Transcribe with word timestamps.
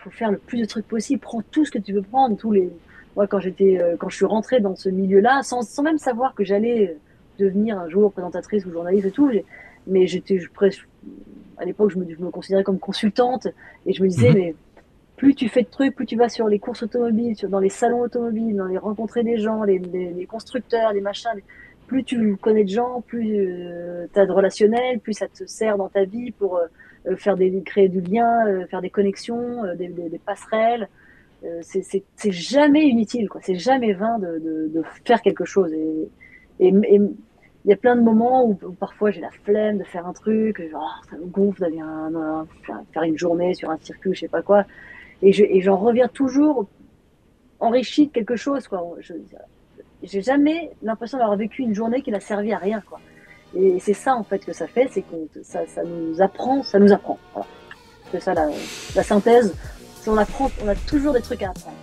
faut 0.00 0.10
faire 0.10 0.30
le 0.30 0.38
plus 0.38 0.60
de 0.60 0.64
trucs 0.64 0.86
possible. 0.86 1.20
Prends 1.20 1.42
tout 1.42 1.64
ce 1.64 1.70
que 1.70 1.78
tu 1.78 1.92
veux 1.92 2.02
prendre, 2.02 2.36
tous 2.36 2.52
les. 2.52 2.70
Moi, 3.16 3.26
quand 3.26 3.40
j'étais, 3.40 3.80
quand 3.98 4.08
je 4.08 4.16
suis 4.16 4.24
rentrée 4.24 4.60
dans 4.60 4.76
ce 4.76 4.88
milieu-là, 4.88 5.42
sans, 5.42 5.62
sans 5.62 5.82
même 5.82 5.98
savoir 5.98 6.34
que 6.34 6.44
j'allais 6.44 6.96
devenir 7.38 7.78
un 7.78 7.88
jour 7.88 8.12
présentatrice 8.12 8.64
ou 8.66 8.70
journaliste 8.70 9.06
et 9.06 9.10
tout, 9.10 9.30
mais 9.86 10.06
j'étais 10.06 10.38
presque 10.54 10.86
à 11.60 11.64
l'époque, 11.64 11.90
je 11.90 11.98
me, 11.98 12.06
je 12.08 12.20
me, 12.22 12.30
considérais 12.30 12.64
comme 12.64 12.78
consultante 12.78 13.46
et 13.86 13.92
je 13.92 14.02
me 14.02 14.08
disais, 14.08 14.30
mhm. 14.30 14.36
mais 14.36 14.54
plus 15.16 15.34
tu 15.34 15.48
fais 15.48 15.62
de 15.62 15.68
trucs, 15.68 15.94
plus 15.94 16.06
tu 16.06 16.16
vas 16.16 16.30
sur 16.30 16.48
les 16.48 16.58
courses 16.58 16.82
automobiles, 16.82 17.36
sur, 17.36 17.48
dans 17.50 17.60
les 17.60 17.68
salons 17.68 18.00
automobiles, 18.00 18.56
dans 18.56 18.66
les 18.66 18.78
rencontrer 18.78 19.22
des 19.22 19.36
gens, 19.36 19.62
les, 19.64 19.78
les, 19.78 20.26
constructeurs, 20.26 20.92
les 20.94 21.02
machins, 21.02 21.30
plus 21.86 22.04
tu 22.04 22.36
connais 22.36 22.64
de 22.64 22.70
gens, 22.70 23.02
plus 23.06 23.36
euh, 23.36 24.06
tu 24.12 24.18
as 24.18 24.24
de 24.24 24.32
relationnel, 24.32 24.98
plus 24.98 25.12
ça 25.12 25.28
te 25.28 25.44
sert 25.44 25.76
dans 25.76 25.88
ta 25.88 26.04
vie 26.04 26.30
pour 26.30 26.56
euh, 26.56 26.66
faire 27.16 27.36
des, 27.36 27.62
créer 27.62 27.88
du 27.88 28.00
lien, 28.00 28.46
euh, 28.46 28.66
faire 28.66 28.82
des 28.82 28.90
connexions, 28.90 29.62
des, 29.76 29.88
des, 29.88 30.08
des, 30.08 30.18
passerelles. 30.18 30.88
c'est 31.62 32.04
jamais 32.30 32.86
inutile, 32.86 33.28
quoi. 33.28 33.40
C'est 33.42 33.56
jamais 33.56 33.92
vain 33.92 34.18
de, 34.18 34.38
de, 34.38 34.70
de, 34.74 34.82
faire 35.04 35.22
quelque 35.22 35.44
chose. 35.44 35.72
Et, 35.72 36.08
il 37.64 37.70
y 37.70 37.72
a 37.72 37.76
plein 37.76 37.96
de 37.96 38.00
moments 38.00 38.46
où, 38.46 38.54
parfois 38.72 39.10
j'ai 39.10 39.20
la 39.20 39.30
flemme 39.30 39.78
de 39.78 39.84
faire 39.84 40.06
un 40.06 40.12
truc, 40.12 40.62
genre 40.70 41.02
ça 41.10 41.16
me 41.16 41.26
gonfle 41.26 41.60
d'aller 41.60 41.80
faire 42.92 43.02
une 43.02 43.18
journée 43.18 43.54
sur 43.54 43.70
un 43.70 43.78
circuit, 43.78 44.14
je 44.14 44.20
sais 44.20 44.28
pas 44.28 44.42
quoi, 44.42 44.64
et, 45.22 45.32
je, 45.32 45.44
et 45.44 45.60
j'en 45.60 45.76
reviens 45.76 46.08
toujours 46.08 46.66
enrichi 47.60 48.06
de 48.06 48.12
quelque 48.12 48.36
chose, 48.36 48.66
quoi. 48.66 48.82
J'ai 50.02 50.22
jamais 50.22 50.70
l'impression 50.82 51.18
d'avoir 51.18 51.36
vécu 51.36 51.62
une 51.62 51.74
journée 51.74 52.00
qui 52.00 52.10
n'a 52.10 52.20
servi 52.20 52.52
à 52.52 52.58
rien, 52.58 52.80
quoi. 52.80 53.00
Et 53.56 53.80
c'est 53.80 53.94
ça 53.94 54.14
en 54.14 54.24
fait 54.24 54.44
que 54.44 54.52
ça 54.52 54.66
fait, 54.66 54.88
c'est 54.92 55.02
que 55.02 55.42
ça, 55.42 55.60
ça 55.66 55.82
nous 55.82 56.20
apprend, 56.20 56.62
ça 56.62 56.78
nous 56.78 56.92
apprend. 56.92 57.18
Voilà. 57.32 57.46
C'est 58.12 58.20
ça 58.20 58.34
la, 58.34 58.48
la 58.94 59.02
synthèse. 59.02 59.54
Si 60.00 60.08
on 60.08 60.16
apprend, 60.16 60.50
on 60.64 60.68
a 60.68 60.74
toujours 60.74 61.12
des 61.12 61.20
trucs 61.20 61.42
à 61.42 61.50
apprendre. 61.50 61.76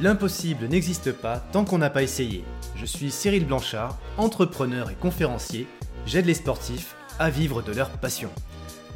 L'impossible 0.00 0.66
n'existe 0.66 1.12
pas 1.12 1.38
tant 1.52 1.64
qu'on 1.64 1.78
n'a 1.78 1.90
pas 1.90 2.02
essayé. 2.02 2.44
Je 2.76 2.86
suis 2.86 3.10
Cyril 3.10 3.46
Blanchard, 3.46 3.98
entrepreneur 4.16 4.90
et 4.90 4.94
conférencier. 4.94 5.66
J'aide 6.06 6.26
les 6.26 6.34
sportifs 6.34 6.94
à 7.18 7.30
vivre 7.30 7.62
de 7.62 7.72
leur 7.72 7.90
passion. 7.90 8.30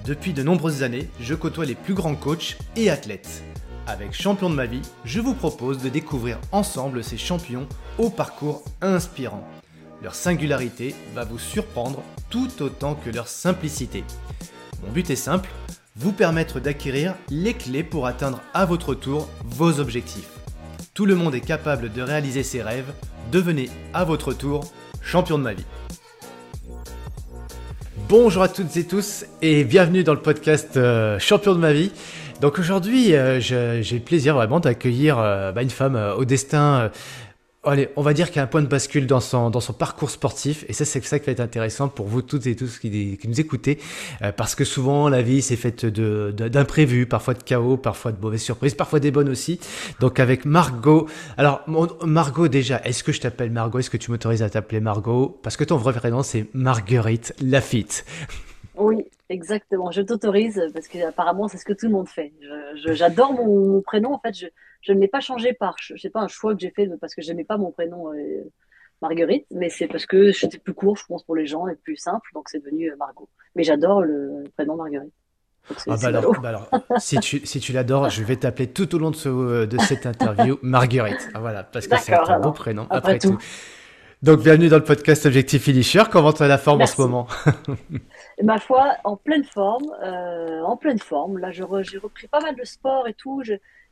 Depuis 0.05 0.33
de 0.33 0.42
nombreuses 0.42 0.83
années, 0.83 1.08
je 1.20 1.34
côtoie 1.34 1.64
les 1.64 1.74
plus 1.74 1.94
grands 1.94 2.14
coachs 2.14 2.56
et 2.77 2.91
athlètes. 2.91 3.42
Avec 3.86 4.12
Champion 4.12 4.48
de 4.48 4.55
ma 4.55 4.67
vie, 4.67 4.83
je 5.05 5.20
vous 5.20 5.34
propose 5.34 5.83
de 5.83 5.89
découvrir 5.89 6.39
ensemble 6.52 7.02
ces 7.02 7.19
champions 7.19 7.67
au 7.98 8.11
parcours 8.11 8.62
inspirant. 8.80 9.42
Leur 10.03 10.17
singularité 10.17 10.97
va 11.14 11.25
vous 11.25 11.39
surprendre 11.39 12.03
tout 12.28 12.50
autant 12.61 12.97
que 12.97 13.08
leur 13.08 13.28
simplicité. 13.28 14.03
Mon 14.83 14.91
but 14.91 15.08
est 15.11 15.17
simple, 15.17 15.48
vous 15.95 16.11
permettre 16.11 16.58
d'acquérir 16.58 17.14
les 17.31 17.55
clés 17.55 17.84
pour 17.84 18.08
atteindre 18.08 18.41
à 18.53 18.64
votre 18.64 18.95
tour 18.95 19.28
vos 19.45 19.78
objectifs. 19.78 20.30
Tout 20.92 21.06
le 21.06 21.14
monde 21.14 21.36
est 21.36 21.41
capable 21.41 21.92
de 21.92 22.03
réaliser 22.03 22.42
ses 22.42 22.62
rêves. 22.62 22.92
Devenez 23.30 23.70
à 23.95 24.03
votre 24.03 24.33
tour 24.33 24.64
champion 25.00 25.39
de 25.39 25.45
ma 25.45 25.53
vie. 25.53 25.64
Bonjour 28.08 28.42
à 28.42 28.48
toutes 28.48 28.77
et 28.77 28.84
tous 28.84 29.25
et 29.41 29.62
bienvenue 29.62 30.03
dans 30.03 30.14
le 30.14 30.20
podcast 30.20 30.77
euh, 30.77 31.20
Champion 31.20 31.55
de 31.55 31.61
ma 31.61 31.73
vie. 31.73 31.92
Donc 32.41 32.58
aujourd'hui, 32.58 33.14
euh, 33.14 33.39
j'ai 33.39 33.83
le 33.95 34.00
plaisir 34.00 34.34
vraiment 34.34 34.58
d'accueillir 34.58 35.19
euh, 35.19 35.53
bah, 35.53 35.62
une 35.62 35.70
femme 35.70 35.97
au 36.19 36.25
destin 36.25 36.91
Allez, 37.64 37.91
on 37.94 38.02
va 38.02 38.12
dire 38.12 38.27
qu'il 38.27 38.38
y 38.38 38.41
a 38.41 38.42
un 38.42 38.48
point 38.48 38.60
de 38.60 38.66
bascule 38.66 39.06
dans 39.06 39.20
son, 39.20 39.48
dans 39.48 39.60
son 39.60 39.72
parcours 39.72 40.10
sportif, 40.10 40.64
et 40.68 40.72
ça, 40.72 40.84
c'est 40.84 41.00
ça 41.05 41.20
qui 41.20 41.27
va 41.27 41.32
être 41.32 41.38
intéressant 41.38 41.88
pour 41.88 42.08
vous 42.08 42.20
toutes 42.20 42.48
et 42.48 42.56
tous 42.56 42.80
qui, 42.80 43.20
nous 43.24 43.41
écoutez, 43.41 43.78
euh, 44.20 44.32
parce 44.32 44.56
que 44.56 44.64
souvent, 44.64 45.08
la 45.08 45.22
vie, 45.22 45.42
c'est 45.42 45.55
faite 45.55 45.86
de, 45.86 46.33
d'imprévus, 46.33 47.06
parfois 47.06 47.34
de 47.34 47.42
chaos, 47.44 47.77
parfois 47.77 48.10
de 48.10 48.20
mauvaises 48.20 48.42
surprises, 48.42 48.74
parfois 48.74 48.98
des 48.98 49.12
bonnes 49.12 49.28
aussi. 49.28 49.60
Donc, 50.00 50.18
avec 50.18 50.44
Margot. 50.44 51.06
Alors, 51.36 51.62
Margot, 52.05 52.48
déjà, 52.48 52.80
est-ce 52.83 53.05
que 53.05 53.12
je 53.12 53.20
t'appelle 53.20 53.52
Margot? 53.52 53.78
Est-ce 53.78 53.90
que 53.90 53.96
tu 53.96 54.10
m'autorises 54.10 54.42
à 54.42 54.50
t'appeler 54.50 54.80
Margot? 54.80 55.39
Parce 55.44 55.56
que 55.56 55.62
ton 55.62 55.77
vrai 55.77 55.92
prénom, 55.92 56.24
c'est 56.24 56.48
Marguerite 56.55 57.33
Lafitte. 57.40 58.05
Oui, 58.74 59.05
exactement. 59.29 59.92
Je 59.92 60.02
t'autorise 60.02 60.61
parce 60.74 60.89
que 60.89 61.06
apparemment 61.06 61.46
c'est 61.46 61.58
ce 61.58 61.64
que 61.64 61.74
tout 61.74 61.86
le 61.86 61.92
monde 61.92 62.08
fait. 62.08 62.33
J'adore 62.74 63.34
mon, 63.34 63.80
prénom. 63.83 64.14
En 64.14 64.18
fait, 64.18 64.36
je, 64.36 64.46
je 64.82 64.92
ne 64.92 65.00
l'ai 65.00 65.08
pas 65.08 65.20
changé 65.20 65.52
par, 65.52 65.76
je 65.80 65.96
sais 65.96 66.10
pas, 66.10 66.20
un 66.20 66.28
choix 66.28 66.54
que 66.54 66.60
j'ai 66.60 66.70
fait 66.70 66.88
parce 67.00 67.14
que 67.14 67.22
j'aimais 67.22 67.44
pas 67.44 67.56
mon 67.56 67.70
prénom 67.70 68.12
euh, 68.12 68.50
Marguerite, 69.00 69.46
mais 69.50 69.70
c'est 69.70 69.86
parce 69.86 70.06
que 70.06 70.32
c'était 70.32 70.58
plus 70.58 70.74
court, 70.74 70.96
je 70.96 71.06
pense, 71.06 71.24
pour 71.24 71.36
les 71.36 71.46
gens 71.46 71.68
et 71.68 71.76
plus 71.76 71.96
simple, 71.96 72.28
donc 72.34 72.48
c'est 72.48 72.58
devenu 72.62 72.90
euh, 72.90 72.96
Margot. 72.96 73.28
Mais 73.54 73.62
j'adore 73.62 74.02
le 74.02 74.44
prénom 74.56 74.76
Marguerite. 74.76 75.12
Ah 75.88 75.94
bah 76.00 76.08
alors, 76.08 76.40
bah 76.40 76.48
alors, 76.48 76.68
si 76.98 77.18
tu, 77.20 77.46
si 77.46 77.60
tu 77.60 77.72
l'adores, 77.72 78.10
je 78.10 78.24
vais 78.24 78.34
t'appeler 78.34 78.66
tout 78.66 78.92
au 78.96 78.98
long 78.98 79.12
de, 79.12 79.16
ce, 79.16 79.64
de 79.64 79.78
cette 79.78 80.06
interview 80.06 80.58
Marguerite. 80.62 81.30
Ah, 81.34 81.40
voilà, 81.40 81.62
parce 81.62 81.86
que 81.86 81.96
c'est 81.98 82.12
un 82.12 82.40
beau 82.40 82.50
prénom, 82.50 82.88
après, 82.90 83.20
tout. 83.20 83.38
Donc, 84.22 84.40
bienvenue 84.40 84.68
dans 84.68 84.76
le 84.76 84.84
podcast 84.84 85.26
Objectif 85.26 85.62
Finisher. 85.62 86.02
Comment 86.10 86.32
tu 86.32 86.44
as 86.44 86.48
la 86.48 86.58
forme 86.58 86.82
en 86.82 86.86
ce 86.86 87.00
moment? 87.00 87.26
Ma 88.42 88.58
foi, 88.58 88.94
en 89.02 89.16
pleine 89.16 89.42
forme, 89.42 89.92
euh, 90.04 90.62
en 90.62 90.76
pleine 90.76 91.00
forme. 91.00 91.38
Là, 91.38 91.50
j'ai 91.50 91.64
repris 91.64 92.28
pas 92.28 92.40
mal 92.40 92.54
de 92.54 92.62
sport 92.64 93.08
et 93.08 93.14
tout. 93.14 93.42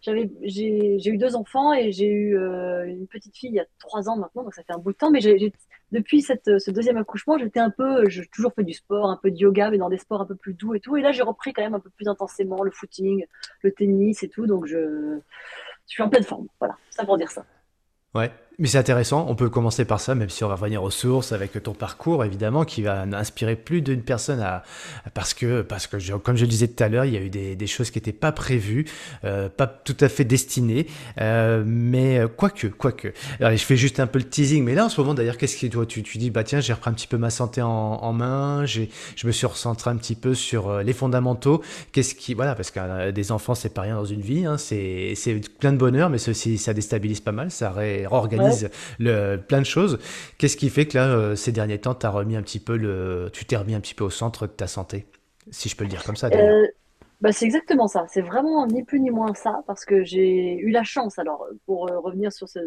J'avais, 0.03 0.31
j'ai 0.43 1.11
eu 1.11 1.19
deux 1.19 1.37
enfants 1.37 1.75
et 1.75 1.93
j'ai 1.93 2.07
eu 2.07 2.39
euh, 2.39 2.87
une 2.87 3.07
petite 3.07 3.37
fille 3.37 3.51
il 3.51 3.57
y 3.57 3.61
a 3.61 3.67
trois 3.79 4.09
ans 4.09 4.17
maintenant, 4.17 4.45
donc 4.45 4.55
ça 4.55 4.63
fait 4.63 4.73
un 4.73 4.79
bout 4.79 4.93
de 4.93 4.97
temps. 4.97 5.11
Mais 5.11 5.21
j'ai 5.21 5.53
depuis 5.93 6.23
cette, 6.23 6.59
ce 6.59 6.71
deuxième 6.71 6.97
accouchement, 6.97 7.37
j'étais 7.37 7.61
un 7.61 7.71
peu, 7.71 8.09
j'ai 8.09 8.27
toujours 8.27 8.53
fait 8.55 8.65
du 8.65 8.73
sport, 8.73 9.11
un 9.11 9.19
peu 9.23 9.31
de 9.31 9.37
yoga, 9.37 9.71
mais 9.71 9.79
dans 9.79 9.91
des 9.91 9.99
sports 9.99 10.21
un 10.21 10.27
peu 10.27 10.37
plus 10.37 10.55
doux 10.55 10.75
et 10.75 10.81
tout. 10.81 10.97
Et 10.97 11.03
là, 11.03 11.13
j'ai 11.13 11.23
repris 11.23 11.53
quand 11.53 11.63
même 11.63 11.75
un 11.75 11.81
peu 11.81 11.91
plus 11.91 12.09
intensément 12.09 12.63
le 12.63 12.71
footing, 12.71 13.27
le 13.63 13.73
tennis 13.73 14.23
et 14.23 14.29
tout. 14.29 14.47
Donc, 14.47 14.67
je, 14.67 15.19
je 15.87 15.93
suis 15.93 16.03
en 16.03 16.09
pleine 16.09 16.25
forme. 16.25 16.47
Voilà, 16.61 16.77
ça 16.91 17.05
pour 17.05 17.19
dire 17.19 17.31
ça. 17.31 17.45
Ouais, 18.15 18.31
mais 18.61 18.69
c'est 18.69 18.79
intéressant, 18.79 19.27
on 19.29 19.35
peut 19.35 19.49
commencer 19.49 19.85
par 19.85 20.01
ça, 20.01 20.15
même 20.15 20.29
si 20.29 20.45
on 20.45 20.49
va 20.49 20.55
revenir 20.55 20.83
aux 20.83 20.91
sources 20.91 21.33
avec 21.33 21.61
ton 21.63 21.73
parcours, 21.73 22.25
évidemment, 22.25 22.65
qui 22.65 22.83
va 22.83 23.03
inspirer 23.13 23.57
plus 23.57 23.81
d'une 23.81 24.03
personne 24.03 24.41
à, 24.41 24.63
parce 25.15 25.33
que, 25.35 25.63
parce 25.63 25.87
que 25.87 25.97
comme 26.19 26.37
je 26.37 26.43
le 26.43 26.51
disais 26.51 26.69
tout 26.69 26.85
à 26.85 26.89
l'heure, 26.89 27.07
il 27.07 27.15
y 27.15 27.17
a 27.17 27.21
eu 27.21 27.31
des, 27.31 27.57
des 27.57 27.67
choses 27.67 27.91
qui 27.91 27.99
n'étaient 27.99 28.13
pas 28.13 28.33
prévues, 28.33 28.85
euh, 29.25 29.49
pas 29.49 29.67
tout 29.67 29.97
à 30.01 30.11
fait 30.11 30.25
destinées, 30.25 30.87
euh, 31.21 31.65
mais 31.67 32.19
euh, 32.19 32.29
quoique, 32.29 32.67
quoique. 32.67 33.15
Alors, 33.41 33.53
je 33.53 33.65
fais 33.65 33.77
juste 33.77 33.99
un 33.99 34.07
peu 34.07 34.19
le 34.19 34.27
teasing, 34.27 34.63
mais 34.63 34.75
là, 34.75 34.85
en 34.85 34.89
ce 34.91 35.01
moment, 35.01 35.15
d'ailleurs, 35.15 35.39
qu'est-ce 35.39 35.57
qui 35.57 35.71
toi, 35.71 35.87
tu, 35.87 36.03
tu 36.03 36.19
dis, 36.19 36.31
bah 36.31 36.45
tiens, 36.45 36.61
j'ai 36.61 36.75
repris 36.75 36.91
un 36.91 36.93
petit 36.93 37.07
peu 37.07 37.17
ma 37.17 37.31
santé 37.31 37.63
en, 37.63 37.69
en 37.69 38.13
main, 38.13 38.67
j'ai, 38.67 38.91
je 39.17 39.27
me 39.27 39.33
suis 39.33 39.47
recentré 39.47 39.91
un 39.91 39.97
petit 39.97 40.15
peu 40.15 40.35
sur 40.35 40.69
euh, 40.69 40.83
les 40.83 40.93
fondamentaux. 40.93 41.63
Qu'est-ce 41.93 42.15
qui, 42.15 42.35
voilà, 42.35 42.55
parce 42.55 42.71
que 42.71 42.81
euh, 42.81 43.11
des 43.11 43.33
enfants, 43.33 43.55
c'est 43.55 43.73
pas 43.73 43.83
rien 43.83 43.95
dans 43.95 44.05
une 44.05 44.21
vie, 44.21 44.45
hein, 44.45 44.59
c'est, 44.59 45.15
c'est 45.17 45.41
plein 45.59 45.73
de 45.73 45.79
bonheur, 45.79 46.11
mais 46.11 46.19
ceci, 46.19 46.59
ça 46.59 46.75
déstabilise 46.75 47.21
pas 47.21 47.33
mal, 47.33 47.51
ça 47.51 47.71
réorganise 47.71 48.50
le, 48.99 49.37
plein 49.37 49.61
de 49.61 49.67
choses. 49.67 49.99
Qu'est-ce 50.39 50.57
qui 50.57 50.71
fait 50.71 50.87
que 50.87 50.99
là, 50.99 51.09
euh, 51.09 51.37
ces 51.37 51.53
derniers 51.53 51.79
temps, 51.79 51.97
as 52.03 52.11
remis 52.11 52.37
un 52.37 52.43
petit 52.43 52.61
peu 52.61 52.77
le, 52.77 53.31
tu 53.33 53.45
t'es 53.45 53.57
remis 53.57 53.75
un 53.75 53.81
petit 53.81 53.95
peu 53.95 54.05
au 54.05 54.11
centre 54.11 54.47
de 54.47 54.53
ta 54.53 54.67
santé, 54.67 55.07
si 55.51 55.69
je 55.69 55.77
peux 55.77 55.85
le 55.85 55.91
dire 55.91 56.05
comme 56.05 56.17
ça. 56.17 56.29
Euh, 56.29 56.67
bah, 57.21 57.33
c'est 57.33 57.45
exactement 57.45 57.87
ça. 57.87 58.07
C'est 58.09 58.23
vraiment 58.23 58.67
ni 58.67 58.83
plus 58.83 59.01
ni 59.01 59.11
moins 59.11 59.35
ça, 59.35 59.63
parce 59.67 59.85
que 59.85 60.05
j'ai 60.05 60.57
eu 60.59 60.71
la 60.71 60.83
chance. 60.83 61.19
Alors, 61.19 61.47
pour 61.67 61.91
euh, 61.91 61.99
revenir 61.99 62.33
sur 62.33 62.49
ce, 62.49 62.61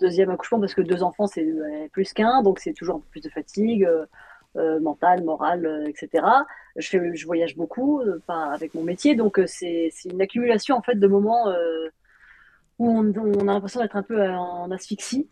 deuxième 0.00 0.30
accouchement, 0.30 0.60
parce 0.60 0.74
que 0.74 0.82
deux 0.82 1.02
enfants, 1.02 1.26
c'est 1.26 1.46
plus 1.92 2.12
qu'un, 2.12 2.42
donc 2.42 2.58
c'est 2.58 2.72
toujours 2.72 2.96
un 2.96 3.00
peu 3.00 3.06
plus 3.10 3.20
de 3.20 3.30
fatigue. 3.30 3.88
mentale, 4.80 5.24
morale, 5.24 5.84
etc. 5.88 6.24
Je, 6.76 6.88
fais, 6.88 7.16
je 7.16 7.26
voyage 7.26 7.56
beaucoup, 7.56 8.02
pas 8.26 8.52
avec 8.52 8.74
mon 8.74 8.82
métier, 8.82 9.16
donc 9.16 9.40
c'est 9.46 9.90
une 10.04 10.22
accumulation 10.22 10.76
en 10.76 10.82
fait 10.82 10.94
de 10.94 11.06
moments 11.08 11.46
où 12.78 12.88
on, 12.88 13.48
a 13.48 13.52
l'impression 13.52 13.80
d'être 13.80 13.96
un 13.96 14.02
peu 14.02 14.20
euh, 14.20 14.36
en 14.36 14.70
asphyxie. 14.70 15.28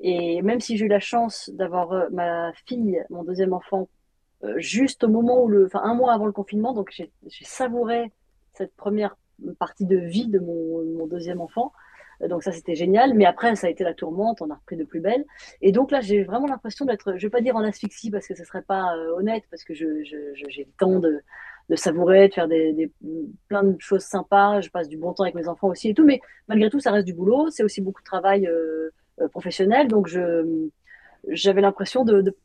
Et 0.00 0.42
même 0.42 0.60
si 0.60 0.76
j'ai 0.76 0.86
eu 0.86 0.88
la 0.88 1.00
chance 1.00 1.50
d'avoir 1.52 1.92
euh, 1.92 2.08
ma 2.10 2.52
fille, 2.66 3.02
mon 3.10 3.24
deuxième 3.24 3.52
enfant, 3.52 3.88
euh, 4.44 4.54
juste 4.58 5.04
au 5.04 5.08
moment 5.08 5.42
où 5.42 5.48
le, 5.48 5.66
enfin 5.66 5.80
un 5.82 5.94
mois 5.94 6.12
avant 6.12 6.26
le 6.26 6.32
confinement, 6.32 6.72
donc 6.72 6.90
j'ai 6.90 7.10
savouré 7.44 8.12
cette 8.52 8.74
première 8.76 9.16
partie 9.58 9.86
de 9.86 9.96
vie 9.96 10.28
de 10.28 10.38
mon, 10.38 11.06
deuxième 11.06 11.40
enfant. 11.40 11.72
Donc 12.28 12.44
ça 12.44 12.52
c'était 12.52 12.76
génial, 12.76 13.14
mais 13.14 13.24
après 13.24 13.56
ça 13.56 13.66
a 13.66 13.70
été 13.70 13.82
la 13.82 13.92
tourmente, 13.92 14.40
on 14.40 14.50
a 14.50 14.54
repris 14.54 14.76
de 14.76 14.84
plus 14.84 15.00
belle. 15.00 15.24
Et 15.60 15.72
donc 15.72 15.90
là 15.90 16.00
j'ai 16.00 16.22
vraiment 16.22 16.46
l'impression 16.46 16.84
d'être, 16.84 17.16
je 17.16 17.26
vais 17.26 17.30
pas 17.30 17.40
dire 17.40 17.56
en 17.56 17.64
asphyxie 17.64 18.10
parce 18.10 18.26
que 18.28 18.34
ce 18.34 18.44
serait 18.44 18.62
pas 18.62 18.96
honnête, 19.16 19.44
parce 19.50 19.64
que 19.64 19.74
j'ai 19.74 20.04
je, 20.04 20.62
de, 21.00 21.22
de 21.70 21.76
savourer, 21.76 22.28
de 22.28 22.34
faire 22.34 22.48
des, 22.48 22.90
plein 23.48 23.62
de 23.62 23.80
choses 23.80 24.02
sympas. 24.02 24.60
Je 24.60 24.70
passe 24.70 24.88
du 24.88 24.96
bon 24.96 25.12
temps 25.12 25.24
avec 25.24 25.34
mes 25.34 25.48
enfants 25.48 25.68
aussi 25.68 25.90
et 25.90 25.94
tout, 25.94 26.04
mais 26.04 26.20
malgré 26.48 26.70
tout, 26.70 26.80
ça 26.80 26.90
reste 26.90 27.06
du 27.06 27.14
boulot. 27.14 27.50
C'est 27.50 27.62
aussi 27.62 27.80
beaucoup 27.80 28.02
de 28.02 28.06
travail 28.06 28.46
euh, 28.46 28.90
euh, 29.20 29.28
professionnel, 29.28 29.88
donc 29.88 30.06
je 30.08 30.68
j'avais 31.28 31.62
l'impression 31.62 32.04
de, 32.04 32.36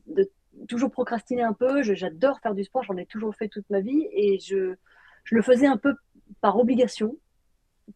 toujours 0.69 0.89
procrastiner 0.89 1.43
un 1.43 1.53
peu. 1.53 1.83
J'adore 1.83 2.39
faire 2.39 2.55
du 2.55 2.63
sport, 2.63 2.83
j'en 2.83 2.95
ai 2.95 3.05
toujours 3.05 3.35
fait 3.35 3.49
toute 3.49 3.69
ma 3.69 3.81
vie 3.81 4.07
et 4.11 4.39
je 4.39 4.75
je 5.25 5.35
le 5.35 5.41
faisais 5.41 5.67
un 5.67 5.77
peu 5.77 5.95
par 6.41 6.57
obligation, 6.57 7.17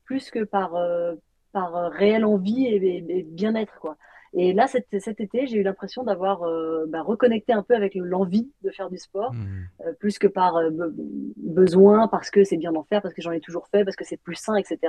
plus 0.03 0.29
que 0.29 0.43
par 0.43 0.75
euh, 0.75 1.15
par 1.53 1.91
réelle 1.91 2.25
envie 2.25 2.65
et, 2.65 3.23
bien-être 3.29 3.79
quoi. 3.79 3.97
Et 4.35 4.51
là, 4.53 4.65
cet, 4.67 4.87
cet 4.99 5.19
été, 5.21 5.45
j'ai 5.45 5.57
eu 5.57 5.63
l'impression 5.63 6.03
d'avoir 6.03 6.43
euh, 6.43 6.85
bah, 6.87 7.01
reconnecté 7.03 7.53
un 7.53 7.61
peu 7.61 7.75
avec 7.75 7.93
l'envie 7.95 8.49
de 8.63 8.71
faire 8.71 8.89
du 8.89 8.97
sport, 8.97 9.31
Hmm. 9.33 9.65
euh, 9.85 9.93
plus 9.99 10.17
que 10.17 10.27
par 10.27 10.55
euh, 10.57 10.69
be- 10.71 10.91
besoin, 11.37 12.07
parce 12.07 12.31
que 12.31 12.43
c'est 12.43 12.57
bien 12.57 12.71
d'en 12.71 12.83
faire, 12.83 13.01
parce 13.01 13.13
que 13.13 13.21
j'en 13.21 13.31
ai 13.31 13.39
toujours 13.39 13.67
fait, 13.67 13.83
parce 13.85 13.95
que 13.95 14.03
c'est 14.05 14.17
plus 14.17 14.35
sain, 14.35 14.55
etc. 14.55 14.79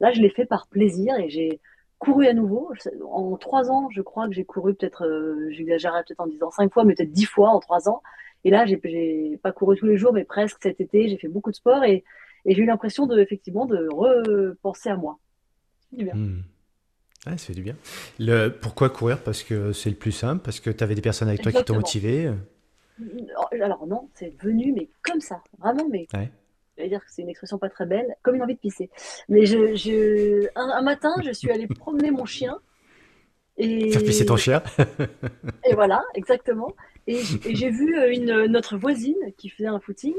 Là, 0.00 0.12
je 0.12 0.20
l'ai 0.22 0.30
fait 0.30 0.46
par 0.46 0.66
plaisir 0.66 1.14
et 1.18 1.28
j'ai 1.28 1.60
couru 1.98 2.26
à 2.26 2.32
nouveau. 2.34 2.72
En 3.10 3.36
trois 3.36 3.70
ans, 3.70 3.88
je 3.90 4.00
crois 4.02 4.28
que 4.28 4.34
j'ai 4.34 4.44
couru 4.44 4.74
peut-être, 4.74 5.06
j'exagère 5.50 5.92
peut-être 6.06 6.20
en 6.20 6.26
disant 6.26 6.50
cinq 6.50 6.72
fois, 6.72 6.84
mais 6.84 6.94
peut-être 6.94 7.12
dix 7.12 7.24
fois 7.26 7.50
en 7.50 7.60
trois 7.60 7.88
ans. 7.88 8.02
Et 8.44 8.50
là, 8.50 8.64
j'ai 8.66 9.38
pas 9.42 9.52
couru 9.52 9.76
tous 9.76 9.86
les 9.86 9.96
jours, 9.96 10.12
mais 10.12 10.24
presque 10.24 10.58
cet 10.62 10.80
été, 10.80 11.08
j'ai 11.08 11.16
fait 11.18 11.28
beaucoup 11.28 11.50
de 11.50 11.56
sport 11.56 11.84
et, 11.84 12.04
et 12.44 12.54
j'ai 12.54 12.62
eu 12.62 12.66
l'impression 12.66 13.06
de, 13.06 13.18
effectivement, 13.18 13.66
de 13.66 13.88
repenser 13.92 14.88
à 14.88 14.96
moi. 14.96 15.18
Du 15.92 16.04
bien. 16.04 16.14
Hmm. 16.14 16.42
Ça 17.26 17.36
fait 17.36 17.52
du 17.54 17.62
bien. 17.62 17.76
Le, 18.18 18.48
pourquoi 18.48 18.88
courir? 18.90 19.22
Parce 19.22 19.42
que 19.42 19.72
c'est 19.72 19.90
le 19.90 19.96
plus 19.96 20.12
simple, 20.12 20.42
parce 20.44 20.60
que 20.60 20.70
tu 20.70 20.84
avais 20.84 20.94
des 20.94 21.02
personnes 21.02 21.28
avec 21.28 21.42
toi 21.42 21.50
qui 21.52 21.64
t'ont 21.64 21.78
Exactement. 21.78 21.78
motivé. 21.80 22.30
Alors 23.60 23.86
non, 23.86 24.08
c'est 24.14 24.32
venu, 24.42 24.72
mais 24.72 24.88
comme 25.02 25.20
ça, 25.20 25.42
vraiment, 25.58 25.86
mais 25.90 26.06
Ouais. 26.14 26.30
je 26.76 26.82
vais 26.84 26.88
dire 26.88 27.00
que 27.00 27.06
c'est 27.10 27.22
une 27.22 27.28
expression 27.28 27.58
pas 27.58 27.68
très 27.68 27.84
belle, 27.86 28.14
comme 28.22 28.36
une 28.36 28.42
envie 28.42 28.54
de 28.54 28.58
pisser. 28.60 28.90
Mais 29.28 29.44
je, 29.44 29.74
je, 29.74 30.46
un, 30.56 30.70
un 30.70 30.82
matin, 30.82 31.14
je 31.24 31.30
suis 31.32 31.50
allée 31.50 31.66
promener 31.78 32.10
mon 32.10 32.24
chien 32.24 32.58
Faire 33.58 34.02
pisser 34.04 34.26
ton 34.26 34.36
et, 34.36 34.40
chien. 34.40 34.62
et 35.68 35.74
voilà, 35.74 36.02
exactement. 36.14 36.74
Et, 37.06 37.16
j- 37.22 37.40
et 37.46 37.54
j'ai 37.54 37.70
vu 37.70 37.96
euh, 37.98 38.12
une, 38.12 38.46
notre 38.52 38.76
voisine 38.76 39.16
qui 39.38 39.48
faisait 39.48 39.68
un 39.68 39.80
footing 39.80 40.14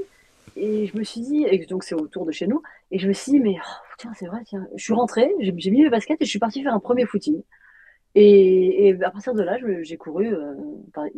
et 0.55 0.87
je 0.87 0.97
me 0.97 1.03
suis 1.03 1.21
dit, 1.21 1.45
et 1.45 1.65
donc 1.67 1.83
c'est 1.83 1.93
autour 1.93 2.25
de 2.25 2.31
chez 2.31 2.47
nous, 2.47 2.63
et 2.91 2.99
je 2.99 3.07
me 3.07 3.13
suis 3.13 3.33
dit, 3.33 3.39
mais 3.39 3.55
oh, 3.57 3.93
tiens, 3.97 4.11
c'est 4.15 4.27
vrai, 4.27 4.39
tiens. 4.45 4.67
Je 4.75 4.83
suis 4.83 4.93
rentrée, 4.93 5.33
j'ai 5.39 5.71
mis 5.71 5.81
mes 5.81 5.89
baskets 5.89 6.21
et 6.21 6.25
je 6.25 6.29
suis 6.29 6.39
partie 6.39 6.63
faire 6.63 6.73
un 6.73 6.79
premier 6.79 7.05
footing. 7.05 7.41
Et, 8.15 8.87
et 8.87 9.03
à 9.03 9.11
partir 9.11 9.33
de 9.33 9.43
là, 9.43 9.57
j'ai 9.81 9.97
couru 9.97 10.33
euh, 10.33 10.55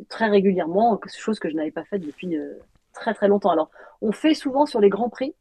très 0.10 0.27
régulièrement, 0.27 1.00
chose 1.07 1.39
que 1.39 1.50
je 1.50 1.56
n'avais 1.56 1.71
pas 1.71 1.86
faite 1.86 2.01
depuis 2.01 2.36
euh, 2.36 2.56
très 2.94 3.13
très 3.13 3.27
longtemps. 3.27 3.51
Alors, 3.51 3.69
on 4.01 4.12
fait 4.12 4.33
souvent 4.33 4.66
sur 4.66 4.81
les 4.81 4.89
grands 4.89 5.10
prix. 5.10 5.33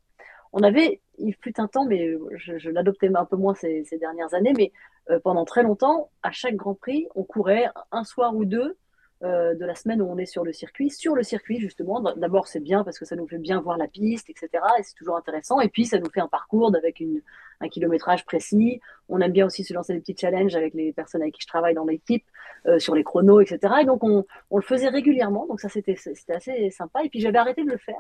On 0.52 0.62
avait, 0.62 1.00
il 1.19 1.34
fut 1.34 1.60
un 1.60 1.66
temps, 1.66 1.84
mais 1.84 2.14
je, 2.36 2.58
je 2.58 2.70
l'adoptais 2.70 3.10
un 3.14 3.25
peu 3.25 3.36
moins 3.36 3.54
ces, 3.54 3.84
dernières 3.98 4.34
années, 4.34 4.52
mais 4.56 4.72
euh, 5.10 5.19
pendant 5.20 5.44
très 5.44 5.62
longtemps, 5.62 6.10
à 6.22 6.30
chaque 6.30 6.56
Grand 6.56 6.75
Prix, 6.75 7.06
on 7.14 7.25
courait 7.25 7.69
un 7.92 8.04
soir 8.04 8.34
ou 8.34 8.44
deux 8.44 8.76
euh, 9.24 9.56
de 9.56 9.64
la 9.64 9.74
semaine 9.74 10.00
où 10.00 10.06
on 10.08 10.16
est 10.16 10.26
sur 10.26 10.44
le 10.44 10.52
circuit, 10.52 10.90
sur 10.90 11.16
le 11.16 11.24
circuit 11.24 11.58
justement. 11.58 12.00
D'abord, 12.00 12.46
c'est 12.46 12.60
bien 12.60 12.84
parce 12.84 13.00
que 13.00 13.04
ça 13.04 13.16
nous 13.16 13.26
fait 13.26 13.38
bien 13.38 13.60
voir 13.60 13.76
la 13.76 13.88
piste, 13.88 14.30
etc. 14.30 14.48
Et 14.78 14.84
c'est 14.84 14.94
toujours 14.94 15.16
intéressant. 15.16 15.60
Et 15.60 15.68
puis, 15.68 15.86
ça 15.86 15.98
nous 15.98 16.08
fait 16.08 16.20
un 16.20 16.28
parcours 16.28 16.72
avec 16.76 17.00
une, 17.00 17.20
un 17.60 17.68
kilométrage 17.68 18.24
précis. 18.24 18.80
On 19.08 19.20
aime 19.20 19.32
bien 19.32 19.46
aussi 19.46 19.64
se 19.64 19.74
lancer 19.74 19.92
des 19.92 19.98
petits 19.98 20.16
challenges 20.16 20.54
avec 20.54 20.72
les 20.72 20.92
personnes 20.92 21.22
avec 21.22 21.34
qui 21.34 21.42
je 21.42 21.48
travaille 21.48 21.74
dans 21.74 21.84
l'équipe, 21.84 22.24
euh, 22.66 22.78
sur 22.78 22.94
les 22.94 23.02
chronos, 23.02 23.40
etc. 23.40 23.74
Et 23.82 23.84
donc, 23.84 24.04
on, 24.04 24.24
on 24.50 24.56
le 24.56 24.62
faisait 24.62 24.88
régulièrement. 24.88 25.46
Donc, 25.46 25.60
ça, 25.60 25.68
c'était 25.68 25.96
assez 26.28 26.70
sympa. 26.70 27.02
Et 27.02 27.08
puis, 27.08 27.18
j'avais 27.18 27.38
arrêté 27.38 27.64
de 27.64 27.70
le 27.70 27.78
faire. 27.78 27.98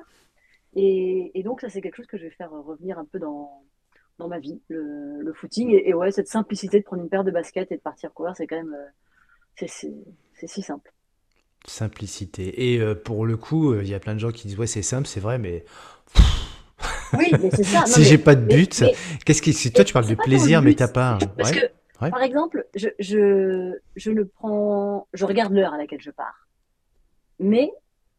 Et, 0.76 1.32
et 1.34 1.42
donc, 1.42 1.60
ça, 1.60 1.68
c'est 1.68 1.80
quelque 1.80 1.96
chose 1.96 2.06
que 2.06 2.16
je 2.16 2.26
vais 2.26 2.30
faire 2.30 2.52
revenir 2.52 2.96
un 2.96 3.04
peu 3.04 3.18
dans, 3.18 3.64
dans 4.18 4.28
ma 4.28 4.38
vie, 4.38 4.60
le, 4.68 5.20
le 5.20 5.32
footing. 5.32 5.70
Et, 5.70 5.88
et 5.88 5.94
ouais, 5.94 6.12
cette 6.12 6.28
simplicité 6.28 6.78
de 6.78 6.84
prendre 6.84 7.02
une 7.02 7.08
paire 7.08 7.24
de 7.24 7.32
baskets 7.32 7.72
et 7.72 7.76
de 7.76 7.82
partir 7.82 8.12
courir, 8.14 8.36
c'est 8.36 8.46
quand 8.46 8.56
même, 8.56 8.74
euh, 8.74 9.66
c'est 9.66 10.46
si 10.46 10.62
simple. 10.62 10.92
Simplicité. 11.66 12.72
Et 12.72 12.80
euh, 12.80 12.94
pour 12.94 13.26
le 13.26 13.36
coup, 13.36 13.72
euh, 13.72 13.82
il 13.82 13.88
y 13.88 13.94
a 13.94 14.00
plein 14.00 14.14
de 14.14 14.20
gens 14.20 14.30
qui 14.30 14.48
disent, 14.48 14.58
ouais, 14.58 14.66
c'est 14.66 14.82
simple, 14.82 15.06
c'est 15.06 15.20
vrai, 15.20 15.38
mais 15.38 15.64
Oui, 17.16 17.30
mais 17.42 17.50
c'est 17.50 17.64
ça. 17.64 17.80
Non, 17.86 17.86
si 17.86 18.04
j'ai 18.04 18.16
mais, 18.16 18.22
pas 18.22 18.34
de 18.34 18.46
but, 18.46 18.84
qu'est-ce 19.24 19.42
qui, 19.42 19.52
si 19.52 19.72
toi 19.72 19.84
tu 19.84 19.92
parles 19.92 20.06
de 20.06 20.10
le 20.10 20.16
plaisir, 20.16 20.62
mais 20.62 20.74
t'as 20.74 20.88
pas. 20.88 21.18
Parce 21.36 21.50
Ouais, 21.50 21.56
que, 21.56 22.04
ouais. 22.04 22.10
par 22.10 22.22
exemple, 22.22 22.66
je, 22.74 22.88
je, 22.98 23.74
je 23.96 24.10
ne 24.10 24.22
prends, 24.22 25.08
je 25.12 25.24
regarde 25.24 25.52
l'heure 25.52 25.74
à 25.74 25.78
laquelle 25.78 26.00
je 26.00 26.10
pars. 26.10 26.48
Mais 27.40 27.70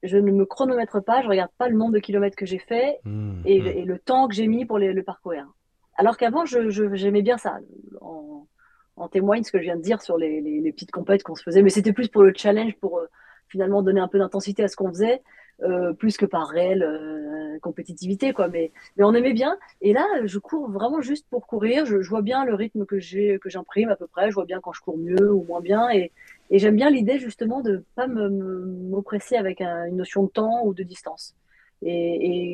je 0.03 0.17
ne 0.17 0.31
me 0.31 0.45
chronomètre 0.45 1.03
pas, 1.03 1.21
je 1.23 1.27
regarde 1.27 1.51
pas 1.57 1.67
le 1.69 1.75
nombre 1.77 1.93
de 1.93 1.99
kilomètres 1.99 2.35
que 2.37 2.45
j'ai 2.45 2.59
fait 2.59 2.99
et, 3.05 3.09
hmm. 3.09 3.43
et 3.45 3.83
le 3.83 3.99
temps 3.99 4.27
que 4.27 4.33
j'ai 4.35 4.47
mis 4.47 4.65
pour 4.65 4.77
les- 4.77 4.93
le 4.93 5.03
parcourir. 5.03 5.45
Alors 5.97 6.15
qu'avant, 6.17 6.45
je, 6.45 6.69
je- 6.69 6.93
j'aimais 6.95 7.21
bien 7.21 7.37
ça. 7.37 7.57
En, 8.01 8.47
en 8.95 9.07
témoigne 9.09 9.43
ce 9.43 9.51
que 9.51 9.57
je 9.59 9.63
viens 9.63 9.75
de 9.77 9.81
dire 9.81 10.01
sur 10.01 10.17
les, 10.17 10.39
les, 10.41 10.61
les 10.61 10.71
petites 10.71 10.91
compètes 10.91 11.23
qu'on 11.23 11.35
se 11.35 11.43
faisait, 11.43 11.61
mais 11.61 11.69
c'était 11.69 11.93
plus 11.93 12.07
pour 12.07 12.23
le 12.23 12.33
challenge, 12.35 12.75
pour 12.79 12.99
euh, 12.99 13.07
finalement 13.49 13.81
donner 13.81 13.99
un 13.99 14.07
peu 14.07 14.19
d'intensité 14.19 14.63
à 14.63 14.67
ce 14.67 14.75
qu'on 14.75 14.89
faisait, 14.89 15.21
euh, 15.63 15.91
plus 15.93 16.15
que 16.17 16.25
par 16.25 16.47
réelle 16.47 16.83
euh, 16.83 17.59
compétitivité, 17.59 18.31
quoi. 18.31 18.47
Mais, 18.47 18.71
mais 18.95 19.03
on 19.03 19.13
aimait 19.13 19.33
bien. 19.33 19.57
Et 19.81 19.91
là, 19.91 20.05
je 20.23 20.39
cours 20.39 20.69
vraiment 20.69 21.01
juste 21.01 21.25
pour 21.29 21.47
courir. 21.47 21.85
Je, 21.85 22.01
je 22.01 22.09
vois 22.09 22.21
bien 22.21 22.45
le 22.45 22.53
rythme 22.55 22.85
que 22.85 22.99
j'ai, 22.99 23.39
que 23.39 23.49
j'imprime 23.49 23.89
à 23.89 23.97
peu 23.97 24.07
près. 24.07 24.29
Je 24.29 24.35
vois 24.35 24.45
bien 24.45 24.61
quand 24.61 24.71
je 24.71 24.81
cours 24.81 24.97
mieux 24.97 25.31
ou 25.33 25.43
moins 25.43 25.59
bien. 25.61 25.89
Et, 25.89 26.11
et 26.49 26.59
j'aime 26.59 26.75
bien 26.77 26.89
l'idée 26.89 27.19
justement 27.19 27.59
de 27.61 27.83
pas 27.95 28.07
me, 28.07 28.29
m'oppresser 28.29 29.35
avec 29.35 29.59
un- 29.59 29.85
une 29.85 29.97
notion 29.97 30.23
de 30.23 30.29
temps 30.29 30.63
ou 30.65 30.73
de 30.73 30.83
distance. 30.83 31.35
Et, 31.81 31.91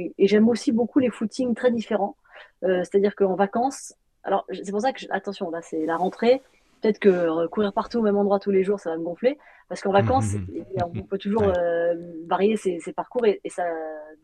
et, 0.07 0.13
et 0.17 0.27
j'aime 0.27 0.49
aussi 0.49 0.71
beaucoup 0.71 0.99
les 0.99 1.09
footings 1.09 1.53
très 1.55 1.71
différents. 1.71 2.15
Euh, 2.63 2.79
c'est-à-dire 2.79 3.15
qu'en 3.15 3.35
vacances, 3.35 3.93
alors 4.23 4.45
c'est 4.51 4.71
pour 4.71 4.81
ça 4.81 4.91
que, 4.93 4.99
je- 5.01 5.07
attention, 5.11 5.51
là 5.51 5.61
c'est 5.61 5.85
la 5.85 5.97
rentrée. 5.97 6.41
Peut-être 6.81 6.99
que 6.99 7.09
euh, 7.09 7.47
courir 7.47 7.73
partout 7.73 7.99
au 7.99 8.01
même 8.01 8.17
endroit 8.17 8.39
tous 8.39 8.51
les 8.51 8.63
jours, 8.63 8.79
ça 8.79 8.89
va 8.91 8.97
me 8.97 9.03
gonfler. 9.03 9.37
Parce 9.67 9.81
qu'en 9.81 9.91
vacances, 9.91 10.33
y 10.33 10.79
a- 10.79 10.85
hmm, 10.85 10.91
on 10.99 11.03
peut 11.03 11.17
toujours 11.17 11.43
euh, 11.43 11.95
varier 12.27 12.55
ses, 12.55 12.79
ses 12.79 12.93
parcours 12.93 13.25
et, 13.25 13.41
et 13.43 13.49
ça 13.49 13.65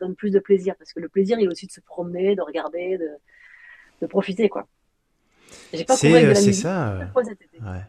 donne 0.00 0.14
plus 0.14 0.30
de 0.30 0.38
plaisir. 0.38 0.74
Parce 0.78 0.92
que 0.92 1.00
le 1.00 1.08
plaisir, 1.08 1.38
il 1.40 1.44
est 1.44 1.48
aussi 1.48 1.66
de 1.66 1.72
se 1.72 1.80
promener, 1.80 2.36
de 2.36 2.42
regarder, 2.42 2.96
de, 2.98 3.08
de 4.00 4.06
profiter, 4.06 4.48
quoi. 4.48 4.66
J'ai 5.72 5.84
pas 5.84 5.96
couru 5.96 6.08
C'est 6.12 6.14
avec 6.14 6.24
de 6.26 6.30
euh, 6.30 6.34
c'est 6.34 6.52
ça. 6.52 6.98
Ouais. 7.60 7.82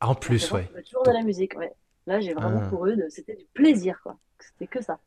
En 0.00 0.14
plus, 0.14 0.50
ouais. 0.52 0.68
toujours 0.84 1.04
de 1.04 1.12
la 1.12 1.22
musique, 1.22 1.56
ouais. 1.56 1.72
Là, 2.06 2.20
j'ai 2.20 2.34
vraiment 2.34 2.60
Ah. 2.64 2.68
couru, 2.68 2.96
de... 2.96 3.06
c'était 3.08 3.34
du 3.36 3.46
plaisir, 3.54 4.00
quoi. 4.02 4.16
C'était 4.38 4.66
que 4.66 4.82
ça. 4.82 4.98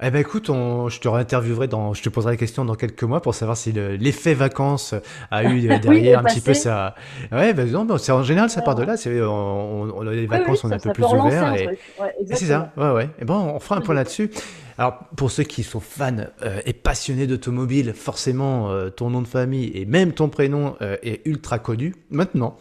Eh 0.00 0.12
ben 0.12 0.20
écoute, 0.20 0.48
on, 0.48 0.88
je 0.88 1.00
te 1.00 1.08
réinterviewerai 1.08 1.66
dans, 1.66 1.92
je 1.92 2.00
te 2.04 2.08
poserai 2.08 2.34
la 2.34 2.36
question 2.36 2.64
dans 2.64 2.76
quelques 2.76 3.02
mois 3.02 3.20
pour 3.20 3.34
savoir 3.34 3.56
si 3.56 3.72
le- 3.72 3.96
l'effet 3.96 4.32
vacances 4.32 4.94
a 5.32 5.42
eu 5.42 5.68
euh, 5.68 5.74
Oui, 5.74 5.80
derrière 5.80 6.20
un 6.20 6.22
petit 6.22 6.40
peu 6.40 6.54
ça. 6.54 6.94
Ouais, 7.32 7.52
ben 7.52 7.68
non, 7.68 7.84
ben, 7.84 7.98
c'est 7.98 8.12
en 8.12 8.22
général 8.22 8.48
ça 8.48 8.62
part 8.62 8.76
de 8.76 8.84
là. 8.84 8.96
C'est 8.96 9.20
on, 9.22 9.82
on- 9.82 9.90
on- 9.98 10.02
les 10.02 10.10
Oui, 10.10 10.18
oui, 10.20 10.26
vacances 10.28 10.62
on 10.62 10.70
est 10.70 10.74
un 10.74 10.78
peu 10.78 10.92
plus 10.92 11.02
ouvert 11.04 11.52
et. 11.56 11.66
Ouais, 11.66 11.76
et 12.20 12.36
c'est 12.36 12.44
ça. 12.46 12.70
Ouais, 12.76 12.90
ouais. 12.92 13.10
Et 13.20 13.24
ben 13.24 13.34
on 13.34 13.58
fera 13.58 13.76
un 13.76 13.80
point 13.80 13.94
fait. 13.96 13.98
là-dessus. 13.98 14.30
Alors 14.78 15.00
pour 15.16 15.32
ceux 15.32 15.42
qui 15.42 15.64
sont 15.64 15.80
fans 15.80 16.16
euh, 16.42 16.60
et 16.64 16.72
passionnés 16.72 17.26
d'automobile, 17.26 17.92
forcément 17.94 18.70
euh, 18.70 18.90
ton 18.90 19.10
nom 19.10 19.22
de 19.22 19.26
famille 19.26 19.72
et 19.74 19.84
même 19.84 20.12
ton 20.12 20.28
prénom 20.28 20.76
euh, 20.82 20.96
est 21.02 21.20
ultra 21.26 21.58
connu. 21.58 21.96
Maintenant, 22.10 22.56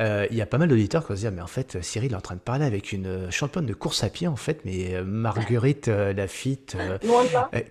il 0.00 0.36
y 0.36 0.42
a 0.42 0.46
pas 0.46 0.58
mal 0.58 0.68
d'auditeurs 0.68 1.02
qui 1.02 1.10
vont 1.10 1.14
se 1.14 1.20
dire 1.20 1.30
mais 1.30 1.42
en 1.42 1.46
fait 1.46 1.78
Cyril 1.80 2.10
est 2.10 2.16
en 2.16 2.20
train 2.20 2.34
de 2.34 2.40
parler 2.40 2.64
avec 2.64 2.90
une 2.90 3.30
championne 3.30 3.66
de 3.66 3.72
course 3.72 4.02
à 4.02 4.08
pied 4.08 4.26
en 4.26 4.34
fait, 4.34 4.62
mais 4.64 5.00
Marguerite 5.06 5.86
Lafitte. 5.86 6.76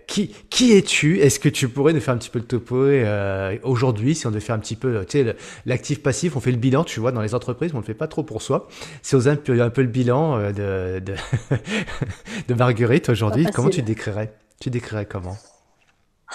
qui, 0.07 0.33
qui 0.49 0.71
es-tu? 0.71 1.19
Est-ce 1.19 1.41
que 1.41 1.49
tu 1.49 1.67
pourrais 1.67 1.91
nous 1.91 1.99
faire 1.99 2.13
un 2.13 2.17
petit 2.17 2.29
peu 2.29 2.39
le 2.39 2.45
topo 2.45 2.87
aujourd'hui, 3.63 4.15
si 4.15 4.27
on 4.27 4.29
devait 4.29 4.39
faire 4.39 4.55
un 4.55 4.59
petit 4.59 4.77
peu, 4.77 5.03
tu 5.05 5.25
sais, 5.25 5.35
l'actif 5.65 6.01
passif, 6.01 6.37
on 6.37 6.39
fait 6.39 6.51
le 6.51 6.57
bilan, 6.57 6.85
tu 6.85 7.01
vois, 7.01 7.11
dans 7.11 7.21
les 7.21 7.35
entreprises, 7.35 7.71
on 7.73 7.79
le 7.79 7.83
fait 7.83 7.93
pas 7.93 8.07
trop 8.07 8.23
pour 8.23 8.41
soi. 8.41 8.69
Si 9.01 9.13
on 9.15 9.17
faisait 9.17 9.31
un 9.31 9.35
peu, 9.35 9.61
un 9.61 9.69
peu 9.69 9.81
le 9.81 9.89
bilan 9.89 10.53
de, 10.53 10.99
de, 10.99 11.13
de 12.47 12.53
Marguerite 12.53 13.09
aujourd'hui, 13.09 13.45
comment 13.53 13.67
tu. 13.67 13.81
Décrirais? 13.91 14.31
Tu 14.61 14.69
décrirais 14.69 15.05
comment? 15.05 15.35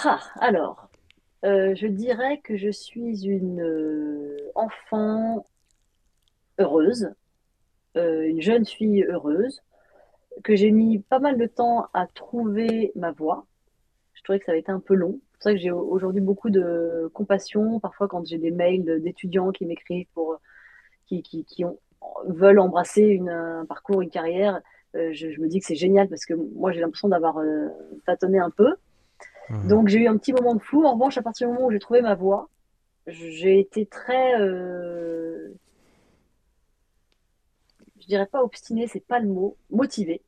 Ah, 0.04 0.20
alors, 0.40 0.90
euh, 1.46 1.74
je 1.74 1.86
dirais 1.86 2.40
que 2.44 2.58
je 2.58 2.70
suis 2.70 3.24
une 3.24 3.62
euh, 3.62 4.36
enfant 4.54 5.46
heureuse, 6.58 7.08
euh, 7.96 8.28
une 8.28 8.42
jeune 8.42 8.66
fille 8.66 9.04
heureuse, 9.04 9.62
que 10.44 10.54
j'ai 10.54 10.70
mis 10.70 10.98
pas 10.98 11.18
mal 11.18 11.38
de 11.38 11.46
temps 11.46 11.86
à 11.94 12.06
trouver 12.06 12.92
ma 12.94 13.12
voie. 13.12 13.46
Je 14.12 14.22
trouvais 14.22 14.38
que 14.38 14.44
ça 14.44 14.52
avait 14.52 14.60
été 14.60 14.72
un 14.72 14.80
peu 14.80 14.94
long. 14.94 15.18
C'est 15.22 15.32
pour 15.32 15.42
ça 15.42 15.52
que 15.52 15.58
j'ai 15.58 15.70
aujourd'hui 15.70 16.20
beaucoup 16.20 16.50
de 16.50 17.10
compassion. 17.14 17.80
Parfois, 17.80 18.06
quand 18.06 18.26
j'ai 18.26 18.38
des 18.38 18.50
mails 18.50 19.00
d'étudiants 19.02 19.50
qui 19.50 19.64
m'écrivent 19.64 20.08
pour, 20.12 20.38
qui, 21.06 21.22
qui, 21.22 21.44
qui 21.46 21.64
veulent 22.26 22.58
embrasser 22.58 23.18
un 23.26 23.64
parcours, 23.64 24.02
une 24.02 24.10
carrière, 24.10 24.60
je, 25.12 25.30
je 25.30 25.40
me 25.40 25.48
dis 25.48 25.60
que 25.60 25.66
c'est 25.66 25.74
génial 25.74 26.08
parce 26.08 26.24
que 26.24 26.34
moi, 26.34 26.72
j'ai 26.72 26.80
l'impression 26.80 27.08
d'avoir 27.08 27.38
euh, 27.38 27.68
tâtonné 28.06 28.38
un 28.38 28.50
peu. 28.50 28.74
Mhm. 29.50 29.68
Donc, 29.68 29.88
j'ai 29.88 30.00
eu 30.00 30.08
un 30.08 30.16
petit 30.16 30.32
moment 30.32 30.54
de 30.54 30.60
flou. 30.60 30.84
En 30.84 30.94
revanche, 30.94 31.18
à 31.18 31.22
partir 31.22 31.48
du 31.48 31.54
moment 31.54 31.66
où 31.66 31.70
j'ai 31.70 31.78
trouvé 31.78 32.02
ma 32.02 32.14
voie, 32.14 32.48
j'ai 33.06 33.60
été 33.60 33.86
très, 33.86 34.40
euh, 34.40 35.48
je 38.00 38.06
dirais 38.06 38.26
pas 38.26 38.42
obstinée, 38.42 38.86
c'est 38.88 39.04
pas 39.04 39.20
le 39.20 39.28
mot, 39.28 39.56
motivée. 39.70 40.22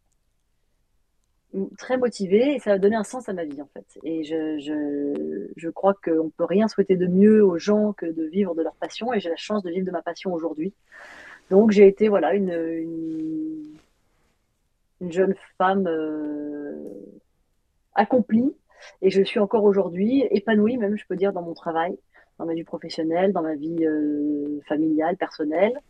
très 1.76 1.96
motivée 1.96 2.54
et 2.54 2.58
ça 2.58 2.72
a 2.72 2.78
donné 2.78 2.94
un 2.94 3.04
sens 3.04 3.28
à 3.28 3.32
ma 3.32 3.44
vie 3.44 3.60
en 3.62 3.68
fait. 3.74 3.98
Et 4.04 4.22
je, 4.22 4.58
je, 4.58 5.48
je 5.56 5.68
crois 5.70 5.94
qu'on 5.94 6.30
peut 6.30 6.44
rien 6.44 6.68
souhaiter 6.68 6.96
de 6.96 7.06
mieux 7.06 7.44
aux 7.44 7.58
gens 7.58 7.92
que 7.94 8.06
de 8.06 8.24
vivre 8.24 8.54
de 8.54 8.62
leur 8.62 8.74
passion 8.74 9.12
et 9.12 9.20
j'ai 9.20 9.30
la 9.30 9.36
chance 9.36 9.62
de 9.62 9.70
vivre 9.70 9.86
de 9.86 9.90
ma 9.90 10.02
passion 10.02 10.32
aujourd'hui. 10.32 10.72
Donc 11.50 11.70
j'ai 11.70 11.86
été 11.88 12.08
voilà 12.08 12.34
une, 12.34 12.50
une, 12.50 13.77
une 15.00 15.12
jeune 15.12 15.34
femme 15.56 15.86
euh, 15.86 16.74
accomplie 17.94 18.54
et 19.02 19.10
je 19.10 19.22
suis 19.22 19.40
encore 19.40 19.64
aujourd'hui 19.64 20.26
épanouie 20.30 20.76
même 20.76 20.96
je 20.96 21.04
peux 21.06 21.16
dire 21.16 21.32
dans 21.32 21.42
mon 21.42 21.54
travail, 21.54 21.98
dans 22.38 22.46
ma 22.46 22.54
vie 22.54 22.64
professionnelle, 22.64 23.32
dans 23.32 23.42
ma 23.42 23.54
vie 23.54 23.84
euh, 23.84 24.60
familiale, 24.68 25.16
personnelle. 25.16 25.80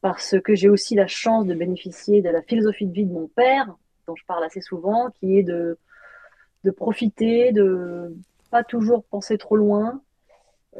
parce 0.00 0.36
que 0.40 0.54
j'ai 0.54 0.68
aussi 0.68 0.94
la 0.94 1.06
chance 1.06 1.46
de 1.46 1.54
bénéficier 1.54 2.22
de 2.22 2.30
la 2.30 2.42
philosophie 2.42 2.86
de 2.86 2.92
vie 2.92 3.06
de 3.06 3.12
mon 3.12 3.28
père, 3.28 3.74
dont 4.06 4.16
je 4.16 4.24
parle 4.26 4.44
assez 4.44 4.60
souvent, 4.60 5.10
qui 5.18 5.38
est 5.38 5.42
de, 5.42 5.78
de 6.64 6.70
profiter, 6.70 7.52
de 7.52 8.14
pas 8.50 8.64
toujours 8.64 9.04
penser 9.04 9.38
trop 9.38 9.56
loin, 9.56 10.00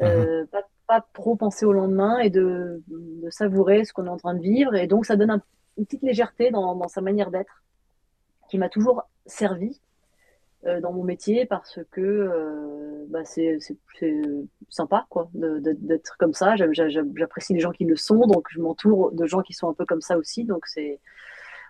euh, 0.01 0.45
pas, 0.51 0.63
pas, 0.87 1.05
trop 1.13 1.35
penser 1.35 1.65
au 1.65 1.73
lendemain 1.73 2.19
et 2.19 2.29
de, 2.29 2.83
de 2.87 3.29
savourer 3.29 3.85
ce 3.85 3.93
qu'on 3.93 4.05
est 4.05 4.09
en 4.09 4.17
train 4.17 4.33
de 4.33 4.41
vivre. 4.41 4.75
Et 4.75 4.87
donc, 4.87 5.05
ça 5.05 5.15
donne 5.15 5.31
une 5.77 5.85
petite 5.85 6.03
légèreté 6.03 6.51
dans, 6.51 6.75
dans 6.75 6.87
sa 6.87 7.01
manière 7.01 7.31
d'être 7.31 7.63
qui 8.49 8.57
m'a 8.57 8.69
toujours 8.69 9.03
servi 9.25 9.81
euh, 10.65 10.81
dans 10.81 10.91
mon 10.91 11.03
métier 11.03 11.45
parce 11.45 11.79
que 11.91 12.01
euh, 12.01 13.05
bah, 13.09 13.23
c'est 13.23 13.59
sympa 14.69 15.05
quoi 15.09 15.29
d'être 15.33 16.17
comme 16.17 16.33
ça. 16.33 16.55
J'apprécie 16.55 17.53
les 17.53 17.59
gens 17.59 17.71
qui 17.71 17.85
le 17.85 17.95
sont, 17.95 18.25
donc 18.25 18.47
je 18.49 18.59
m'entoure 18.59 19.11
de 19.11 19.25
gens 19.25 19.41
qui 19.41 19.53
sont 19.53 19.69
un 19.69 19.73
peu 19.73 19.85
comme 19.85 20.01
ça 20.01 20.17
aussi. 20.17 20.43
Donc 20.43 20.65
c'est 20.65 20.99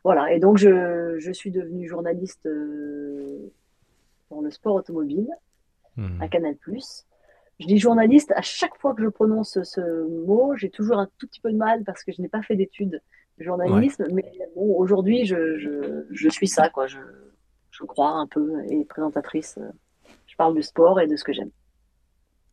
voilà. 0.03 0.31
Et 0.33 0.39
donc 0.39 0.57
je, 0.57 1.17
je 1.19 1.31
suis 1.31 1.51
devenue 1.51 1.87
journaliste 1.87 2.45
euh, 2.45 3.51
dans 4.29 4.41
le 4.41 4.49
sport 4.49 4.75
automobile 4.75 5.27
mmh. 5.97 6.21
à 6.21 6.27
Canal+. 6.29 6.55
Je 7.59 7.67
dis 7.67 7.77
journaliste, 7.77 8.31
à 8.35 8.41
chaque 8.41 8.77
fois 8.77 8.93
que 8.93 9.01
je 9.01 9.07
prononce 9.07 9.61
ce 9.63 10.07
mot, 10.25 10.55
j'ai 10.55 10.69
toujours 10.69 10.99
un 10.99 11.09
tout 11.17 11.27
petit 11.27 11.41
peu 11.41 11.51
de 11.51 11.57
mal 11.57 11.83
parce 11.83 12.03
que 12.03 12.11
je 12.11 12.21
n'ai 12.21 12.29
pas 12.29 12.41
fait 12.41 12.55
d'études 12.55 13.01
journalisme, 13.39 14.05
mais 14.11 14.31
bon, 14.55 14.75
aujourd'hui, 14.77 15.25
je, 15.25 15.57
je, 15.57 16.05
je, 16.09 16.29
suis 16.29 16.47
ça, 16.47 16.69
quoi. 16.69 16.87
Je, 16.87 16.99
je 17.71 17.83
crois, 17.83 18.11
un 18.11 18.27
peu, 18.27 18.63
et 18.69 18.85
présentatrice. 18.85 19.57
Euh, 19.59 19.69
je 20.27 20.35
parle 20.35 20.55
du 20.55 20.63
sport 20.63 20.99
et 20.99 21.07
de 21.07 21.15
ce 21.15 21.23
que 21.23 21.33
j'aime. 21.33 21.51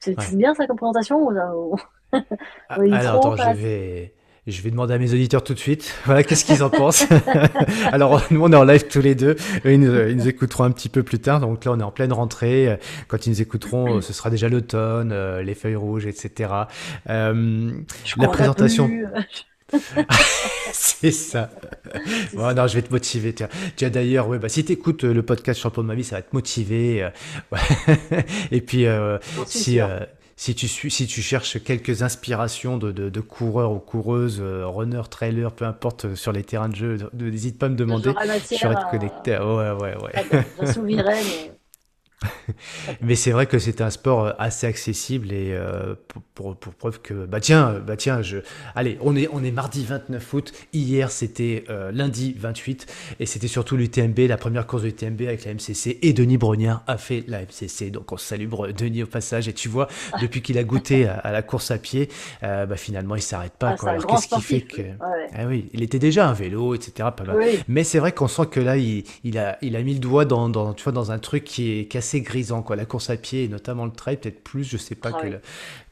C'est 0.01 0.17
bien 0.37 0.53
ça 0.55 0.67
comme 0.67 0.77
présentation 0.77 1.29
ou, 1.29 1.77
ah, 2.13 2.21
Alors 2.69 3.17
attends, 3.17 3.37
je 3.37 3.57
vais, 3.57 4.15
je 4.49 4.61
vais 4.63 4.71
demander 4.73 4.95
à 4.95 4.99
mes 4.99 5.13
auditeurs 5.13 5.45
tout 5.45 5.55
de 5.55 5.59
suite. 5.59 5.95
Voilà, 6.05 6.25
qu'est-ce 6.25 6.45
qu'ils 6.45 6.65
en 6.65 6.71
pensent? 6.71 7.07
Alors 7.93 8.21
nous, 8.33 8.43
on 8.43 8.53
est 8.53 8.57
en 8.57 8.65
live 8.65 8.89
tous 8.89 9.01
les 9.01 9.15
deux. 9.15 9.37
Ils 9.65 9.79
nous, 9.79 10.29
écouteront 10.29 10.65
un 10.65 10.73
petit 10.73 10.89
peu 10.89 11.05
plus 11.05 11.21
tard. 11.21 11.39
Donc 11.39 11.65
là, 11.65 11.73
on 11.73 11.79
est 11.79 11.85
en 11.85 11.93
pleine 11.93 12.13
rentrée. 12.13 12.79
Quand 13.07 13.27
ils 13.27 13.31
nous 13.31 13.43
écouteront, 13.43 14.01
ce 14.01 14.13
sera 14.13 14.29
déjà 14.29 14.49
l'automne, 14.49 15.13
euh, 15.13 15.43
les 15.43 15.55
feuilles 15.55 15.77
rouges, 15.77 16.07
etc. 16.07 16.53
Euh, 17.09 17.71
la 18.17 18.29
présentation. 18.29 18.91
c'est 20.73 21.11
ça. 21.11 21.51
Bon, 22.35 22.55
non, 22.55 22.67
je 22.67 22.75
vais 22.75 22.83
te 22.83 22.93
motiver. 22.93 23.35
As, 23.81 23.91
d'ailleurs, 23.91 24.29
ouais, 24.29 24.39
bah, 24.39 24.49
si 24.49 24.65
tu 24.65 24.73
écoutes 24.73 25.05
euh, 25.05 25.13
le 25.13 25.23
podcast 25.23 25.61
Champion 25.61 25.83
de 25.83 25.89
ma 25.89 25.95
vie, 25.95 26.05
ça 26.05 26.17
va 26.17 26.23
te 26.23 26.35
motiver. 26.35 27.03
Euh, 27.03 27.57
Et 28.51 28.61
puis, 28.61 28.87
euh, 28.87 29.19
si, 29.47 29.81
si, 30.37 30.55
tu 30.55 30.69
si 30.69 31.07
tu 31.07 31.23
cherches 31.23 31.63
quelques 31.63 32.03
inspirations 32.03 32.79
de, 32.79 32.93
de, 32.93 33.21
serais 33.21 33.73
ou 33.73 33.79
coureuses, 33.79 34.41
runner, 34.43 35.03
trailer, 35.11 35.53
peu 35.53 35.65
importe, 35.65 36.15
sur 36.15 36.33
les 36.33 36.43
terrains 36.43 36.69
de 36.69 36.77
jeu, 36.77 36.99
n'hésite 37.15 37.59
pas 37.59 37.67
à 37.67 37.69
me 37.69 37.77
demander. 37.77 38.13
Je 38.51 38.57
serai 38.57 38.75
te 38.75 38.91
connecter. 38.91 39.39
Ouais, 39.39 39.73
ouais, 39.73 39.97
ouais. 40.03 40.45
Je 40.61 40.81
mais 40.81 41.03
Mais 43.01 43.15
c'est 43.15 43.31
vrai 43.31 43.47
que 43.47 43.59
c'est 43.59 43.81
un 43.81 43.91
sport 43.91 44.27
euh, 44.27 44.33
assez 44.39 44.67
accessible 44.67 45.33
et 45.33 45.53
euh, 45.53 45.95
pour, 46.35 46.57
pour, 46.57 46.73
preuve 46.75 47.01
que 47.01 47.27
bah 47.27 47.41
tiens 47.41 47.69
euh, 47.69 47.81
bah 47.81 47.97
tiens 47.97 48.23
je 48.23 48.39
allez 48.75 48.99
on 49.01 49.17
est 49.17 49.29
on 49.33 49.43
est 49.45 49.51
mardi 49.51 49.85
29 49.85 50.35
août. 50.35 50.53
Hier 50.73 51.11
c'était 51.11 51.65
lundi 51.93 52.35
28 52.39 52.87
et 53.21 53.27
c'était 53.27 53.49
surtout 53.49 53.77
l'UTMB 53.77 54.19
la 54.29 54.37
première 54.37 54.67
course 54.67 54.83
de 54.83 54.89
l'UTMB 54.89 55.23
avec 55.23 55.45
la 55.45 55.55
MCC 55.55 55.99
et 56.03 56.13
Denis 56.13 56.39
Brognard 56.39 56.83
a 56.87 56.97
fait 56.97 57.25
la 57.29 57.41
MCC 57.43 57.91
donc 57.91 58.13
on 58.13 58.17
salue 58.17 58.49
Denis 58.77 59.03
au 59.03 59.07
passage 59.07 59.49
et 59.49 59.53
tu 59.53 59.69
vois 59.69 59.89
depuis 60.21 60.43
qu'il 60.43 60.59
a 60.59 60.65
goûté 60.65 61.07
à, 61.07 61.31
la 61.33 61.43
course 61.43 61.71
à 61.71 61.79
pied 61.79 62.09
bah 62.43 62.77
finalement 62.77 63.17
il 63.17 63.23
s'arrête 63.23 63.55
pas 63.55 63.77
ah, 63.79 63.89
alors 63.89 64.07
qu'est-ce 64.07 64.29
qui 64.29 64.41
fait 64.41 64.61
que 64.61 64.83
ah 65.35 65.47
oui 65.47 65.69
il 65.73 65.83
était 65.83 65.99
déjà 65.99 66.29
un 66.29 66.33
vélo 66.33 66.75
etc 66.75 67.09
pas 67.17 67.25
mal. 67.25 67.39
mais 67.69 67.85
c'est 67.85 67.99
vrai 67.99 68.13
qu'on 68.13 68.29
sent 68.29 68.47
que 68.51 68.61
là 68.61 68.77
il, 68.77 69.05
il, 69.25 69.39
a 69.39 69.59
il 69.63 69.77
a 69.77 69.83
mis 69.83 69.95
le 69.95 70.01
doigt 70.01 70.25
dans, 70.25 70.49
dans 70.49 70.73
tu 70.73 70.85
vois 70.85 70.93
dans 70.93 71.13
un 71.13 71.19
truc 71.19 71.45
qui 71.45 71.79
est 71.79 71.85
cassé 71.87 72.12
grisant, 72.21 72.63
quoi. 72.63 72.77
La 72.77 72.85
course 72.85 73.11
à 73.11 73.17
pied, 73.17 73.45
et 73.45 73.49
notamment 73.49 73.87
le 73.87 73.93
trail, 73.93 74.19
peut-être 74.19 74.43
plus, 74.43 74.65
je 74.65 74.77
sais 74.77 74.95
pas, 74.95 75.11
ah 75.15 75.21
que 75.21 75.27
la 75.27 75.39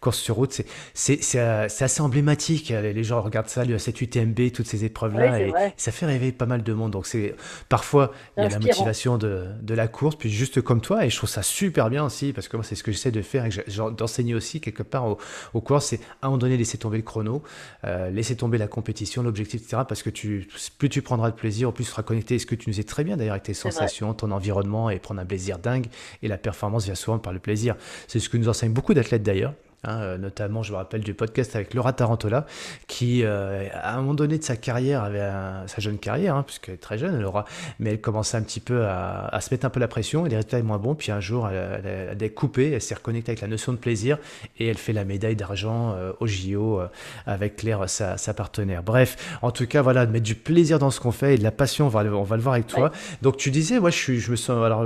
course 0.01 0.19
sur 0.19 0.37
route, 0.37 0.63
c'est 0.95 1.21
euh, 1.35 1.65
assez 1.65 2.01
emblématique. 2.01 2.71
Les 2.71 3.05
gens 3.05 3.21
regardent 3.21 3.49
ça, 3.49 3.65
7 3.79 4.01
UTMB, 4.01 4.53
toutes 4.53 4.67
ces 4.67 4.85
épreuves-là, 4.85 5.41
et 5.41 5.53
ça 5.77 5.93
fait 5.93 6.07
rêver 6.07 6.33
pas 6.33 6.47
mal 6.47 6.63
de 6.63 6.73
monde. 6.73 6.93
Donc, 6.93 7.07
c'est 7.07 7.35
parfois, 7.69 8.13
il 8.37 8.45
y 8.45 8.47
a 8.47 8.49
la 8.49 8.59
motivation 8.59 9.19
de, 9.19 9.47
de, 9.61 9.75
la 9.75 9.89
course, 9.89 10.17
puis 10.17 10.31
juste 10.31 10.63
comme 10.63 10.81
toi, 10.81 11.05
et 11.05 11.11
je 11.11 11.17
trouve 11.17 11.29
ça 11.29 11.43
super 11.43 11.91
bien 11.91 12.05
aussi, 12.05 12.33
parce 12.33 12.49
que 12.49 12.57
moi, 12.57 12.65
c'est 12.65 12.75
ce 12.75 12.83
que 12.83 12.93
j'essaie 12.93 13.11
de 13.11 13.21
faire, 13.21 13.45
et 13.45 13.51
d'enseigner 13.97 14.35
aussi 14.35 14.61
quelque 14.61 14.83
part 14.83 15.07
aux, 15.07 15.19
aux 15.53 15.61
coureurs, 15.61 15.83
c'est 15.83 16.01
à 16.23 16.27
un 16.27 16.29
moment 16.29 16.39
donné, 16.39 16.57
laisser 16.57 16.79
tomber 16.79 16.97
le 16.97 17.03
chrono, 17.03 17.43
euh, 17.85 18.11
laisser 18.11 18.37
tomber 18.37 18.57
la 18.57 18.69
compétition, 18.69 19.23
l'objectif, 19.23 19.61
etc., 19.61 19.83
parce 19.87 20.03
que 20.03 20.11
tu, 20.11 20.49
plus 20.79 20.89
tu 20.89 21.03
prendras 21.03 21.31
de 21.31 21.37
plaisir, 21.37 21.73
plus 21.73 21.85
tu 21.85 21.91
seras 21.91 22.03
connecté, 22.03 22.39
ce 22.39 22.47
que 22.47 22.55
tu 22.55 22.71
nous 22.71 22.73
disais 22.73 22.85
très 22.85 23.05
bien 23.05 23.19
d'ailleurs 23.19 23.35
avec 23.35 23.45
tes 23.45 23.55
sensations, 23.55 24.15
ton 24.15 24.31
environnement, 24.31 24.89
et 24.89 24.99
prendre 24.99 25.21
un 25.21 25.27
plaisir 25.27 25.59
dingue, 25.59 25.87
et 26.23 26.29
la 26.29 26.39
performance 26.39 26.87
vient 26.87 26.95
souvent 26.95 27.19
par 27.19 27.35
le 27.35 27.39
plaisir. 27.39 27.77
C'est 28.09 28.19
ce 28.19 28.31
que 28.31 28.39
nous 28.39 28.49
enseignent 28.49 28.73
beaucoup 28.73 28.95
d'athlètes 28.95 29.23
d'ailleurs. 29.23 29.53
Hein, 29.83 30.01
euh, 30.01 30.19
notamment, 30.19 30.63
je 30.63 30.73
me 30.73 30.77
rappelle 30.77 31.01
du 31.01 31.15
podcast 31.15 31.57
avec 31.57 31.73
Laura 31.73 31.95
Tarantola, 31.95 32.45
qui, 32.87 33.25
euh, 33.25 33.67
à 33.73 33.95
un 33.95 34.01
moment 34.01 34.13
donné 34.13 34.37
de 34.37 34.43
sa 34.43 34.57
carrière, 34.57 35.03
avait 35.03 35.27
sa 35.67 35.81
jeune 35.81 35.97
carrière, 35.97 36.37
hein, 36.37 36.43
puisqu'elle 36.43 36.75
est 36.75 36.79
très 36.79 36.99
jeune, 36.99 37.19
Laura, 37.19 37.47
mais 37.79 37.93
elle 37.93 38.01
commençait 38.01 38.37
un 38.37 38.43
petit 38.43 38.61
peu 38.61 38.85
à, 38.87 39.39
se 39.41 39.53
mettre 39.55 39.65
un 39.65 39.71
peu 39.71 39.81
la 39.81 39.89
pression, 39.89 40.27
et 40.27 40.29
les 40.29 40.37
résultats 40.37 40.59
étaient 40.59 40.67
moins 40.67 40.79
bons, 40.79 40.95
puis 40.95 41.13
un 41.13 41.21
jour, 41.21 41.49
elle, 41.49 42.23
a 42.23 42.29
coupé, 42.29 42.73
elle 42.73 42.83
s'est 42.83 42.95
reconnectée 42.95 43.31
avec 43.31 43.41
la 43.41 43.49
notion 43.49 43.73
de 43.73 43.79
plaisir, 43.79 44.19
et 44.59 44.67
elle 44.67 44.77
fait 44.77 44.93
la 44.93 45.05
médaille 45.05 45.37
d'argent 45.37 45.95
euh, 45.95 46.13
au 46.21 46.27
JO 46.27 46.83
avec 47.27 47.57
Claire, 47.57 47.89
sa, 47.89 48.35
partenaire. 48.35 48.83
Bref, 48.83 49.39
en 49.41 49.51
tout 49.51 49.67
cas, 49.67 49.81
voilà, 49.81 50.05
de 50.05 50.13
mettre 50.13 50.25
du 50.25 50.35
plaisir 50.35 50.79
dans 50.79 50.91
ce 50.91 51.01
qu'on 51.01 51.13
fait 51.13 51.35
et 51.35 51.39
de 51.39 51.43
la 51.43 51.53
passion, 51.53 51.87
on 51.87 51.89
va, 51.89 52.01
on 52.05 52.23
va 52.23 52.37
le 52.37 52.43
voir 52.43 52.55
avec 52.55 52.67
toi. 52.67 52.93
Donc, 53.23 53.39
tu 53.39 53.51
disais, 53.51 53.81
moi, 53.81 53.91
je, 53.91 53.97
suis, 53.97 54.21
je 54.21 54.31
me 54.31 54.37
sens, 54.37 54.63
alors, 54.65 54.85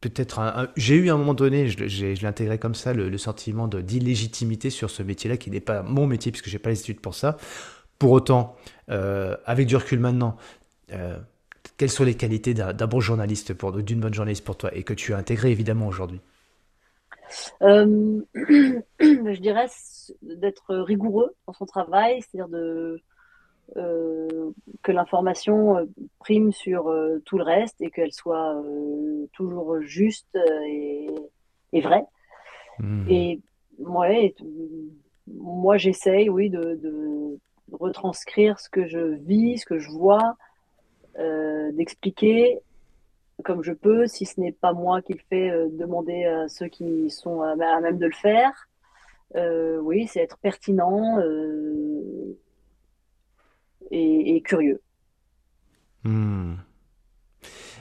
peut-être 0.00 0.70
j'ai 0.76 0.96
eu 0.96 1.10
à 1.10 1.14
un 1.14 1.16
moment 1.18 1.34
donné, 1.34 1.68
je, 1.68 1.86
je 1.86 2.06
l'ai 2.06 2.24
intégré 2.26 2.58
comme 2.58 2.74
ça, 2.74 2.92
le, 2.92 3.16
sentiment 3.18 3.68
d'illégitimité 3.68 4.70
sur 4.70 4.90
ce 4.90 5.02
métier-là, 5.02 5.36
qui 5.36 5.50
n'est 5.50 5.60
pas 5.60 5.82
mon 5.82 6.06
métier, 6.06 6.32
puisque 6.32 6.48
j'ai 6.48 6.58
pas 6.58 6.70
les 6.70 6.80
études 6.80 7.00
pour 7.00 7.14
ça. 7.14 7.36
Pour 7.98 8.12
autant, 8.12 8.56
euh, 8.90 9.36
avec 9.44 9.66
du 9.66 9.76
recul 9.76 10.00
maintenant, 10.00 10.36
euh, 10.92 11.18
quelles 11.76 11.90
sont 11.90 12.04
les 12.04 12.14
qualités 12.14 12.54
d'un 12.54 12.86
bon 12.86 13.00
journaliste, 13.00 13.52
pour 13.54 13.72
d'une 13.72 14.00
bonne 14.00 14.14
journaliste 14.14 14.44
pour 14.44 14.56
toi, 14.56 14.74
et 14.74 14.82
que 14.82 14.94
tu 14.94 15.12
as 15.12 15.18
intégré 15.18 15.50
évidemment 15.50 15.86
aujourd'hui? 15.86 16.20
Euh, 17.62 18.20
Je 18.34 19.40
dirais 19.40 19.66
d'être 20.22 20.76
rigoureux 20.76 21.34
dans 21.46 21.52
son 21.52 21.66
travail, 21.66 22.20
c'est-à-dire 22.22 22.48
de 22.48 23.00
que 24.82 24.92
l'information 24.92 25.78
euh, 25.78 25.84
prime 26.18 26.52
sur 26.52 26.88
euh, 26.88 27.20
tout 27.24 27.38
le 27.38 27.44
reste 27.44 27.80
et 27.80 27.90
qu'elle 27.90 28.12
soit 28.12 28.62
toujours 29.32 29.80
juste 29.80 30.36
et, 30.66 31.80
vraie. 31.80 32.04
Hmm. 32.78 33.06
Et 33.08 33.40
ouais, 33.78 34.34
moi, 35.26 35.76
j'essaye, 35.76 36.28
oui, 36.28 36.50
de, 36.50 37.38
retranscrire 37.72 38.58
ce 38.58 38.68
que 38.68 38.86
je 38.86 38.98
vis, 38.98 39.58
ce 39.58 39.66
que 39.66 39.78
je 39.78 39.90
vois, 39.90 40.36
d'expliquer 41.72 42.58
comme 43.44 43.62
je 43.62 43.72
peux, 43.72 44.06
si 44.06 44.26
ce 44.26 44.40
n'est 44.40 44.52
pas 44.52 44.72
moi 44.72 45.00
qui 45.02 45.12
le 45.12 45.20
fais, 45.28 45.50
demander 45.70 46.24
à 46.24 46.48
ceux 46.48 46.66
qui 46.66 47.08
sont 47.10 47.42
à, 47.42 47.54
même 47.54 47.98
de 47.98 48.06
le 48.06 48.12
faire. 48.12 48.68
oui, 49.82 50.08
c'est 50.08 50.20
être 50.20 50.38
pertinent, 50.38 51.16
et, 53.90 54.40
curieux. 54.42 54.80
Hmm. 56.04 56.54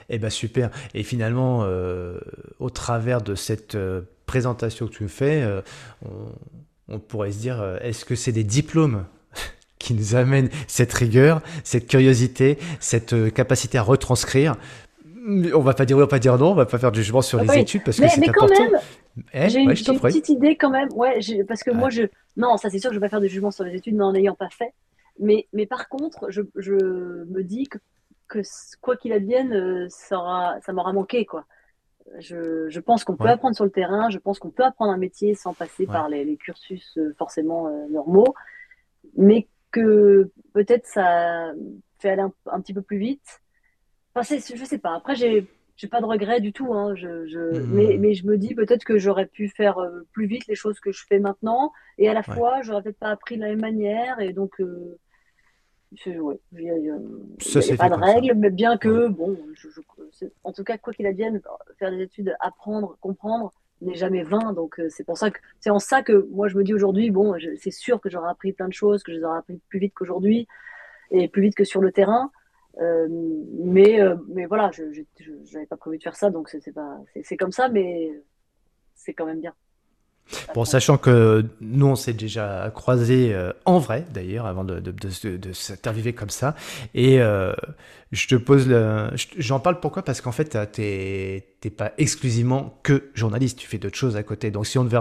Eh 0.10 0.18
ben 0.18 0.30
super. 0.30 0.72
Et 0.94 1.04
finalement, 1.04 1.62
euh, 1.63 2.20
au 2.60 2.70
travers 2.70 3.22
de 3.22 3.36
cette 3.36 3.75
euh, 3.75 4.01
présentation 4.25 4.88
que 4.88 4.92
tu 4.92 5.04
me 5.04 5.08
fais, 5.08 5.44
euh, 5.44 5.62
on, 6.88 7.00
pourrait 7.00 7.32
se 7.32 7.39
dire, 7.39 7.78
est-ce 7.82 8.06
que 8.06 8.16
c'est 8.16 8.32
des 8.32 8.44
diplômes 8.44 9.06
qui 9.80 9.94
nous 9.94 10.16
amènent 10.16 10.50
cette 10.68 10.94
rigueur, 10.94 11.42
cette 11.63 11.88
curiosité, 11.88 12.58
cette 12.80 13.34
capacité 13.34 13.78
à 13.78 13.84
retranscrire? 13.84 14.56
On 15.54 15.60
va 15.60 15.74
pas 15.74 15.86
dire 15.86 15.98
oui, 15.98 16.01
on 16.01 16.06
va 16.06 16.10
pas 16.10 16.18
dire 16.18 16.38
non, 16.39 16.51
on 16.51 16.56
va 16.56 16.66
pas 16.66 16.80
faire 16.80 16.92
du 16.92 17.01
jugement 17.04 17.22
sur 17.22 17.39
les 17.44 17.60
études 17.60 17.84
parce 17.84 18.00
que 18.00 18.08
c'est 18.08 18.28
important. 18.28 18.63
Même, 18.63 18.80
eh, 19.34 19.50
j'ai 19.50 19.60
une, 19.60 19.70
petite 19.70 20.30
idée 20.30 20.56
quand 20.56 20.70
même, 20.70 20.89
ouais, 20.94 21.20
parce 21.48 21.62
que 21.62 21.72
moi 21.72 21.89
je, 21.89 22.04
non, 22.38 22.58
ça 22.58 22.70
c'est 22.70 22.80
sûr 22.80 22.89
que 22.89 22.96
je 22.96 23.00
vais 23.00 23.06
pas 23.06 23.10
faire 23.10 23.22
du 23.22 23.28
jugement 23.28 23.51
sur 23.51 23.63
les 23.63 23.75
études, 23.75 23.96
mais 23.96 24.04
en 24.04 24.13
n'ayant 24.13 24.34
pas 24.34 24.50
fait. 24.50 24.74
Mais, 25.20 25.48
mais 25.54 25.66
par 25.66 25.90
contre, 25.90 26.32
je, 26.32 26.42
je 26.56 26.74
me 26.74 27.44
dis 27.44 27.68
que, 27.68 27.78
que 28.28 28.40
quoi 28.82 28.96
qu'il 28.96 29.12
advienne, 29.12 29.54
euh, 29.54 29.88
ça, 29.90 30.58
ça 30.66 30.72
m'aura 30.72 30.94
manqué. 30.94 31.26
Quoi. 31.26 31.46
Je, 32.20 32.70
je 32.70 32.80
pense 32.80 33.04
qu'on 33.04 33.18
peut 33.18 33.28
apprendre 33.28 33.56
sur 33.56 33.66
le 33.66 33.72
terrain, 33.72 34.10
je 34.10 34.18
pense 34.18 34.40
qu'on 34.40 34.50
peut 34.50 34.64
apprendre 34.64 34.94
un 34.94 34.98
métier 34.98 35.36
sans 35.36 35.54
passer 35.54 35.86
par 35.86 36.10
les, 36.10 36.24
les, 36.24 36.38
cursus 36.38 36.98
euh, 36.98 37.14
forcément 37.18 37.68
euh, 37.68 37.88
normaux, 37.90 38.34
mais 39.16 39.48
que 39.72 40.32
peut-être 40.54 40.88
ça 40.88 41.52
fait 42.00 42.10
aller 42.10 42.24
un, 42.48 42.62
petit 42.62 42.74
peu 42.74 42.82
plus 42.82 42.98
vite. 42.98 43.42
Enfin, 44.16 44.36
je 44.36 44.66
sais 44.66 44.80
pas. 44.80 44.96
Après, 44.96 45.16
j'ai 45.16 45.46
j'ai 45.76 45.88
pas 45.88 46.02
de 46.02 46.06
regrets 46.06 46.42
du 46.42 46.52
tout. 46.52 46.74
Hein. 46.74 46.94
Je, 46.96 47.26
je... 47.28 47.40
Mmh. 47.40 47.68
Mais, 47.72 47.98
mais, 47.98 48.14
je 48.14 48.26
me 48.26 48.38
dis 48.38 48.54
peut-être 48.54 48.84
que 48.84 48.98
j'aurais 48.98 49.28
pu 49.28 49.48
faire 49.48 49.78
plus 50.12 50.26
vite 50.26 50.46
les 50.48 50.56
choses 50.56 50.78
que 50.82 50.92
je 50.92 51.06
fais 51.08 51.20
maintenant, 51.20 51.72
et 51.98 52.10
à 52.10 52.14
la 52.14 52.24
fois, 52.24 52.62
j'aurais 52.64 52.82
peut-être 52.82 53.00
pas 53.00 53.12
appris 53.12 53.36
de 53.38 53.42
la 53.42 53.50
même 53.50 53.62
manière, 53.62 54.20
et 54.20 54.34
donc 54.34 54.60
ouais, 54.60 54.66
il 55.91 56.12
n'y 56.53 56.89
a, 56.89 57.77
pas 57.77 57.89
de 57.89 57.96
règles, 57.96 58.34
mais 58.36 58.50
bien 58.50 58.77
que, 58.77 59.08
bon, 59.08 59.38
en 60.43 60.51
tout 60.53 60.63
cas, 60.63 60.77
quoi 60.77 60.93
qu'il 60.93 61.08
advienne, 61.08 61.41
faire 61.77 61.91
des 61.91 62.01
études, 62.01 62.36
apprendre, 62.39 62.98
comprendre, 63.01 63.51
n'est 63.81 63.96
jamais 63.96 64.24
vain. 64.24 64.53
Donc, 64.53 64.79
c'est 64.89 65.03
pour 65.03 65.17
ça 65.17 65.31
que 65.31 65.39
c'est 65.60 65.72
en 65.72 65.79
ça 65.79 66.03
que 66.03 66.27
moi, 66.31 66.48
je 66.48 66.58
me 66.58 66.63
dis 66.63 66.74
aujourd'hui, 66.74 67.10
bon, 67.12 67.36
c'est 67.58 67.72
sûr 67.72 68.00
que 68.01 68.10
j'aurai 68.10 68.29
appris 68.29 68.53
plein 68.53 68.67
de 68.67 68.74
choses, 68.74 69.03
que 69.03 69.12
je 69.12 69.17
les 69.17 69.24
aurai 69.24 69.39
appris 69.39 69.60
plus 69.67 69.79
vite 69.79 69.93
qu'aujourd'hui 69.96 70.48
et 71.12 71.27
plus 71.27 71.41
vite 71.41 71.55
que 71.55 71.63
sur 71.63 71.81
le 71.81 71.91
terrain. 71.91 72.31
mais, 72.79 74.00
mais 74.27 74.46
voilà, 74.46 74.69
je 74.72 74.84
n'avais 75.53 75.65
pas 75.65 75.77
prévu 75.77 75.98
de 75.98 76.03
faire 76.03 76.15
ça, 76.15 76.29
donc 76.29 76.50
c'est 76.50 77.38
comme 77.38 77.51
ça, 77.51 77.67
mais 77.69 78.12
c'est 78.96 79.13
quand 79.13 79.25
même 79.25 79.39
bien. 79.39 79.55
Bon, 80.53 80.65
sachant 80.65 80.98
que 80.98 81.45
nous, 81.62 81.88
on 81.88 81.95
s'est 81.95 82.13
déjà 82.13 82.71
croisés 82.74 83.33
euh, 83.33 83.51
en 83.65 83.79
vrai, 83.79 84.05
d'ailleurs, 84.13 84.45
avant 84.45 84.63
de, 84.63 84.79
de, 84.79 84.91
de, 84.91 85.38
de 85.38 85.53
s'interviewer 85.53 86.13
comme 86.13 86.29
ça. 86.29 86.55
Et 86.93 87.21
euh, 87.21 87.53
je 88.12 88.27
te 88.27 88.36
pose 88.36 88.67
le. 88.67 89.09
J'en 89.38 89.59
parle 89.59 89.79
pourquoi? 89.79 90.03
Parce 90.03 90.21
qu'en 90.21 90.31
fait, 90.31 90.57
t'es 90.71 91.69
pas 91.69 91.91
exclusivement 91.98 92.79
que 92.83 93.09
journaliste, 93.13 93.59
tu 93.59 93.67
fais 93.67 93.77
d'autres 93.77 93.98
choses 93.98 94.15
à 94.15 94.24
côté. 94.24 94.50
Donc, 94.50 94.65
si 94.65 94.77
on 94.77 94.83
devait 94.83 95.00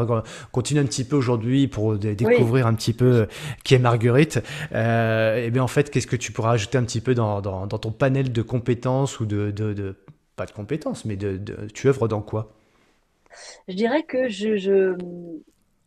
continuer 0.53 0.81
un 0.81 0.87
petit 0.87 1.05
peu 1.05 1.17
aujourd'hui 1.17 1.69
pour 1.69 1.97
découvrir 1.97 2.67
un 2.67 2.75
petit 2.75 2.93
peu 2.93 3.05
euh, 3.05 3.27
qui 3.65 3.75
est 3.75 3.79
Marguerite, 3.79 4.43
euh, 4.73 5.37
et 5.39 5.47
eh 5.47 5.51
bien 5.51 5.63
en 5.63 5.69
fait, 5.69 5.91
qu'est-ce 5.91 6.07
que 6.07 6.17
tu 6.17 6.33
pourras 6.33 6.53
ajouter 6.53 6.79
un 6.79 6.85
petit 6.85 7.01
peu 7.01 7.15
dans, 7.15 7.41
dans, 7.41 7.67
dans 7.67 7.79
ton 7.79 7.93
panel 7.93 8.33
de 8.33 8.43
compétences 8.43 9.21
ou 9.21 9.27
de, 9.27 9.51
de, 9.51 9.97
pas 10.37 10.47
de 10.47 10.53
compétences, 10.53 11.05
mais 11.05 11.17
de, 11.17 11.41
tu 11.73 11.89
œuvres 11.89 12.09
dans 12.09 12.21
quoi? 12.21 12.58
Je 13.69 13.75
dirais 13.75 14.03
que 14.03 14.29
je, 14.29 14.97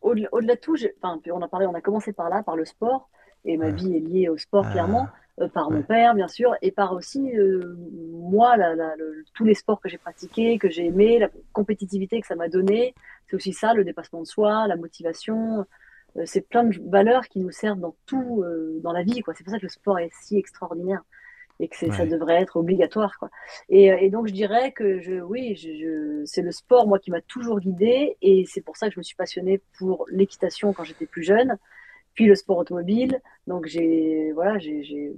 au-delà 0.01 0.55
de 0.55 0.59
tout, 0.59 0.75
enfin, 1.01 1.19
on 1.31 1.41
a 1.41 1.47
parlé, 1.47 1.65
on 1.67 1.73
a 1.73 1.81
commencé 1.81 2.13
par 2.13 2.29
là, 2.29 2.43
par 2.43 2.55
le 2.55 2.65
sport, 2.65 3.09
et 3.45 3.57
ma 3.57 3.69
vie 3.71 3.95
est 3.95 3.99
liée 3.99 4.29
au 4.29 4.37
sport 4.37 4.65
ah. 4.67 4.71
clairement, 4.71 5.07
euh, 5.39 5.47
par 5.47 5.71
mon 5.71 5.81
père 5.81 6.13
bien 6.13 6.27
sûr, 6.27 6.55
et 6.61 6.71
par 6.71 6.93
aussi 6.93 7.35
euh, 7.37 7.75
moi, 8.11 8.55
tous 9.33 9.45
les 9.45 9.55
sports 9.55 9.79
que 9.79 9.89
j'ai 9.89 9.97
pratiqués, 9.97 10.57
que 10.57 10.69
j'ai 10.69 10.87
aimés, 10.87 11.19
la 11.19 11.29
compétitivité 11.53 12.21
que 12.21 12.27
ça 12.27 12.35
m'a 12.35 12.49
donné, 12.49 12.93
c'est 13.27 13.35
aussi 13.35 13.53
ça, 13.53 13.73
le 13.73 13.83
dépassement 13.83 14.21
de 14.21 14.27
soi, 14.27 14.67
la 14.67 14.75
motivation. 14.75 15.65
Euh, 16.17 16.23
c'est 16.25 16.41
plein 16.41 16.65
de 16.65 16.77
valeurs 16.89 17.27
qui 17.27 17.39
nous 17.39 17.51
servent 17.51 17.79
dans 17.79 17.95
tout, 18.05 18.43
dans 18.83 18.91
la 18.91 19.03
vie. 19.03 19.21
Quoi. 19.21 19.33
C'est 19.33 19.45
pour 19.45 19.51
ça 19.51 19.59
que 19.59 19.65
le 19.65 19.69
sport 19.69 19.99
est 19.99 20.11
si 20.21 20.37
extraordinaire 20.37 21.03
et 21.61 21.67
que 21.67 21.77
ça 21.77 22.05
devrait 22.07 22.41
être 22.41 22.57
obligatoire. 22.57 23.17
Quoi. 23.19 23.29
Et, 23.69 23.91
euh, 23.91 23.97
et, 23.99 24.09
donc 24.09 24.27
je 24.27 24.33
dirais 24.33 24.71
que 24.71 24.99
je, 24.99 25.21
oui, 25.21 25.55
je, 25.55 26.23
c'est 26.25 26.41
le 26.41 26.51
sport 26.51 26.87
moi 26.87 26.97
qui 26.97 27.11
m'a 27.11 27.21
toujours 27.21 27.59
guidée 27.59 28.17
et 28.23 28.45
c'est 28.47 28.61
pour 28.61 28.77
ça 28.77 28.87
que 28.87 28.95
je 28.95 28.99
me 28.99 29.03
suis 29.03 29.15
passionnée 29.15 29.61
pour 29.77 30.05
l'équitation 30.09 30.73
quand 30.73 30.83
j'étais 30.83 31.05
plus 31.05 31.21
jeune, 31.21 31.57
puis 32.15 32.25
le 32.25 32.33
sport 32.33 32.57
automobile. 32.57 33.21
Donc 33.45 33.67
j'ai 33.67 34.31
voilà, 34.33 34.57
j'ai, 34.57 35.13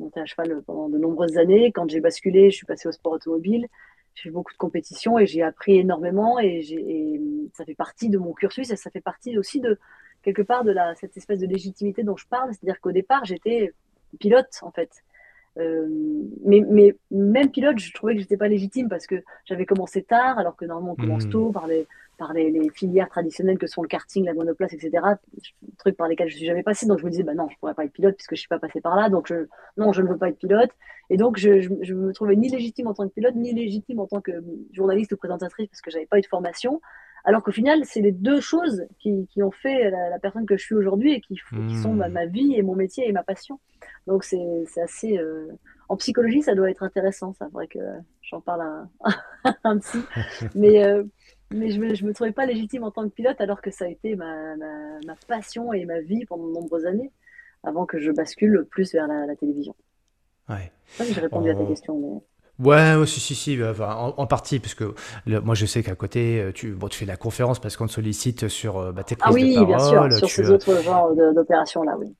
monté 0.00 0.20
à 0.20 0.26
cheval 0.26 0.62
pendant 0.62 0.88
de 0.88 0.96
nombreuses 0.96 1.36
années. 1.36 1.70
Quand 1.70 1.88
j'ai 1.90 2.00
basculé, 2.00 2.50
je 2.50 2.56
suis 2.56 2.66
passée 2.66 2.88
au 2.88 2.92
sport 2.92 3.12
automobile. 3.12 3.66
J'ai 4.14 4.24
fait 4.24 4.30
beaucoup 4.30 4.52
de 4.52 4.58
compétitions 4.58 5.18
et 5.18 5.26
j'ai 5.26 5.42
appris 5.42 5.78
énormément 5.78 6.38
et, 6.40 6.62
ça 7.52 7.64
fait 7.64 7.74
partie 7.74 8.08
de 8.08 8.16
mon 8.16 8.32
cursus 8.32 8.70
et 8.70 8.76
ça 8.76 8.90
fait 8.90 9.00
partie 9.00 9.36
aussi 9.36 9.60
de 9.60 9.78
quelque 10.22 10.42
part 10.42 10.64
de 10.64 10.70
la, 10.70 10.94
cette 10.94 11.16
espèce 11.16 11.40
de 11.40 11.46
légitimité 11.46 12.04
dont 12.04 12.16
je 12.16 12.26
parle. 12.26 12.54
C'est-à-dire 12.54 12.80
qu'au 12.80 12.92
départ, 12.92 13.24
j'étais 13.24 13.72
pilote 14.18 14.48
en 14.62 14.70
fait. 14.70 15.02
Euh, 15.58 15.86
mais, 16.44 16.64
mais, 16.68 16.96
même 17.10 17.50
pilote, 17.50 17.78
je 17.78 17.92
trouvais 17.92 18.14
que 18.14 18.20
j'étais 18.20 18.36
pas 18.36 18.48
légitime 18.48 18.88
parce 18.88 19.06
que 19.06 19.16
j'avais 19.44 19.66
commencé 19.66 20.02
tard, 20.02 20.38
alors 20.38 20.56
que 20.56 20.64
normalement 20.64 20.92
on 20.92 20.96
commence 20.96 21.26
hmm. 21.26 21.30
tôt 21.30 21.50
par 21.50 21.66
les 21.66 21.86
par 22.16 22.32
les, 22.32 22.50
les, 22.50 22.68
filières 22.70 23.08
traditionnelles 23.08 23.58
que 23.58 23.68
sont 23.68 23.80
le 23.80 23.86
karting, 23.86 24.24
la 24.24 24.34
monoplace, 24.34 24.72
etc. 24.72 25.04
Trucs 25.78 25.96
par 25.96 26.08
lesquels 26.08 26.28
je 26.28 26.36
suis 26.36 26.46
jamais 26.46 26.64
passé. 26.64 26.84
Donc 26.86 26.98
je 26.98 27.04
me 27.04 27.10
disais, 27.10 27.22
bah 27.22 27.34
non, 27.34 27.48
je 27.48 27.56
pourrais 27.58 27.74
pas 27.74 27.84
être 27.84 27.92
pilote 27.92 28.16
puisque 28.16 28.34
je 28.34 28.40
suis 28.40 28.48
pas 28.48 28.58
passé 28.58 28.80
par 28.80 28.96
là. 28.96 29.08
Donc 29.08 29.28
je, 29.28 29.46
non, 29.76 29.92
je 29.92 30.02
ne 30.02 30.08
veux 30.08 30.18
pas 30.18 30.28
être 30.28 30.38
pilote. 30.38 30.70
Et 31.10 31.16
donc 31.16 31.38
je, 31.38 31.60
je, 31.60 31.68
je, 31.80 31.94
me 31.94 32.12
trouvais 32.12 32.34
ni 32.34 32.48
légitime 32.48 32.88
en 32.88 32.94
tant 32.94 33.08
que 33.08 33.14
pilote, 33.14 33.36
ni 33.36 33.54
légitime 33.54 34.00
en 34.00 34.08
tant 34.08 34.20
que 34.20 34.32
journaliste 34.72 35.12
ou 35.12 35.16
présentatrice 35.16 35.68
parce 35.68 35.80
que 35.80 35.92
j'avais 35.92 36.06
pas 36.06 36.18
eu 36.18 36.22
de 36.22 36.26
formation. 36.26 36.80
Alors 37.24 37.42
qu'au 37.42 37.52
final, 37.52 37.84
c'est 37.84 38.00
les 38.00 38.12
deux 38.12 38.40
choses 38.40 38.86
qui, 38.98 39.26
qui 39.32 39.42
ont 39.42 39.50
fait 39.50 39.90
la, 39.90 40.18
personne 40.18 40.46
que 40.46 40.56
je 40.56 40.64
suis 40.64 40.74
aujourd'hui 40.74 41.14
et 41.14 41.20
qui, 41.20 41.34
qui 41.34 41.76
sont 41.76 41.92
ma, 41.92 42.08
hmm. 42.08 42.12
ma, 42.12 42.26
vie 42.26 42.54
et 42.54 42.62
mon 42.62 42.74
métier 42.74 43.08
et 43.08 43.12
ma 43.12 43.22
passion. 43.22 43.60
Donc 44.06 44.24
c'est 44.24 44.66
assez. 44.82 45.18
Euh, 45.18 45.48
en 45.88 45.96
psychologie, 45.96 46.42
ça 46.42 46.54
doit 46.54 46.70
être 46.70 46.82
intéressant, 46.82 47.32
ça. 47.32 47.48
vrai 47.52 47.66
que 47.66 47.78
j'en 48.22 48.40
parle 48.40 48.62
à 48.62 49.50
un 49.64 49.78
psy. 49.80 49.98
Mais, 50.54 50.84
euh, 50.84 51.02
mais 51.50 51.70
je 51.70 51.80
ne 51.80 51.86
me, 51.86 51.94
je 51.94 52.04
me, 52.04 52.12
trouvais 52.12 52.32
pas 52.32 52.44
légitime 52.44 52.84
en 52.84 52.90
tant 52.90 53.08
que 53.08 53.14
pilote 53.14 53.40
alors 53.40 53.62
que 53.62 53.70
ça 53.70 53.86
a 53.86 53.88
été 53.88 54.14
ma, 54.16 54.54
ma, 54.56 54.98
ma, 55.06 55.14
passion 55.26 55.72
et 55.72 55.86
ma 55.86 56.00
vie 56.00 56.26
pendant 56.26 56.46
de 56.46 56.52
nombreuses 56.52 56.84
années 56.84 57.10
avant 57.62 57.86
que 57.86 57.98
je 57.98 58.12
bascule 58.12 58.66
plus 58.70 58.92
vers 58.92 59.06
la, 59.06 59.34
télévision. 59.36 59.74
Ouais. 60.48 60.70
J'ai 61.00 61.20
répondu 61.20 61.50
à 61.50 61.54
ta 61.54 61.64
question. 61.64 61.98
Mais... 61.98 62.20
Ouais, 62.58 62.94
si, 63.06 63.20
si, 63.20 63.34
si, 63.34 63.56
bah, 63.56 63.96
en, 64.16 64.26
partie, 64.26 64.58
parce 64.58 64.74
que 64.74 64.94
moi 65.26 65.54
je 65.54 65.66
sais 65.66 65.82
qu'à 65.82 65.94
côté, 65.94 66.40
euh, 66.40 66.52
tu, 66.52 66.72
bon, 66.72 66.88
tu 66.88 66.98
fais 66.98 67.06
la 67.06 67.16
conférence 67.16 67.60
parce 67.60 67.76
qu'on 67.76 67.86
te 67.86 67.92
sollicite 67.92 68.48
sur 68.48 68.92
bah, 68.92 69.04
tes 69.04 69.16
prises 69.16 69.32
ah 69.32 69.32
oui, 69.32 69.64
bien 69.64 69.78
sûr, 69.78 70.12
sur 70.12 70.28
ces 70.28 70.50
autres 70.50 70.82
genres 70.82 71.14
d'opérations-là, 71.34 71.96
oui. 71.98 72.14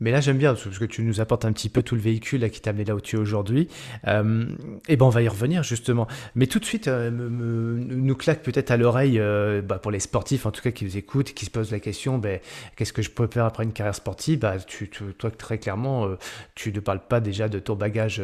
Mais 0.00 0.10
là, 0.10 0.20
j'aime 0.20 0.38
bien 0.38 0.54
parce 0.54 0.78
que 0.78 0.84
tu 0.84 1.02
nous 1.02 1.20
apportes 1.20 1.44
un 1.44 1.52
petit 1.52 1.68
peu 1.68 1.82
tout 1.82 1.94
le 1.94 2.00
véhicule 2.00 2.40
là, 2.40 2.48
qui 2.48 2.60
t'a 2.60 2.70
amené 2.70 2.84
là 2.84 2.94
où 2.94 3.00
tu 3.00 3.16
es 3.16 3.18
aujourd'hui. 3.18 3.68
Euh, 4.08 4.44
et 4.88 4.96
ben, 4.96 5.06
on 5.06 5.10
va 5.10 5.22
y 5.22 5.28
revenir 5.28 5.62
justement. 5.62 6.08
Mais 6.34 6.46
tout 6.46 6.58
de 6.58 6.64
suite, 6.64 6.88
euh, 6.88 7.10
nous 7.10 8.14
claque 8.16 8.42
peut-être 8.42 8.70
à 8.70 8.76
l'oreille, 8.76 9.20
euh, 9.20 9.62
bah, 9.62 9.78
pour 9.78 9.92
les 9.92 10.00
sportifs 10.00 10.46
en 10.46 10.50
tout 10.50 10.62
cas 10.62 10.72
qui 10.72 10.84
nous 10.84 10.96
écoutent, 10.96 11.32
qui 11.32 11.44
se 11.44 11.50
posent 11.50 11.70
la 11.70 11.80
question, 11.80 12.18
ben, 12.18 12.40
qu'est-ce 12.76 12.92
que 12.92 13.02
je 13.02 13.10
peux 13.10 13.28
faire 13.28 13.44
après 13.44 13.64
une 13.64 13.72
carrière 13.72 13.94
sportive? 13.94 14.40
Bah, 14.40 14.56
tu, 14.58 14.90
Toi, 14.90 15.30
très 15.30 15.58
clairement, 15.58 16.08
tu 16.54 16.72
ne 16.72 16.80
parles 16.80 17.06
pas 17.06 17.20
déjà 17.20 17.48
de 17.48 17.58
ton 17.58 17.74
bagage 17.74 18.20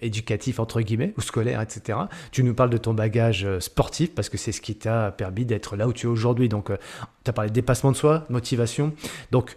éducatif 0.00 0.58
entre 0.60 0.80
guillemets 0.80 1.14
ou 1.16 1.20
scolaire 1.20 1.60
etc 1.60 1.98
tu 2.30 2.44
nous 2.44 2.54
parles 2.54 2.70
de 2.70 2.78
ton 2.78 2.94
bagage 2.94 3.46
sportif 3.58 4.14
parce 4.14 4.28
que 4.28 4.38
c'est 4.38 4.52
ce 4.52 4.60
qui 4.60 4.74
t'a 4.74 5.10
permis 5.10 5.44
d'être 5.44 5.76
là 5.76 5.88
où 5.88 5.92
tu 5.92 6.06
es 6.06 6.10
aujourd'hui 6.10 6.48
donc 6.48 6.68
tu 6.68 7.30
as 7.30 7.32
parlé 7.32 7.50
de 7.50 7.54
dépassement 7.54 7.92
de 7.92 7.96
soi 7.96 8.24
motivation 8.28 8.92
donc 9.30 9.54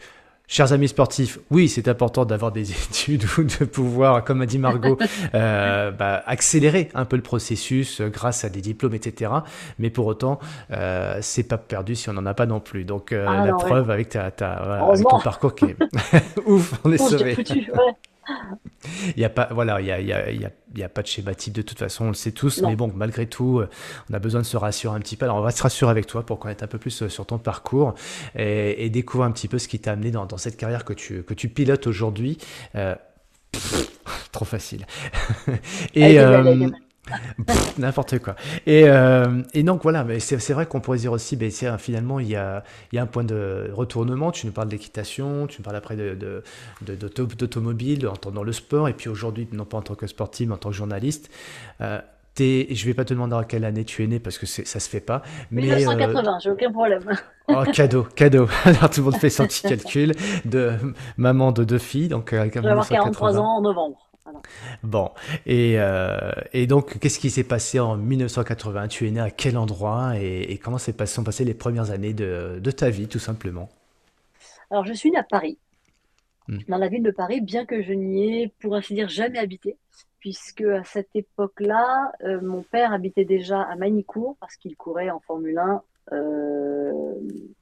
Chers 0.50 0.72
amis 0.72 0.88
sportifs, 0.88 1.40
oui, 1.52 1.68
c'est 1.68 1.90
important 1.90 2.24
d'avoir 2.24 2.54
des 2.54 2.72
études 2.90 3.26
ou 3.38 3.44
de 3.44 3.66
pouvoir, 3.66 4.24
comme 4.24 4.42
a 4.42 4.46
dit 4.46 4.58
Margot, 4.58 4.98
euh, 5.34 5.92
bah, 5.92 6.24
accélérer 6.26 6.90
un 6.94 7.04
peu 7.04 7.18
le 7.18 7.22
processus 7.22 8.00
euh, 8.00 8.08
grâce 8.08 8.46
à 8.46 8.50
des 8.50 8.62
diplômes, 8.62 8.94
etc. 8.94 9.32
Mais 9.78 9.90
pour 9.90 10.06
autant, 10.06 10.40
euh, 10.72 11.18
c'est 11.22 11.44
pas 11.44 11.58
perdu 11.58 11.96
si 11.96 12.10
on 12.10 12.14
n'en 12.14 12.26
a 12.26 12.34
pas 12.34 12.46
non 12.46 12.62
plus. 12.62 12.86
Donc 12.86 13.12
euh, 13.12 13.26
ah 13.28 13.46
la 13.46 13.54
preuve 13.56 13.92
avec, 13.92 14.10
ta, 14.10 14.32
ta 14.32 14.62
voilà, 14.64 14.86
avec 14.86 15.06
ton 15.06 15.20
parcours 15.20 15.54
qui 15.54 15.66
est 15.66 15.78
ouf, 16.46 16.80
on 16.86 16.94
est 16.94 16.98
sauvé. 16.98 17.36
Il 19.16 19.18
n'y 19.18 19.26
a 19.26 19.30
pas, 19.30 19.50
voilà, 19.52 19.82
il 19.82 19.88
y 19.88 19.92
a, 19.92 20.00
y, 20.00 20.12
a, 20.12 20.32
y 20.32 20.84
a, 20.84 20.90
pas 20.90 21.02
de 21.02 21.08
schéma 21.08 21.34
type 21.34 21.54
de 21.54 21.62
toute 21.62 21.80
façon, 21.80 22.06
on 22.06 22.08
le 22.10 22.14
sait 22.14 22.32
tous, 22.32 22.62
mais 22.62 22.76
bon, 22.76 22.92
malgré 22.94 23.26
tout, 23.26 23.60
euh, 23.60 23.70
on 24.10 24.14
a 24.14 24.20
besoin 24.20 24.42
de 24.42 24.46
se 24.46 24.58
rassurer 24.58 24.96
un 24.96 25.00
petit 25.00 25.16
peu. 25.16 25.26
Alors, 25.26 25.38
on 25.38 25.42
va 25.42 25.52
se 25.52 25.64
rassurer 25.64 25.92
avec 25.92 26.08
toi 26.08 26.26
pour 26.26 26.40
connaître 26.40 26.64
un 26.64 26.68
peu 26.68 26.78
plus 26.78 27.02
euh, 27.02 27.10
sur 27.10 27.26
ton 27.26 27.38
parcours 27.38 27.96
et, 28.36 28.90
découvrir 28.90 29.28
un 29.28 29.32
petit 29.32 29.48
peu 29.48 29.60
ce 29.60 29.68
qui 29.68 29.80
t'a 29.80 29.92
amené 29.92 30.12
dans, 30.12 30.26
dans, 30.26 30.38
cette 30.38 30.58
carrière 30.58 30.86
que 30.86 30.94
tu, 30.94 31.24
que 31.24 31.34
tu 31.34 31.50
pilotes 31.50 31.88
aujourd'hui. 31.88 32.38
Euh, 32.76 32.96
trop 34.32 34.46
facile. 34.46 34.86
et, 35.96 36.20
N'importe 37.78 38.20
quoi. 38.20 38.36
Et, 38.66 38.84
euh, 38.88 39.42
et, 39.54 39.64
donc 39.64 39.84
voilà, 39.84 40.04
mais 40.04 40.20
c'est 40.20 40.54
vrai 40.54 40.66
qu'on 40.66 40.80
pourrait 40.80 40.98
dire 40.98 41.12
aussi, 41.12 41.36
ben, 41.36 41.52
finalement, 41.78 42.20
il 42.20 42.30
y, 42.30 42.36
a, 42.36 42.64
il 42.92 42.96
y 42.96 43.00
a 43.00 43.04
un 43.04 43.08
point 43.08 43.24
de 43.24 43.70
retournement. 43.74 44.32
Tu 44.32 44.46
nous 44.46 44.54
parles 44.54 44.70
d'équitation, 44.70 45.48
tu 45.48 45.62
nous 45.62 45.64
parles 45.64 45.76
après 45.76 45.96
d'automobile, 46.82 48.00
de, 48.00 48.08
de, 48.08 48.32
dans 48.32 48.44
le 48.44 48.52
sport, 48.52 48.88
et 48.88 48.94
puis 48.94 49.10
aujourd'hui, 49.10 49.48
non 49.52 49.66
pas 49.66 49.78
en 49.78 49.82
tant 49.82 49.96
que 49.96 50.08
sportif, 50.08 50.48
mais 50.48 50.54
en 50.54 50.58
tant 50.58 50.70
que 50.70 50.76
journaliste. 50.76 51.30
Euh, 51.82 52.00
es, 52.44 52.68
je 52.76 52.86
vais 52.86 52.94
pas 52.94 53.06
te 53.06 53.14
demander 53.14 53.36
à 53.36 53.44
quelle 53.44 53.66
année 53.66 53.86
tu 53.86 54.04
es 54.04 54.08
né 54.08 54.20
parce 54.20 54.38
que 54.38 54.46
ça 54.46 54.80
se 54.80 54.90
fait 54.90 55.00
pas. 55.00 55.22
Mais, 55.52 55.62
1980, 55.64 56.20
euh, 56.20 56.40
j'ai 56.42 56.52
aucun 56.52 56.72
problème. 56.72 57.04
Oh, 57.48 57.64
cadeau, 57.74 58.04
cadeau. 58.04 58.48
Alors 58.66 58.90
tout 58.90 59.02
le 59.02 59.06
monde 59.06 59.16
fait 59.16 59.30
son 59.30 59.46
petit 59.46 59.62
calcul 59.62 60.14
de 60.46 60.74
maman 61.18 61.52
de 61.52 61.64
deux 61.64 61.78
filles. 61.78 62.10
Donc, 62.10 62.34
euh, 62.34 62.50
je 62.54 62.60
vais 62.60 62.70
avoir 62.70 62.88
43 62.88 63.40
ans 63.40 63.58
en 63.58 63.62
novembre. 63.62 64.07
Bon, 64.84 65.12
et, 65.46 65.76
euh, 65.78 66.32
et 66.54 66.68
donc, 66.68 67.00
qu'est-ce 67.00 67.20
qui 67.20 67.30
s'est 67.30 67.44
passé 67.44 67.80
en 67.80 67.98
1980 67.98 68.88
Tu 68.88 69.08
es 69.08 69.12
né 69.12 69.20
à 69.20 69.32
quel 69.32 69.58
endroit 69.58 70.18
et, 70.20 70.60
comment 70.64 70.78
s'est 70.78 70.94
passé, 70.94 71.16
sont 71.16 71.24
passées 71.24 71.46
les 71.46 71.54
premières 71.54 71.92
années 71.92 72.14
de, 72.14 72.60
de, 72.62 72.72
ta 72.72 72.90
vie, 72.90 73.08
tout 73.08 73.20
simplement? 73.20 73.70
Alors, 74.70 74.86
je 74.86 74.94
suis 74.94 75.12
né 75.12 75.18
à 75.18 75.24
Paris, 75.24 75.58
hmm. 76.48 76.60
dans 76.68 76.78
la 76.78 76.88
ville 76.88 77.04
de 77.04 77.12
Paris, 77.12 77.42
bien 77.42 77.66
que 77.66 77.82
je 77.82 77.94
n'y 77.94 78.42
ai, 78.42 78.48
pour 78.60 78.76
ainsi 78.76 78.94
dire, 78.94 79.10
jamais 79.10 79.40
habité, 79.40 79.78
puisque 80.20 80.62
à 80.62 80.84
cette 80.84 81.16
époque-là, 81.16 82.12
euh, 82.24 82.42
mon 82.42 82.64
père 82.64 82.94
habitait 82.94 83.26
déjà 83.26 83.62
à 83.62 83.76
Magnicourt, 83.76 84.36
parce 84.40 84.56
qu'il 84.56 84.76
courait 84.76 85.10
en 85.10 85.20
Formule 85.20 85.58
1 85.58 85.82
euh, 86.14 87.14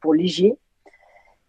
pour 0.02 0.14
Ligier, 0.14 0.58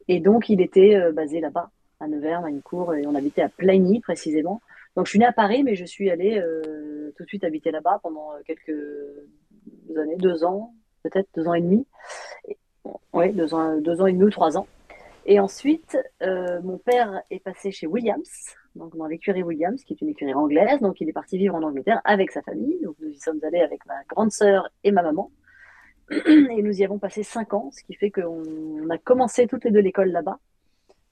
et 0.08 0.20
donc 0.20 0.48
il 0.48 0.60
était 0.60 1.10
basé 1.12 1.40
là-bas, 1.40 1.70
à 1.98 2.06
Nevers, 2.06 2.42
Magnicourt, 2.42 2.94
et 2.94 3.06
on 3.06 3.14
habitait 3.14 3.42
à 3.42 3.48
Plagny 3.48 4.00
précisément. 4.00 4.60
Donc 4.96 5.06
je 5.06 5.10
suis 5.10 5.18
née 5.18 5.26
à 5.26 5.32
Paris, 5.32 5.62
mais 5.62 5.76
je 5.76 5.84
suis 5.84 6.10
allée 6.10 6.38
euh, 6.38 7.12
tout 7.16 7.24
de 7.24 7.28
suite 7.28 7.44
habiter 7.44 7.70
là-bas 7.70 8.00
pendant 8.02 8.32
euh, 8.32 8.38
quelques 8.46 8.74
années, 9.96 10.16
deux 10.16 10.42
ans, 10.42 10.74
peut-être 11.02 11.28
deux 11.36 11.46
ans 11.46 11.54
et 11.54 11.60
demi. 11.60 11.86
Oui, 13.12 13.32
deux 13.32 13.52
ans, 13.52 13.78
deux 13.78 14.00
ans 14.00 14.06
et 14.06 14.12
demi 14.12 14.24
ou 14.24 14.30
trois 14.30 14.56
ans. 14.56 14.66
Et 15.26 15.38
ensuite, 15.38 15.98
euh, 16.22 16.62
mon 16.62 16.78
père 16.78 17.22
est 17.30 17.40
passé 17.40 17.72
chez 17.72 17.86
Williams, 17.86 18.54
donc 18.74 18.96
dans 18.96 19.06
l'écurie 19.06 19.42
Williams, 19.42 19.82
qui 19.84 19.92
est 19.92 20.00
une 20.00 20.08
écurie 20.08 20.34
anglaise. 20.34 20.80
Donc 20.80 21.00
il 21.00 21.08
est 21.08 21.12
parti 21.12 21.36
vivre 21.36 21.56
en 21.56 21.62
Angleterre 21.62 22.00
avec 22.04 22.30
sa 22.30 22.40
famille. 22.42 22.78
Donc 22.82 22.96
nous 23.00 23.10
y 23.10 23.18
sommes 23.18 23.40
allés 23.42 23.60
avec 23.60 23.84
ma 23.86 24.02
grande 24.08 24.32
sœur 24.32 24.70
et 24.82 24.92
ma 24.92 25.02
maman. 25.02 25.30
Et 26.10 26.62
nous 26.62 26.80
y 26.80 26.84
avons 26.84 26.98
passé 26.98 27.22
cinq 27.22 27.52
ans, 27.52 27.70
ce 27.72 27.82
qui 27.82 27.94
fait 27.94 28.10
qu'on 28.10 28.88
a 28.88 28.96
commencé 28.98 29.46
toutes 29.46 29.64
les 29.64 29.72
deux 29.72 29.80
l'école 29.80 30.10
là-bas. 30.10 30.38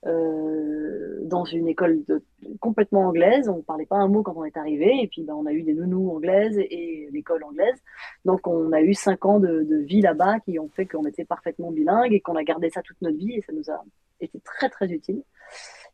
Euh, 0.06 1.20
dans 1.22 1.46
une 1.46 1.68
école 1.68 2.04
de, 2.04 2.22
complètement 2.60 3.06
anglaise. 3.08 3.48
On 3.48 3.56
ne 3.56 3.62
parlait 3.62 3.86
pas 3.86 3.96
un 3.96 4.08
mot 4.08 4.22
quand 4.22 4.34
on 4.36 4.44
est 4.44 4.56
arrivé. 4.56 5.00
Et 5.02 5.08
puis, 5.08 5.22
ben, 5.22 5.34
on 5.34 5.46
a 5.46 5.52
eu 5.52 5.62
des 5.62 5.72
nounous 5.72 6.10
anglaises 6.10 6.58
et, 6.58 7.08
l'école 7.12 7.42
anglaise. 7.44 7.82
Donc, 8.26 8.46
on 8.46 8.72
a 8.72 8.82
eu 8.82 8.92
cinq 8.92 9.24
ans 9.24 9.40
de, 9.40 9.62
de 9.62 9.76
vie 9.76 10.02
là-bas 10.02 10.40
qui 10.40 10.58
ont 10.58 10.68
fait 10.68 10.84
qu'on 10.84 11.04
était 11.06 11.24
parfaitement 11.24 11.70
bilingue 11.70 12.12
et 12.12 12.20
qu'on 12.20 12.36
a 12.36 12.44
gardé 12.44 12.68
ça 12.68 12.82
toute 12.82 13.00
notre 13.00 13.16
vie. 13.16 13.32
Et 13.32 13.42
ça 13.42 13.52
nous 13.54 13.70
a 13.70 13.82
été 14.20 14.38
très, 14.40 14.68
très 14.68 14.90
utile. 14.90 15.22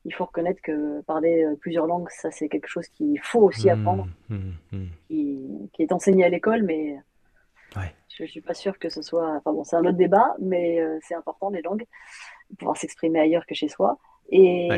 Il 0.04 0.14
faut 0.14 0.24
reconnaître 0.24 0.60
que 0.62 1.02
parler 1.02 1.44
euh, 1.44 1.54
plusieurs 1.60 1.86
langues, 1.86 2.08
ça, 2.10 2.30
c'est 2.32 2.48
quelque 2.48 2.68
chose 2.68 2.88
qu'il 2.88 3.20
faut 3.20 3.42
aussi 3.42 3.66
mmh, 3.66 3.70
apprendre, 3.70 4.08
mmh, 4.28 4.36
mmh. 4.72 4.86
Qui, 5.06 5.68
qui, 5.72 5.82
est 5.82 5.92
enseigné 5.92 6.24
à 6.24 6.30
l'école, 6.30 6.62
mais 6.62 6.96
ouais. 7.76 7.94
je 8.08 8.22
ne 8.22 8.28
suis 8.28 8.40
pas 8.40 8.54
sûre 8.54 8.78
que 8.78 8.88
ce 8.88 9.02
soit. 9.02 9.36
Enfin, 9.36 9.52
bon, 9.52 9.64
c'est 9.64 9.76
un 9.76 9.84
autre 9.84 9.98
débat, 9.98 10.34
mais 10.38 10.80
euh, 10.80 10.98
c'est 11.02 11.14
important, 11.14 11.50
les 11.50 11.62
langues 11.62 11.86
pouvoir 12.58 12.76
s'exprimer 12.76 13.20
ailleurs 13.20 13.46
que 13.46 13.54
chez 13.54 13.68
soi. 13.68 13.98
Et 14.32 14.68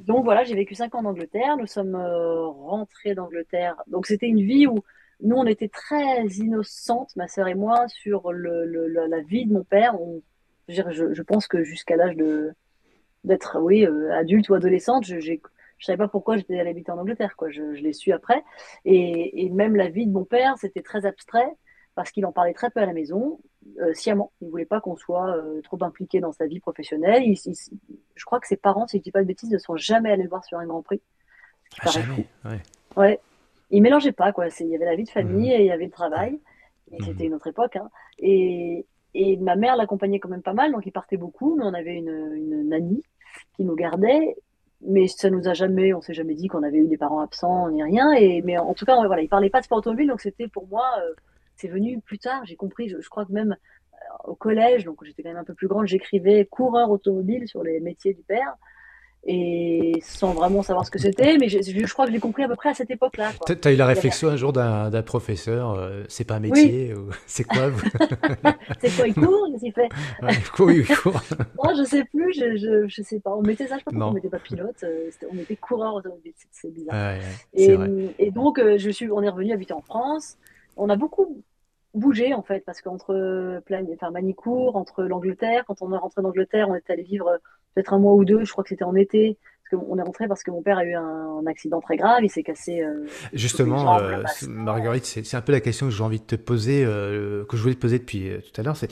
donc 0.00 0.24
voilà, 0.24 0.42
j'ai 0.42 0.54
vécu 0.54 0.74
cinq 0.74 0.94
ans 0.94 1.00
en 1.00 1.04
Angleterre. 1.04 1.56
Nous 1.56 1.66
sommes 1.66 1.94
euh, 1.94 2.46
rentrés 2.46 3.14
d'Angleterre. 3.14 3.76
Donc 3.86 4.06
c'était 4.06 4.26
une 4.26 4.42
vie 4.42 4.66
où 4.66 4.78
nous, 5.20 5.36
on 5.36 5.46
était 5.46 5.68
très 5.68 6.26
innocentes, 6.26 7.14
ma 7.14 7.28
sœur 7.28 7.46
et 7.46 7.54
moi, 7.54 7.86
sur 7.88 8.32
le, 8.32 8.64
la 8.88 9.20
vie 9.20 9.46
de 9.46 9.52
mon 9.52 9.62
père. 9.62 10.00
On, 10.00 10.20
je, 10.68 10.82
je, 10.90 11.22
pense 11.22 11.46
que 11.46 11.62
jusqu'à 11.62 11.96
l'âge 11.96 12.16
de 12.16 12.52
d'être 13.24 13.60
oui 13.60 13.86
euh, 13.86 14.12
adulte 14.12 14.48
ou 14.48 14.54
adolescente, 14.54 15.04
je 15.04 15.14
ne 15.14 15.38
savais 15.78 15.96
pas 15.98 16.08
pourquoi 16.08 16.36
j'étais 16.36 16.58
allée 16.58 16.70
habiter 16.70 16.90
en 16.90 16.98
Angleterre. 16.98 17.36
Quoi. 17.36 17.50
Je, 17.50 17.74
je 17.74 17.82
l'ai 17.82 17.92
su 17.92 18.10
après. 18.10 18.42
Et, 18.84 19.44
et, 19.44 19.50
même 19.50 19.76
la 19.76 19.88
vie 19.88 20.06
de 20.06 20.12
mon 20.12 20.24
père, 20.24 20.54
c'était 20.58 20.82
très 20.82 21.06
abstrait 21.06 21.48
parce 21.94 22.10
qu'il 22.10 22.24
en 22.26 22.32
parlait 22.32 22.54
très 22.54 22.70
peu 22.70 22.80
à 22.80 22.86
la 22.86 22.92
maison, 22.92 23.38
euh, 23.80 23.92
sciemment. 23.94 24.32
Il 24.40 24.46
ne 24.46 24.50
voulait 24.50 24.64
pas 24.64 24.80
qu'on 24.80 24.96
soit 24.96 25.36
euh, 25.36 25.60
trop 25.62 25.82
impliqué 25.82 26.20
dans 26.20 26.32
sa 26.32 26.46
vie 26.46 26.60
professionnelle. 26.60 27.22
je 27.24 28.24
crois 28.24 28.40
que 28.40 28.46
ses 28.46 28.56
parents, 28.56 28.86
si 28.86 28.96
je 28.96 29.00
ne 29.00 29.04
dis 29.04 29.10
pas 29.10 29.20
de 29.20 29.26
bêtises, 29.26 29.50
ne 29.50 29.58
sont 29.58 29.76
jamais 29.76 30.10
allés 30.10 30.22
le 30.22 30.28
voir 30.28 30.44
sur 30.44 30.58
un 30.58 30.66
Grand 30.66 30.82
Prix. 30.82 31.02
Ah, 31.80 31.90
jamais, 31.90 32.26
ouais. 32.44 32.60
ouais. 32.96 33.20
Il 33.70 33.82
mélangeait 33.82 34.12
pas, 34.12 34.32
quoi. 34.32 34.48
Il 34.60 34.68
y 34.68 34.74
avait 34.74 34.84
la 34.84 34.96
vie 34.96 35.04
de 35.04 35.10
famille 35.10 35.48
mmh. 35.48 35.52
et 35.52 35.60
il 35.60 35.66
y 35.66 35.70
avait 35.70 35.86
le 35.86 35.90
travail. 35.90 36.38
Et 36.90 37.00
mmh. 37.00 37.04
c'était 37.04 37.24
une 37.26 37.34
autre 37.34 37.46
époque. 37.46 37.76
Hein. 37.76 37.88
Et, 38.18 38.86
et, 39.14 39.36
ma 39.38 39.56
mère 39.56 39.76
l'accompagnait 39.76 40.18
quand 40.18 40.28
même 40.28 40.42
pas 40.42 40.52
mal, 40.52 40.72
donc 40.72 40.84
il 40.86 40.92
partait 40.92 41.16
beaucoup. 41.16 41.56
Mais 41.56 41.64
on 41.64 41.74
avait 41.74 41.94
une, 41.94 42.32
une 42.34 42.68
nanny 42.68 43.02
qui 43.56 43.64
nous 43.64 43.74
gardait 43.74 44.36
mais 44.84 45.06
ça 45.06 45.30
nous 45.30 45.48
a 45.48 45.54
jamais, 45.54 45.94
on 45.94 46.00
s'est 46.00 46.14
jamais 46.14 46.34
dit 46.34 46.48
qu'on 46.48 46.62
avait 46.62 46.78
eu 46.78 46.88
des 46.88 46.96
parents 46.96 47.20
absents 47.20 47.70
ni 47.70 47.82
rien. 47.82 48.12
Et 48.12 48.42
mais 48.42 48.58
en 48.58 48.74
tout 48.74 48.84
cas, 48.84 48.96
voilà, 49.06 49.22
il 49.22 49.28
parlait 49.28 49.50
pas 49.50 49.60
de 49.60 49.64
sport 49.64 49.78
automobile, 49.78 50.08
donc 50.08 50.20
c'était 50.20 50.48
pour 50.48 50.66
moi 50.66 50.84
euh, 50.98 51.14
c'est 51.62 51.68
venu 51.68 52.00
plus 52.00 52.18
tard. 52.18 52.44
J'ai 52.44 52.56
compris, 52.56 52.88
je, 52.88 53.08
crois 53.08 53.24
que 53.24 53.32
même 53.32 53.52
euh, 53.52 54.30
au 54.30 54.34
collège, 54.34 54.84
donc 54.84 55.04
j'étais 55.04 55.22
quand 55.22 55.30
même 55.30 55.38
un 55.38 55.44
peu 55.44 55.54
plus 55.54 55.68
grande, 55.68 55.86
j'écrivais 55.86 56.44
coureur 56.44 56.90
automobile 56.90 57.46
sur 57.46 57.62
les 57.62 57.80
métiers 57.80 58.14
du 58.14 58.22
père. 58.22 58.56
Et 59.24 60.00
sans 60.02 60.32
vraiment 60.32 60.62
savoir 60.62 60.84
ce 60.84 60.90
que 60.90 60.98
c'était, 60.98 61.38
mais 61.38 61.48
je, 61.48 61.60
je, 61.62 61.92
crois 61.92 62.06
que 62.06 62.12
j'ai 62.12 62.18
compris 62.18 62.42
à 62.42 62.48
peu 62.48 62.56
près 62.56 62.70
à 62.70 62.74
cette 62.74 62.90
époque-là. 62.90 63.30
Tu 63.46 63.68
as 63.68 63.72
eu 63.72 63.76
la 63.76 63.86
réflexion 63.86 64.28
un 64.28 64.34
jour 64.34 64.52
d'un 64.52 65.02
professeur, 65.02 65.78
euh, 65.78 66.02
c'est 66.08 66.24
pas 66.24 66.34
un 66.34 66.40
métier, 66.40 66.92
c'est 67.28 67.44
quoi 67.44 67.70
C'est 68.80 68.96
quoi, 68.96 69.06
il 69.06 69.14
court 69.14 69.46
qu'il 69.60 69.72
fait 69.72 69.88
Oui, 70.58 70.84
il 70.88 70.96
court. 70.96 71.22
Moi, 71.62 71.72
je 71.78 71.84
sais 71.84 72.02
plus, 72.02 72.32
je, 72.32 72.56
je, 72.56 72.88
je, 72.88 73.02
sais 73.02 73.20
pas. 73.20 73.30
On 73.36 73.42
mettait 73.42 73.68
ça, 73.68 73.74
je 73.76 73.78
sais 73.78 73.84
pas 73.84 73.90
pourquoi 73.92 74.08
on 74.08 74.12
mettait 74.12 74.28
pas 74.28 74.40
pilote, 74.40 74.82
euh, 74.82 75.08
on 75.30 75.34
mettait 75.34 75.54
coureur 75.54 75.94
automobile, 75.94 76.32
c'est 76.50 76.74
bizarre. 76.74 77.14
et, 77.54 77.76
et, 78.18 78.32
donc, 78.32 78.60
je 78.60 78.90
suis, 78.90 79.08
on 79.08 79.22
est 79.22 79.28
revenu 79.28 79.52
habiter 79.52 79.72
en 79.72 79.82
France. 79.82 80.36
On 80.76 80.88
a 80.88 80.96
beaucoup 80.96 81.44
bougé 81.94 82.34
en 82.34 82.42
fait, 82.42 82.64
parce 82.64 82.80
qu'entre 82.80 83.60
enfin, 83.94 84.10
Manicourt, 84.10 84.76
entre 84.76 85.04
l'Angleterre, 85.04 85.64
quand 85.66 85.82
on 85.82 85.92
est 85.92 85.96
rentré 85.96 86.22
d'Angleterre, 86.22 86.68
on 86.68 86.74
est 86.74 86.90
allé 86.90 87.02
vivre 87.02 87.28
euh, 87.28 87.38
peut-être 87.74 87.92
un 87.92 87.98
mois 87.98 88.14
ou 88.14 88.24
deux, 88.24 88.44
je 88.44 88.52
crois 88.52 88.64
que 88.64 88.70
c'était 88.70 88.84
en 88.84 88.94
été. 88.94 89.38
Parce 89.70 89.82
qu'on 89.82 89.98
est 89.98 90.02
rentré 90.02 90.28
parce 90.28 90.42
que 90.42 90.50
mon 90.50 90.60
père 90.60 90.76
a 90.76 90.84
eu 90.84 90.94
un, 90.94 91.46
accident 91.46 91.80
très 91.80 91.96
grave, 91.96 92.20
il 92.22 92.30
s'est 92.30 92.42
cassé. 92.42 92.82
Euh, 92.82 93.06
Justement, 93.32 93.96
euh, 93.96 94.22
Marguerite, 94.46 95.04
c'est 95.06 95.36
un 95.36 95.40
peu 95.40 95.52
la 95.52 95.60
question 95.60 95.86
que 95.86 95.92
j'ai 95.92 96.02
envie 96.04 96.20
de 96.20 96.24
te 96.24 96.36
poser, 96.36 96.82
que 96.84 97.56
je 97.56 97.62
voulais 97.62 97.74
te 97.74 97.80
poser 97.80 97.98
depuis 97.98 98.30
tout 98.42 98.60
à 98.60 98.64
l'heure. 98.64 98.76
C'est 98.76 98.90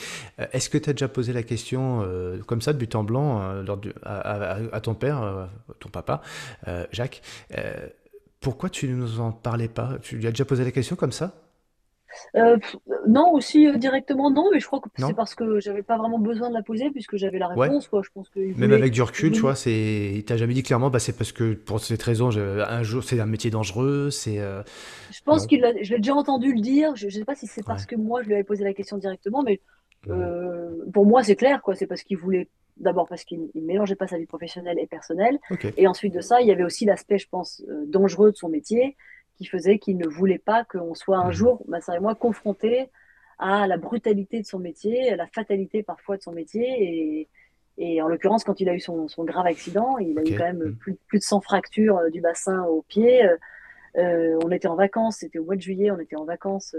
est-ce 0.52 0.70
que 0.70 0.78
tu 0.78 0.88
as 0.88 0.94
déjà 0.94 1.08
posé 1.08 1.32
la 1.34 1.42
question 1.42 2.02
comme 2.46 2.62
ça, 2.62 2.72
de 2.72 2.78
but 2.78 2.94
en 2.94 3.04
blanc, 3.04 3.60
lors 3.62 3.78
à, 4.02 4.56
à, 4.72 4.80
ton 4.80 4.94
père, 4.94 5.50
ton 5.80 5.90
papa, 5.90 6.22
Jacques 6.92 7.20
Pourquoi 8.40 8.70
tu 8.70 8.88
ne 8.88 8.94
nous 8.94 9.20
en 9.20 9.32
parlais 9.32 9.68
pas? 9.68 9.98
Tu 10.00 10.16
lui 10.16 10.26
as 10.26 10.30
déjà 10.30 10.46
posé 10.46 10.64
la 10.64 10.72
question 10.72 10.96
comme 10.96 11.12
ça? 11.12 11.34
Euh, 12.34 12.56
non, 13.06 13.32
aussi 13.32 13.66
euh, 13.66 13.76
directement 13.76 14.30
non, 14.30 14.50
mais 14.52 14.60
je 14.60 14.66
crois 14.66 14.80
que 14.80 14.88
c'est 14.96 15.14
parce 15.14 15.34
que 15.34 15.60
j'avais 15.60 15.82
pas 15.82 15.96
vraiment 15.96 16.18
besoin 16.18 16.48
de 16.48 16.54
la 16.54 16.62
poser 16.62 16.90
puisque 16.90 17.16
j'avais 17.16 17.38
la 17.38 17.48
réponse. 17.48 17.88
Quoi. 17.88 18.02
Je 18.04 18.10
pense 18.12 18.28
que 18.28 18.40
Même 18.58 18.72
avec 18.72 18.92
du 18.92 19.02
recul, 19.02 19.32
tu 19.32 19.40
vois, 19.40 19.54
c'est, 19.54 20.12
il 20.14 20.24
t'a 20.24 20.36
jamais 20.36 20.54
dit 20.54 20.62
clairement, 20.62 20.90
bah, 20.90 20.98
c'est 20.98 21.16
parce 21.16 21.32
que 21.32 21.54
pour 21.54 21.80
cette 21.80 22.02
raison, 22.02 22.30
un 22.30 22.82
jour, 22.82 23.04
c'est 23.04 23.20
un 23.20 23.26
métier 23.26 23.50
dangereux. 23.50 24.10
C'est. 24.10 24.38
Euh, 24.38 24.62
je 25.10 25.20
pense 25.24 25.46
qu'il, 25.46 25.60
je 25.82 25.92
l'ai 25.92 25.98
déjà 25.98 26.14
entendu 26.14 26.52
le 26.52 26.60
dire. 26.60 26.96
Je, 26.96 27.06
ne 27.06 27.10
sais 27.10 27.24
pas 27.24 27.34
si 27.34 27.46
c'est 27.46 27.64
parce 27.64 27.86
que 27.86 27.96
moi 27.96 28.22
je 28.22 28.28
lui 28.28 28.34
avais 28.34 28.44
posé 28.44 28.64
la 28.64 28.74
question 28.74 28.98
directement, 28.98 29.42
mais 29.42 29.60
pour 30.92 31.06
moi 31.06 31.22
c'est 31.22 31.36
clair, 31.36 31.62
quoi. 31.62 31.74
C'est 31.74 31.86
parce 31.86 32.02
qu'il 32.02 32.16
voulait. 32.16 32.48
D'abord 32.76 33.08
parce 33.08 33.24
qu'il 33.24 33.40
ne 33.54 33.60
mélangeait 33.60 33.94
pas 33.94 34.06
sa 34.06 34.16
vie 34.16 34.24
professionnelle 34.24 34.78
et 34.78 34.86
personnelle, 34.86 35.38
et 35.76 35.86
ensuite 35.86 36.14
de 36.14 36.22
ça, 36.22 36.40
il 36.40 36.46
y 36.46 36.50
avait 36.50 36.64
aussi 36.64 36.86
l'aspect, 36.86 37.18
je 37.18 37.28
pense, 37.28 37.62
dangereux 37.88 38.30
de 38.30 38.36
son 38.36 38.48
métier 38.48 38.96
qui 39.40 39.46
faisait 39.46 39.78
qu'il 39.78 39.96
ne 39.96 40.06
voulait 40.06 40.38
pas 40.38 40.64
qu'on 40.64 40.94
soit 40.94 41.16
un 41.16 41.28
mmh. 41.28 41.32
jour, 41.32 41.64
ma 41.66 41.80
sœur 41.80 41.94
et 41.94 42.00
moi, 42.00 42.14
confrontés 42.14 42.90
à 43.38 43.66
la 43.66 43.78
brutalité 43.78 44.38
de 44.42 44.46
son 44.46 44.58
métier, 44.58 45.10
à 45.10 45.16
la 45.16 45.26
fatalité 45.28 45.82
parfois 45.82 46.18
de 46.18 46.22
son 46.22 46.32
métier. 46.32 46.66
Et, 46.68 47.28
et 47.78 48.02
en 48.02 48.08
l'occurrence, 48.08 48.44
quand 48.44 48.60
il 48.60 48.68
a 48.68 48.74
eu 48.74 48.80
son, 48.80 49.08
son 49.08 49.24
grave 49.24 49.46
accident, 49.46 49.96
il 49.96 50.18
a 50.18 50.22
eu 50.22 50.36
quand 50.36 50.44
même 50.44 50.62
mmh. 50.62 50.76
plus, 50.76 50.94
plus, 51.06 51.18
de 51.20 51.24
100 51.24 51.40
fractures 51.40 51.96
euh, 51.96 52.10
du 52.10 52.20
bassin 52.20 52.64
au 52.64 52.82
pied. 52.82 53.24
Euh, 53.24 53.36
euh, 53.96 54.38
on 54.44 54.50
était 54.50 54.68
en 54.68 54.76
vacances, 54.76 55.16
c'était 55.20 55.38
au 55.38 55.44
mois 55.44 55.56
de 55.56 55.62
juillet, 55.62 55.90
on 55.90 55.98
était 55.98 56.16
en 56.16 56.26
vacances 56.26 56.76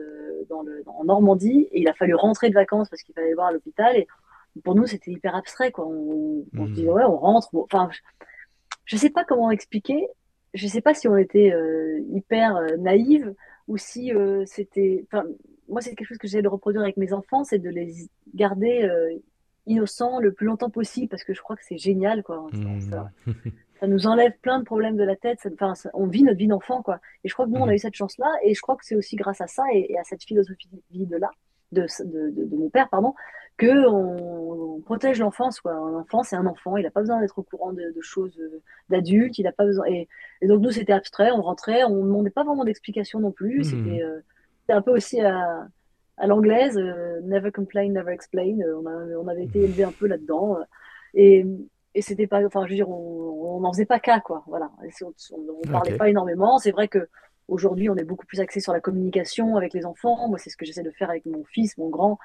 dans 0.47 0.61
le, 0.61 0.83
en 0.85 1.03
Normandie 1.03 1.67
et 1.71 1.81
il 1.81 1.89
a 1.89 1.93
fallu 1.93 2.13
rentrer 2.13 2.49
de 2.49 2.53
vacances 2.53 2.89
parce 2.89 3.01
qu'il 3.01 3.15
fallait 3.15 3.33
voir 3.33 3.51
l'hôpital. 3.51 3.97
Et 3.97 4.07
pour 4.63 4.75
nous, 4.75 4.85
c'était 4.85 5.11
hyper 5.11 5.35
abstrait. 5.35 5.71
Quoi. 5.71 5.87
On, 5.87 6.45
on 6.55 6.67
se 6.67 6.71
disait, 6.71 6.87
mmh. 6.87 6.93
ouais, 6.93 7.05
on 7.05 7.17
rentre. 7.17 7.49
enfin, 7.55 7.89
je 8.85 8.95
ne 8.97 8.99
sais 8.99 9.09
pas 9.09 9.23
comment 9.23 9.49
expliquer 9.49 10.07
je 10.53 10.67
sais 10.67 10.81
pas 10.81 10.93
si 10.93 11.07
on 11.07 11.17
était 11.17 11.51
euh, 11.53 11.99
hyper 12.11 12.55
euh, 12.55 12.77
naïve 12.77 13.33
ou 13.67 13.77
si 13.77 14.13
euh, 14.13 14.43
c'était. 14.45 15.05
Enfin, 15.07 15.25
moi, 15.69 15.81
c'est 15.81 15.95
quelque 15.95 16.07
chose 16.07 16.17
que 16.17 16.27
j'essaie 16.27 16.41
de 16.41 16.47
reproduire 16.47 16.83
avec 16.83 16.97
mes 16.97 17.13
enfants, 17.13 17.43
c'est 17.43 17.59
de 17.59 17.69
les 17.69 18.09
garder 18.35 18.89
innocents 19.65 20.19
le 20.19 20.33
plus 20.33 20.45
longtemps 20.45 20.69
possible 20.69 21.07
parce 21.07 21.23
que 21.23 21.33
je 21.33 21.41
crois 21.41 21.55
que 21.55 21.63
c'est 21.63 21.77
génial, 21.77 22.23
quoi. 22.23 22.45
Mmh. 22.51 22.81
Ça, 23.79 23.87
nous 23.87 24.05
enlève 24.05 24.33
plein 24.41 24.59
de 24.59 24.65
problèmes 24.65 24.97
de 24.97 25.03
la 25.03 25.15
tête. 25.15 25.39
enfin, 25.53 25.73
on 25.93 26.07
vit 26.07 26.23
notre 26.23 26.37
vie 26.37 26.47
d'enfant, 26.47 26.81
quoi. 26.81 26.99
Et 27.23 27.29
je 27.29 27.33
crois 27.33 27.45
que 27.45 27.51
nous, 27.51 27.61
on 27.61 27.67
a 27.67 27.71
mmh. 27.71 27.75
eu 27.75 27.79
cette 27.79 27.95
chance-là, 27.95 28.27
et 28.43 28.53
je 28.53 28.61
crois 28.61 28.75
que 28.75 28.85
c'est 28.85 28.95
aussi 28.95 29.15
grâce 29.15 29.39
à 29.39 29.47
ça 29.47 29.63
et, 29.73 29.97
à 29.97 30.03
cette 30.03 30.23
philosophie 30.23 30.67
de 30.73 30.81
vie 30.91 31.05
de 31.05 31.15
là, 31.15 31.31
de, 31.71 31.85
de, 32.03 32.31
de, 32.31 32.45
de 32.45 32.55
mon 32.57 32.69
père, 32.69 32.89
pardon, 32.89 33.13
que 33.61 33.87
on, 33.87 34.81
protège 34.81 35.19
l'enfance. 35.19 35.61
Quoi. 35.61 35.73
Un 35.73 35.93
enfant, 35.93 36.23
c'est 36.23 36.35
un 36.35 36.47
enfant, 36.47 36.75
il 36.75 36.83
n'a 36.83 36.91
pas 36.91 37.01
besoin 37.01 37.21
d'être 37.21 37.37
au 37.37 37.43
courant 37.43 37.71
de, 37.71 37.93
choses 38.01 38.35
euh, 38.39 38.61
d'adultes, 38.89 39.37
il 39.37 39.43
n'a 39.43 39.51
pas 39.51 39.63
besoin. 39.63 39.85
Et, 39.85 40.07
donc 40.41 40.61
nous, 40.61 40.71
c'était 40.71 40.91
abstrait, 40.91 41.31
on 41.31 41.41
rentrait, 41.41 41.83
on 41.83 41.97
ne 41.97 42.07
demandait 42.07 42.31
pas 42.31 42.43
vraiment 42.43 42.65
d'explications 42.65 43.19
non 43.19 43.31
plus. 43.31 43.73
Mmh. 43.73 43.99
Euh, 44.01 44.19
c'était 44.61 44.73
un 44.73 44.81
peu 44.81 44.91
aussi 44.91 45.21
à, 45.21 45.67
à 46.17 46.27
l'anglaise, 46.27 46.77
euh, 46.77 47.21
never 47.21 47.51
complain, 47.51 47.89
never 47.89 48.11
explain. 48.11 48.57
On, 48.65 48.85
on, 48.85 49.27
avait 49.27 49.43
été 49.43 49.59
élevé 49.59 49.83
un 49.83 49.91
peu 49.91 50.07
là-dedans. 50.07 50.57
et, 51.13 51.45
et 51.93 52.01
c'était 52.01 52.27
pas, 52.27 52.43
enfin, 52.45 52.65
je 52.65 52.71
veux 52.71 52.75
dire, 52.75 52.89
on 52.89 53.59
n'en 53.59 53.71
faisait 53.71 53.85
pas 53.85 53.99
cas, 53.99 54.19
quoi. 54.19 54.43
Voilà. 54.47 54.71
on 54.79 55.65
ne 55.65 55.71
parlait 55.71 55.97
pas 55.97 56.09
énormément. 56.09 56.57
C'est 56.57 56.71
vrai 56.71 56.87
que 56.87 57.07
aujourd'hui, 57.47 57.89
on 57.89 57.95
est 57.95 58.03
beaucoup 58.03 58.25
plus 58.25 58.39
axé 58.39 58.59
sur 58.59 58.73
la 58.73 58.79
communication 58.79 59.57
avec 59.57 59.73
les 59.73 59.85
enfants. 59.85 60.27
Moi, 60.27 60.37
c'est 60.37 60.49
ce 60.49 60.57
que 60.57 60.65
j'essaie 60.65 60.83
de 60.83 60.91
faire 60.91 61.09
avec 61.09 61.25
mon 61.25 61.43
fils, 61.43 61.77
mon 61.77 61.89
grand 61.89 62.17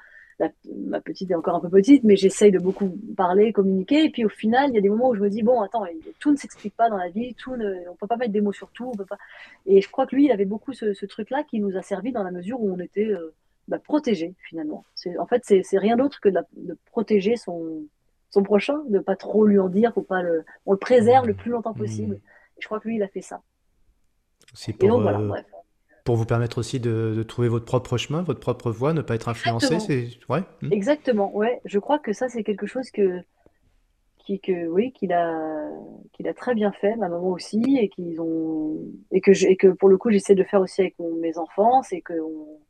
ma 0.65 1.01
petite 1.01 1.31
est 1.31 1.35
encore 1.35 1.55
un 1.55 1.59
peu 1.59 1.69
petite, 1.69 2.03
mais 2.03 2.15
j'essaye 2.15 2.51
de 2.51 2.59
beaucoup 2.59 2.95
parler, 3.15 3.51
communiquer. 3.51 4.05
Et 4.05 4.09
puis 4.09 4.25
au 4.25 4.29
final, 4.29 4.69
il 4.69 4.75
y 4.75 4.77
a 4.77 4.81
des 4.81 4.89
moments 4.89 5.09
où 5.09 5.15
je 5.15 5.21
me 5.21 5.29
dis, 5.29 5.41
bon, 5.41 5.61
attends, 5.61 5.85
tout 6.19 6.31
ne 6.31 6.35
s'explique 6.35 6.75
pas 6.75 6.89
dans 6.89 6.97
la 6.97 7.09
vie, 7.09 7.33
tout 7.35 7.55
ne, 7.55 7.89
on 7.89 7.95
peut 7.95 8.07
pas 8.07 8.17
mettre 8.17 8.33
des 8.33 8.41
mots 8.41 8.53
sur 8.53 8.69
tout. 8.71 8.89
On 8.93 8.95
peut 8.95 9.05
pas... 9.05 9.17
Et 9.65 9.81
je 9.81 9.89
crois 9.89 10.05
que 10.05 10.15
lui, 10.15 10.25
il 10.25 10.31
avait 10.31 10.45
beaucoup 10.45 10.73
ce, 10.73 11.05
truc-là 11.05 11.43
qui 11.43 11.59
nous 11.59 11.75
a 11.77 11.81
servi 11.81 12.11
dans 12.11 12.23
la 12.23 12.31
mesure 12.31 12.61
où 12.61 12.71
on 12.71 12.79
était 12.79 13.07
euh, 13.07 13.33
bah, 13.67 13.79
protégés 13.79 14.35
finalement. 14.47 14.85
En 15.19 15.25
fait, 15.25 15.43
c'est 15.43 15.77
rien 15.77 15.97
d'autre 15.97 16.19
que 16.19 16.29
de, 16.29 16.77
protéger 16.85 17.35
son, 17.35 17.83
son 18.29 18.43
prochain, 18.43 18.79
de 18.89 18.99
pas 18.99 19.15
trop 19.15 19.45
lui 19.45 19.59
en 19.59 19.69
dire, 19.69 19.93
faut 19.93 20.01
pas 20.01 20.21
le, 20.21 20.45
on 20.65 20.73
le 20.73 20.77
préserve 20.77 21.25
le 21.25 21.33
plus 21.33 21.51
longtemps 21.51 21.73
possible. 21.73 22.15
Mmh. 22.15 22.59
je 22.59 22.65
crois 22.67 22.79
que 22.79 22.87
lui, 22.87 22.97
il 22.97 23.03
a 23.03 23.07
fait 23.07 23.21
ça. 23.21 23.41
Pour, 24.47 24.73
Et 24.85 24.87
donc, 24.87 25.01
voilà, 25.01 25.19
euh, 25.19 25.27
bref 25.27 25.45
pour 26.07 26.15
vous 26.15 26.25
permettre 26.25 26.59
aussi 26.59 26.79
de, 26.79 27.21
trouver 27.23 27.49
votre 27.49 27.65
propre 27.65 27.97
chemin, 27.97 28.21
votre 28.21 28.39
propre 28.39 28.71
voie, 28.71 28.93
ne 28.93 29.01
pas 29.01 29.13
être 29.13 29.27
influencé. 29.27 29.77
C'est 29.81 30.07
ouais. 30.29 30.39
Hmm. 30.61 30.71
Exactement. 30.71 31.35
Ouais, 31.35 31.59
je 31.65 31.79
crois 31.79 31.99
que 31.99 32.13
ça 32.13 32.29
c'est 32.29 32.45
quelque 32.45 32.65
chose 32.65 32.89
que 32.91 33.19
qui, 34.19 34.39
que, 34.39 34.67
oui, 34.67 34.93
qu'il 34.93 35.11
a, 35.11 35.69
qu'il 36.13 36.29
a 36.29 36.33
très 36.33 36.55
bien 36.55 36.71
fait, 36.71 36.95
ma 36.95 37.09
maman 37.09 37.27
aussi, 37.27 37.61
et 37.77 37.89
qu'ils 37.89 38.21
ont, 38.21 38.77
et 39.11 39.19
que, 39.19 39.31
et 39.45 39.57
que 39.57 39.67
pour 39.67 39.89
le 39.89 39.97
coup, 39.97 40.09
j'essaie 40.09 40.35
de 40.35 40.45
faire 40.45 40.61
aussi 40.61 40.79
avec 40.79 40.95
mes 40.99 41.37
enfants, 41.37 41.83
c'est 41.83 41.99
qu'on 41.99 42.61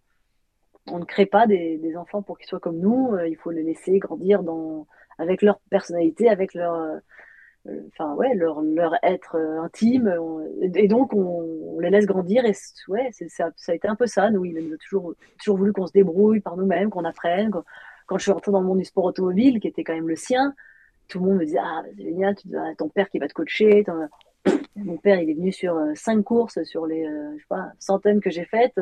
on 0.87 0.97
ne 0.97 1.05
crée 1.05 1.27
pas 1.27 1.45
des, 1.45 1.77
des 1.77 1.95
enfants 1.95 2.23
pour 2.23 2.39
qu'ils 2.39 2.47
soient 2.47 2.59
comme 2.59 2.79
nous. 2.79 3.13
Euh, 3.13 3.27
il 3.27 3.35
faut 3.35 3.51
les 3.51 3.63
laisser 3.63 3.99
grandir 3.99 4.41
dans, 4.41 4.87
avec 5.19 5.43
leur 5.43 5.59
personnalité, 5.69 6.27
avec 6.27 6.55
leur, 6.55 6.73
enfin 7.87 8.13
ouais, 8.15 8.33
leur, 8.35 8.61
être 9.03 9.35
euh, 9.35 9.61
intime. 9.61 10.13
et 10.61 10.87
donc 10.87 11.13
on, 11.13 11.79
les 11.79 11.89
laisse 11.89 12.05
grandir. 12.05 12.45
Et 12.45 12.53
ouais, 12.87 13.11
ça, 13.29 13.51
a 13.67 13.73
été 13.73 13.87
un 13.87 13.95
peu 13.95 14.07
ça. 14.07 14.29
Nous, 14.29 14.45
il 14.45 14.57
a 14.57 14.77
toujours, 14.77 15.13
toujours 15.39 15.57
voulu 15.57 15.73
qu'on 15.73 15.87
se 15.87 15.93
débrouille 15.93 16.39
par 16.39 16.57
nous-mêmes, 16.57 16.89
qu'on 16.89 17.05
apprenne. 17.05 17.51
Quand, 18.05 18.17
je 18.17 18.23
suis 18.23 18.31
rentrée 18.31 18.51
dans 18.51 18.61
le 18.61 18.67
monde 18.67 18.79
du 18.79 18.85
sport 18.85 19.05
automobile, 19.05 19.59
qui 19.59 19.67
était 19.67 19.83
quand 19.83 19.95
même 19.95 20.07
le 20.07 20.15
sien, 20.15 20.53
tout 21.07 21.19
le 21.19 21.25
monde 21.25 21.37
me 21.37 21.45
disait 21.45 21.59
ah 21.61 21.83
c'est 21.95 22.03
génial, 22.03 22.35
tu 22.35 22.55
as 22.57 22.75
ton 22.75 22.89
père 22.89 23.09
qui 23.09 23.19
va 23.19 23.27
te 23.27 23.33
coacher. 23.33 23.85
Mon 24.75 24.97
père, 24.97 25.19
il 25.19 25.29
est 25.29 25.33
venu 25.33 25.51
sur 25.51 25.77
cinq 25.95 26.23
courses 26.23 26.63
sur 26.63 26.85
les 26.85 27.05
pas, 27.49 27.71
centaines 27.79 28.21
que 28.21 28.29
j'ai 28.29 28.45
faites 28.45 28.79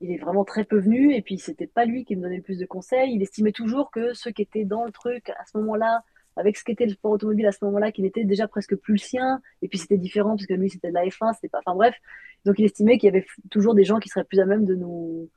il 0.00 0.10
est 0.10 0.18
vraiment 0.18 0.44
très 0.44 0.64
peu 0.64 0.78
venu 0.78 1.14
et 1.14 1.22
puis 1.22 1.38
c'était 1.38 1.66
pas 1.66 1.84
lui 1.84 2.04
qui 2.04 2.16
me 2.16 2.22
donnait 2.22 2.36
le 2.36 2.42
plus 2.42 2.58
de 2.58 2.66
conseils. 2.66 3.14
Il 3.14 3.22
estimait 3.22 3.52
toujours 3.52 3.90
que 3.90 4.12
ceux 4.12 4.30
qui 4.30 4.42
étaient 4.42 4.64
dans 4.64 4.84
le 4.84 4.92
truc 4.92 5.30
à 5.30 5.44
ce 5.50 5.56
moment-là, 5.58 6.02
avec 6.36 6.56
ce 6.56 6.64
qu'était 6.64 6.86
le 6.86 6.92
sport 6.92 7.12
automobile 7.12 7.46
à 7.46 7.52
ce 7.52 7.64
moment-là, 7.64 7.92
qu'il 7.92 8.04
était 8.04 8.24
déjà 8.24 8.48
presque 8.48 8.76
plus 8.76 8.94
le 8.94 8.98
sien. 8.98 9.40
Et 9.62 9.68
puis 9.68 9.78
c'était 9.78 9.96
différent 9.96 10.30
parce 10.30 10.46
que 10.46 10.54
lui 10.54 10.70
c'était 10.70 10.88
de 10.88 10.94
la 10.94 11.04
F1, 11.04 11.34
c'était 11.34 11.48
pas. 11.48 11.60
Enfin 11.64 11.74
bref, 11.74 11.94
donc 12.44 12.58
il 12.58 12.64
estimait 12.64 12.98
qu'il 12.98 13.06
y 13.06 13.16
avait 13.16 13.26
toujours 13.50 13.74
des 13.74 13.84
gens 13.84 13.98
qui 13.98 14.08
seraient 14.08 14.24
plus 14.24 14.40
à 14.40 14.46
même 14.46 14.64
de 14.64 14.74
nous, 14.74 15.28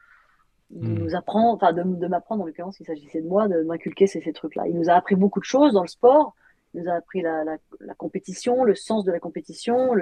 de 0.71 0.87
hmm. 0.87 0.99
nous 0.99 1.15
apprendre, 1.15 1.55
enfin 1.55 1.73
de, 1.73 1.83
de 1.83 2.07
m'apprendre 2.07 2.43
en 2.43 2.45
l'occurrence, 2.45 2.79
il 2.79 2.85
s'agissait 2.85 3.21
de 3.21 3.27
moi, 3.27 3.47
de 3.47 3.61
m'inculquer 3.63 4.07
ces, 4.07 4.21
ces 4.21 4.33
trucs-là. 4.33 4.67
Il 4.67 4.75
nous 4.75 4.89
a 4.89 4.93
appris 4.93 5.15
beaucoup 5.15 5.39
de 5.39 5.45
choses 5.45 5.73
dans 5.73 5.83
le 5.83 5.87
sport. 5.87 6.35
Il 6.73 6.81
nous 6.81 6.89
a 6.89 6.93
appris 6.93 7.21
la, 7.21 7.43
la, 7.43 7.57
la 7.79 7.93
compétition, 7.95 8.63
le 8.63 8.75
sens 8.75 9.05
de 9.05 9.11
la 9.11 9.19
compétition. 9.19 9.93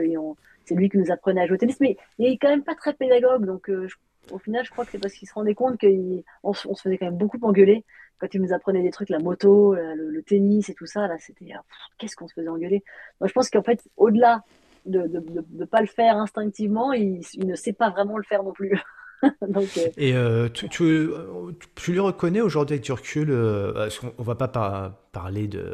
C'est 0.66 0.76
lui 0.76 0.90
qui 0.90 0.98
nous 0.98 1.12
apprenait 1.12 1.42
à 1.42 1.46
jouer 1.46 1.56
au 1.56 1.60
tennis, 1.60 1.80
mais 1.80 1.96
il 2.18 2.26
est 2.26 2.38
quand 2.38 2.50
même 2.50 2.64
pas 2.64 2.76
très 2.76 2.94
pédagogue, 2.94 3.46
donc 3.46 3.70
euh, 3.70 3.88
je 3.88 3.96
au 4.32 4.40
final, 4.40 4.66
je 4.66 4.72
crois 4.72 4.86
que 4.86 4.92
c'est 4.92 5.00
parce 5.00 5.14
qu'il 5.14 5.28
se 5.28 5.34
rendait 5.34 5.56
compte 5.56 5.80
qu'on 5.80 6.54
se 6.54 6.82
faisait 6.82 6.98
quand 6.98 7.06
même 7.06 7.18
beaucoup 7.18 7.40
engueuler 7.42 7.86
quand 8.20 8.34
il 8.34 8.42
nous 8.42 8.54
apprenait 8.54 8.82
des 8.82 8.92
trucs, 8.92 9.10
la 9.10 9.20
moto, 9.20 9.76
le, 9.76 10.22
tennis 10.22 10.70
et 10.70 10.74
tout 10.74 10.86
ça. 10.86 11.08
Là, 11.08 11.16
c'était 11.20 11.50
ah, 11.56 11.64
qu'est-ce 11.98 12.16
qu'on 12.16 12.28
se 12.28 12.34
faisait 12.34 12.48
engueuler. 12.48 12.84
Moi, 13.20 13.28
je 13.28 13.34
pense 13.34 13.50
qu'en 13.50 13.64
fait, 13.64 13.88
au-delà 13.98 14.44
de 14.86 15.24
ne 15.54 15.66
pas 15.66 15.82
le 15.82 15.88
faire 15.88 16.18
instinctivement, 16.18 16.94
il, 16.94 17.22
ne 17.38 17.56
sait 17.56 17.74
pas 17.74 17.90
vraiment 17.90 18.18
le 18.18 18.24
faire 18.24 18.44
non 18.44 18.52
plus. 18.52 18.80
Euh, 19.24 19.66
Et 19.98 20.14
euh, 20.14 20.50
tu, 20.50 20.70
tu, 20.70 21.92
lui 21.92 22.00
reconnais 22.00 22.42
aujourd'hui 22.42 22.76
avec 22.76 22.86
du 22.86 22.92
euh, 23.32 23.90
on 24.18 24.24
va 24.24 24.36
pas 24.36 25.00
parler 25.12 25.48
de 25.48 25.74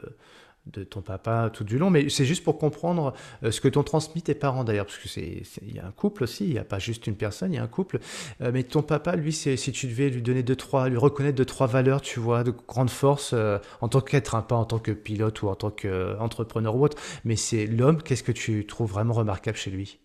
de 0.67 0.83
ton 0.83 1.01
papa 1.01 1.49
tout 1.51 1.63
du 1.63 1.77
long, 1.77 1.89
mais 1.89 2.09
c'est 2.09 2.25
juste 2.25 2.43
pour 2.43 2.57
comprendre 2.57 3.13
euh, 3.43 3.51
ce 3.51 3.61
que 3.61 3.67
t'ont 3.67 3.83
transmis 3.83 4.21
tes 4.21 4.35
parents 4.35 4.63
d'ailleurs, 4.63 4.85
parce 4.85 4.97
que 4.99 5.07
c'est 5.07 5.43
il 5.63 5.75
y 5.75 5.79
a 5.79 5.85
un 5.87 5.91
couple 5.91 6.23
aussi, 6.23 6.45
il 6.45 6.51
n'y 6.51 6.59
a 6.59 6.63
pas 6.63 6.79
juste 6.79 7.07
une 7.07 7.15
personne, 7.15 7.53
il 7.53 7.55
y 7.55 7.59
a 7.59 7.63
un 7.63 7.67
couple. 7.67 7.99
Euh, 8.41 8.51
mais 8.53 8.63
ton 8.63 8.83
papa, 8.83 9.15
lui, 9.15 9.33
si 9.33 9.57
tu 9.71 9.87
devais 9.87 10.09
lui 10.09 10.21
donner 10.21 10.43
deux 10.43 10.55
trois, 10.55 10.87
lui 10.89 10.97
reconnaître 10.97 11.35
deux 11.35 11.45
trois 11.45 11.67
valeurs, 11.67 12.01
tu 12.01 12.19
vois, 12.19 12.43
de 12.43 12.51
grande 12.51 12.91
force 12.91 13.31
euh, 13.33 13.57
en 13.81 13.87
tant 13.89 14.01
qu'être, 14.01 14.35
hein, 14.35 14.43
pas 14.43 14.55
en 14.55 14.65
tant 14.65 14.79
que 14.79 14.91
pilote 14.91 15.41
ou 15.41 15.49
en 15.49 15.55
tant 15.55 15.71
qu'entrepreneur 15.71 16.75
ou 16.75 16.83
autre, 16.83 16.97
mais 17.25 17.35
c'est 17.35 17.65
l'homme. 17.65 18.01
Qu'est-ce 18.03 18.23
que 18.23 18.31
tu 18.31 18.65
trouves 18.67 18.91
vraiment 18.91 19.13
remarquable 19.13 19.57
chez 19.57 19.71
lui? 19.71 19.99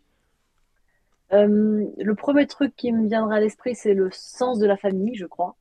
Le 1.30 2.14
premier 2.14 2.46
truc 2.46 2.74
qui 2.76 2.92
me 2.92 3.06
viendra 3.08 3.36
à 3.36 3.40
l'esprit, 3.40 3.74
c'est 3.74 3.94
le 3.94 4.08
sens 4.12 4.58
de 4.58 4.66
la 4.66 4.76
famille, 4.76 5.14
je 5.16 5.26
crois. 5.26 5.56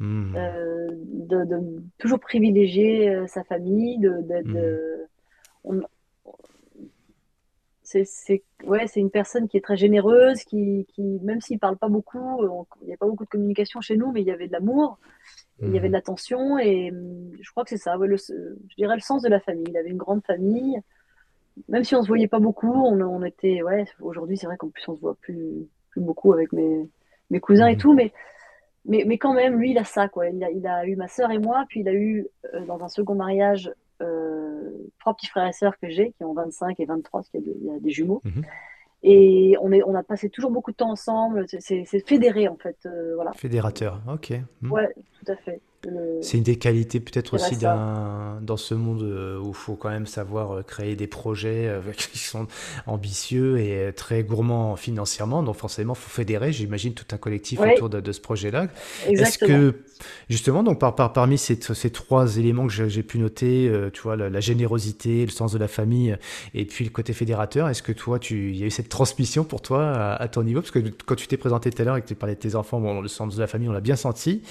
Hmm. 0.00 0.34
Euh, 0.34 0.88
de, 0.92 1.82
toujours 1.98 2.20
privilégier 2.20 3.10
euh, 3.10 3.26
sa 3.26 3.44
famille, 3.44 3.98
de, 3.98 5.04
hmm. 5.62 5.82
c'est 7.82 8.42
ouais, 8.64 8.86
c'est 8.86 9.00
une 9.00 9.10
personne 9.10 9.46
qui 9.46 9.58
est 9.58 9.60
très 9.60 9.76
généreuse, 9.76 10.42
qui, 10.44 10.86
qui 10.94 11.02
même 11.22 11.42
s'il 11.42 11.58
parle 11.58 11.76
pas 11.76 11.90
beaucoup, 11.90 12.40
il 12.80 12.86
n'y 12.86 12.94
a 12.94 12.96
pas 12.96 13.06
beaucoup 13.06 13.24
de 13.24 13.28
communication 13.28 13.82
chez 13.82 13.98
nous, 13.98 14.10
mais 14.10 14.22
il 14.22 14.26
y 14.26 14.30
avait 14.30 14.46
de 14.46 14.52
l'amour, 14.52 14.98
il 15.60 15.68
y 15.68 15.76
avait 15.76 15.88
de 15.88 15.88
hmm. 15.88 15.92
l'attention, 15.92 16.58
et 16.58 16.90
je 17.38 17.50
crois 17.50 17.64
que 17.64 17.70
c'est 17.70 17.76
ça, 17.76 17.98
ouais, 17.98 18.08
le, 18.08 18.16
je 18.16 18.76
dirais 18.76 18.94
le 18.94 19.02
sens 19.02 19.20
de 19.20 19.28
la 19.28 19.40
famille. 19.40 19.66
Il 19.68 19.76
avait 19.76 19.90
une 19.90 19.98
grande 19.98 20.24
famille, 20.24 20.80
même 21.68 21.84
si 21.84 21.94
on 21.94 22.02
se 22.02 22.08
voyait 22.08 22.26
pas 22.26 22.40
beaucoup, 22.40 22.72
on, 22.72 22.98
on 23.02 23.22
était, 23.22 23.62
ouais, 23.62 23.84
aujourd'hui 24.00 24.38
c'est 24.38 24.46
vrai 24.46 24.56
qu'en 24.56 24.70
plus 24.70 24.88
on 24.88 24.96
se 24.96 25.00
voit 25.02 25.16
plus, 25.20 25.68
plus 25.90 26.00
beaucoup 26.00 26.32
avec 26.32 26.52
mes, 26.54 26.88
mes 27.28 27.40
cousins 27.40 27.66
et 27.66 27.76
tout, 27.76 27.92
mais 27.92 28.14
mais, 28.86 29.04
mais 29.06 29.18
quand 29.18 29.34
même, 29.34 29.58
lui, 29.58 29.72
il 29.72 29.78
a 29.78 29.84
ça, 29.84 30.08
quoi. 30.08 30.28
Il 30.28 30.42
a, 30.42 30.50
il 30.50 30.66
a 30.66 30.86
eu 30.86 30.96
ma 30.96 31.08
sœur 31.08 31.30
et 31.30 31.38
moi, 31.38 31.64
puis 31.68 31.80
il 31.80 31.88
a 31.88 31.92
eu, 31.92 32.26
euh, 32.54 32.64
dans 32.66 32.82
un 32.82 32.88
second 32.88 33.14
mariage, 33.14 33.72
euh, 34.02 34.70
trois 34.98 35.14
petits 35.14 35.26
frères 35.26 35.46
et 35.46 35.52
sœurs 35.52 35.78
que 35.78 35.88
j'ai, 35.88 36.12
qui 36.12 36.24
ont 36.24 36.32
25 36.32 36.80
et 36.80 36.84
23, 36.86 37.20
parce 37.20 37.30
qu'il 37.30 37.42
y, 37.42 37.66
y, 37.66 37.70
a 37.70 37.78
des 37.78 37.90
jumeaux. 37.90 38.22
Mhm. 38.24 38.42
Et 39.02 39.56
on, 39.60 39.72
est, 39.72 39.82
on 39.82 39.94
a 39.94 40.02
passé 40.02 40.28
toujours 40.28 40.50
beaucoup 40.50 40.72
de 40.72 40.76
temps 40.76 40.90
ensemble. 40.90 41.46
C'est 41.48 41.84
fédéré, 42.06 42.48
en 42.48 42.56
fait. 42.56 42.76
Euh, 42.86 43.14
voilà. 43.14 43.32
Fédérateur, 43.32 44.02
ok. 44.12 44.32
Mhm. 44.62 44.72
Ouais, 44.72 44.88
tout 45.18 45.32
à 45.32 45.36
fait. 45.36 45.60
C'est 46.20 46.36
une 46.36 46.42
des 46.42 46.56
qualités 46.56 47.00
peut-être 47.00 47.34
aussi 47.34 47.56
dans 47.56 48.56
ce 48.56 48.74
monde 48.74 49.02
euh, 49.02 49.38
où 49.38 49.48
il 49.48 49.54
faut 49.54 49.76
quand 49.76 49.88
même 49.88 50.06
savoir 50.06 50.52
euh, 50.52 50.62
créer 50.62 50.94
des 50.94 51.06
projets 51.06 51.68
euh, 51.68 51.80
qui 51.96 52.18
sont 52.18 52.46
ambitieux 52.86 53.58
et 53.58 53.92
très 53.94 54.22
gourmands 54.22 54.76
financièrement. 54.76 55.42
Donc 55.42 55.56
forcément, 55.56 55.94
il 55.94 56.00
faut 56.00 56.10
fédérer, 56.10 56.52
j'imagine, 56.52 56.92
tout 56.92 57.06
un 57.12 57.16
collectif 57.16 57.60
autour 57.60 57.88
de, 57.88 58.12
ce 58.12 58.20
projet-là. 58.20 58.66
Est-ce 59.06 59.38
que, 59.38 59.76
justement, 60.28 60.62
donc 60.62 60.78
par, 60.78 60.94
par, 60.94 61.12
parmi 61.14 61.38
ces, 61.38 61.58
ces, 61.60 61.90
trois 61.90 62.36
éléments 62.36 62.66
que 62.66 62.88
j'ai 62.88 63.02
pu 63.02 63.18
noter, 63.18 63.72
tu 63.92 64.02
vois, 64.02 64.16
la, 64.16 64.40
générosité, 64.40 65.24
le 65.24 65.30
sens 65.30 65.52
de 65.52 65.58
la 65.58 65.68
famille 65.68 66.16
et 66.54 66.64
puis 66.64 66.84
le 66.84 66.90
côté 66.90 67.12
fédérateur, 67.12 67.68
est-ce 67.68 67.82
que 67.82 67.92
toi, 67.92 68.18
tu, 68.18 68.50
il 68.50 68.56
y 68.56 68.64
a 68.64 68.66
eu 68.66 68.70
cette 68.70 68.88
transmission 68.88 69.44
pour 69.44 69.62
toi 69.62 70.14
à, 70.14 70.28
ton 70.28 70.42
niveau? 70.42 70.60
Parce 70.60 70.72
que 70.72 70.80
quand 71.06 71.14
tu 71.14 71.26
t'es 71.26 71.36
présenté 71.36 71.70
tout 71.70 71.80
à 71.80 71.84
l'heure 71.84 71.96
et 71.96 72.02
que 72.02 72.08
tu 72.08 72.14
parlais 72.14 72.34
de 72.34 72.40
tes 72.40 72.54
enfants, 72.54 72.80
bon, 72.80 73.00
le 73.00 73.08
sens 73.08 73.34
de 73.34 73.40
la 73.40 73.46
famille, 73.46 73.68
on 73.68 73.72
l'a 73.72 73.80
bien 73.80 73.96
senti. 73.96 74.42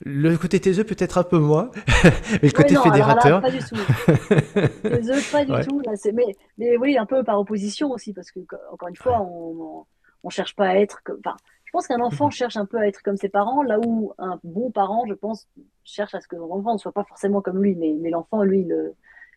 Le 0.00 0.36
côté 0.36 0.60
taiseux, 0.60 0.84
peut-être 0.84 1.18
un 1.18 1.22
peu 1.22 1.38
moins, 1.38 1.70
mais 2.42 2.48
le 2.48 2.50
côté 2.50 2.76
fédérateur. 2.76 3.40
pas 3.40 3.50
du 3.50 3.58
tout. 3.58 3.76
taiseux, 4.82 5.20
pas 5.32 5.44
du 5.44 5.66
tout. 5.66 5.82
mais, 6.14 6.36
mais, 6.58 6.76
oui, 6.76 6.98
un 6.98 7.06
peu 7.06 7.22
par 7.24 7.38
opposition 7.38 7.90
aussi, 7.90 8.12
parce 8.12 8.30
que, 8.30 8.40
encore 8.72 8.88
une 8.88 8.96
fois, 8.96 9.20
on 9.20 9.84
ne 10.24 10.30
cherche 10.30 10.54
pas 10.56 10.68
à 10.68 10.74
être. 10.76 11.02
Comme... 11.04 11.18
Enfin, 11.24 11.36
je 11.64 11.70
pense 11.72 11.86
qu'un 11.86 12.00
enfant 12.00 12.26
mhm. 12.26 12.32
cherche 12.32 12.56
un 12.56 12.66
peu 12.66 12.78
à 12.78 12.88
être 12.88 13.00
comme 13.02 13.16
ses 13.16 13.28
parents, 13.28 13.62
là 13.62 13.78
où 13.78 14.12
un 14.18 14.40
bon 14.42 14.72
parent, 14.72 15.04
je 15.06 15.14
pense, 15.14 15.46
cherche 15.84 16.14
à 16.14 16.20
ce 16.20 16.26
que 16.26 16.36
son 16.36 16.50
enfant 16.50 16.72
ne 16.72 16.78
soit 16.78 16.92
pas 16.92 17.04
forcément 17.04 17.40
comme 17.40 17.62
lui, 17.62 17.76
mais, 17.76 17.94
mais 18.00 18.10
l'enfant, 18.10 18.42
lui, 18.42 18.64
le, 18.64 18.94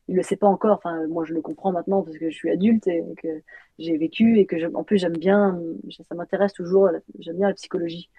il 0.08 0.16
le 0.16 0.24
sait 0.24 0.36
pas 0.36 0.48
encore. 0.48 0.78
Enfin, 0.78 1.08
moi, 1.08 1.24
je 1.26 1.34
le 1.34 1.42
comprends 1.42 1.72
maintenant 1.72 2.02
parce 2.02 2.18
que 2.18 2.30
je 2.30 2.36
suis 2.36 2.50
adulte 2.50 2.88
et 2.88 3.04
que 3.22 3.42
j'ai 3.80 3.98
vécu 3.98 4.39
et 4.39 4.46
que 4.46 4.60
je, 4.60 4.68
en 4.68 4.84
plus 4.84 4.98
j'aime 4.98 5.18
bien, 5.18 5.60
ça 6.08 6.16
m'intéresse 6.16 6.54
toujours. 6.54 6.89
J'aime 7.20 7.38
bien 7.38 7.48
la 7.48 7.54
psychologie. 7.54 8.10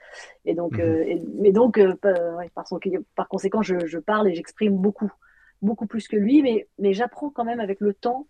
Et 0.44 0.54
donc, 0.54 0.78
mhm. 0.78 0.80
euh, 0.80 1.16
mais 1.38 1.52
donc, 1.52 1.78
euh, 1.78 1.94
par, 2.54 2.66
son, 2.66 2.80
par, 3.14 3.28
conséquent, 3.28 3.62
je, 3.62 3.86
je 3.86 3.98
parle 3.98 4.28
et 4.28 4.34
j'exprime 4.34 4.76
beaucoup, 4.76 5.12
beaucoup 5.62 5.86
plus 5.86 6.08
que 6.08 6.16
lui. 6.16 6.42
Mais, 6.42 6.68
mais 6.78 6.94
j'apprends 6.94 7.30
quand 7.30 7.44
même 7.44 7.60
avec 7.60 7.80
le 7.80 7.92
temps. 7.92 8.26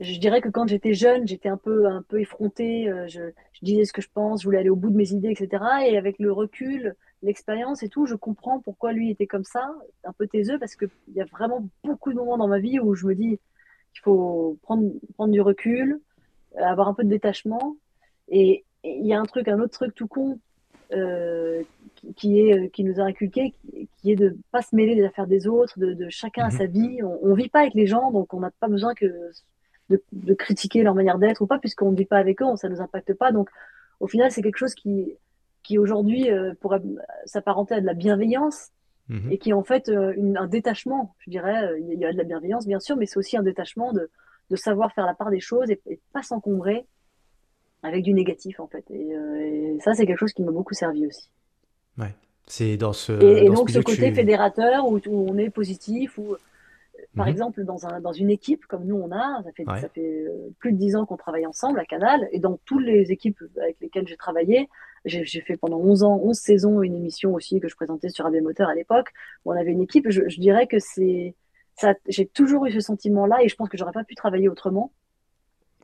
Je 0.00 0.18
dirais 0.18 0.40
que 0.40 0.48
quand 0.48 0.66
j'étais 0.66 0.94
jeune, 0.94 1.28
j'étais 1.28 1.50
un 1.50 1.58
peu, 1.58 1.86
un 1.86 2.02
peu 2.02 2.20
effrontée. 2.20 2.88
Euh, 2.88 3.06
je, 3.06 3.20
je 3.52 3.64
disais 3.64 3.84
ce 3.84 3.92
que 3.92 4.02
je 4.02 4.08
pense, 4.12 4.40
je 4.40 4.46
voulais 4.46 4.58
aller 4.58 4.70
au 4.70 4.76
bout 4.76 4.90
de 4.90 4.96
mes 4.96 5.12
idées, 5.12 5.30
etc. 5.30 5.62
Et 5.86 5.98
avec 5.98 6.18
le 6.18 6.32
recul, 6.32 6.96
l'expérience 7.22 7.82
et 7.82 7.88
tout, 7.88 8.06
je 8.06 8.14
comprends 8.14 8.60
pourquoi 8.60 8.92
lui 8.92 9.10
était 9.10 9.26
comme 9.26 9.44
ça, 9.44 9.74
un 10.04 10.12
peu 10.12 10.26
taiseux, 10.26 10.58
parce 10.58 10.76
qu'il 10.76 10.88
y 11.14 11.20
a 11.20 11.26
vraiment 11.26 11.68
beaucoup 11.84 12.10
de 12.12 12.16
moments 12.16 12.38
dans 12.38 12.48
ma 12.48 12.58
vie 12.58 12.80
où 12.80 12.94
je 12.94 13.06
me 13.06 13.14
dis 13.14 13.38
qu'il 13.92 14.02
faut 14.02 14.58
prendre, 14.62 14.90
prendre 15.14 15.32
du 15.32 15.40
recul, 15.40 16.00
euh, 16.58 16.64
avoir 16.64 16.88
un 16.88 16.94
peu 16.94 17.04
de 17.04 17.08
détachement. 17.08 17.76
Et 18.28 18.64
il 18.84 19.06
y 19.06 19.12
a 19.12 19.20
un 19.20 19.24
truc, 19.24 19.48
un 19.48 19.60
autre 19.60 19.72
truc 19.72 19.94
tout 19.94 20.06
con 20.06 20.38
euh, 20.92 21.62
qui, 22.16 22.40
est, 22.40 22.58
euh, 22.58 22.68
qui 22.68 22.84
nous 22.84 23.00
a 23.00 23.04
inculqué, 23.04 23.54
qui, 23.98 24.12
est 24.12 24.16
de 24.16 24.36
pas 24.50 24.62
se 24.62 24.74
mêler 24.74 24.94
des 24.94 25.04
affaires 25.04 25.26
des 25.26 25.46
autres, 25.46 25.78
de, 25.78 26.08
chacun 26.08 26.44
à 26.44 26.50
mhm. 26.50 26.56
sa 26.56 26.66
vie. 26.66 27.02
On, 27.02 27.28
ne 27.28 27.34
vit 27.34 27.48
pas 27.48 27.60
avec 27.60 27.74
les 27.74 27.86
gens, 27.86 28.10
donc 28.10 28.32
on 28.32 28.40
n'a 28.40 28.50
pas 28.50 28.68
besoin 28.68 28.94
que 28.94 29.06
de, 29.90 30.02
de 30.12 30.34
critiquer 30.34 30.82
leur 30.82 30.94
manière 30.94 31.18
d'être 31.18 31.42
ou 31.42 31.46
pas, 31.46 31.58
puisqu'on 31.58 31.90
ne 31.90 31.96
vit 31.96 32.06
pas 32.06 32.18
avec 32.18 32.40
eux, 32.40 32.46
ça 32.56 32.68
ne 32.68 32.74
nous 32.74 32.80
impacte 32.80 33.12
pas. 33.14 33.32
Donc 33.32 33.50
au 33.98 34.06
final, 34.06 34.30
c'est 34.30 34.42
quelque 34.42 34.56
chose 34.56 34.74
qui 34.74 35.16
qui 35.62 35.78
aujourd'hui 35.78 36.30
euh, 36.30 36.54
pourrait 36.60 36.80
s'apparenter 37.26 37.74
à 37.74 37.80
de 37.80 37.86
la 37.86 37.94
bienveillance 37.94 38.68
mhm. 39.08 39.30
et 39.30 39.38
qui 39.38 39.50
est 39.50 39.54
en 39.54 39.64
fait 39.64 39.88
euh, 39.88 40.14
un 40.36 40.46
détachement, 40.46 41.14
je 41.18 41.30
dirais. 41.30 41.64
Euh, 41.64 41.78
il 41.78 41.98
y 41.98 42.04
a 42.04 42.12
de 42.12 42.18
la 42.18 42.24
bienveillance, 42.24 42.66
bien 42.66 42.80
sûr, 42.80 42.96
mais 42.96 43.06
c'est 43.06 43.18
aussi 43.18 43.36
un 43.36 43.42
détachement 43.42 43.92
de, 43.92 44.10
de, 44.50 44.56
savoir 44.56 44.92
faire 44.92 45.06
la 45.06 45.14
part 45.14 45.30
des 45.30 45.40
choses 45.40 45.70
et, 45.70 45.80
et 45.86 46.00
pas 46.12 46.22
s'encombrer 46.22 46.86
avec 47.82 48.04
du 48.04 48.12
négatif, 48.12 48.60
en 48.60 48.66
fait. 48.66 48.84
Et, 48.90 49.78
ça, 49.80 49.94
c'est 49.94 50.06
quelque 50.06 50.18
chose 50.18 50.32
qui 50.32 50.42
m'a 50.42 50.52
beaucoup 50.52 50.74
servi 50.74 51.06
aussi. 51.06 51.30
Ouais. 51.98 52.14
C'est 52.46 52.76
dans 52.76 52.92
ce. 52.92 53.12
Et, 53.22 53.48
donc, 53.48 53.70
ce, 53.70 53.78
côté 53.78 54.12
fédérateur 54.12 54.86
où, 54.86 54.96
où, 55.06 55.30
on 55.30 55.38
est 55.38 55.50
positif, 55.50 56.18
où 56.18 56.36
par 57.16 57.26
mhm. 57.26 57.32
exemple, 57.32 57.64
dans, 57.64 57.86
un, 57.86 58.00
dans 58.00 58.12
une 58.12 58.30
équipe 58.30 58.66
comme 58.66 58.84
nous 58.84 58.96
on 58.96 59.10
a, 59.12 59.42
ça 59.42 59.52
fait, 59.52 59.64
ça 59.64 59.88
fait 59.88 60.24
euh, 60.26 60.50
plus 60.58 60.72
de 60.72 60.78
dix 60.78 60.96
ans 60.96 61.06
qu'on 61.06 61.16
travaille 61.16 61.46
ensemble 61.46 61.78
à 61.78 61.84
Canal, 61.84 62.28
et 62.32 62.38
dans 62.38 62.58
toutes 62.64 62.84
les 62.84 63.12
équipes 63.12 63.42
avec 63.60 63.76
lesquelles 63.80 64.06
j'ai 64.06 64.16
travaillé, 64.16 64.68
j'ai 65.04 65.24
fait 65.40 65.56
pendant 65.56 65.78
11 65.78 66.02
ans, 66.02 66.20
11 66.22 66.36
saisons, 66.36 66.82
une 66.82 66.94
émission 66.94 67.34
aussi 67.34 67.60
que 67.60 67.68
je 67.68 67.74
présentais 67.74 68.10
sur 68.10 68.26
AB 68.26 68.36
Moteur 68.42 68.68
à 68.68 68.74
l'époque, 68.74 69.08
où 69.44 69.52
on 69.52 69.56
avait 69.56 69.72
une 69.72 69.82
équipe, 69.82 70.06
je, 70.08 70.28
je 70.28 70.40
dirais 70.40 70.66
que 70.66 70.78
c'est 70.78 71.34
ça, 71.76 71.94
j'ai 72.06 72.26
toujours 72.26 72.66
eu 72.66 72.72
ce 72.72 72.80
sentiment-là 72.80 73.42
et 73.42 73.48
je 73.48 73.56
pense 73.56 73.68
que 73.68 73.78
j'aurais 73.78 73.92
pas 73.92 74.04
pu 74.04 74.14
travailler 74.14 74.48
autrement. 74.48 74.92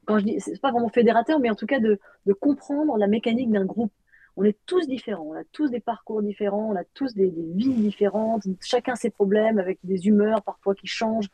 Quand 0.04 0.18
je 0.18 0.24
dis, 0.24 0.40
c'est 0.40 0.60
pas 0.60 0.70
vraiment 0.70 0.88
fédérateur, 0.88 1.40
mais 1.40 1.50
en 1.50 1.54
tout 1.54 1.66
cas 1.66 1.80
de, 1.80 1.98
de 2.26 2.32
comprendre 2.32 2.96
la 2.98 3.06
mécanique 3.06 3.50
d'un 3.50 3.64
groupe. 3.64 3.92
On 4.36 4.44
est 4.44 4.56
tous 4.66 4.86
différents, 4.86 5.28
on 5.30 5.34
a 5.34 5.44
tous 5.52 5.70
des 5.70 5.80
parcours 5.80 6.22
différents, 6.22 6.70
on 6.70 6.76
a 6.76 6.84
tous 6.94 7.14
des, 7.14 7.30
des 7.30 7.52
vies 7.54 7.72
différentes, 7.72 8.42
chacun 8.60 8.94
ses 8.94 9.10
problèmes 9.10 9.58
avec 9.58 9.78
des 9.82 10.06
humeurs 10.06 10.42
parfois 10.42 10.74
qui 10.74 10.86
changent. 10.86 11.30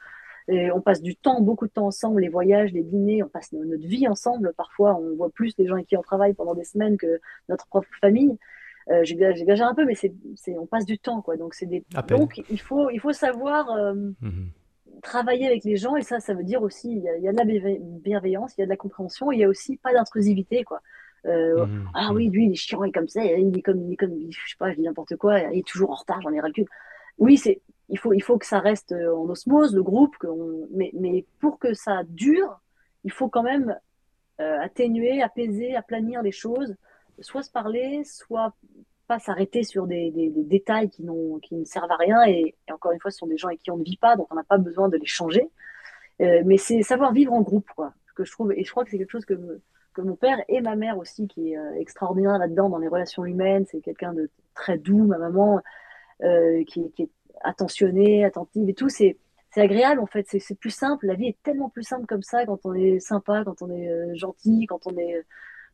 Et 0.48 0.72
on 0.72 0.80
passe 0.80 1.02
du 1.02 1.14
temps, 1.14 1.40
beaucoup 1.40 1.66
de 1.66 1.72
temps 1.72 1.86
ensemble, 1.86 2.20
les 2.20 2.28
voyages, 2.28 2.72
les 2.72 2.82
dîners, 2.82 3.22
on 3.22 3.28
passe 3.28 3.52
notre 3.52 3.86
vie 3.86 4.08
ensemble. 4.08 4.52
Parfois, 4.56 4.96
on 4.96 5.14
voit 5.14 5.30
plus 5.30 5.54
les 5.58 5.66
gens 5.66 5.74
avec 5.74 5.86
qui 5.86 5.96
on 5.96 6.02
travaille 6.02 6.34
pendant 6.34 6.54
des 6.54 6.64
semaines 6.64 6.96
que 6.96 7.20
notre 7.48 7.66
propre 7.66 7.88
famille. 8.00 8.36
Euh, 8.90 9.04
J'exagère 9.04 9.68
un 9.68 9.74
peu, 9.74 9.84
mais 9.84 9.94
c'est, 9.94 10.12
on 10.58 10.66
passe 10.66 10.84
du 10.84 10.98
temps, 10.98 11.22
quoi. 11.22 11.36
Donc, 11.36 11.54
c'est 11.54 11.66
des, 11.66 11.84
donc 12.08 12.42
il 12.50 12.60
faut, 12.60 12.90
il 12.90 12.98
faut 12.98 13.12
savoir 13.12 13.70
euh, 13.70 13.94
mm-hmm. 13.94 15.00
travailler 15.02 15.46
avec 15.46 15.62
les 15.62 15.76
gens, 15.76 15.94
et 15.94 16.02
ça, 16.02 16.18
ça 16.18 16.34
veut 16.34 16.42
dire 16.42 16.62
aussi, 16.62 16.90
il 16.90 17.02
y, 17.02 17.08
a, 17.08 17.16
il 17.16 17.22
y, 17.22 17.28
a, 17.28 17.32
de 17.32 17.36
la 17.36 17.44
bienveillance, 17.44 18.54
il 18.56 18.62
y 18.62 18.64
a 18.64 18.66
de 18.66 18.70
la 18.70 18.76
compréhension, 18.76 19.30
il 19.30 19.38
y 19.38 19.44
a 19.44 19.48
aussi 19.48 19.76
pas 19.76 19.92
d'intrusivité, 19.92 20.64
quoi. 20.64 20.80
Euh, 21.26 21.66
mm-hmm. 21.66 21.84
Ah 21.94 22.12
oui, 22.12 22.28
lui, 22.28 22.46
il 22.46 22.52
est 22.52 22.56
chiant, 22.56 22.84
il 22.84 22.88
est 22.88 22.92
comme 22.92 23.08
ça, 23.08 23.24
il 23.24 23.56
est 23.56 23.62
comme, 23.62 23.80
il 23.86 23.92
est 23.92 23.96
comme, 23.96 24.14
je 24.30 24.38
sais 24.38 24.56
pas, 24.58 24.70
je 24.70 24.76
dis 24.76 24.82
n'importe 24.82 25.16
quoi, 25.16 25.38
il 25.38 25.60
est 25.60 25.66
toujours 25.66 25.90
en 25.90 25.94
retard, 25.94 26.20
j'en 26.22 26.32
ai 26.32 26.40
ras 26.40 26.48
Oui, 27.18 27.36
c'est, 27.36 27.60
il 27.88 27.98
faut, 27.98 28.12
il 28.12 28.22
faut 28.22 28.38
que 28.38 28.46
ça 28.46 28.58
reste 28.58 28.92
en 28.92 29.28
osmose, 29.28 29.74
le 29.74 29.82
groupe, 29.82 30.16
que 30.18 30.26
mais, 30.74 30.90
mais 30.94 31.24
pour 31.40 31.58
que 31.58 31.74
ça 31.74 32.02
dure, 32.08 32.60
il 33.04 33.12
faut 33.12 33.28
quand 33.28 33.42
même 33.42 33.76
euh, 34.40 34.60
atténuer, 34.60 35.22
apaiser, 35.22 35.76
aplanir 35.76 36.22
les 36.22 36.32
choses 36.32 36.76
soit 37.20 37.42
se 37.42 37.50
parler, 37.50 38.02
soit 38.04 38.54
pas 39.06 39.18
s'arrêter 39.18 39.62
sur 39.62 39.86
des, 39.86 40.12
détails 40.36 40.88
qui, 40.90 41.04
qui, 41.42 41.54
ne 41.54 41.64
servent 41.64 41.90
à 41.90 41.96
rien. 41.96 42.24
Et, 42.26 42.54
encore 42.70 42.92
une 42.92 43.00
fois, 43.00 43.10
ce 43.10 43.18
sont 43.18 43.26
des 43.26 43.36
gens 43.36 43.48
avec 43.48 43.60
qui 43.60 43.70
on 43.70 43.76
ne 43.76 43.84
vit 43.84 43.96
pas, 43.96 44.16
donc 44.16 44.32
on 44.32 44.36
n'a 44.36 44.44
pas 44.44 44.58
besoin 44.58 44.88
de 44.88 44.96
les 44.96 45.06
changer. 45.06 45.48
Euh, 46.20 46.42
mais 46.44 46.56
c'est 46.56 46.82
savoir 46.82 47.12
vivre 47.12 47.32
en 47.32 47.42
groupe, 47.42 47.68
quoi. 47.74 47.94
Que 48.14 48.24
je 48.24 48.32
trouve, 48.32 48.52
et 48.52 48.62
je 48.62 48.70
crois 48.70 48.84
que 48.84 48.90
c'est 48.90 48.98
quelque 48.98 49.10
chose 49.10 49.24
que, 49.24 49.34
que 49.92 50.00
mon 50.02 50.16
père 50.16 50.42
et 50.48 50.60
ma 50.60 50.76
mère 50.76 50.98
aussi, 50.98 51.28
qui 51.28 51.52
est 51.52 51.58
euh, 51.58 51.74
extraordinaire 51.78 52.38
là-dedans 52.38 52.68
dans 52.68 52.78
les 52.78 52.88
relations 52.88 53.24
humaines. 53.24 53.64
C'est 53.70 53.80
quelqu'un 53.80 54.12
de 54.12 54.30
très 54.54 54.78
doux, 54.78 55.04
ma 55.04 55.18
maman, 55.18 55.60
euh, 56.22 56.64
qui, 56.64 56.92
est 56.98 57.10
attentionnée, 57.42 58.24
attentive 58.24 58.68
et 58.68 58.74
tout. 58.74 58.88
C'est 58.88 59.16
agréable 59.56 60.00
en 60.00 60.06
fait, 60.06 60.26
c'est 60.28 60.58
plus 60.58 60.70
simple. 60.70 61.06
La 61.06 61.14
vie 61.14 61.26
est 61.26 61.42
tellement 61.42 61.68
plus 61.68 61.82
simple 61.82 62.06
comme 62.06 62.22
ça 62.22 62.46
quand 62.46 62.60
on 62.64 62.74
est 62.74 63.00
sympa, 63.00 63.42
quand 63.44 63.60
on 63.60 63.70
est 63.70 64.16
gentil, 64.16 64.66
quand 64.66 64.86
on 64.86 64.96
est 64.96 65.22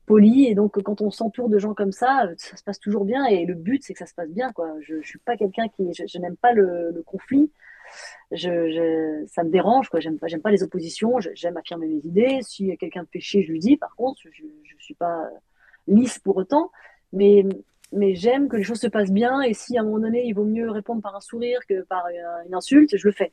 poli. 0.08 0.46
Et 0.46 0.54
donc, 0.56 0.82
quand 0.82 1.00
on 1.00 1.10
s'entoure 1.10 1.48
de 1.48 1.58
gens 1.58 1.74
comme 1.74 1.92
ça, 1.92 2.28
ça 2.38 2.56
se 2.56 2.64
passe 2.64 2.80
toujours 2.80 3.04
bien. 3.04 3.24
Et 3.26 3.46
le 3.46 3.54
but, 3.54 3.84
c'est 3.84 3.92
que 3.92 4.00
ça 4.00 4.06
se 4.06 4.14
passe 4.14 4.30
bien. 4.30 4.50
Quoi. 4.52 4.74
Je 4.80 4.96
ne 4.96 5.02
suis 5.02 5.20
pas 5.20 5.36
quelqu'un 5.36 5.68
qui. 5.68 5.92
Je, 5.92 6.18
n'aime 6.18 6.36
pas 6.36 6.52
le, 6.52 7.02
conflit. 7.06 7.52
Je, 8.30 9.24
ça 9.26 9.44
me 9.44 9.50
dérange. 9.50 9.88
Quoi. 9.88 10.00
J'aime, 10.00 10.18
pas, 10.18 10.26
j'aime 10.26 10.42
pas 10.42 10.50
les 10.50 10.62
oppositions. 10.62 11.18
j'aime 11.34 11.56
affirmer 11.56 11.86
mes 11.86 12.06
idées. 12.06 12.40
Si 12.42 12.76
quelqu'un 12.76 13.02
de 13.02 13.08
péché, 13.08 13.42
je 13.42 13.52
lui 13.52 13.58
dis. 13.58 13.76
Par 13.76 13.94
contre, 13.96 14.20
je 14.32 14.42
ne 14.44 14.80
suis 14.80 14.94
pas 14.94 15.28
lisse 15.86 16.18
pour 16.18 16.36
autant. 16.36 16.70
Mais, 17.12 17.44
mais 17.92 18.14
j'aime 18.14 18.48
que 18.48 18.56
les 18.56 18.64
choses 18.64 18.80
se 18.80 18.88
passent 18.88 19.12
bien. 19.12 19.40
Et 19.42 19.54
si 19.54 19.78
à 19.78 19.80
un 19.80 19.84
moment 19.84 20.00
donné, 20.00 20.24
il 20.26 20.32
vaut 20.32 20.44
mieux 20.44 20.70
répondre 20.70 21.02
par 21.02 21.16
un 21.16 21.20
sourire 21.20 21.60
que 21.68 21.82
par 21.82 22.04
une 22.46 22.54
insulte, 22.54 22.96
je 22.96 23.06
le 23.06 23.12
fais. 23.12 23.32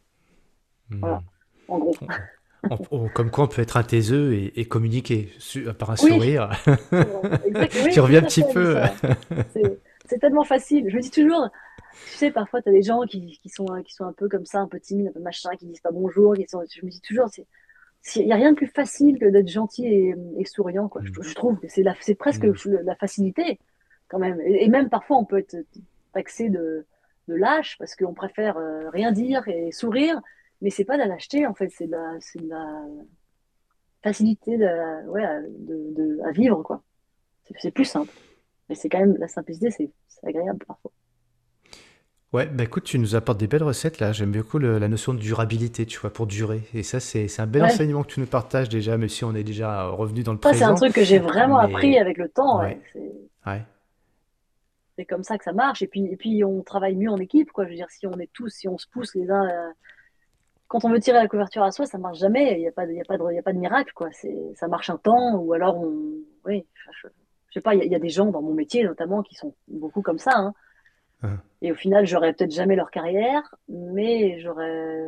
Hmm. 0.90 1.00
Voilà, 1.00 1.24
en 1.68 1.80
gros 1.80 1.96
comme 3.14 3.30
quoi 3.30 3.46
on 3.46 3.48
peut 3.48 3.62
être 3.62 3.78
un 3.78 3.84
taiseux 3.84 4.34
et, 4.34 4.66
communiquer 4.66 5.30
par 5.78 5.92
un 5.92 5.96
sourire. 5.96 6.50
tu 7.92 8.00
reviens 8.00 8.20
un 8.20 8.26
petit 8.26 8.44
peu. 8.54 8.78
C'est 10.06 10.20
tellement 10.20 10.44
facile. 10.44 10.86
Je 10.90 10.96
me 10.96 11.02
dis 11.02 11.12
toujours, 11.12 11.50
tu 12.12 12.18
sais, 12.18 12.32
parfois 12.32 12.62
tu 12.62 12.70
as 12.70 12.72
des 12.72 12.82
gens 12.82 13.02
qui, 13.02 13.40
sont, 13.48 13.66
qui 13.84 13.94
sont 13.94 14.06
un 14.06 14.14
peu 14.14 14.30
comme 14.30 14.46
ça, 14.46 14.60
un 14.60 14.68
peu 14.68 14.80
timides, 14.80 15.08
un 15.08 15.12
peu 15.12 15.20
machin, 15.20 15.50
qui 15.58 15.66
disent 15.66 15.82
pas 15.82 15.92
bonjour. 15.92 16.34
Qui 16.36 16.46
sont, 16.48 16.62
je 16.70 16.86
me 16.86 16.92
dis 16.92 17.02
toujours, 17.02 17.30
il 18.16 18.26
n'y 18.26 18.34
a 18.34 18.36
rien 18.36 18.52
de 18.52 18.58
plus 18.58 18.68
facile 18.68 19.20
que 19.20 19.26
d'être 19.26 19.48
gentil 19.48 19.86
et, 19.88 20.46
souriant. 20.46 20.88
Quoi. 20.88 21.02
Je, 21.04 21.34
trouve 21.34 21.60
que 21.60 21.68
c'est 21.68 22.16
presque 22.16 22.46
mm. 22.46 22.80
la 22.84 22.96
facilité 22.96 23.60
quand 24.08 24.20
même. 24.20 24.40
Et, 24.42 24.68
même 24.70 24.90
parfois 24.90 25.18
on 25.18 25.26
peut 25.26 25.40
être 25.40 25.58
taxé 26.14 26.50
de, 26.50 26.86
de 27.28 27.34
lâche 27.36 27.78
parce 27.78 27.96
qu'on 27.96 28.14
préfère 28.14 28.58
euh, 28.58 28.90
rien 28.90 29.12
dire 29.12 29.48
et 29.48 29.72
sourire 29.72 30.22
mais 30.62 30.70
c'est 30.70 30.86
pas 30.86 30.98
de 30.98 31.04
l'acheter 31.04 31.46
en 31.46 31.54
fait, 31.54 31.70
c'est 31.70 31.88
de, 31.88 31.92
la, 32.48 32.86
facilité 34.04 34.58
de, 34.58 35.08
ouais, 35.10 35.26
de, 35.50 36.20
à 36.24 36.32
vivre 36.32 36.64
quoi. 36.64 36.82
C'est 37.60 37.72
plus 37.72 37.86
simple. 37.86 38.12
Mais 38.70 38.76
c'est 38.76 38.90
quand 38.90 39.00
même 39.00 39.16
la 39.18 39.28
simplicité, 39.28 39.70
c'est 39.70 39.92
agréable 40.28 40.66
parfois. 40.66 40.92
Ouais, 42.36 42.48
bah 42.48 42.66
écoute, 42.66 42.84
tu 42.84 43.00
nous 43.00 43.16
apportes 43.16 43.38
des 43.38 43.48
belles 43.48 43.64
recettes 43.64 44.02
là. 44.02 44.12
J'aime 44.12 44.34
beaucoup 44.34 44.60
la 44.60 44.90
notion 44.90 45.14
de 45.14 45.20
durabilité, 45.20 45.86
tu 45.86 45.98
vois, 45.98 46.12
pour 46.12 46.28
durer. 46.28 46.64
Et 46.74 46.84
ça, 46.84 47.00
c'est 47.00 47.40
un 47.40 47.48
bel 47.48 47.64
enseignement 47.64 48.04
que 48.04 48.12
tu 48.12 48.20
nous 48.20 48.26
partages 48.26 48.68
déjà, 48.68 48.98
même 48.98 49.08
si 49.08 49.24
on 49.24 49.34
est 49.34 49.46
déjà 49.46 49.88
revenu 49.88 50.22
dans 50.22 50.34
le 50.34 50.40
ça. 50.44 50.54
C'est 50.54 50.64
un 50.66 50.76
truc 50.76 50.92
que 50.92 51.06
j'ai 51.06 51.20
vraiment 51.20 51.60
appris 51.60 51.98
avec 51.98 52.18
le 52.18 52.28
temps. 52.28 52.60
Ouais. 52.60 52.82
C'est 54.98 55.06
comme 55.06 55.24
ça 55.24 55.38
que 55.38 55.46
ça 55.46 55.54
marche. 55.54 55.82
Et 55.82 55.88
puis, 55.88 56.08
et 56.12 56.18
puis, 56.18 56.44
on 56.44 56.62
travaille 56.62 56.98
mieux 56.98 57.10
en 57.10 57.16
équipe, 57.20 57.54
quoi. 57.54 57.64
Je 57.64 57.70
veux 57.70 57.76
dire, 57.78 57.90
si 57.90 58.06
on 58.06 58.20
est 58.20 58.30
tous, 58.34 58.50
si 58.50 58.68
on 58.68 58.78
se 58.78 58.88
pousse 58.92 59.16
les 59.16 59.32
uns 59.32 59.50
euh, 59.50 59.72
quand 60.68 60.84
on 60.84 60.90
veut 60.90 61.00
tirer 61.00 61.20
la 61.20 61.30
couverture 61.30 61.64
à 61.64 61.72
soi, 61.72 61.86
ça 61.86 61.98
marche 61.98 62.20
jamais. 62.20 62.56
Il 62.56 62.60
n'y 62.60 62.68
a 62.68 62.74
pas 62.74 62.86
de, 62.86 62.92
il 62.92 62.98
y 62.98 63.02
a 63.02 63.06
pas 63.06 63.18
de, 63.18 63.24
il 63.32 63.36
y 63.36 63.40
a 63.40 63.44
pas 63.44 63.54
de 63.54 63.60
miracle, 63.60 63.94
quoi. 63.96 64.10
C'est, 64.12 64.36
ça 64.56 64.68
marche 64.68 64.90
un 64.90 64.98
temps, 64.98 65.36
ou 65.38 65.54
alors 65.54 65.78
on, 65.78 65.94
oui, 66.44 66.66
je, 67.02 67.08
sais 67.54 67.62
pas. 67.62 67.76
Il 67.76 67.90
y, 67.90 67.96
a, 67.96 68.00
des 68.00 68.10
gens 68.10 68.26
dans 68.26 68.42
mon 68.42 68.54
métier, 68.54 68.84
notamment, 68.84 69.24
qui 69.24 69.36
sont 69.36 69.56
beaucoup 69.70 70.02
comme 70.02 70.20
ça. 70.20 70.34
Hein. 70.36 70.54
Ah. 71.24 71.38
Et 71.62 71.72
au 71.72 71.76
final, 71.76 72.06
j'aurais 72.06 72.34
peut-être 72.34 72.54
jamais 72.54 72.76
leur 72.76 72.92
carrière, 72.92 73.56
mais 73.68 74.40
j'aurais, 74.42 75.08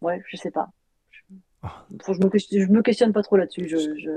ouais, 0.00 0.22
je 0.26 0.36
sais 0.36 0.50
pas. 0.50 0.68
Ah. 1.62 1.84
je, 1.90 2.12
me, 2.12 2.30
je 2.64 2.70
me 2.70 2.82
questionne 2.82 3.12
pas 3.12 3.22
trop 3.22 3.36
là-dessus. 3.36 3.68
Je, 3.68 3.76
je, 3.76 4.10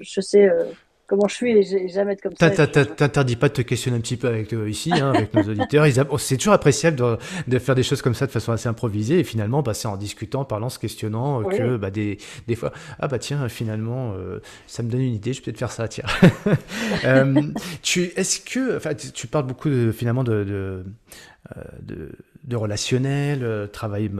je, 0.00 0.20
sais. 0.20 0.48
Euh, 0.48 0.70
comment 1.06 1.28
je 1.28 1.34
suis 1.34 1.50
et 1.50 1.88
jamais 1.88 2.12
être 2.12 2.22
comme 2.22 2.34
ça. 2.36 2.50
T'interdis 2.50 3.36
pas 3.36 3.48
de 3.48 3.54
te 3.54 3.62
questionner 3.62 3.96
un 3.96 4.00
petit 4.00 4.16
peu 4.16 4.28
avec 4.28 4.52
euh, 4.52 4.68
ici, 4.68 4.92
hein, 4.92 5.12
avec 5.14 5.34
nos 5.34 5.42
auditeurs. 5.42 5.86
C'est 6.18 6.36
toujours 6.36 6.54
appréciable 6.54 6.96
de, 6.96 7.16
de, 7.46 7.58
faire 7.58 7.74
des 7.74 7.82
choses 7.82 8.02
comme 8.02 8.14
ça 8.14 8.26
de 8.26 8.30
façon 8.30 8.52
assez 8.52 8.68
improvisée 8.68 9.20
et 9.20 9.24
finalement, 9.24 9.62
bah, 9.62 9.74
c'est 9.74 9.88
en 9.88 9.96
discutant, 9.96 10.44
parlant, 10.44 10.68
se 10.68 10.78
questionnant 10.78 11.42
euh, 11.42 11.44
que 11.44 11.76
bah, 11.76 11.90
des, 11.90 12.18
des 12.46 12.54
fois, 12.54 12.72
ah 12.98 13.08
bah 13.08 13.18
tiens, 13.18 13.48
finalement, 13.48 14.14
euh, 14.14 14.40
ça 14.66 14.82
me 14.82 14.90
donne 14.90 15.02
une 15.02 15.14
idée, 15.14 15.32
je 15.32 15.40
vais 15.40 15.44
peut-être 15.44 15.58
faire 15.58 15.72
ça, 15.72 15.88
tiens. 15.88 16.04
tu, 17.82 18.12
est-ce 18.16 18.40
que, 18.40 18.76
enfin, 18.76 18.94
tu, 18.94 19.26
parles 19.26 19.46
beaucoup 19.46 19.68
de, 19.68 19.92
finalement 19.92 20.24
de, 20.24 20.44
de, 20.44 20.84
de 21.82 22.12
de 22.44 22.56
relationnel, 22.56 23.42
euh, 23.42 23.66
travail 23.66 24.10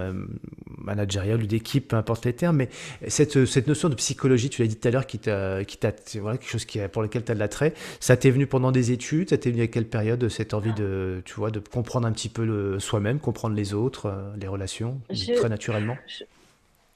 managérial 0.79 1.43
ou 1.43 1.47
d'équipe, 1.47 1.89
peu 1.89 1.97
importe 1.97 2.25
les 2.25 2.33
termes, 2.33 2.57
mais 2.57 2.69
cette, 3.09 3.45
cette 3.45 3.67
notion 3.67 3.89
de 3.89 3.95
psychologie, 3.95 4.49
tu 4.51 4.63
l'as 4.63 4.69
dit 4.69 4.77
tout 4.77 4.89
à 4.89 4.91
l'heure, 4.91 5.07
qui 5.07 5.19
t'a, 5.19 5.65
qui 5.65 5.77
t'a, 5.77 5.93
voilà, 6.21 6.39
quelque 6.39 6.51
chose 6.51 6.65
qui, 6.65 6.79
pour 6.89 7.03
lequel 7.03 7.25
tu 7.25 7.33
as 7.33 7.35
de 7.35 7.41
l'attrait, 7.41 7.75
ça 8.01 8.17
t'est 8.17 8.31
venu 8.31 8.47
pendant 8.47 8.73
des 8.73 8.93
études, 8.93 9.31
ça 9.31 9.39
t'est 9.39 9.51
venu 9.51 9.63
à 9.63 9.67
quelle 9.67 9.87
période, 9.87 10.29
cette 10.29 10.55
envie 10.55 10.73
de, 10.73 11.23
tu 11.25 11.35
vois, 11.35 11.51
de 11.51 11.61
comprendre 11.61 12.07
un 12.07 12.13
petit 12.13 12.29
peu 12.29 12.45
le, 12.45 12.79
soi-même, 12.81 13.19
comprendre 13.19 13.55
les 13.55 13.75
autres, 13.75 14.07
euh, 14.07 14.33
les 14.41 14.49
relations, 14.49 15.01
très 15.37 15.49
naturellement? 15.49 15.97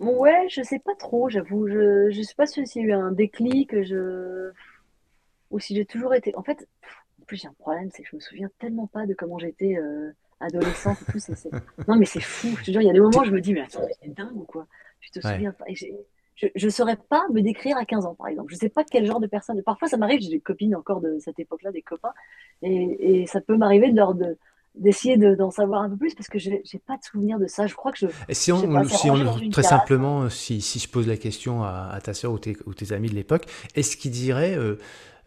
Ouais, 0.00 0.46
je 0.48 0.62
sais 0.62 0.78
pas 0.78 0.94
trop, 0.98 1.28
j'avoue, 1.28 1.68
je, 1.68 2.10
je 2.10 2.22
sais 2.22 2.34
pas 2.36 2.46
s'il 2.46 2.64
y 2.64 2.80
a 2.80 2.82
eu 2.82 2.92
un 2.92 3.12
déclic, 3.12 3.82
je... 3.82 4.50
ou 5.50 5.58
si 5.58 5.74
j'ai 5.74 5.84
toujours 5.84 6.14
été... 6.14 6.34
En 6.36 6.42
fait, 6.42 6.68
en 7.20 7.24
plus 7.26 7.36
j'ai 7.36 7.48
un 7.48 7.54
problème, 7.58 7.90
c'est 7.92 8.02
que 8.02 8.08
je 8.10 8.16
me 8.16 8.20
souviens 8.20 8.48
tellement 8.58 8.86
pas 8.86 9.06
de 9.06 9.12
comment 9.12 9.38
j'étais... 9.38 9.76
Euh 9.76 10.12
adolescente 10.40 10.98
et 11.02 11.12
tout. 11.12 11.50
Non, 11.86 11.96
mais 11.96 12.06
c'est 12.06 12.20
fou. 12.20 12.48
Je 12.58 12.64
te 12.64 12.70
jure, 12.70 12.80
il 12.80 12.86
y 12.86 12.90
a 12.90 12.92
des 12.92 13.00
moments 13.00 13.20
où 13.20 13.24
je 13.24 13.30
me 13.30 13.40
dis, 13.40 13.52
mais 13.52 13.62
attends, 13.62 13.82
c'est 14.00 14.14
dingue 14.14 14.36
ou 14.36 14.44
quoi? 14.44 14.66
Tu 15.00 15.10
te 15.10 15.20
souviens 15.20 15.52
pas? 15.52 15.64
Je 16.36 16.66
ne 16.66 16.70
saurais 16.70 16.96
pas 16.96 17.26
me 17.32 17.40
décrire 17.42 17.76
à 17.76 17.84
15 17.84 18.06
ans, 18.06 18.14
par 18.14 18.28
exemple. 18.28 18.50
Je 18.50 18.54
ne 18.54 18.60
sais 18.60 18.68
pas 18.68 18.84
quel 18.84 19.04
genre 19.04 19.20
de 19.20 19.26
personne. 19.26 19.60
Parfois, 19.62 19.88
ça 19.88 19.96
m'arrive, 19.96 20.20
j'ai 20.20 20.30
des 20.30 20.40
copines 20.40 20.76
encore 20.76 21.00
de 21.00 21.18
cette 21.18 21.38
époque-là, 21.38 21.72
des 21.72 21.82
copains, 21.82 22.12
et, 22.62 23.22
et 23.22 23.26
ça 23.26 23.40
peut 23.40 23.56
m'arriver 23.56 23.90
de 23.90 23.96
leur 23.96 24.14
de 24.14 24.36
d'essayer 24.78 25.16
d'en 25.16 25.50
savoir 25.50 25.82
un 25.82 25.90
peu 25.90 25.96
plus 25.96 26.14
parce 26.14 26.28
que 26.28 26.38
je 26.38 26.50
n'ai 26.50 26.80
pas 26.86 26.96
de 26.96 27.02
souvenir 27.02 27.38
de 27.38 27.46
ça. 27.46 27.66
Je 27.66 27.74
crois 27.74 27.92
que 27.92 27.98
je. 27.98 28.06
Et 28.28 28.34
si 28.34 28.52
on, 28.52 28.84
si 28.84 29.10
on 29.10 29.50
très 29.50 29.62
simplement, 29.62 30.28
si, 30.30 30.60
si, 30.60 30.78
je 30.78 30.88
pose 30.88 31.06
la 31.06 31.16
question 31.16 31.64
à, 31.64 31.98
ta 32.02 32.14
soeur 32.14 32.32
ou 32.32 32.38
tes, 32.38 32.56
ou 32.66 32.74
tes 32.74 32.92
amis 32.92 33.08
de 33.08 33.14
l'époque, 33.14 33.46
est-ce 33.74 33.96
qu'ils 33.96 34.12
diraient 34.12 34.56
euh, 34.56 34.78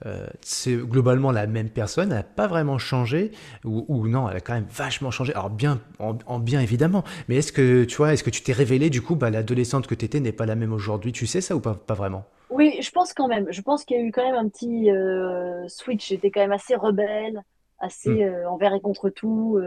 euh, 0.05 0.27
c'est 0.41 0.75
globalement 0.75 1.31
la 1.31 1.47
même 1.47 1.69
personne, 1.69 2.11
elle 2.11 2.17
n'a 2.17 2.23
pas 2.23 2.47
vraiment 2.47 2.77
changé, 2.77 3.31
ou, 3.63 4.07
non, 4.07 4.29
elle 4.29 4.37
a 4.37 4.39
quand 4.41 4.53
même 4.53 4.67
vachement 4.69 5.11
changé. 5.11 5.33
Alors 5.33 5.49
bien, 5.49 5.81
en, 5.99 6.39
bien 6.39 6.61
évidemment, 6.61 7.03
mais 7.27 7.37
est-ce 7.37 7.51
que 7.51 7.83
tu 7.83 7.97
vois, 7.97 8.13
est-ce 8.13 8.23
que 8.23 8.29
tu 8.29 8.41
t'es 8.41 8.53
révélé 8.53 8.89
du 8.89 9.01
coup, 9.01 9.15
bah, 9.15 9.29
l'adolescente 9.29 9.87
que 9.87 9.95
tu 9.95 10.05
étais 10.05 10.19
n'est 10.19 10.31
pas 10.31 10.45
la 10.45 10.55
même 10.55 10.73
aujourd'hui 10.73 11.11
Tu 11.11 11.27
sais 11.27 11.41
ça 11.41 11.55
ou 11.55 11.59
pas, 11.59 11.75
pas 11.75 11.93
vraiment? 11.93 12.25
Oui, 12.49 12.77
je 12.81 12.91
pense 12.91 13.13
quand 13.13 13.27
même. 13.27 13.47
Je 13.49 13.61
pense 13.61 13.85
qu'il 13.85 13.97
y 13.97 13.99
a 14.01 14.03
eu 14.03 14.11
quand 14.11 14.25
même 14.25 14.35
un 14.35 14.49
petit 14.49 14.91
euh, 14.91 15.67
switch. 15.67 16.09
J'étais 16.09 16.31
quand 16.31 16.41
même 16.41 16.51
assez 16.51 16.75
rebelle, 16.75 17.43
assez 17.79 18.09
hmm. 18.09 18.21
euh, 18.21 18.49
envers 18.49 18.73
et 18.73 18.81
contre 18.81 19.09
tout, 19.09 19.59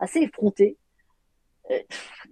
assez 0.00 0.20
effrontée. 0.20 0.76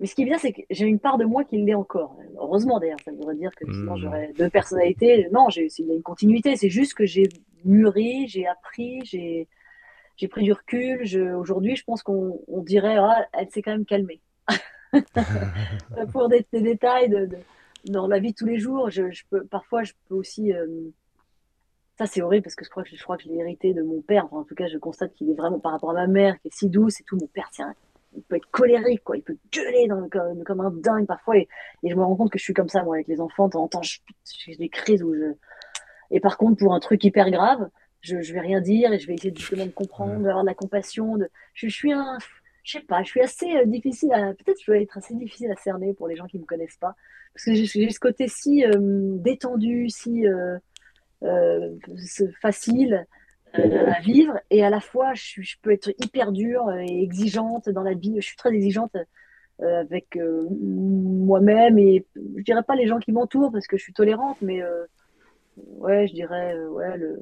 Mais 0.01 0.07
ce 0.07 0.15
qui 0.15 0.23
est 0.23 0.27
bien, 0.27 0.39
c'est 0.39 0.53
que 0.53 0.63
j'ai 0.71 0.87
une 0.87 0.99
part 0.99 1.19
de 1.19 1.25
moi 1.25 1.45
qui 1.45 1.59
l'est 1.59 1.75
encore. 1.75 2.17
Heureusement 2.37 2.79
d'ailleurs, 2.79 3.01
ça 3.05 3.13
voudrait 3.13 3.35
dire 3.37 3.51
que 3.57 3.65
sinon 3.73 3.95
hmm. 3.95 3.99
j'aurais 3.99 4.33
deux 4.39 4.51
personnalités. 4.51 5.29
Non, 5.33 5.49
il 5.49 5.69
y 5.87 5.91
a 5.91 5.95
une 5.95 6.03
continuité. 6.03 6.57
C'est 6.57 6.71
juste 6.71 6.95
que 6.95 7.07
j'ai 7.07 7.29
mûri, 7.65 8.27
j'ai 8.29 8.47
appris, 8.47 9.01
j'ai 9.05 9.49
j'ai 10.17 10.29
pris 10.29 10.43
du 10.43 10.53
recul. 10.53 11.05
Aujourd'hui, 11.37 11.77
je 11.77 11.85
pense 11.85 12.03
qu'on 12.03 12.41
dirait, 12.67 12.97
ah, 12.99 13.27
elle 13.33 13.49
s'est 13.51 13.63
quand 13.63 13.71
même 13.71 13.85
calmée. 13.87 14.21
pour 16.13 16.29
des, 16.29 16.45
des 16.53 16.61
détails 16.61 17.09
de, 17.09 17.27
de- 17.27 17.37
dans 17.85 18.09
la 18.09 18.19
vie 18.19 18.33
de 18.33 18.37
tous 18.37 18.47
les 18.47 18.59
jours. 18.59 18.91
Je, 18.91 19.11
je 19.11 19.25
peux, 19.31 19.45
parfois, 19.45 19.85
je 19.85 19.93
peux 20.09 20.15
aussi. 20.15 20.53
euh, 20.53 20.67
ça, 21.99 22.07
c'est 22.07 22.23
horrible 22.23 22.45
parce 22.45 22.55
que 22.55 22.65
je 22.65 22.71
crois 22.71 22.83
que 22.85 22.91
je, 22.91 22.97
je 22.97 23.03
crois 23.03 23.17
que 23.17 23.25
je 23.25 23.29
l'ai 23.29 23.37
hérité 23.39 23.75
de 23.75 23.83
mon 23.83 24.01
père. 24.01 24.25
Enfin, 24.27 24.39
en 24.39 24.45
tout 24.45 24.55
cas, 24.55 24.67
je 24.67 24.79
constate 24.79 25.13
qu'il 25.15 25.31
est 25.31 25.35
vraiment 25.35 25.59
par 25.59 25.73
rapport 25.73 25.91
à 25.91 25.95
ma 25.95 26.07
mère, 26.07 26.41
qui 26.41 26.49
est 26.49 26.55
si 26.55 26.69
douce 26.69 27.01
et 27.01 27.05
tout. 27.05 27.17
Mon 27.17 27.27
père, 27.29 27.49
c'est 27.53 27.63
un- 27.63 27.75
il 28.19 28.23
peut 28.23 28.37
être 28.37 28.51
colérique, 28.51 29.03
quoi. 29.05 29.17
Il 29.17 29.23
peut 29.23 29.37
gueuler 29.53 29.87
dans- 29.89 30.09
comme, 30.09 30.45
comme 30.45 30.61
un 30.61 30.71
dingue 30.71 31.07
parfois. 31.07 31.37
Et, 31.39 31.49
et 31.83 31.91
je 31.91 31.95
me 31.95 32.03
rends 32.03 32.17
compte 32.17 32.31
que 32.31 32.39
je 32.39 32.45
suis 32.45 32.55
comme 32.55 32.69
ça, 32.69 32.83
moi, 32.83 32.97
avec 32.97 33.09
les 33.09 33.21
enfants. 33.21 33.49
En 33.55 33.69
temps, 33.69 33.83
j'ai 33.83 34.57
des 34.57 34.69
crises 34.69 35.03
où 35.03 35.15
je. 35.15 35.33
Et 36.11 36.21
par 36.21 36.37
contre, 36.39 36.59
pour 36.59 36.75
un 36.75 36.81
truc 36.81 37.03
hyper 37.05 37.31
grave, 37.31 37.69
je, 38.01 38.21
je 38.21 38.33
vais 38.35 38.41
rien 38.41 38.61
dire 38.61 38.93
et 38.93 38.99
je 38.99 39.07
vais 39.07 39.15
essayer 39.15 39.35
justement 39.35 39.67
de 39.67 39.71
comprendre, 39.71 40.23
d'avoir 40.23 40.43
de 40.43 40.49
la 40.49 40.55
compassion. 40.55 41.17
De... 41.17 41.29
Je, 41.55 41.69
je 41.69 41.75
suis 41.75 41.93
un. 41.93 42.19
Je 42.65 42.79
sais 42.79 42.85
pas, 42.85 43.03
je 43.03 43.09
suis 43.09 43.21
assez 43.23 43.51
euh, 43.57 43.65
difficile 43.65 44.13
à. 44.13 44.35
Peut-être 44.35 44.59
que 44.59 44.65
je 44.67 44.73
vais 44.73 44.83
être 44.83 44.99
assez 44.99 45.15
difficile 45.15 45.51
à 45.51 45.57
cerner 45.57 45.95
pour 45.95 46.09
les 46.09 46.17
gens 46.17 46.27
qui 46.27 46.39
me 46.39 46.45
connaissent 46.45 46.77
pas. 46.79 46.95
Parce 47.35 47.45
que 47.47 47.55
j'ai 47.55 47.91
ce 47.91 48.01
côté 48.01 48.29
si 48.29 48.65
euh, 48.65 48.73
détendu, 48.79 49.89
si. 49.89 50.27
euh, 50.27 50.59
facile 52.41 53.05
à 53.55 54.01
vivre 54.01 54.39
et 54.51 54.65
à 54.65 54.71
la 54.71 54.81
fois 54.81 55.15
je, 55.15 55.43
je 55.43 55.57
peux 55.63 55.73
être 55.73 55.91
hyper 55.99 56.33
dure 56.33 56.71
et 56.73 57.03
exigeante 57.03 57.69
dans 57.69 57.83
la 57.83 57.95
vie. 57.95 58.15
Je 58.17 58.27
suis 58.27 58.37
très 58.37 58.53
exigeante 58.53 58.97
euh, 59.63 59.81
avec 59.81 60.17
euh, 60.17 60.49
moi-même 60.51 61.79
et 61.79 62.07
je 62.37 62.43
dirais 62.43 62.63
pas 62.63 62.77
les 62.77 62.87
gens 62.87 62.99
qui 62.99 63.13
m'entourent 63.13 63.53
parce 63.53 63.67
que 63.67 63.77
je 63.77 63.83
suis 63.83 63.93
tolérante, 63.93 64.39
mais 64.41 64.63
euh, 64.63 64.85
ouais, 65.57 66.07
je 66.09 66.15
dirais 66.15 66.55
euh, 66.55 66.69
ouais 66.71 66.97
le 66.99 67.19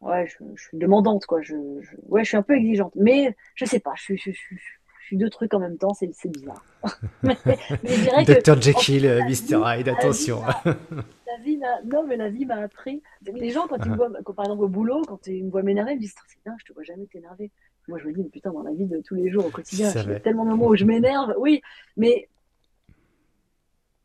ouais 0.00 0.26
je, 0.26 0.36
je 0.56 0.62
suis 0.68 0.78
demandante 0.78 1.26
quoi. 1.26 1.42
Je, 1.42 1.54
je- 1.80 1.96
ouais, 2.08 2.24
je 2.24 2.28
suis 2.28 2.36
un 2.36 2.42
peu 2.42 2.54
exigeante, 2.56 2.92
mais 2.96 3.36
je 3.54 3.64
sais 3.64 3.80
pas, 3.80 3.92
je 3.96 4.02
suis 4.02 4.18
je, 4.18 4.30
je, 4.32 4.56
je, 5.02 5.06
suis 5.06 5.16
deux 5.16 5.30
trucs 5.30 5.52
en 5.54 5.58
même 5.58 5.76
temps, 5.76 5.94
c'est 5.94 6.08
bizarre. 6.28 6.64
mais, 7.22 7.36
Dr. 8.26 8.60
Jekyll, 8.60 9.06
euh, 9.06 9.20
Mr. 9.24 9.62
Hyde, 9.64 9.88
attention. 9.88 10.42
la 10.64 11.44
vie. 11.44 11.58
Non, 11.84 12.04
mais 12.06 12.16
la 12.16 12.28
vie 12.28 12.46
m'a 12.46 12.56
appris. 12.56 13.02
Les 13.32 13.50
gens, 13.50 13.66
quand 13.68 13.84
ils 13.84 13.90
me 13.90 13.96
voient, 13.96 14.10
quand, 14.24 14.32
par 14.32 14.46
exemple 14.46 14.64
au 14.64 14.68
boulot, 14.68 15.02
quand 15.06 15.26
ils 15.26 15.44
me 15.44 15.50
voient 15.50 15.62
m'énerver, 15.62 15.92
ils 15.92 15.96
me 15.96 16.00
disent 16.00 16.14
c'est 16.28 16.42
bien, 16.44 16.56
je 16.58 16.64
te 16.66 16.72
vois 16.72 16.84
jamais 16.84 17.06
t'énerver. 17.06 17.50
Moi, 17.88 17.98
je 17.98 18.06
me 18.06 18.12
dis, 18.12 18.22
mais 18.22 18.28
putain, 18.28 18.52
dans 18.52 18.62
la 18.62 18.72
vie 18.72 18.86
de 18.86 19.00
tous 19.00 19.16
les 19.16 19.30
jours, 19.30 19.46
au 19.46 19.50
quotidien, 19.50 19.86
il 19.86 19.94
y 19.94 19.98
a 19.98 20.02
savait? 20.02 20.20
tellement 20.20 20.44
de 20.44 20.50
moments 20.50 20.68
où 20.68 20.76
je 20.76 20.84
m'énerve. 20.84 21.34
Oui, 21.38 21.62
mais, 21.96 22.28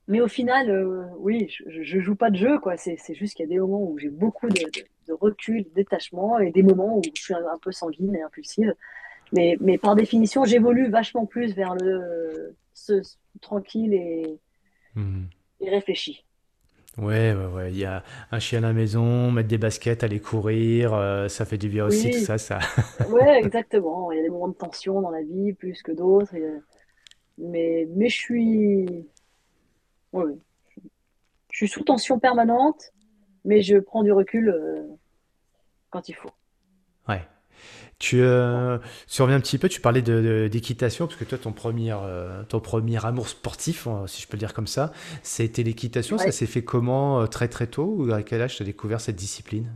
mais 0.07 0.19
au 0.19 0.27
final, 0.27 0.69
euh, 0.71 1.05
oui, 1.19 1.47
je, 1.49 1.83
je 1.83 1.99
joue 1.99 2.15
pas 2.15 2.31
de 2.31 2.37
jeu, 2.37 2.59
quoi. 2.59 2.75
C'est, 2.77 2.97
c'est 2.97 3.13
juste 3.13 3.35
qu'il 3.35 3.43
y 3.43 3.49
a 3.49 3.49
des 3.49 3.59
moments 3.59 3.83
où 3.83 3.99
j'ai 3.99 4.09
beaucoup 4.09 4.47
de, 4.49 4.63
de, 4.63 4.83
de 5.07 5.13
recul, 5.13 5.63
de 5.63 5.69
détachement, 5.75 6.39
et 6.39 6.51
des 6.51 6.63
moments 6.63 6.97
où 6.97 7.01
je 7.15 7.21
suis 7.21 7.35
un, 7.35 7.45
un 7.45 7.57
peu 7.61 7.71
sanguine 7.71 8.15
et 8.15 8.21
impulsive. 8.21 8.73
Mais, 9.33 9.57
mais 9.59 9.77
par 9.77 9.95
définition, 9.95 10.45
j'évolue 10.45 10.89
vachement 10.89 11.25
plus 11.25 11.53
vers 11.53 11.75
le 11.75 12.55
ce, 12.73 13.01
ce 13.03 13.15
tranquille 13.41 13.93
et, 13.93 14.39
Hmm. 14.95 15.25
et 15.61 15.69
réfléchi. 15.69 16.25
Ouais, 16.97 17.33
ouais, 17.35 17.45
ouais. 17.45 17.71
Il 17.71 17.77
y 17.77 17.85
a 17.85 18.03
un 18.31 18.39
chien 18.39 18.59
à 18.59 18.61
la 18.67 18.73
maison, 18.73 19.29
mettre 19.31 19.47
des 19.49 19.59
baskets, 19.59 20.03
aller 20.03 20.19
courir, 20.19 20.93
euh, 20.95 21.27
ça 21.27 21.45
fait 21.45 21.59
du 21.59 21.69
bien 21.69 21.85
aussi, 21.85 22.09
tout 22.11 22.17
ça, 22.19 22.37
ça. 22.39 22.59
Ouais, 23.09 23.39
exactement. 23.39 24.11
Il 24.11 24.17
y 24.17 24.19
a 24.19 24.23
des 24.23 24.29
moments 24.29 24.47
de 24.49 24.53
tension 24.55 25.01
dans 25.01 25.11
la 25.11 25.21
vie, 25.23 25.53
plus 25.53 25.81
que 25.83 25.91
d'autres. 25.91 26.33
et, 26.35 26.43
Mais, 27.37 27.87
mais 27.95 28.09
je 28.09 28.15
suis, 28.15 29.07
ouais. 30.13 30.37
je 31.51 31.57
suis 31.57 31.67
sous 31.67 31.83
tension 31.83 32.19
permanente, 32.19 32.91
mais 33.45 33.61
je 33.61 33.77
prends 33.77 34.03
du 34.03 34.11
recul 34.11 34.49
euh, 34.49 34.83
quand 35.89 36.09
il 36.09 36.13
faut. 36.15 36.31
Ouais. 37.07 37.21
Tu, 37.99 38.21
euh, 38.21 38.77
tu 39.07 39.21
reviens 39.23 39.37
un 39.37 39.39
petit 39.39 39.57
peu, 39.57 39.67
tu 39.69 39.81
parlais 39.81 40.03
de, 40.03 40.21
de- 40.21 40.47
d'équitation, 40.47 41.07
parce 41.07 41.17
que 41.17 41.25
toi, 41.25 41.39
ton 41.39 41.51
premier, 41.51 41.91
euh, 41.93 42.43
ton 42.43 42.59
premier 42.59 43.03
amour 43.03 43.27
sportif, 43.27 43.87
euh, 43.87 44.05
si 44.05 44.21
je 44.21 44.27
peux 44.27 44.37
le 44.37 44.39
dire 44.39 44.53
comme 44.53 44.67
ça, 44.67 44.91
c'était 45.23 45.63
l'équitation. 45.63 46.17
Ça 46.19 46.31
s'est 46.31 46.45
fait 46.45 46.63
comment, 46.63 47.21
euh, 47.21 47.25
très 47.25 47.47
très 47.47 47.65
tôt, 47.65 47.95
ou 47.97 48.11
à 48.13 48.21
quel 48.21 48.41
âge 48.41 48.55
tu 48.55 48.61
as 48.61 48.65
découvert 48.67 49.01
cette 49.01 49.15
discipline? 49.15 49.67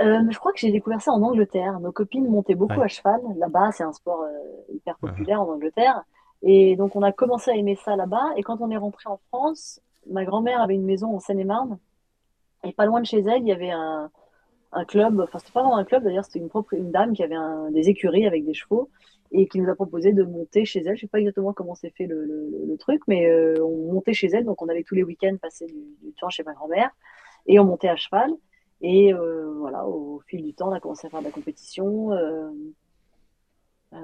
Euh, 0.00 0.20
je 0.30 0.38
crois 0.38 0.52
que 0.52 0.58
j'ai 0.58 0.72
découvert 0.72 1.02
ça 1.02 1.12
en 1.12 1.22
Angleterre. 1.22 1.78
Nos 1.80 1.92
copines 1.92 2.26
montaient 2.26 2.54
beaucoup 2.54 2.78
Ouais. 2.78 2.86
à 2.86 2.88
cheval. 2.88 3.20
Là-bas, 3.36 3.72
c'est 3.72 3.84
un 3.84 3.92
sport 3.92 4.24
hyper 4.72 4.96
populaire 4.96 5.42
en 5.42 5.52
Angleterre. 5.52 6.02
Et 6.42 6.76
donc, 6.76 6.96
on 6.96 7.02
a 7.02 7.12
commencé 7.12 7.50
à 7.50 7.54
aimer 7.56 7.76
ça 7.84 7.94
là-bas. 7.94 8.30
Et 8.38 8.42
quand 8.42 8.62
on 8.62 8.70
est 8.70 8.78
rentré 8.78 9.10
en 9.10 9.20
France, 9.28 9.82
ma 10.10 10.24
grand-mère 10.24 10.62
avait 10.62 10.76
une 10.76 10.86
maison 10.86 11.14
en 11.14 11.20
Seine-et-Marne. 11.20 11.78
Et 12.64 12.72
pas 12.72 12.86
loin 12.86 13.00
de 13.02 13.06
chez 13.06 13.18
elle, 13.20 13.42
il 13.42 13.48
y 13.48 13.52
avait 13.52 13.70
un, 13.70 14.10
un 14.72 14.84
club, 14.84 15.20
enfin 15.20 15.38
c'était 15.38 15.52
pas 15.52 15.62
vraiment 15.62 15.76
un 15.76 15.84
club 15.84 16.04
d'ailleurs, 16.04 16.24
c'était 16.24 16.38
une, 16.38 16.48
propre, 16.48 16.74
une 16.74 16.90
dame 16.90 17.12
qui 17.12 17.22
avait 17.22 17.36
des 17.72 17.88
écuries 17.88 18.26
avec 18.26 18.44
des 18.44 18.54
chevaux 18.54 18.88
et 19.32 19.46
qui 19.46 19.60
nous 19.60 19.70
a 19.70 19.74
proposé 19.74 20.12
de 20.12 20.22
monter 20.22 20.64
chez 20.64 20.80
elle. 20.80 20.96
Je 20.96 21.02
sais 21.02 21.06
pas 21.06 21.18
exactement 21.18 21.52
comment 21.52 21.74
s'est 21.74 21.90
fait 21.90 22.06
le, 22.06 22.24
le, 22.24 22.76
truc, 22.76 23.02
mais 23.06 23.28
euh, 23.28 23.64
on 23.64 23.92
montait 23.92 24.12
chez 24.12 24.28
elle, 24.28 24.44
donc 24.44 24.60
on 24.62 24.68
allait 24.68 24.82
tous 24.82 24.94
les 24.94 25.04
week-ends 25.04 25.36
passer 25.40 25.66
du, 25.66 26.12
temps 26.20 26.30
chez 26.30 26.42
ma 26.42 26.52
grand-mère 26.52 26.90
et 27.46 27.58
on 27.58 27.64
montait 27.64 27.88
à 27.88 27.96
cheval. 27.96 28.30
Et 28.80 29.12
euh, 29.12 29.52
voilà, 29.58 29.86
au 29.86 30.20
fil 30.26 30.42
du 30.42 30.54
temps, 30.54 30.70
on 30.70 30.72
a 30.72 30.80
commencé 30.80 31.06
à 31.06 31.10
faire 31.10 31.20
de 31.20 31.26
la 31.26 31.30
compétition. 31.30 32.12
Euh, 32.12 32.50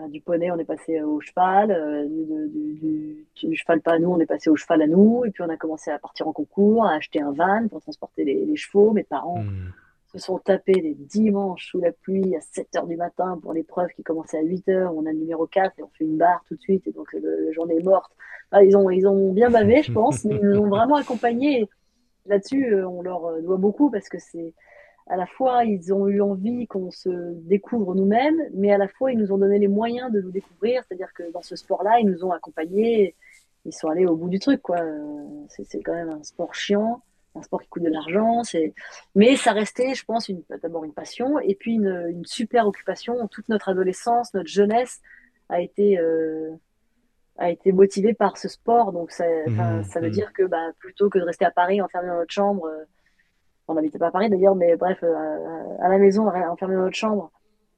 du 0.09 0.21
poney, 0.21 0.51
on 0.51 0.59
est 0.59 0.65
passé 0.65 1.01
au 1.01 1.21
cheval. 1.21 1.69
du, 2.51 3.27
cheval 3.55 3.81
pas 3.81 3.93
à 3.93 3.99
nous, 3.99 4.11
on 4.11 4.19
est 4.19 4.27
passé 4.27 4.51
au 4.51 4.57
cheval 4.57 4.83
à 4.83 4.87
nous. 4.87 5.25
Et 5.25 5.31
puis 5.31 5.43
on 5.43 5.49
a 5.49 5.57
commencé 5.57 5.91
à 5.91 5.99
partir 5.99 6.29
en 6.29 6.33
concours, 6.33 6.85
à 6.85 6.95
acheter 6.95 7.21
un 7.21 7.33
van 7.33 7.69
pour 7.69 7.81
transporter 7.81 8.25
les, 8.25 8.45
les 8.45 8.57
chevaux. 8.57 8.93
Mes 8.93 9.05
parents 9.05 9.45
Hmm. 9.45 9.71
Se 10.13 10.19
sont 10.19 10.39
tapés 10.39 10.81
les 10.81 10.95
dimanches 10.95 11.69
sous 11.71 11.81
la 11.81 11.93
pluie 11.93 12.37
à 12.37 12.41
7 12.41 12.77
heures 12.77 12.87
du 12.87 12.97
matin 12.97 13.39
pour 13.43 13.53
l'épreuve 13.53 13.89
qui 13.97 14.03
commençait 14.03 14.39
à 14.39 14.43
8 14.43 14.69
heures. 14.69 14.95
On 14.95 15.07
a 15.07 15.13
le 15.13 15.19
numéro 15.19 15.47
4 15.47 15.79
et 15.79 15.83
on 15.83 15.89
fait 15.89 16.05
une 16.05 16.17
barre 16.17 16.43
tout 16.47 16.55
de 16.55 16.61
suite. 16.61 16.87
Et 16.87 16.93
donc, 16.93 17.13
le, 17.13 17.47
la 17.47 17.53
journée 17.53 17.77
est 17.77 17.85
morte. 17.85 18.13
Ils, 18.63 18.77
ont, 18.77 18.91
ils 18.91 19.07
ont 19.07 19.33
bien 19.33 19.51
bavé, 19.51 19.83
je 19.83 19.93
pense, 19.93 20.25
mais 20.25 20.37
ils 20.37 20.49
nous 20.49 20.59
ont 20.61 20.69
vraiment 20.69 20.97
accompagnés. 20.97 21.69
Là-dessus, 22.27 22.75
euh, 22.75 22.89
on 22.89 23.03
leur 23.03 23.25
euh, 23.27 23.41
doit 23.41 23.57
beaucoup 23.57 23.91
parce 23.91 24.09
que 24.09 24.19
c'est 24.19 24.55
à 25.09 25.17
la 25.17 25.27
fois, 25.27 25.65
ils 25.65 25.95
ont 25.95 26.09
eu 26.09 26.21
envie 26.21 26.67
qu'on 26.67 26.91
se 26.91 27.09
découvre 27.43 27.95
nous-mêmes, 27.95 28.43
mais 28.55 28.73
à 28.73 28.79
la 28.79 28.89
fois, 28.89 29.13
ils 29.13 29.19
nous 29.19 29.31
ont 29.31 29.39
donné 29.39 29.59
les 29.59 29.69
moyens 29.69 30.11
de 30.11 30.21
nous 30.21 30.33
découvrir. 30.33 30.83
C'est-à-dire 30.83 31.13
que 31.15 31.31
dans 31.33 31.43
ce 31.43 31.55
sport-là, 31.55 32.01
ils 32.01 32.07
nous 32.07 32.25
ont 32.25 32.33
accompagnés. 32.33 33.15
Ils 33.65 33.73
sont 33.73 33.89
allés 33.89 34.07
au 34.07 34.17
bout 34.17 34.29
du 34.29 34.41
truc, 34.41 34.63
quoi. 34.63 34.79
Euh, 34.81 35.25
c'est 35.49 35.81
quand 35.83 35.95
même 35.95 36.11
un 36.11 36.23
sport 36.25 36.55
chiant, 36.55 37.03
un 37.39 37.43
sport 37.43 37.63
qui 37.63 37.69
coûte 37.69 37.83
de 37.83 37.91
l'argent. 37.91 38.43
C'est, 38.45 38.75
mais 39.15 39.37
ça 39.37 39.53
restait, 39.53 39.95
je 39.95 40.05
pense, 40.05 40.29
une, 40.29 40.43
d'abord 40.63 40.85
une 40.85 40.93
passion 40.93 41.39
et 41.39 41.55
puis 41.55 41.75
une, 41.75 42.07
une 42.09 42.25
super 42.25 42.67
occupation. 42.67 43.29
Toute 43.29 43.49
notre 43.49 43.69
adolescence, 43.69 44.35
notre 44.35 44.49
jeunesse 44.49 45.01
a 45.49 45.61
été, 45.61 45.99
euh, 45.99 46.51
a 47.39 47.51
été 47.51 47.73
motivée 47.73 48.15
par 48.15 48.37
ce 48.37 48.49
sport. 48.49 48.93
Donc, 48.93 49.11
ça, 49.11 49.25
Hmm, 49.47 49.83
ça 49.85 50.01
veut 50.01 50.09
hmm. 50.09 50.13
dire 50.13 50.33
que 50.33 50.43
bah, 50.45 50.73
plutôt 50.79 51.09
que 51.11 51.19
de 51.19 51.25
rester 51.25 51.45
à 51.45 51.51
Paris 51.51 51.81
enfermé 51.81 52.09
dans 52.09 52.17
notre 52.17 52.33
chambre, 52.33 52.67
euh, 52.67 52.85
on 53.69 53.75
n'habitait 53.75 53.99
pas 53.99 54.09
à 54.09 54.11
Paris 54.11 54.31
d'ailleurs, 54.31 54.55
mais 54.55 54.77
bref, 54.77 54.99
euh, 55.03 55.77
à 55.81 55.89
la 55.89 55.99
maison, 55.99 56.29
enfermé 56.29 56.77
dans 56.77 56.83
notre 56.83 56.97
chambre, 56.97 57.31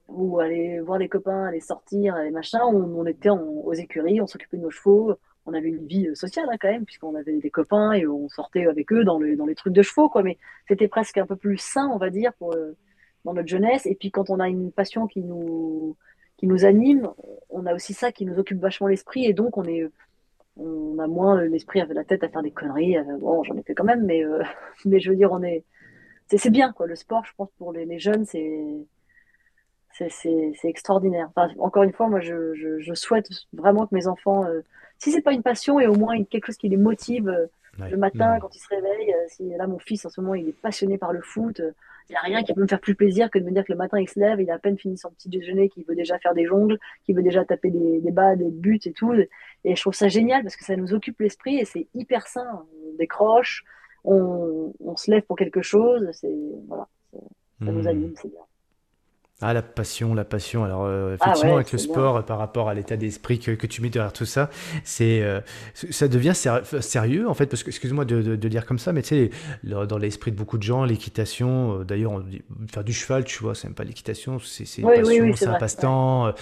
ou 0.06 0.38
aller 0.38 0.80
voir 0.80 0.98
des 0.98 1.08
copains, 1.08 1.46
aller 1.46 1.60
sortir, 1.60 2.16
les 2.18 2.30
machins, 2.30 2.60
on, 2.62 3.00
on 3.00 3.06
était 3.06 3.30
en- 3.30 3.40
aux 3.40 3.72
écuries, 3.74 4.20
on 4.20 4.26
s'occupait 4.26 4.56
de 4.58 4.62
nos 4.62 4.70
chevaux, 4.70 5.14
on 5.48 5.54
avait 5.54 5.68
une 5.68 5.86
vie 5.86 6.08
euh, 6.08 6.14
sociale 6.14 6.46
hein, 6.50 6.56
quand 6.60 6.68
même, 6.68 6.84
puisqu'on 6.84 7.14
avait 7.14 7.38
des 7.38 7.50
copains 7.50 7.92
et 7.92 8.06
on 8.06 8.28
sortait 8.28 8.66
avec 8.66 8.92
eux 8.92 9.04
dans, 9.04 9.18
le, 9.18 9.36
dans 9.36 9.46
les 9.46 9.54
trucs 9.54 9.72
de 9.72 9.82
chevaux, 9.82 10.08
quoi. 10.08 10.22
Mais 10.22 10.38
c'était 10.68 10.88
presque 10.88 11.18
un 11.18 11.26
peu 11.26 11.36
plus 11.36 11.58
sain, 11.58 11.88
on 11.92 11.96
va 11.96 12.10
dire, 12.10 12.32
pour, 12.34 12.54
euh, 12.54 12.76
dans 13.24 13.32
notre 13.32 13.48
jeunesse. 13.48 13.86
Et 13.86 13.94
puis 13.94 14.10
quand 14.10 14.30
on 14.30 14.40
a 14.40 14.48
une 14.48 14.70
passion 14.70 15.06
qui 15.06 15.22
nous, 15.22 15.96
qui 16.36 16.46
nous 16.46 16.64
anime, 16.64 17.08
on 17.50 17.66
a 17.66 17.74
aussi 17.74 17.94
ça 17.94 18.12
qui 18.12 18.26
nous 18.26 18.38
occupe 18.38 18.60
vachement 18.60 18.88
l'esprit, 18.88 19.24
et 19.24 19.32
donc 19.32 19.56
on 19.56 19.64
est, 19.64 19.88
on 20.56 20.98
a 20.98 21.06
moins 21.06 21.42
l'esprit, 21.42 21.82
la 21.88 22.04
tête 22.04 22.22
à 22.24 22.28
faire 22.28 22.42
des 22.42 22.50
conneries. 22.50 22.98
Euh, 22.98 23.16
Bon, 23.18 23.42
j'en 23.42 23.56
ai 23.56 23.62
fait 23.62 23.74
quand 23.74 23.84
même, 23.84 24.04
mais, 24.04 24.22
mais 24.84 25.00
je 25.00 25.10
veux 25.10 25.16
dire, 25.16 25.32
on 25.32 25.42
est, 25.42 25.64
c'est 26.28 26.50
bien, 26.50 26.72
quoi. 26.72 26.86
Le 26.86 26.94
sport, 26.94 27.24
je 27.24 27.32
pense, 27.36 27.48
pour 27.58 27.72
les, 27.72 27.98
jeunes, 27.98 28.26
c'est 28.26 28.76
c'est 30.10 30.68
extraordinaire. 30.68 31.28
Enfin, 31.34 31.48
encore 31.58 31.82
une 31.82 31.92
fois, 31.92 32.08
moi, 32.08 32.20
je, 32.20 32.92
souhaite 32.94 33.28
vraiment 33.52 33.84
que 33.86 33.94
mes 33.96 34.06
enfants, 34.06 34.44
si 34.98 35.12
c'est 35.12 35.22
pas 35.22 35.32
une 35.32 35.42
passion, 35.42 35.80
et 35.80 35.86
au 35.86 35.94
moins 35.94 36.22
quelque 36.24 36.46
chose 36.46 36.56
qui 36.58 36.68
les 36.68 36.76
motive 36.76 37.28
euh, 37.28 37.46
Ouais. 37.78 37.90
le 37.90 37.96
matin 37.96 38.36
Hmm. 38.36 38.40
quand 38.40 38.54
ils 38.56 38.58
se 38.60 38.68
réveillent. 38.68 39.12
euh, 39.14 39.26
si 39.28 39.48
là, 39.56 39.66
mon 39.68 39.78
fils, 39.78 40.04
en 40.04 40.10
ce 40.10 40.20
moment, 40.20 40.34
il 40.34 40.48
est 40.48 40.52
passionné 40.60 40.98
par 40.98 41.12
le 41.12 41.20
foot. 41.22 41.60
euh, 41.60 41.70
Il 42.08 42.12
n'y 42.12 42.16
a 42.16 42.20
rien 42.22 42.42
qui 42.42 42.52
peut 42.54 42.60
me 42.62 42.66
faire 42.66 42.80
plus 42.80 42.94
plaisir 42.96 43.30
que 43.30 43.38
de 43.38 43.44
me 43.44 43.52
dire 43.52 43.64
que 43.64 43.72
le 43.72 43.78
matin, 43.78 44.00
il 44.00 44.08
se 44.08 44.18
lève, 44.18 44.40
il 44.40 44.50
a 44.50 44.54
à 44.54 44.58
peine 44.58 44.78
fini 44.78 44.96
son 44.98 45.10
petit 45.10 45.28
déjeuner, 45.28 45.68
qu'il 45.68 45.84
veut 45.84 45.94
déjà 45.94 46.18
faire 46.18 46.34
des 46.34 46.44
jongles, 46.46 46.78
qu'il 47.04 47.14
veut 47.14 47.22
déjà 47.22 47.44
taper 47.44 47.70
des, 47.70 48.00
des 48.00 48.10
bas, 48.10 48.34
des 48.36 48.50
buts 48.50 48.80
et 48.84 48.92
tout. 48.92 49.12
Et 49.64 49.76
je 49.76 49.80
trouve 49.80 49.94
ça 49.94 50.08
génial 50.08 50.42
parce 50.42 50.56
que 50.56 50.64
ça 50.64 50.74
nous 50.76 50.92
occupe 50.94 51.20
l'esprit 51.20 51.58
et 51.58 51.64
c'est 51.64 51.86
hyper 51.94 52.26
sain. 52.26 52.66
On 52.92 52.96
décroche, 52.96 53.64
on, 54.04 54.72
on 54.80 54.96
se 54.96 55.10
lève 55.10 55.22
pour 55.22 55.36
quelque 55.36 55.62
chose. 55.62 56.08
C'est 56.12 56.34
voilà, 56.66 56.88
ça 57.64 57.72
nous 57.72 57.84
Hmm. 57.84 57.86
anime, 57.88 58.14
c'est 58.16 58.28
bien. 58.28 58.40
Ah, 59.40 59.52
la 59.54 59.62
passion, 59.62 60.14
la 60.14 60.24
passion. 60.24 60.64
Alors, 60.64 60.84
euh, 60.84 61.14
Ah 61.20 61.36
effectivement, 61.36 61.54
ouais, 61.54 61.54
avec 61.54 61.70
le 61.70 61.78
bien. 61.78 61.84
sport, 61.84 62.16
euh, 62.16 62.22
par 62.22 62.38
rapport 62.38 62.68
à 62.68 62.74
l'état 62.74 62.96
d'esprit 62.96 63.38
que, 63.38 63.52
que 63.52 63.68
tu 63.68 63.80
mets 63.82 63.88
derrière 63.88 64.12
tout 64.12 64.24
ça, 64.24 64.50
c'est, 64.82 65.22
euh, 65.22 65.40
ça 65.74 66.08
devient 66.08 66.32
sérieux, 66.34 67.28
en 67.28 67.34
fait, 67.34 67.46
parce 67.46 67.62
que, 67.62 67.68
excuse-moi 67.70 68.04
de, 68.04 68.20
de, 68.20 68.34
de 68.34 68.48
dire 68.48 68.66
comme 68.66 68.80
ça, 68.80 68.92
mais 68.92 69.02
tu 69.02 69.08
sais, 69.10 69.30
dans 69.62 69.96
l'esprit 69.96 70.32
de 70.32 70.36
beaucoup 70.36 70.58
de 70.58 70.64
gens, 70.64 70.84
l'équitation, 70.84 71.82
euh, 71.82 71.84
d'ailleurs, 71.84 72.10
on 72.10 72.18
dit- 72.18 72.42
faire 72.68 72.82
du 72.82 72.92
cheval, 72.92 73.22
tu 73.24 73.40
vois, 73.40 73.54
c'est 73.54 73.68
même 73.68 73.76
pas 73.76 73.84
l'équitation, 73.84 74.40
c'est 74.40 74.64
une 74.78 74.90
Oui, 74.90 74.94
oui, 75.04 75.20
oui, 75.20 75.32
passion, 75.32 75.36
c'est 75.36 75.50
un 75.50 75.54
passe-temps, 75.54 76.32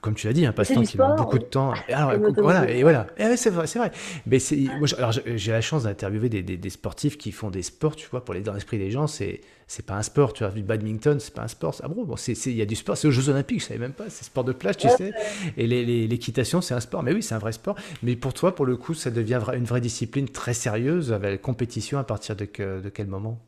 comme 0.00 0.14
tu 0.14 0.28
l'as 0.28 0.32
dit, 0.32 0.46
un 0.46 0.52
passe-temps 0.52 0.84
qui 0.84 0.98
sport 0.98 1.14
beaucoup 1.14 1.38
de 1.38 1.44
temps. 1.44 1.82
Et 1.88 1.92
alors, 1.94 2.14
voilà, 2.40 2.70
et 2.70 2.82
voilà. 2.82 3.08
Eh 3.18 3.24
ouais, 3.24 3.36
c'est 3.36 3.50
vrai, 3.50 3.66
c'est 3.66 3.78
vrai. 3.80 3.90
Mais 4.26 4.38
c'est, 4.38 4.56
moi, 4.76 4.86
je- 4.86 4.94
alors, 4.96 5.12
j'ai 5.12 5.36
j'ai 5.38 5.52
la 5.52 5.60
chance 5.60 5.82
d'interviewer 5.84 6.28
des, 6.28 6.42
des, 6.42 6.56
des 6.56 6.70
sportifs 6.70 7.18
qui 7.18 7.32
font 7.32 7.50
des 7.50 7.62
sports, 7.62 7.96
tu 7.96 8.08
vois, 8.08 8.24
pour 8.24 8.34
les, 8.34 8.40
dans 8.40 8.52
l'esprit 8.54 8.78
des 8.78 8.90
gens, 8.90 9.06
c'est, 9.06 9.40
c'est 9.68 9.84
pas 9.84 9.94
un 9.94 10.02
sport, 10.02 10.32
tu 10.32 10.44
vois, 10.44 10.52
du 10.52 10.62
badminton, 10.62 11.18
c'est 11.18 11.34
pas 11.34 11.42
un 11.42 11.48
sport. 11.48 11.74
Ah 11.82 11.88
bon, 11.88 12.04
bon, 12.04 12.16
c'est, 12.16 12.34
il 12.46 12.56
y 12.56 12.62
a 12.62 12.66
du 12.66 12.76
sport, 12.76 12.96
c'est 12.96 13.08
aux 13.08 13.10
Jeux 13.10 13.28
Olympiques, 13.28 13.60
je 13.60 13.66
savais 13.66 13.80
même 13.80 13.92
pas, 13.92 14.08
c'est 14.08 14.24
sport 14.24 14.44
de 14.44 14.52
plage, 14.52 14.76
tu 14.76 14.86
Ouais, 14.86 14.96
sais. 14.96 15.12
Et 15.56 15.66
l'équitation, 16.06 16.60
c'est 16.60 16.74
un 16.74 16.80
sport. 16.80 17.02
Mais 17.02 17.12
oui, 17.12 17.22
c'est 17.22 17.34
un 17.34 17.38
vrai 17.38 17.52
sport. 17.52 17.76
Mais 18.02 18.14
pour 18.14 18.32
toi, 18.32 18.54
pour 18.54 18.64
le 18.64 18.76
coup, 18.76 18.94
ça 18.94 19.10
devient 19.10 19.40
une 19.54 19.64
vraie 19.64 19.80
discipline 19.80 20.28
très 20.28 20.54
sérieuse, 20.54 21.12
avec 21.12 21.30
la 21.30 21.38
compétition 21.38 21.98
à 21.98 22.04
partir 22.04 22.36
de, 22.36 22.44
que- 22.44 22.80
de 22.80 22.88
quel 22.88 23.08
moment? 23.08 23.38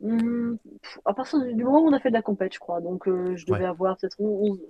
Pff, 0.00 0.98
à 1.04 1.14
partir 1.14 1.40
du 1.40 1.64
moment 1.64 1.80
où 1.82 1.88
on 1.88 1.92
a 1.92 2.00
fait 2.00 2.10
de 2.10 2.14
la 2.14 2.22
compète, 2.22 2.52
je 2.54 2.58
crois. 2.58 2.80
Donc, 2.80 3.08
euh, 3.08 3.36
je 3.36 3.46
devais 3.46 3.60
Ouais. 3.60 3.64
avoir 3.64 3.96
peut-être 3.96 4.20
onze 4.20 4.60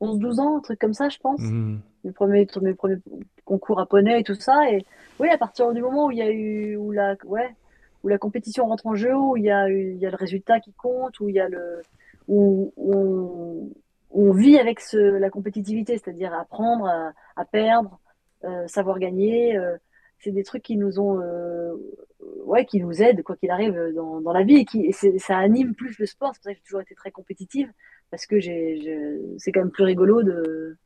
onze 0.00 0.18
douze 0.18 0.40
ans, 0.40 0.56
un 0.56 0.60
truc 0.60 0.78
comme 0.80 0.94
ça, 0.94 1.08
je 1.08 1.18
pense. 1.18 1.40
Mhm. 1.40 1.80
Mes 2.04 2.12
premiers, 2.12 2.46
mes 2.60 2.74
premiers 2.74 2.96
concours 3.44 3.78
à 3.80 3.86
poney 3.86 4.20
et 4.20 4.24
tout 4.24 4.34
ça. 4.34 4.70
Et 4.70 4.84
oui, 5.20 5.28
à 5.28 5.38
partir 5.38 5.72
du 5.72 5.80
moment 5.80 6.06
où 6.06 6.10
il 6.10 6.18
y 6.18 6.22
a 6.22 6.30
eu, 6.30 6.76
où 6.76 6.90
la, 6.92 7.16
ouais, 7.24 7.54
où 8.02 8.08
la 8.08 8.18
compétition 8.18 8.66
rentre 8.66 8.86
en 8.86 8.94
jeu, 8.94 9.14
où 9.14 9.36
il 9.36 9.44
y 9.44 9.50
a, 9.50 9.68
le 9.68 10.16
résultat 10.16 10.60
qui 10.60 10.72
compte, 10.72 11.20
où 11.20 11.28
il 11.28 11.36
y 11.36 11.40
a 11.40 11.48
le, 11.48 11.82
où, 12.28 12.72
on, 14.10 14.32
vit 14.32 14.58
avec 14.58 14.80
la 14.92 15.30
compétitivité, 15.30 15.98
c'est-à-dire 15.98 16.34
apprendre 16.34 17.12
à, 17.36 17.44
perdre, 17.44 18.00
euh, 18.44 18.66
savoir 18.66 18.98
gagner. 18.98 19.56
euh, 19.56 19.76
c'est 20.18 20.30
des 20.30 20.44
trucs 20.44 20.62
qui 20.62 20.76
nous 20.76 21.00
ont, 21.00 21.20
euh, 21.20 21.74
ouais, 22.44 22.64
qui 22.64 22.80
nous 22.80 23.02
aident 23.02 23.22
quoi 23.24 23.34
qu'il 23.36 23.50
arrive 23.50 23.92
dans, 23.92 24.32
la 24.32 24.44
vie 24.44 24.58
et 24.58 24.64
qui, 24.64 24.92
ça 24.92 25.36
anime 25.36 25.74
plus 25.74 25.98
le 25.98 26.06
sport. 26.06 26.32
C'est 26.32 26.38
pour 26.38 26.44
ça 26.44 26.52
que 26.52 26.58
j'ai 26.58 26.64
toujours 26.64 26.80
été 26.80 26.94
très 26.94 27.10
compétitive 27.10 27.72
parce 28.08 28.26
que 28.26 28.40
c'est 28.40 29.52
quand 29.52 29.60
même 29.60 29.72
plus 29.72 29.82
rigolo 29.82 30.22
de, 30.22 30.76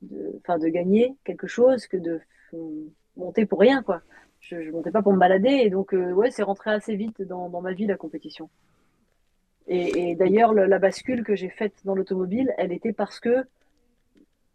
de, 0.00 0.40
de 0.48 0.68
gagner 0.68 1.14
quelque 1.24 1.46
chose 1.46 1.86
que 1.86 1.98
de 1.98 2.20
monter 3.16 3.44
pour 3.44 3.60
rien, 3.60 3.82
quoi. 3.82 4.00
Je, 4.48 4.62
je 4.62 4.70
montais 4.70 4.90
pas 4.90 5.02
pour 5.02 5.12
me 5.12 5.18
balader 5.18 5.48
et 5.48 5.70
donc, 5.70 5.94
euh, 5.94 6.12
ouais, 6.12 6.30
c'est 6.30 6.42
rentré 6.42 6.70
assez 6.70 6.96
vite 6.96 7.22
dans, 7.22 7.48
ma 7.60 7.72
vie, 7.72 7.86
la 7.86 7.96
compétition. 7.96 8.50
Et, 9.66 10.14
d'ailleurs, 10.16 10.52
le- 10.52 10.66
la 10.66 10.78
bascule 10.78 11.24
que 11.24 11.34
j'ai 11.34 11.48
faite 11.48 11.72
dans 11.84 11.94
l'automobile, 11.94 12.52
elle 12.58 12.72
était 12.72 12.92
parce 12.92 13.18
que 13.20 13.44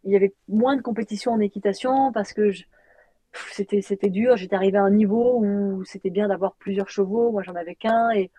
il 0.04 0.12
y 0.12 0.16
avait 0.16 0.32
moins 0.48 0.76
de 0.76 0.82
compétition 0.82 1.32
en 1.32 1.40
équitation, 1.40 2.12
parce 2.12 2.32
que 2.32 2.52
c'était 3.50 4.08
dur. 4.08 4.36
J'étais 4.36 4.56
arrivée 4.56 4.78
à 4.78 4.82
un 4.84 4.90
niveau 4.90 5.40
où 5.40 5.84
c'était 5.84 6.10
bien 6.10 6.28
d'avoir 6.28 6.54
plusieurs 6.54 6.88
chevaux. 6.88 7.32
Moi, 7.32 7.42
j'en 7.42 7.54
avais 7.54 7.74
qu'un 7.74 8.10
et 8.10 8.30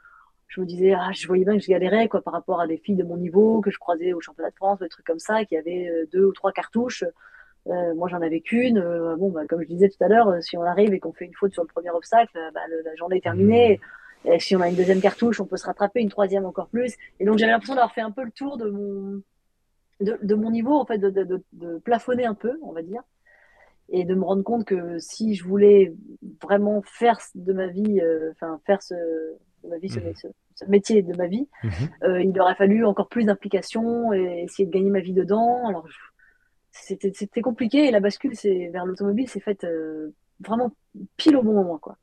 je 0.47 0.59
me 0.61 0.65
disais, 0.65 0.93
ah, 0.93 1.11
je 1.13 1.27
voyais 1.27 1.45
bien 1.45 1.55
que 1.57 1.63
je 1.63 1.67
galérais, 1.69 2.07
quoi, 2.07 2.21
par 2.21 2.33
rapport 2.33 2.61
à 2.61 2.67
des 2.67 2.77
filles 2.77 2.95
de 2.95 3.03
mon 3.03 3.17
niveau 3.17 3.61
que 3.61 3.69
je 3.71 3.77
croisais 3.77 4.13
au 4.13 4.21
championnat 4.21 4.49
de 4.49 4.55
France, 4.55 4.79
des 4.79 4.89
trucs 4.89 5.05
comme 5.05 5.19
ça, 5.19 5.45
qui 5.45 5.55
avaient 5.55 5.87
euh, 5.87 6.05
deux 6.11 6.25
ou 6.25 6.33
trois 6.33 6.51
cartouches. 6.51 7.03
Euh, 7.67 7.93
moi, 7.95 8.07
j'en 8.09 8.21
avais 8.21 8.41
qu'une. 8.41 8.77
Euh, 8.79 9.15
bon, 9.15 9.29
bah, 9.29 9.45
comme 9.47 9.61
je 9.61 9.67
disais 9.67 9.89
tout 9.89 10.03
à 10.03 10.07
l'heure, 10.07 10.29
euh, 10.29 10.41
si 10.41 10.57
on 10.57 10.63
arrive 10.63 10.93
et 10.93 10.99
qu'on 10.99 11.13
fait 11.13 11.25
une 11.25 11.33
faute 11.35 11.53
sur 11.53 11.61
le 11.63 11.67
premier 11.67 11.91
obstacle, 11.91 12.35
euh, 12.37 12.51
bah, 12.53 12.61
le- 12.69 12.81
la 12.83 12.95
journée 12.95 13.17
est 13.17 13.21
terminée. 13.21 13.79
Et 14.25 14.39
si 14.39 14.55
on 14.55 14.61
a 14.61 14.69
une 14.69 14.75
deuxième 14.75 15.01
cartouche, 15.01 15.39
on 15.39 15.45
peut 15.45 15.57
se 15.57 15.65
rattraper, 15.65 15.99
une 16.01 16.09
troisième 16.09 16.45
encore 16.45 16.67
plus. 16.67 16.95
Et 17.19 17.25
donc, 17.25 17.37
j'avais 17.37 17.51
l'impression 17.51 17.75
d'avoir 17.75 17.93
fait 17.93 18.01
un 18.01 18.11
peu 18.11 18.23
le 18.23 18.31
tour 18.31 18.57
de 18.57 18.69
mon, 18.69 19.21
de, 19.99 20.17
de 20.21 20.35
mon 20.35 20.51
niveau, 20.51 20.73
en 20.75 20.85
fait, 20.85 20.97
de, 20.99 21.09
de, 21.09 21.43
de, 21.53 21.77
plafonner 21.79 22.25
un 22.25 22.33
peu, 22.35 22.57
on 22.63 22.71
va 22.71 22.81
dire, 22.83 23.01
et 23.89 24.05
de 24.05 24.13
me 24.15 24.23
rendre 24.23 24.43
compte 24.43 24.65
que 24.65 24.99
si 24.99 25.33
je 25.35 25.43
voulais 25.43 25.93
vraiment 26.41 26.81
faire 26.83 27.19
de 27.35 27.53
ma 27.53 27.67
vie, 27.67 27.99
euh, 28.01 28.31
enfin, 28.31 28.59
faire 28.65 28.81
ce, 28.81 28.93
de 29.63 29.69
ma 29.69 29.77
vie, 29.77 29.89
ce, 29.89 29.99
Mhm. 29.99 30.15
ce, 30.15 30.27
ce 30.55 30.65
métier 30.65 31.01
de 31.01 31.15
ma 31.15 31.27
vie, 31.27 31.47
euh, 32.03 32.21
il 32.21 32.39
aurait 32.39 32.55
fallu 32.55 32.85
encore 32.85 33.07
plus 33.09 33.25
d'implication 33.25 34.13
et 34.13 34.43
essayer 34.43 34.65
de 34.67 34.71
gagner 34.71 34.89
ma 34.91 34.99
vie 35.01 35.13
dedans. 35.13 35.67
Alors, 35.67 35.87
je- 35.87 35.95
c'était, 36.71 37.41
compliqué 37.41 37.85
et 37.87 37.91
la 37.91 37.99
bascule 37.99 38.35
c'est, 38.35 38.67
vers 38.69 38.85
l'automobile 38.85 39.27
s'est 39.29 39.39
faite 39.39 39.63
euh, 39.63 40.13
vraiment 40.39 40.71
pile 41.17 41.35
au 41.37 41.43
bon 41.43 41.53
moment, 41.53 41.77
quoi. 41.77 41.97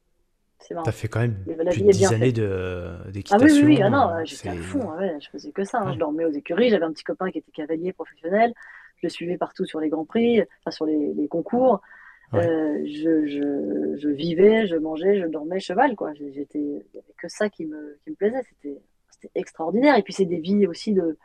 C'est 0.61 0.75
T'as 0.75 0.81
marrant. 0.81 0.91
fait 0.91 1.09
quand 1.09 1.21
même 1.21 1.37
La 1.47 1.71
plus 1.71 1.83
vie 1.83 1.85
de 1.85 1.89
est 1.91 1.99
bien 1.99 2.09
10 2.09 2.14
années 2.14 2.33
de, 2.33 2.91
Ah 3.31 3.37
oui, 3.41 3.51
oui, 3.53 3.62
oui, 3.64 3.79
ah 3.81 3.91
d'équitation. 3.91 3.91
non, 3.91 4.11
euh, 4.11 4.25
j'étais 4.25 4.49
à 4.49 4.57
fond, 4.57 4.91
ouais, 4.99 5.16
je 5.21 5.31
faisais 5.31 5.53
que 5.53 5.64
ça, 5.64 5.81
hein. 5.81 5.93
Je 5.93 5.99
dormais 5.99 6.25
aux 6.25 6.33
écuries, 6.33 6.69
j'avais 6.71 6.85
un 6.85 6.93
petit 6.93 7.05
copain 7.05 7.31
qui 7.31 7.39
était 7.39 7.53
cavalier 7.53 7.93
professionnel, 7.93 8.53
je 8.97 9.07
le 9.07 9.09
suivais 9.09 9.39
partout 9.39 9.64
sur 9.64 9.79
les 9.81 9.89
grands 9.89 10.05
prix, 10.05 10.43
enfin 10.61 10.71
sur 10.71 10.85
les, 10.87 11.14
les 11.14 11.29
concours, 11.29 11.81
Ouais. 12.33 12.47
Euh, 12.47 12.85
je, 12.85 13.27
je, 13.27 13.97
je 13.97 14.09
vivais, 14.11 14.66
je 14.66 14.77
mangeais, 14.77 15.19
je 15.19 15.27
dormais 15.27 15.61
cheval, 15.61 15.97
quoi. 15.97 16.12
J'étais, 16.14 16.59
il 16.59 16.85
y 16.95 16.99
avait 16.99 17.14
que 17.16 17.29
ça 17.29 17.49
qui 17.49 17.64
me, 17.64 17.99
qui 18.05 18.11
me 18.11 18.16
plaisait, 18.16 18.43
c'était, 18.51 18.79
c'était 19.11 19.31
extraordinaire. 19.35 19.97
Et 19.97 20.03
puis 20.03 20.12
c'est 20.12 20.27
des 20.27 20.39
vies 20.39 20.66
aussi 20.66 20.93
de, 20.93 21.16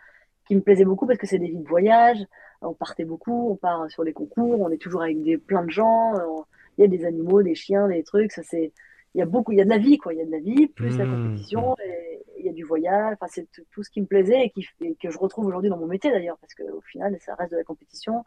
qui 0.48 0.56
me 0.56 0.62
plaisaient 0.62 0.86
beaucoup 0.86 1.06
parce 1.06 1.20
que 1.20 1.28
c'est 1.28 1.39
des 1.39 1.50
vies 1.50 1.60
de 1.60 1.68
voyage, 1.68 2.20
on 2.64 2.74
partait 2.74 3.05
beaucoup, 3.05 3.51
on 3.51 3.55
part 3.55 3.89
sur 3.91 4.03
les 4.03 4.14
concours, 4.14 4.61
on 4.61 4.70
est 4.70 4.78
toujours 4.78 5.03
avec 5.03 5.22
des, 5.22 5.38
plein 5.38 5.64
de 5.64 5.70
gens, 5.72 6.14
on- 6.16 6.45
il 6.78 6.82
y 6.82 6.86
a 6.86 6.88
des 6.88 7.05
animaux, 7.05 7.43
des 7.43 7.55
chiens, 7.55 7.88
des 7.88 8.03
trucs, 8.03 8.32
ça 8.32 8.41
c'est, 8.43 8.72
il 9.14 9.20
y 9.20 9.22
a 9.22 9.26
beaucoup, 9.26 9.51
il 9.51 9.59
y 9.59 9.61
a 9.61 9.66
de 9.66 9.70
la 9.70 9.78
vie, 9.78 9.97
quoi. 9.99 10.11
Il 10.14 10.18
y 10.18 10.22
a 10.24 10.26
de 10.26 10.32
la 10.32 10.39
vie, 10.39 10.68
plus 10.68 10.97
la. 10.97 11.05
Mhm. 11.05 11.11
compétition, 11.11 11.76
et 11.86 12.24
il 12.39 12.45
y 12.47 12.49
a 12.49 12.53
du 12.53 12.64
voyage, 12.64 13.14
enfin 13.14 13.28
c'est 13.30 13.47
tout 13.72 13.84
ce 13.84 13.89
qui 13.91 14.01
me 14.01 14.07
plaisait 14.07 14.45
et, 14.45 14.49
qui, 14.49 14.66
et 14.82 14.95
que 14.95 15.11
je 15.11 15.18
retrouve 15.20 15.45
aujourd'hui 15.45 15.70
dans 15.70 15.78
mon 15.78 15.86
métier 15.88 16.09
d'ailleurs, 16.11 16.38
parce 16.39 16.55
qu'au 16.55 16.82
final, 16.82 17.16
ça 17.22 17.36
reste 17.36 17.51
de 17.51 17.57
la 17.57 17.64
compétition. 17.64 18.24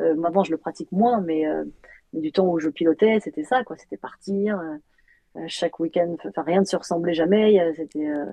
Euh, 0.00 0.14
maintenant, 0.14 0.44
je 0.44 0.52
le 0.52 0.58
pratique 0.58 0.92
moins, 0.92 1.20
mais, 1.20 1.46
euh, 1.48 1.64
mais 2.12 2.20
du 2.20 2.30
temps 2.30 2.46
où 2.46 2.60
je 2.60 2.68
pilotais, 2.68 3.18
c'était 3.20 3.42
ça, 3.44 3.64
quoi. 3.64 3.76
C'était 3.76 3.96
partir, 3.96 4.60
euh, 4.60 4.76
euh, 5.36 5.44
chaque 5.48 5.80
week-end, 5.80 6.14
enfin 6.24 6.42
rien 6.42 6.60
ne 6.60 6.66
se 6.66 6.76
ressemblait 6.76 7.14
jamais, 7.14 7.60
euh, 7.60 7.72
c'était, 7.76 8.08
euh, 8.08 8.24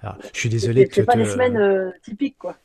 Alors, 0.00 0.16
je 0.32 0.38
suis 0.40 0.48
désolé 0.48 0.86
c'était 0.86 1.04
pas 1.04 1.12
te- 1.12 1.18
semaines 1.32 1.58
euh, 1.58 1.90
typiques, 2.02 2.38
quoi. 2.38 2.56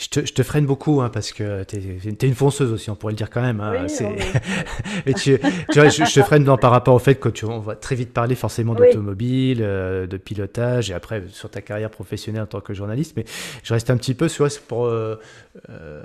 Je 0.00 0.08
te, 0.08 0.26
je 0.26 0.32
te 0.32 0.42
freine 0.42 0.66
beaucoup 0.66 1.00
hein, 1.00 1.08
parce 1.10 1.32
que 1.32 1.62
t'es, 1.64 1.80
t'es 2.18 2.26
une 2.26 2.34
fonceuse 2.34 2.72
aussi, 2.72 2.90
on 2.90 2.96
pourrait 2.96 3.12
le 3.12 3.16
dire 3.16 3.30
quand 3.30 3.42
même. 3.42 3.60
hein, 3.60 3.72
Oui, 3.82 3.88
Mais 5.06 5.14
tu, 5.14 5.38
tu 5.70 5.78
vois, 5.78 5.88
je, 5.88 6.04
je 6.04 6.14
te 6.14 6.22
freine 6.22 6.44
dans, 6.44 6.58
par 6.58 6.70
rapport 6.70 6.94
au 6.94 6.98
fait 6.98 7.14
que 7.16 7.28
tu, 7.28 7.44
on 7.44 7.60
va 7.60 7.76
très 7.76 7.94
vite 7.94 8.12
parler 8.12 8.34
forcément 8.34 8.74
oui, 8.74 8.78
d'automobile, 8.86 9.58
euh, 9.62 10.06
de 10.06 10.16
pilotage 10.16 10.90
et 10.90 10.94
après 10.94 11.22
sur 11.28 11.50
ta 11.50 11.60
carrière 11.60 11.90
professionnelle 11.90 12.42
en 12.42 12.46
tant 12.46 12.60
que 12.60 12.74
journaliste. 12.74 13.14
Mais 13.16 13.24
je 13.62 13.72
reste 13.74 13.90
un 13.90 13.96
petit 13.96 14.14
peu 14.14 14.28
sur 14.28 14.48
pour. 14.66 14.86
euh, 14.86 15.16
euh, 15.70 16.02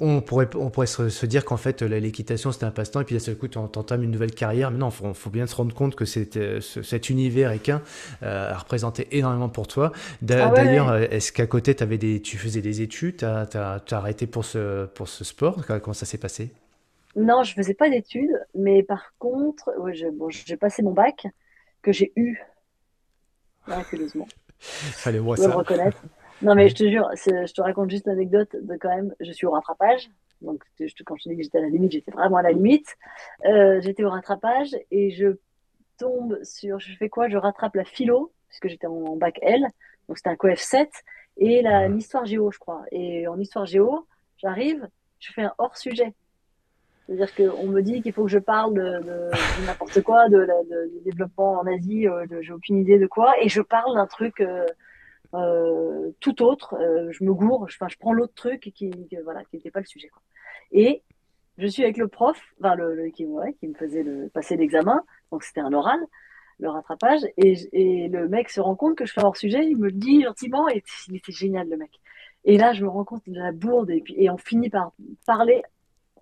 on, 0.00 0.20
pourrait, 0.20 0.48
on 0.56 0.70
pourrait 0.70 0.86
se, 0.86 1.08
se 1.08 1.26
dire 1.26 1.44
qu'en 1.44 1.56
fait 1.56 1.82
l'équitation 1.82 2.52
c'était 2.52 2.64
un 2.66 2.70
passe-temps 2.70 3.00
et 3.00 3.04
puis 3.04 3.14
d'un 3.14 3.20
seul 3.20 3.36
coup 3.36 3.48
tu 3.48 3.58
entames 3.58 4.02
une 4.02 4.10
nouvelle 4.10 4.32
carrière. 4.34 4.70
Mais 4.70 4.78
non, 4.78 4.90
faut, 4.90 5.12
faut 5.14 5.30
bien 5.30 5.46
se 5.46 5.54
rendre 5.54 5.74
compte 5.74 5.94
que 5.94 6.04
euh, 6.38 6.60
ce- 6.60 6.82
cet 6.82 7.10
univers 7.10 7.52
équin 7.52 7.82
euh, 8.22 8.52
a 8.52 8.58
représenté 8.58 9.08
énormément 9.16 9.48
pour 9.48 9.68
toi. 9.68 9.92
Ah 10.38 10.50
ouais, 10.50 10.62
D'ailleurs, 10.62 10.88
ouais. 10.88 10.90
euh, 10.90 11.06
est-ce 11.10 11.32
qu'à 11.32 11.46
côté 11.46 11.74
des, 11.98 12.20
tu 12.22 12.38
faisais 12.38 12.60
des 12.62 12.82
études, 12.82 13.18
t'as, 13.18 13.46
t'as, 13.46 13.80
t'as 13.80 13.96
arrêté 13.98 14.26
pour 14.26 14.44
ce, 14.44 14.86
pour 14.86 15.08
ce 15.08 15.24
sport? 15.24 15.64
Comment 15.82 15.94
ça 15.94 16.06
s'est 16.06 16.18
passé? 16.18 16.50
Non, 17.16 17.42
je 17.42 17.54
faisais 17.54 17.72
pas 17.74 17.88
d'études, 17.90 18.30
mais 18.54 18.82
par 18.82 19.14
contre, 19.18 19.70
ouais, 19.78 19.94
je- 19.94 20.08
bon, 20.08 20.28
j'ai 20.30 20.56
passé 20.56 20.82
mon 20.82 20.92
bac, 20.92 21.26
que 21.82 21.92
j'ai 21.92 22.12
eu, 22.16 22.38
miraculeusement. 23.66 24.30
Fallait 24.60 25.18
voir 25.18 25.36
dois 25.36 25.48
le 25.48 25.52
ça. 25.52 25.56
reconnaître. 25.56 26.06
Non, 26.42 26.54
mais 26.54 26.68
je 26.68 26.74
te 26.74 26.88
jure, 26.88 27.08
je 27.14 27.52
te 27.52 27.60
raconte 27.60 27.90
juste 27.90 28.06
l'anecdote 28.06 28.56
de 28.60 28.76
quand 28.76 28.88
même, 28.94 29.14
je 29.20 29.30
suis 29.32 29.46
au 29.46 29.52
rattrapage. 29.52 30.10
Donc, 30.40 30.62
je 30.80 30.86
te- 30.92 31.04
quand 31.04 31.16
je 31.16 31.24
te 31.24 31.28
dis 31.28 31.36
que 31.36 31.42
j'étais 31.44 31.58
à 31.58 31.60
la 31.60 31.68
limite, 31.68 31.92
j'étais 31.92 32.10
vraiment 32.10 32.38
à 32.38 32.42
la 32.42 32.50
limite. 32.50 32.96
Euh, 33.44 33.80
j'étais 33.80 34.02
au 34.02 34.10
rattrapage 34.10 34.76
et 34.90 35.10
je 35.12 35.36
tombe 35.98 36.42
sur, 36.42 36.80
je 36.80 36.96
fais 36.96 37.08
quoi? 37.08 37.28
Je 37.28 37.36
rattrape 37.36 37.76
la 37.76 37.84
philo, 37.84 38.32
puisque 38.48 38.66
j'étais 38.68 38.88
en, 38.88 38.92
en 38.92 39.16
bac 39.16 39.38
L, 39.42 39.66
donc 40.08 40.16
c'était 40.18 40.30
un 40.30 40.36
coef 40.36 40.58
7, 40.58 40.90
et 41.36 41.62
l'histoire 41.88 42.24
géo, 42.26 42.50
je 42.50 42.58
crois. 42.58 42.82
Et 42.90 43.28
en 43.28 43.38
histoire 43.38 43.66
géo, 43.66 44.06
j'arrive, 44.38 44.88
je 45.20 45.32
fais 45.32 45.42
un 45.42 45.54
hors-sujet. 45.58 46.12
C'est-à-dire 47.06 47.34
qu'on 47.34 47.66
me 47.68 47.82
dit 47.82 48.02
qu'il 48.02 48.12
faut 48.12 48.24
que 48.24 48.30
je 48.30 48.38
parle 48.38 48.74
de, 48.74 48.80
de- 48.82 49.30
de 49.62 49.66
n'importe 49.66 50.02
quoi, 50.02 50.28
de, 50.28 50.46
développement 51.04 51.60
en 51.60 51.66
Asie, 51.66 52.08
euh, 52.08 52.26
j'ai 52.40 52.52
aucune 52.52 52.78
idée 52.78 52.98
de 52.98 53.06
quoi, 53.06 53.34
et 53.40 53.48
je 53.48 53.60
parle 53.60 53.94
d'un 53.94 54.06
truc 54.06 54.40
euh, 54.40 54.66
euh, 55.34 56.10
tout 56.20 56.42
autre. 56.42 56.74
euh, 56.74 57.10
je 57.12 57.24
me 57.24 57.32
gourre, 57.32 57.68
je, 57.68 57.76
je 57.88 57.98
prends 57.98 58.12
l'autre 58.12 58.34
truc 58.34 58.60
qui, 58.60 58.72
qui, 58.72 59.16
voilà, 59.24 59.44
qui 59.44 59.56
n'était 59.56 59.70
pas 59.70 59.80
le 59.80 59.86
sujet. 59.86 60.10
Et 60.72 61.02
je 61.58 61.66
suis 61.66 61.82
avec 61.82 61.96
le 61.96 62.08
prof, 62.08 62.40
enfin, 62.60 62.74
le, 62.74 63.08
qui, 63.10 63.26
me 63.26 63.74
faisait 63.74 64.04
passer 64.32 64.56
l'examen, 64.56 65.02
donc 65.30 65.42
c'était 65.42 65.60
un 65.60 65.72
oral, 65.72 66.00
le 66.58 66.70
rattrapage, 66.70 67.20
et, 67.36 67.54
et 67.72 68.08
le 68.08 68.28
mec 68.28 68.48
se 68.48 68.60
rend 68.60 68.74
compte 68.74 68.96
que 68.96 69.04
je 69.04 69.12
fais 69.12 69.20
un 69.20 69.24
hors-sujet, 69.24 69.66
il 69.66 69.76
me 69.76 69.86
le 69.86 69.92
dit 69.92 70.22
gentiment, 70.22 70.68
et 70.68 70.82
il 71.08 71.20
génial, 71.28 71.68
le 71.68 71.76
mec. 71.76 72.00
Et 72.44 72.56
là, 72.58 72.72
je 72.72 72.82
me 72.84 72.88
rends 72.88 73.04
compte 73.04 73.28
de 73.28 73.38
la 73.38 73.52
bourde, 73.52 73.90
et 73.90 74.00
puis 74.00 74.14
et 74.18 74.30
on 74.30 74.38
finit 74.38 74.70
par 74.70 74.92
parler 75.26 75.62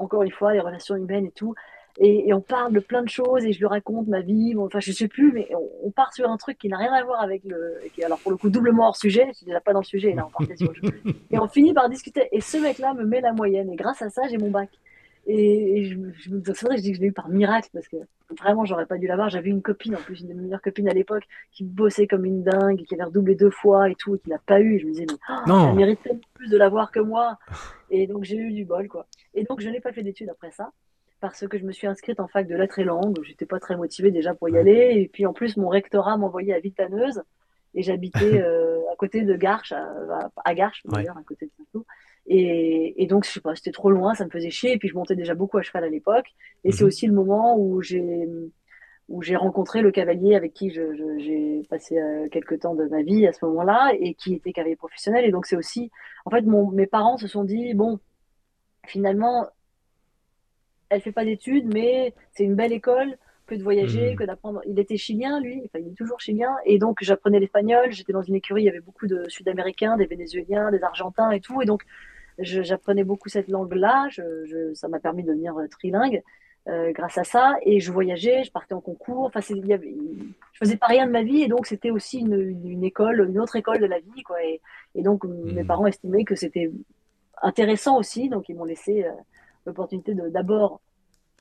encore 0.00 0.22
une 0.22 0.32
fois, 0.32 0.52
les 0.52 0.60
relations 0.60 0.96
humaines 0.96 1.26
et 1.26 1.30
tout. 1.30 1.54
Et, 2.02 2.32
on 2.32 2.40
parle 2.40 2.72
de 2.72 2.80
plein 2.80 3.02
de 3.02 3.10
choses 3.10 3.44
et 3.44 3.52
je 3.52 3.58
lui 3.58 3.66
raconte 3.66 4.08
ma 4.08 4.22
vie. 4.22 4.54
enfin, 4.56 4.80
je 4.80 4.90
sais 4.90 5.06
plus, 5.06 5.32
mais 5.32 5.50
on, 5.84 5.90
part 5.90 6.14
sur 6.14 6.30
un 6.30 6.38
truc 6.38 6.56
qui 6.56 6.68
n'a 6.68 6.78
rien 6.78 6.92
à 6.94 7.04
voir 7.04 7.20
avec 7.20 7.42
le. 7.44 7.78
Qui, 7.94 8.02
alors, 8.02 8.18
pour 8.18 8.30
le 8.30 8.38
coup, 8.38 8.48
doublement 8.48 8.86
hors 8.86 8.96
sujet. 8.96 9.26
Je 9.32 9.36
suis 9.38 9.46
déjà 9.46 9.60
pas 9.60 9.74
dans 9.74 9.80
le 9.80 9.84
sujet, 9.84 10.14
là, 10.14 10.26
on 10.26 10.30
partait 10.30 10.56
sur 10.56 10.72
le 10.72 11.12
Et 11.30 11.38
on 11.38 11.46
finit 11.46 11.74
par 11.74 11.90
discuter. 11.90 12.26
Et 12.32 12.40
ce 12.40 12.56
mec-là 12.56 12.94
me 12.94 13.04
met 13.04 13.20
la 13.20 13.34
moyenne. 13.34 13.70
Et 13.70 13.76
grâce 13.76 14.00
à 14.00 14.08
ça, 14.08 14.22
j'ai 14.30 14.38
mon 14.38 14.50
bac. 14.50 14.70
Et, 15.26 15.84
je, 15.84 15.98
c'est 16.54 16.62
vrai 16.64 16.76
que 16.76 16.78
je 16.78 16.82
dis 16.82 16.92
que 16.92 16.96
je 16.96 17.02
l'ai 17.02 17.08
eu 17.08 17.12
par 17.12 17.28
miracle 17.28 17.68
parce 17.74 17.86
que 17.86 17.98
vraiment, 18.40 18.64
j'aurais 18.64 18.86
pas 18.86 18.96
dû 18.96 19.06
l'avoir. 19.06 19.28
J'avais 19.28 19.50
une 19.50 19.60
copine, 19.60 19.94
en 19.94 20.00
plus, 20.00 20.22
une 20.22 20.28
de 20.28 20.32
mes 20.32 20.44
meilleures 20.44 20.62
copines 20.62 20.88
à 20.88 20.94
l'époque, 20.94 21.24
qui 21.52 21.64
bossait 21.64 22.06
comme 22.06 22.24
une 22.24 22.42
dingue, 22.42 22.82
qui 22.82 22.94
avait 22.94 23.04
redoublé 23.04 23.34
deux 23.34 23.50
fois 23.50 23.90
et 23.90 23.94
tout, 23.94 24.14
et 24.14 24.18
qui 24.20 24.30
l'a 24.30 24.38
pas 24.38 24.58
eu. 24.60 24.76
Et 24.76 24.78
je 24.78 24.86
me 24.86 24.92
disais, 24.92 25.06
mais 25.06 25.18
oh, 25.48 25.66
elle 25.68 25.76
mérite 25.76 26.00
plus 26.32 26.48
de 26.48 26.56
l'avoir 26.56 26.90
que 26.92 27.00
moi. 27.00 27.38
Et 27.90 28.06
donc, 28.06 28.24
j'ai 28.24 28.36
eu 28.36 28.52
du 28.52 28.64
bol, 28.64 28.88
quoi. 28.88 29.06
Et 29.34 29.44
donc, 29.44 29.60
je 29.60 29.68
n'ai 29.68 29.80
pas 29.80 29.92
fait 29.92 30.02
d'études 30.02 30.30
après 30.30 30.50
ça 30.50 30.72
parce 31.20 31.46
que 31.46 31.58
je 31.58 31.64
me 31.64 31.72
suis 31.72 31.86
inscrite 31.86 32.20
en 32.20 32.28
fac 32.28 32.46
de 32.46 32.56
lettres 32.56 32.78
et 32.78 32.84
langues. 32.84 33.20
J'étais 33.24 33.46
pas 33.46 33.60
très 33.60 33.76
motivée 33.76 34.10
déjà 34.10 34.34
pour 34.34 34.48
y 34.48 34.56
aller. 34.56 34.92
Et 34.96 35.08
puis 35.08 35.26
en 35.26 35.32
plus, 35.32 35.56
mon 35.56 35.68
rectorat 35.68 36.16
m'envoyait 36.16 36.54
à 36.54 36.60
Vitaneuse 36.60 37.22
et 37.74 37.82
j'habitais 37.82 38.40
euh, 38.42 38.80
à 38.92 38.96
côté 38.96 39.22
de 39.22 39.36
Garches, 39.36 39.72
à, 39.72 40.30
à 40.44 40.54
Garches 40.54 40.82
d'ailleurs, 40.86 41.18
à 41.18 41.22
côté 41.22 41.46
de 41.46 41.50
Saint-Cloud. 41.56 41.84
Et, 42.26 43.02
et, 43.02 43.06
donc, 43.06 43.24
je 43.24 43.30
sais 43.30 43.40
pas, 43.40 43.54
c'était 43.56 43.72
trop 43.72 43.90
loin, 43.90 44.14
ça 44.14 44.24
me 44.24 44.30
faisait 44.30 44.50
chier. 44.50 44.72
Et 44.72 44.78
puis, 44.78 44.88
je 44.88 44.94
montais 44.94 45.16
déjà 45.16 45.34
beaucoup 45.34 45.58
à 45.58 45.62
cheval 45.62 45.84
à 45.84 45.88
l'époque. 45.88 46.28
Et 46.64 46.72
c'est 46.72 46.82
mhm. 46.82 46.88
aussi 46.88 47.06
le 47.06 47.12
moment 47.12 47.56
où 47.58 47.80
j'ai 47.82 48.28
où 49.08 49.22
j'ai 49.22 49.34
rencontré 49.34 49.82
le 49.82 49.90
cavalier 49.90 50.36
avec 50.36 50.54
qui 50.54 50.70
j'ai 50.70 51.62
passé 51.68 51.98
euh, 51.98 52.28
quelques 52.28 52.60
temps 52.60 52.76
de 52.76 52.84
ma 52.84 53.02
vie 53.02 53.26
à 53.26 53.32
ce 53.32 53.44
moment-là 53.44 53.90
et 53.98 54.14
qui 54.14 54.34
était 54.34 54.52
cavalier 54.52 54.76
professionnel. 54.76 55.24
Et 55.24 55.32
donc, 55.32 55.46
c'est 55.46 55.56
aussi, 55.56 55.90
en 56.24 56.30
fait, 56.30 56.42
mon, 56.42 56.70
mes 56.70 56.86
parents 56.86 57.18
se 57.18 57.26
sont 57.26 57.42
dit, 57.42 57.74
bon, 57.74 57.98
finalement, 58.86 59.48
elle 60.90 61.00
fait 61.00 61.12
pas 61.12 61.24
d'études, 61.24 61.72
mais 61.72 62.14
c'est 62.32 62.44
une 62.44 62.56
belle 62.56 62.72
école 62.72 63.16
que 63.46 63.54
de 63.54 63.62
voyager, 63.62 64.12
hmm. 64.12 64.16
que 64.16 64.24
d'apprendre. 64.24 64.60
Il 64.66 64.78
était 64.78 64.96
chilien, 64.96 65.40
lui, 65.40 65.62
enfin, 65.64 65.78
il 65.84 65.92
est 65.92 65.96
toujours 65.96 66.20
chilien, 66.20 66.54
et 66.66 66.78
donc 66.78 66.98
j'apprenais 67.00 67.40
l'espagnol. 67.40 67.90
J'étais 67.90 68.12
dans 68.12 68.22
une 68.22 68.34
écurie, 68.34 68.62
il 68.62 68.66
y 68.66 68.68
avait 68.68 68.80
beaucoup 68.80 69.06
de 69.06 69.28
Sud-Américains, 69.28 69.96
des 69.96 70.06
Vénézuéliens, 70.06 70.70
des 70.70 70.82
Argentins 70.82 71.30
et 71.30 71.40
tout, 71.40 71.62
et 71.62 71.64
donc 71.64 71.82
j'apprenais 72.38 73.04
beaucoup 73.04 73.28
cette 73.28 73.48
langue-là. 73.48 74.08
Je, 74.10 74.72
ça 74.74 74.88
m'a 74.88 74.98
permis 74.98 75.22
de 75.22 75.28
devenir 75.28 75.56
euh, 75.56 75.66
trilingue. 75.68 76.22
Euh, 76.68 76.92
grâce 76.92 77.16
à 77.16 77.24
ça 77.24 77.56
et 77.62 77.80
je 77.80 77.90
voyageais, 77.90 78.44
je 78.44 78.52
partais 78.52 78.74
en 78.74 78.82
concours. 78.82 79.24
Enfin, 79.24 79.40
il 79.48 79.66
y 79.66 79.72
avait, 79.72 79.94
je 80.52 80.58
faisais 80.58 80.76
pas 80.76 80.88
rien 80.88 81.06
de 81.06 81.10
ma 81.10 81.22
vie 81.22 81.40
et 81.40 81.48
donc 81.48 81.66
c'était 81.66 81.90
aussi 81.90 82.18
une, 82.18 82.38
une, 82.38 82.84
école, 82.84 83.26
une 83.30 83.40
autre 83.40 83.56
école 83.56 83.78
de 83.78 83.86
la 83.86 83.98
vie, 83.98 84.22
quoi. 84.22 84.44
Et, 84.44 84.60
et 84.94 85.02
donc 85.02 85.24
mes 85.24 85.62
hmm. 85.62 85.66
parents 85.66 85.86
estimaient 85.86 86.24
que 86.24 86.34
c'était 86.34 86.70
intéressant 87.40 87.98
aussi, 87.98 88.28
donc 88.28 88.50
ils 88.50 88.54
m'ont 88.54 88.64
laissé 88.64 89.04
euh, 89.04 89.10
l'opportunité 89.66 90.14
de 90.14 90.28
d'abord 90.28 90.80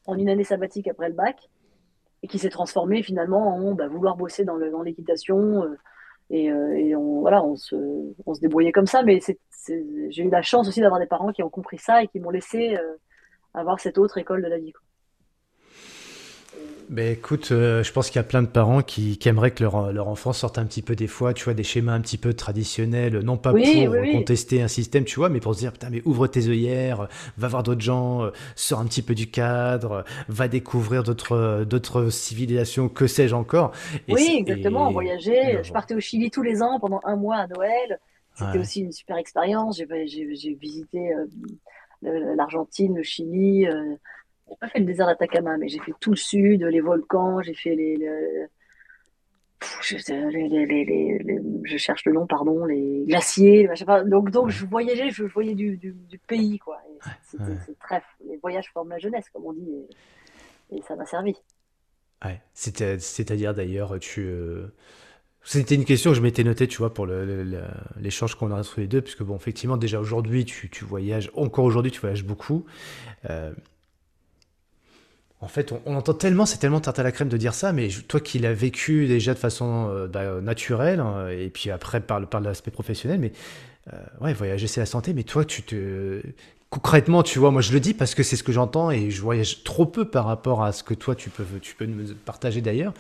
en 0.06 0.18
une 0.18 0.30
année 0.30 0.44
sabbatique 0.44 0.88
après 0.88 1.10
le 1.10 1.16
bac 1.16 1.50
et 2.24 2.28
qui 2.28 2.40
s'est 2.40 2.50
transformé 2.50 3.04
finalement 3.04 3.56
en 3.56 3.74
bah, 3.74 3.88
vouloir 3.88 4.16
bosser 4.18 4.46
dans 4.46 4.58
l'équitation 4.84 5.64
euh, 5.64 5.78
et, 6.30 6.52
euh, 6.52 6.78
et, 6.78 6.96
on 6.96 7.22
voilà 7.22 7.44
on 7.44 7.56
se, 7.56 7.76
débrouillait 8.42 8.72
comme 8.72 8.86
ça 8.86 9.04
mais 9.04 9.20
j'ai 9.68 10.24
eu 10.24 10.30
la 10.30 10.42
chance 10.42 10.68
aussi 10.68 10.82
d'avoir 10.82 11.00
des 11.00 11.08
parents 11.08 11.32
qui 11.32 11.44
ont 11.44 11.50
compris 11.50 11.78
ça 11.78 12.04
et 12.04 12.08
qui 12.08 12.20
m'ont 12.20 12.30
laissé 12.30 12.76
euh, 12.76 12.96
avoir 13.54 13.80
cette 13.80 13.98
autre 13.98 14.18
école 14.18 14.44
de 14.44 14.48
la 14.48 14.60
vie. 14.60 14.74
Ben 16.90 17.14
écoute, 17.14 17.50
euh, 17.52 17.84
je 17.84 17.92
pense 17.94 18.08
qu'il 18.08 18.16
y 18.16 18.20
a 18.20 18.24
plein 18.24 18.42
de 18.42 18.48
parents 18.48 18.82
qui, 18.82 19.20
aimeraient 19.26 19.52
que 19.52 19.62
leur, 19.62 19.94
leur, 19.94 20.08
enfant 20.08 20.34
sorte 20.34 20.58
un 20.58 20.66
petit 20.66 20.82
peu 20.82 20.96
des 20.96 21.06
fois, 21.06 21.36
tu 21.36 21.44
vois, 21.44 21.54
des 21.54 21.64
schémas 21.64 21.94
un 21.94 22.02
petit 22.02 22.18
peu 22.18 22.34
traditionnels, 22.34 23.20
non 23.20 23.38
pas 23.38 23.52
pour 23.52 23.62
contester 24.12 24.64
un 24.64 24.68
système, 24.68 25.04
tu 25.06 25.18
vois, 25.18 25.30
mais 25.30 25.40
pour 25.40 25.54
se 25.54 25.60
dire, 25.60 25.72
putain, 25.72 25.92
mais 25.92 26.02
ouvre 26.06 26.26
tes 26.26 26.48
œillères, 26.48 27.08
va 27.38 27.48
voir 27.48 27.62
d'autres 27.62 27.82
gens, 27.82 28.24
euh, 28.24 28.32
sors 28.56 28.80
un 28.80 28.86
petit 28.86 29.04
peu 29.04 29.14
du 29.14 29.30
cadre, 29.30 30.04
va 30.30 30.48
découvrir 30.48 31.04
d'autres, 31.04 31.64
d'autres 31.64 32.10
civilisations, 32.10 32.90
que 32.90 33.06
sais-je 33.06 33.36
encore. 33.36 33.72
oui, 34.08 34.38
exactement, 34.40 34.92
voyager. 34.92 35.60
Je 35.62 35.72
partais 35.72 35.94
au 35.94 36.00
Chili 36.00 36.32
tous 36.32 36.42
les 36.42 36.64
ans 36.64 36.80
pendant 36.80 37.02
un 37.04 37.18
mois 37.18 37.36
à 37.36 37.48
Noël. 37.48 38.00
C'était 38.34 38.58
aussi 38.58 38.82
une 38.82 38.94
super 38.94 39.18
expérience. 39.18 39.78
J'ai, 39.78 40.08
j'ai, 40.08 40.54
visité 40.56 41.14
euh, 41.14 42.36
l'Argentine, 42.36 42.96
le 42.96 43.04
Chili 43.04 43.68
j'ai 44.50 44.56
pas 44.60 44.68
fait 44.68 44.80
le 44.80 44.86
désert 44.86 45.08
d'Atacama, 45.08 45.58
mais 45.58 45.68
j'ai 45.68 45.80
fait 45.80 45.94
tout 46.00 46.12
le 46.12 46.18
sud, 46.18 46.64
les 46.64 46.82
volcans, 46.82 47.42
j'ai 47.42 47.54
fait 47.54 47.76
les, 47.76 47.98
je, 49.82 51.78
cherche 51.78 52.06
le 52.06 52.14
nom, 52.14 52.26
pardon, 52.28 52.66
les 52.66 53.04
glaciers, 53.08 53.70
donc, 54.06 54.32
donc 54.32 54.50
je 54.50 54.66
voyageais, 54.66 55.12
je, 55.12 55.24
voyais 55.24 55.56
du, 55.56 55.78
du, 55.78 56.20
pays, 56.28 56.60
quoi. 56.60 56.82
C'est 57.24 57.80
très, 57.80 58.02
les 58.28 58.38
voyages 58.38 58.70
forment 58.74 58.90
la 58.90 59.00
jeunesse, 59.00 59.26
comme 59.34 59.46
on 59.46 59.54
dit, 59.54 59.68
et, 60.72 60.82
ça 60.88 60.96
m'a 60.96 61.06
servi. 61.06 61.36
Ouais. 62.24 62.42
C'est-à-dire 62.54 63.54
d'ailleurs, 63.54 63.98
tu. 64.00 64.22
Euh, 64.22 64.68
c'était 65.44 65.76
une 65.76 65.86
question 65.86 66.12
que 66.12 66.18
je 66.18 66.22
m'étais 66.22 66.44
notée, 66.44 66.68
tu 66.68 66.78
vois, 66.78 66.94
pour 66.94 67.08
l'échange 67.08 68.36
qu'on 68.36 68.52
a 68.52 68.60
entre 68.60 68.80
les 68.80 68.88
deux, 68.88 69.02
puisque 69.02 69.24
bon, 69.24 69.36
effectivement, 69.36 69.78
déjà 69.78 70.00
aujourd'hui, 70.00 70.46
tu, 70.46 70.70
tu 70.70 70.84
voyages, 70.84 71.32
encore 71.34 71.66
aujourd'hui, 71.66 71.92
tu 71.92 72.00
voyages 72.02 72.26
beaucoup. 72.26 72.66
Euh, 73.30 73.54
en 75.42 75.48
fait, 75.48 75.72
on, 75.86 75.96
entend 75.96 76.14
tellement, 76.14 76.46
c'est 76.46 76.58
tellement 76.58 76.82
tarte 76.82 77.00
à 77.00 77.04
la 77.04 77.14
crème 77.14 77.30
de 77.30 77.38
dire 77.38 77.54
ça, 77.54 77.72
mais 77.72 77.88
toi 78.08 78.20
qui 78.20 78.40
l'as 78.40 78.54
vécu 78.54 79.08
déjà 79.08 79.34
de 79.34 79.40
façon 79.40 79.90
euh, 79.90 80.08
bah, 80.08 80.42
naturelle, 80.42 81.00
hein, 81.00 81.30
et 81.30 81.50
puis 81.50 81.72
après 81.72 82.02
par, 82.02 82.28
par 82.28 82.42
l'aspect 82.42 82.72
professionnel, 82.72 83.20
mais 83.20 83.32
euh, 83.94 83.98
ouais, 84.20 84.34
voyager 84.34 84.68
c'est 84.68 84.82
la 84.82 84.86
santé, 84.86 85.14
mais 85.14 85.24
toi 85.24 85.46
tu 85.46 85.64
te, 85.64 86.22
concrètement, 86.70 87.24
tu 87.24 87.40
vois, 87.40 87.50
moi 87.50 87.62
je 87.62 87.74
le 87.74 87.80
dis 87.80 87.96
parce 87.96 88.14
que 88.14 88.22
c'est 88.22 88.36
ce 88.36 88.44
que 88.44 88.52
j'entends 88.52 88.92
et 88.92 89.10
je 89.10 89.22
voyage 89.22 89.64
trop 89.64 89.88
peu 89.88 90.06
par 90.06 90.26
rapport 90.26 90.64
à 90.64 90.72
ce 90.72 90.84
que 90.84 90.94
toi 90.94 91.16
tu 91.16 91.32
peux, 91.32 91.44
tu 91.62 91.74
peux 91.74 91.88
me 91.88 92.14
partager 92.14 92.62
d'ailleurs. 92.62 92.94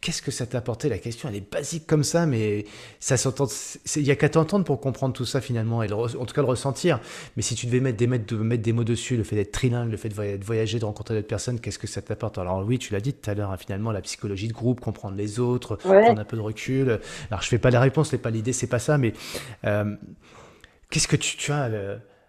Qu'est-ce 0.00 0.22
que 0.22 0.30
ça 0.30 0.46
t'a 0.46 0.58
apporté? 0.58 0.88
La 0.88 0.98
question, 0.98 1.28
elle 1.28 1.34
est 1.34 1.52
basique 1.52 1.88
comme 1.88 2.04
ça, 2.04 2.24
mais 2.26 2.66
ça 3.00 3.16
s'entend. 3.16 3.48
Il 3.96 4.02
y 4.02 4.12
a 4.12 4.16
qu'à 4.16 4.28
t'entendre 4.28 4.64
pour 4.64 4.80
comprendre 4.80 5.12
tout 5.12 5.24
ça 5.24 5.40
finalement 5.40 5.82
et 5.82 5.92
en 5.92 6.06
tout 6.06 6.34
cas 6.34 6.40
le 6.40 6.46
ressentir. 6.46 7.00
Mais 7.36 7.42
si 7.42 7.56
tu 7.56 7.66
devais 7.66 7.80
mettre 7.80 7.96
des, 7.96 8.06
mettre, 8.06 8.32
mettre 8.34 8.62
des 8.62 8.72
mots 8.72 8.84
dessus, 8.84 9.16
le 9.16 9.24
fait 9.24 9.34
d'être 9.34 9.50
trilingue, 9.50 9.90
le 9.90 9.96
fait 9.96 10.08
de 10.08 10.44
voyager, 10.44 10.78
de 10.78 10.84
rencontrer 10.84 11.16
d'autres 11.16 11.26
personnes, 11.26 11.58
qu'est-ce 11.58 11.80
que 11.80 11.88
ça 11.88 12.02
t'apporte? 12.02 12.38
Alors 12.38 12.64
oui, 12.64 12.78
tu 12.78 12.92
l'as 12.92 13.00
dit 13.00 13.12
tout 13.12 13.28
à 13.28 13.34
l'heure, 13.34 13.50
hein, 13.50 13.56
finalement, 13.56 13.90
la 13.90 14.02
psychologie 14.02 14.46
de 14.46 14.52
groupe, 14.52 14.78
comprendre 14.78 15.16
les 15.16 15.40
autres, 15.40 15.74
prendre 15.74 16.20
un 16.20 16.24
peu 16.24 16.36
de 16.36 16.42
recul. 16.42 17.00
Alors 17.32 17.42
je 17.42 17.48
fais 17.48 17.58
pas 17.58 17.70
les 17.70 17.78
réponses, 17.78 18.10
c'est 18.10 18.18
pas 18.18 18.30
l'idée, 18.30 18.52
c'est 18.52 18.68
pas 18.68 18.78
ça, 18.78 18.98
mais 18.98 19.14
euh, 19.64 19.96
qu'est-ce 20.90 21.08
que 21.08 21.16
tu, 21.16 21.36
tu 21.36 21.50
as 21.50 21.68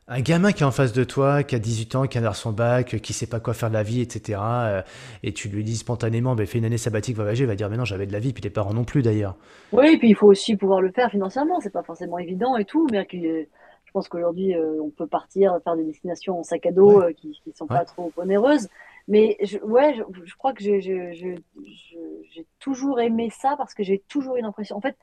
un 0.10 0.22
gamin 0.22 0.54
qui 0.54 0.64
est 0.64 0.66
en 0.66 0.72
face 0.72 0.94
de 0.94 1.04
toi, 1.04 1.44
qui 1.44 1.56
a 1.56 1.60
18 1.60 1.96
ans, 1.96 2.08
qui 2.08 2.18
a 2.18 2.34
son 2.34 2.54
bac, 2.54 2.96
qui 3.02 3.14
sait 3.14 3.28
pas 3.28 3.42
quoi 3.42 3.54
faire 3.54 3.70
de 3.70 3.74
la 3.74 3.84
vie, 3.84 4.02
etc. 4.02 4.40
Euh, 4.42 4.82
et 5.22 5.34
tu 5.34 5.50
lui 5.50 5.64
dis 5.66 5.76
spontanément, 5.76 6.34
ben, 6.34 6.48
fais 6.48 6.60
une 6.60 6.66
année 6.66 6.78
sabbatique, 6.78 7.18
va 7.18 7.24
voyager, 7.24 7.44
il 7.44 7.48
va 7.48 7.56
dire, 7.56 7.70
mais 7.70 7.76
non, 7.76 7.84
j'avais 7.84 8.06
de 8.06 8.14
la 8.14 8.20
vie, 8.20 8.32
puis 8.32 8.42
tes 8.42 8.50
parents 8.50 8.74
non 8.74 8.86
plus 8.86 9.02
d'ailleurs. 9.02 9.36
Oui, 9.74 9.94
et 9.94 9.98
puis 9.98 10.10
il 10.10 10.16
faut 10.16 10.28
aussi 10.28 10.56
pouvoir 10.56 10.82
le 10.82 10.92
faire 10.92 11.12
financièrement, 11.12 11.60
c'est 11.60 11.74
pas 11.74 11.84
forcément 11.84 12.20
évident 12.20 12.56
et 12.56 12.64
tout, 12.64 12.88
mais 12.90 13.06
je 13.12 13.92
pense 13.92 14.08
qu'aujourd'hui, 14.08 14.56
euh, 14.56 14.82
on 14.82 14.92
peut 14.92 15.08
partir, 15.08 15.58
faire 15.64 15.76
des 15.76 15.84
destinations 15.84 16.40
en 16.40 16.44
sac 16.44 16.66
à 16.66 16.72
dos 16.72 17.02
euh, 17.02 17.12
qui, 17.12 17.38
qui 17.44 17.52
sont 17.54 17.68
pas 17.68 17.84
trop 17.84 18.12
onéreuses. 18.16 18.70
Mais 19.10 19.38
je, 19.42 19.58
ouais, 19.60 19.96
je, 20.26 20.36
crois 20.36 20.54
que 20.54 20.62
j'ai 20.62 21.44
toujours 22.60 23.00
aimé 23.00 23.30
ça 23.30 23.56
parce 23.58 23.74
que 23.74 23.84
j'ai 23.84 24.04
toujours 24.08 24.38
eu 24.38 24.42
l'impression. 24.42 24.78
En 24.78 24.82
fait, 24.82 24.98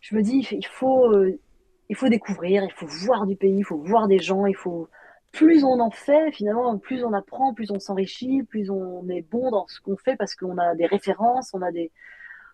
je 0.00 0.14
me 0.14 0.22
dis, 0.22 0.46
il 0.50 0.66
faut, 0.66 1.10
il 1.90 1.96
faut 1.96 2.08
découvrir, 2.08 2.62
il 2.62 2.72
faut 2.72 2.86
voir 2.86 3.26
du 3.26 3.34
pays, 3.34 3.58
il 3.58 3.64
faut 3.64 3.76
voir 3.76 4.06
des 4.06 4.20
gens, 4.20 4.46
il 4.46 4.54
faut 4.54 4.88
plus 5.32 5.64
on 5.64 5.80
en 5.80 5.90
fait, 5.90 6.30
finalement, 6.30 6.78
plus 6.78 7.04
on 7.04 7.12
apprend, 7.12 7.52
plus 7.52 7.72
on 7.72 7.80
s'enrichit, 7.80 8.44
plus 8.44 8.70
on 8.70 9.08
est 9.08 9.22
bon 9.22 9.50
dans 9.50 9.66
ce 9.66 9.80
qu'on 9.80 9.96
fait 9.96 10.14
parce 10.16 10.36
qu'on 10.36 10.56
a 10.56 10.76
des 10.76 10.86
références, 10.86 11.50
on 11.52 11.62
a 11.62 11.72
des, 11.72 11.90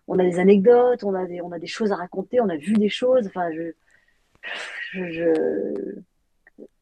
on 0.07 0.17
a 0.17 0.23
des 0.23 0.39
anecdotes, 0.39 1.03
on 1.03 1.13
a 1.13 1.25
des, 1.25 1.39
on 1.41 1.51
a 1.51 1.59
des 1.59 1.67
choses 1.67 1.91
à 1.91 1.95
raconter, 1.95 2.41
on 2.41 2.49
a 2.49 2.57
vu 2.57 2.73
des 2.73 2.89
choses. 2.89 3.27
Enfin, 3.27 3.51
je, 3.51 3.73
je, 4.91 6.01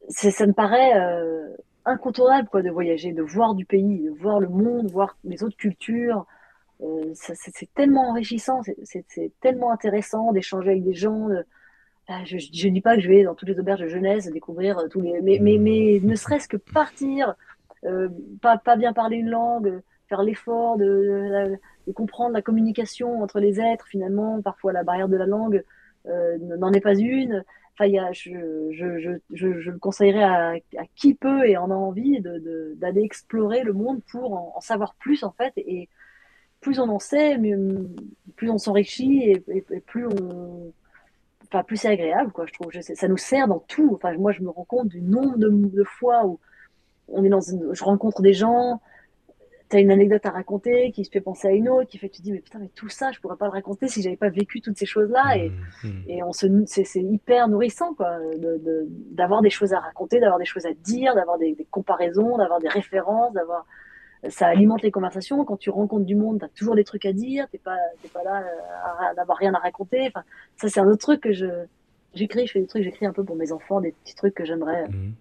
ça 0.10 0.48
me 0.48 0.54
paraît 0.54 0.98
euh, 0.98 1.50
incontournable 1.84 2.48
quoi 2.48 2.62
de 2.62 2.70
voyager, 2.70 3.12
de 3.12 3.22
voir 3.22 3.54
du 3.54 3.66
pays, 3.66 4.06
de 4.06 4.12
voir 4.12 4.40
le 4.40 4.48
monde, 4.48 4.90
voir 4.92 5.18
les 5.26 5.44
autres 5.44 5.58
cultures. 5.58 6.26
Euh, 6.82 7.12
c'est 7.14 7.74
tellement 7.74 8.12
enrichissant, 8.12 8.62
c'est 8.84 9.32
tellement 9.42 9.72
intéressant 9.72 10.32
d'échanger 10.32 10.72
avec 10.72 10.86
des 10.86 10.94
gens. 10.94 11.28
Je, 12.26 12.38
je 12.38 12.68
dis 12.68 12.82
pas 12.82 12.96
que 12.96 13.02
je 13.02 13.08
vais 13.08 13.24
dans 13.24 13.36
toutes 13.36 13.50
les 13.50 13.60
auberges 13.60 13.82
de 13.82 13.88
jeunesse 13.88 14.30
découvrir 14.32 14.78
euh, 14.78 14.88
tous 14.88 15.02
les, 15.02 15.22
mais, 15.22 15.40
mais, 15.42 15.58
mais 15.58 16.00
ne 16.02 16.16
serait-ce 16.16 16.48
que 16.48 16.58
partir, 16.58 17.36
euh, 17.86 18.10
pas, 18.42 18.58
pas 18.58 18.76
bien 18.76 18.94
parler 18.94 19.18
une 19.18 19.30
langue, 19.30 19.82
faire 20.08 20.22
l'effort 20.22 20.78
de, 20.78 21.58
de, 21.88 21.92
comprendre 21.92 22.34
la 22.34 22.42
communication 22.42 23.22
entre 23.24 23.40
les 23.40 23.60
êtres. 23.60 23.88
Finalement, 23.88 24.42
parfois 24.42 24.72
la 24.74 24.84
barrière 24.84 25.10
de 25.10 25.18
la 25.18 25.26
langue 25.26 25.64
euh, 26.08 26.38
n'en 26.38 26.72
est 26.74 26.82
pas 26.82 26.96
une. 26.96 27.44
Enfin, 27.74 27.88
y 27.88 28.00
a, 28.00 28.12
je, 28.14 28.32
je, 28.72 29.00
je, 29.00 29.12
je, 29.32 29.70
le 29.72 29.78
conseillerais 29.80 30.24
à, 30.24 30.50
à, 30.52 30.86
qui 30.96 31.14
peut 31.14 31.46
et 31.46 31.58
en 31.58 31.72
a 31.72 31.74
envie 31.74 32.22
d'aller 32.22 33.02
explorer 33.02 33.64
le 33.64 33.74
monde 33.74 34.02
pour 34.10 34.56
en, 34.56 34.62
savoir 34.62 34.96
plus 34.96 35.24
en 35.24 35.32
fait. 35.32 35.54
Et 35.58 35.90
plus 36.62 36.80
on 36.80 36.88
en 36.88 37.00
sait, 37.00 37.38
plus 38.36 38.50
on 38.50 38.58
s'enrichit 38.58 39.24
et, 39.24 39.44
et 39.50 39.82
plus 39.82 40.08
on 40.08 40.72
enfin, 41.56 41.64
plus 41.64 41.78
c'est 41.78 41.88
agréable, 41.88 42.32
quoi, 42.32 42.46
je 42.46 42.54
trouve. 42.54 42.72
ça 42.82 43.08
nous 43.08 43.18
sert 43.18 43.48
dans 43.48 43.60
tout. 43.60 43.92
Enfin, 43.96 44.16
moi, 44.18 44.32
je 44.32 44.42
me 44.42 44.50
rends 44.50 44.66
compte 44.66 44.90
du 44.90 45.02
nombre 45.02 45.38
de, 45.38 45.84
fois 45.84 46.26
où 46.26 46.40
on 47.08 47.24
est 47.24 47.30
dans 47.30 47.40
je 47.42 47.84
rencontre 47.84 48.22
des 48.22 48.34
gens, 48.34 48.82
as 49.76 49.80
une 49.80 49.92
anecdote 49.92 50.26
à 50.26 50.32
raconter 50.32 50.92
qui 50.92 51.06
se 51.06 51.12
fait 51.12 51.22
penser 51.22 51.48
à 51.48 51.52
une 51.52 51.70
autre, 51.70 51.90
qui 51.90 51.98
fait 51.98 52.10
tu 52.10 52.20
te 52.20 52.24
dis 52.24 52.32
mais 52.32 52.40
putain 52.40 52.60
mais 52.60 52.70
tout 52.76 52.90
ça 52.90 53.12
je 53.12 53.20
pourrais 53.20 53.36
pas 53.36 53.46
le 53.46 53.52
raconter 53.52 53.88
si 53.88 54.02
j'avais 54.02 54.16
pas 54.16 54.30
vécu 54.30 54.62
toutes 54.62 54.78
ces 54.78 54.86
choses 54.86 55.10
là 55.10 55.38
et, 55.38 55.50
mmh, 55.50 55.88
mmh. 55.88 56.04
et 56.08 56.24
on 56.24 56.32
se 56.32 56.48
c'est 56.66 57.02
hyper 57.02 57.48
nourrissant 57.48 57.94
quoi 57.94 58.18
d'avoir 59.12 59.42
de, 59.42 59.46
des 59.46 59.50
choses 59.50 59.74
à 59.74 59.80
raconter, 59.80 60.20
d'avoir 60.20 60.40
des 60.40 60.46
choses 60.46 60.66
à 60.66 60.74
dire, 60.74 61.16
d'avoir 61.16 61.38
des, 61.38 61.54
des, 61.54 61.66
comparaisons, 61.66 62.38
d'avoir 62.38 62.60
des 62.60 62.70
références, 62.70 63.34
d'avoir 63.34 63.66
ça 64.30 64.48
alimente 64.48 64.82
les 64.82 64.92
conversations. 64.92 65.44
Quand 65.46 65.58
tu 65.58 65.70
rencontres 65.70 66.06
du 66.06 66.16
monde, 66.16 66.40
tu 66.40 66.46
as 66.46 66.50
toujours 66.50 66.76
des 66.76 66.84
trucs 66.84 67.06
à 67.06 67.14
dire, 67.14 67.48
t'es 67.52 67.58
pas 67.58 67.78
t'es 68.02 68.10
pas 68.10 68.24
là 68.24 68.44
à, 69.00 69.14
d'avoir 69.14 69.38
rien 69.38 69.54
à 69.54 69.60
raconter. 69.60 70.08
Enfin 70.08 70.24
ça 70.58 70.70
c'est 70.70 70.80
un 70.80 70.88
autre 70.88 71.00
truc 71.00 71.22
que 71.22 71.34
je 71.34 71.48
j'écris, 72.14 72.48
je 72.48 72.54
fais 72.54 72.62
des 72.62 72.68
trucs, 72.68 72.84
j'écris 72.84 73.06
un 73.06 73.14
peu 73.14 73.24
pour 73.24 73.36
mes 73.36 73.52
enfants, 73.52 73.82
des 73.82 73.92
petits 73.92 74.16
trucs 74.16 74.34
que 74.34 74.46
j'aimerais. 74.46 74.88
Mmh. 74.88 75.14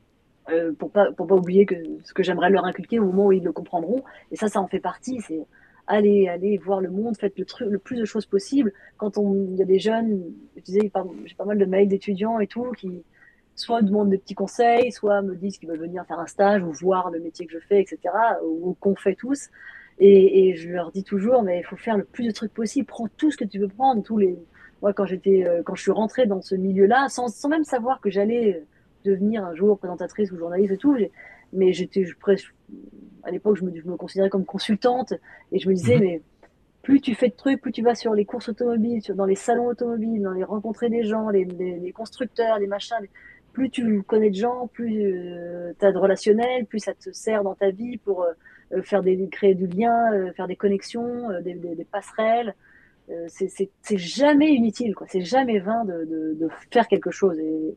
Euh, 0.50 0.72
pour 0.78 0.90
pas 0.90 1.10
pour 1.12 1.26
pas 1.26 1.34
oublier 1.34 1.64
que 1.64 1.74
ce 2.04 2.12
que 2.12 2.22
j'aimerais 2.22 2.50
leur 2.50 2.66
inculquer 2.66 2.98
au 2.98 3.06
moment 3.06 3.26
où 3.26 3.32
ils 3.32 3.42
le 3.42 3.52
comprendront. 3.52 4.04
Et 4.30 4.36
ça, 4.36 4.48
ça 4.48 4.60
en 4.60 4.68
fait 4.68 4.80
partie. 4.80 5.20
C'est 5.22 5.46
aller 5.86 6.28
aller 6.28 6.58
voir 6.58 6.80
le 6.80 6.90
monde, 6.90 7.16
faites 7.18 7.38
le 7.38 7.44
truc 7.44 7.68
le 7.70 7.78
plus 7.78 7.98
de 7.98 8.04
choses 8.04 8.26
possible. 8.26 8.72
Quand 8.96 9.18
on 9.18 9.34
il 9.34 9.56
y 9.56 9.62
a 9.62 9.66
des 9.66 9.78
jeunes, 9.78 10.22
je 10.56 10.62
disais 10.62 10.80
j'ai 11.24 11.34
pas 11.34 11.44
mal 11.44 11.58
de 11.58 11.64
mails 11.64 11.88
d'étudiants 11.88 12.40
et 12.40 12.46
tout 12.46 12.72
qui 12.72 13.02
soit 13.56 13.82
demandent 13.82 14.10
des 14.10 14.18
petits 14.18 14.34
conseils, 14.34 14.92
soit 14.92 15.22
me 15.22 15.36
disent 15.36 15.58
qu'ils 15.58 15.68
veulent 15.68 15.80
venir 15.80 16.04
faire 16.06 16.18
un 16.18 16.26
stage 16.26 16.62
ou 16.62 16.72
voir 16.72 17.10
le 17.10 17.20
métier 17.20 17.46
que 17.46 17.52
je 17.52 17.58
fais, 17.58 17.80
etc. 17.80 17.98
ou 18.44 18.76
qu'on 18.80 18.96
fait 18.96 19.14
tous. 19.14 19.50
Et, 19.98 20.48
et, 20.48 20.56
je 20.56 20.70
leur 20.70 20.90
dis 20.90 21.04
toujours, 21.04 21.42
mais 21.44 21.60
il 21.60 21.64
faut 21.64 21.76
faire 21.76 21.96
le 21.96 22.04
plus 22.04 22.26
de 22.26 22.32
trucs 22.32 22.52
possible. 22.52 22.86
Prends 22.86 23.08
tout 23.16 23.30
ce 23.30 23.36
que 23.36 23.44
tu 23.44 23.60
veux 23.60 23.68
prendre. 23.68 24.02
Tous 24.02 24.18
les, 24.18 24.36
moi, 24.82 24.92
quand 24.92 25.06
j'étais, 25.06 25.46
euh, 25.46 25.62
quand 25.62 25.76
je 25.76 25.82
suis 25.82 25.92
rentrée 25.92 26.26
dans 26.26 26.42
ce 26.42 26.56
milieu-là, 26.56 27.08
sans, 27.08 27.28
sans 27.28 27.48
même 27.48 27.64
savoir 27.64 28.00
que 28.00 28.10
j'allais 28.10 28.64
devenir 29.04 29.44
un 29.44 29.54
jour 29.54 29.78
présentatrice 29.78 30.32
ou 30.32 30.36
journaliste 30.36 30.72
et 30.72 30.76
tout. 30.76 30.96
Mais 31.52 31.72
j'étais 31.72 32.04
à 33.22 33.30
l'époque, 33.30 33.56
je 33.56 33.64
me, 33.64 33.74
je 33.74 33.86
me, 33.86 33.96
considérais 33.96 34.30
comme 34.30 34.44
consultante 34.44 35.14
et 35.52 35.58
je 35.58 35.68
me 35.68 35.74
disais, 35.74 35.96
mhm. 35.96 36.02
mais 36.02 36.22
plus 36.82 37.00
tu 37.00 37.14
fais 37.14 37.28
de 37.28 37.34
trucs, 37.34 37.60
plus 37.60 37.72
tu 37.72 37.82
vas 37.82 37.94
sur 37.94 38.14
les 38.14 38.24
courses 38.24 38.50
automobiles, 38.50 39.02
sur, 39.02 39.14
dans 39.14 39.24
les 39.24 39.36
salons 39.36 39.68
automobiles, 39.68 40.22
dans 40.22 40.32
les 40.32 40.44
rencontrer 40.44 40.90
des 40.90 41.02
gens, 41.04 41.30
les, 41.30 41.44
les, 41.44 41.92
constructeurs, 41.92 42.58
les 42.58 42.66
machins, 42.66 42.96
plus 43.54 43.70
tu 43.70 44.02
connais 44.02 44.30
de 44.30 44.34
gens, 44.34 44.66
plus 44.66 45.00
euh, 45.06 45.72
tu 45.78 45.86
as 45.86 45.92
de 45.92 45.98
relationnel, 45.98 46.66
plus 46.66 46.80
ça 46.80 46.92
te 46.92 47.10
sert 47.12 47.42
dans 47.44 47.54
ta 47.54 47.70
vie 47.70 47.96
pour 47.96 48.24
euh, 48.24 48.82
faire 48.82 49.02
des, 49.02 49.28
créer 49.28 49.54
du 49.54 49.66
lien, 49.66 50.12
euh, 50.12 50.32
faire 50.32 50.48
des 50.48 50.56
connexions, 50.56 51.30
des, 51.40 51.86
passerelles. 51.90 52.54
c'est 53.28 53.96
jamais 53.96 54.52
inutile, 54.52 54.94
quoi. 54.94 55.06
C'est 55.08 55.22
jamais 55.22 55.60
vain 55.60 55.84
de, 55.84 56.48
faire 56.70 56.88
quelque 56.88 57.10
chose. 57.10 57.38
Et, 57.38 57.76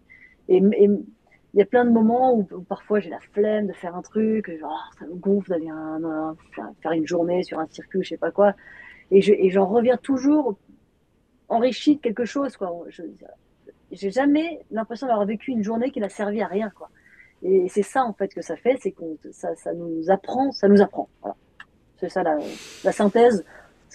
il 1.54 1.60
y 1.60 1.62
a 1.62 1.66
plein 1.66 1.86
de 1.86 1.92
moments 1.92 2.36
où, 2.36 2.44
parfois 2.44 3.00
j'ai 3.00 3.10
la 3.10 3.20
flemme 3.34 3.68
de 3.68 3.74
faire 3.74 3.96
un 3.96 4.02
truc, 4.02 4.52
genre 4.60 4.92
ça 5.00 5.06
me 5.06 5.16
gonfle 5.16 5.50
d'aller 5.50 5.70
faire 6.82 6.92
une 6.92 7.08
journée 7.08 7.42
sur 7.44 7.60
un 7.60 7.68
circuit, 7.68 8.04
je 8.04 8.10
sais 8.10 8.18
pas 8.18 8.32
quoi, 8.32 8.54
et, 9.12 9.50
j'en 9.50 9.66
reviens 9.66 9.98
toujours 9.98 10.58
enrichi 11.48 11.96
de 11.96 12.02
quelque 12.02 12.26
chose, 12.26 12.58
quoi. 12.58 12.72
J'ai 13.92 14.12
jamais 14.12 14.60
l'impression 14.72 15.08
d'avoir 15.08 15.26
vécu 15.26 15.52
une 15.52 15.64
journée 15.64 15.92
qui 15.92 16.00
n'a 16.00 16.10
servi 16.10 16.42
à 16.42 16.48
rien, 16.48 16.70
quoi. 16.70 16.90
Et 17.44 17.68
c'est 17.70 17.84
ça 17.84 18.04
en 18.04 18.14
fait 18.14 18.34
que 18.34 18.42
ça 18.42 18.56
fait, 18.56 18.78
c'est 18.82 18.92
qu'on 18.92 19.18
ça, 19.32 19.56
ça, 19.56 19.74
nous 19.74 20.10
apprend, 20.10 20.52
ça 20.52 20.68
nous 20.68 20.82
apprend. 20.82 21.08
Voilà. 21.22 21.36
C'est 22.00 22.10
ça 22.10 22.24
la, 22.24 22.38
la 22.84 22.92
synthèse. 22.92 23.46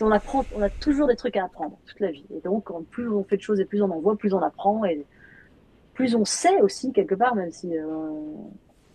On 0.01 0.11
apprend, 0.11 0.45
on 0.57 0.63
a 0.63 0.71
toujours 0.71 1.07
des 1.07 1.17
trucs 1.17 1.37
à 1.37 1.45
apprendre 1.45 1.79
toute 1.87 2.01
la 2.01 2.11
vie. 2.11 2.25
Et 2.35 2.41
donc, 2.41 2.71
plus 2.91 3.09
on 3.09 3.23
fait 3.23 3.37
de 3.37 3.43
choses 3.43 3.61
et 3.61 3.65
plus 3.65 3.83
on 3.83 3.91
en 3.91 4.01
voit, 4.01 4.17
plus 4.17 4.35
on 4.35 4.41
apprend. 4.41 4.85
Et 4.85 5.05
plus 5.95 6.15
on 6.17 6.25
sait 6.25 6.61
aussi 6.61 6.93
quelque 6.93 7.15
part, 7.15 7.35
même 7.35 7.53
si 7.53 7.77
euh, 7.77 7.85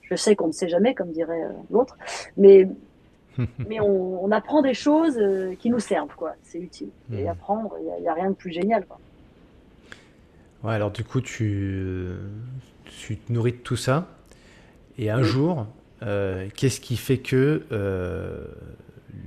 je 0.02 0.16
sais 0.16 0.36
qu'on 0.36 0.48
ne 0.48 0.52
sait 0.52 0.68
jamais, 0.68 0.94
comme 0.94 1.12
dirait 1.12 1.44
euh, 1.44 1.52
l'autre, 1.70 1.98
mais 2.36 2.68
mais 3.68 3.80
on, 3.80 4.32
apprend 4.32 4.62
des 4.62 4.74
choses 4.74 5.18
euh, 5.20 5.54
qui 5.56 5.70
nous 5.70 5.80
servent, 5.80 6.16
quoi. 6.16 6.34
C'est 6.44 6.60
utile. 6.60 6.90
Et 7.14 7.26
hmm. 7.26 7.30
apprendre, 7.30 7.76
il 7.80 8.02
n'y 8.02 8.08
a, 8.08 8.14
rien 8.14 8.32
de 8.32 8.36
plus 8.36 8.52
génial, 8.52 8.86
quoi. 8.86 9.00
Ouais, 10.64 10.74
alors 10.74 10.92
du 10.92 11.04
coup, 11.04 11.22
tu, 11.22 12.08
tu 12.86 13.18
te 13.18 13.32
nourris 13.32 13.54
de 13.54 13.58
tout 13.58 13.76
ça. 13.76 14.08
Et 14.98 15.10
un 15.10 15.22
jour, 15.22 15.68
qu'est-ce 16.02 16.82
qui 16.82 16.98
fait 16.98 17.20
que 17.20 17.64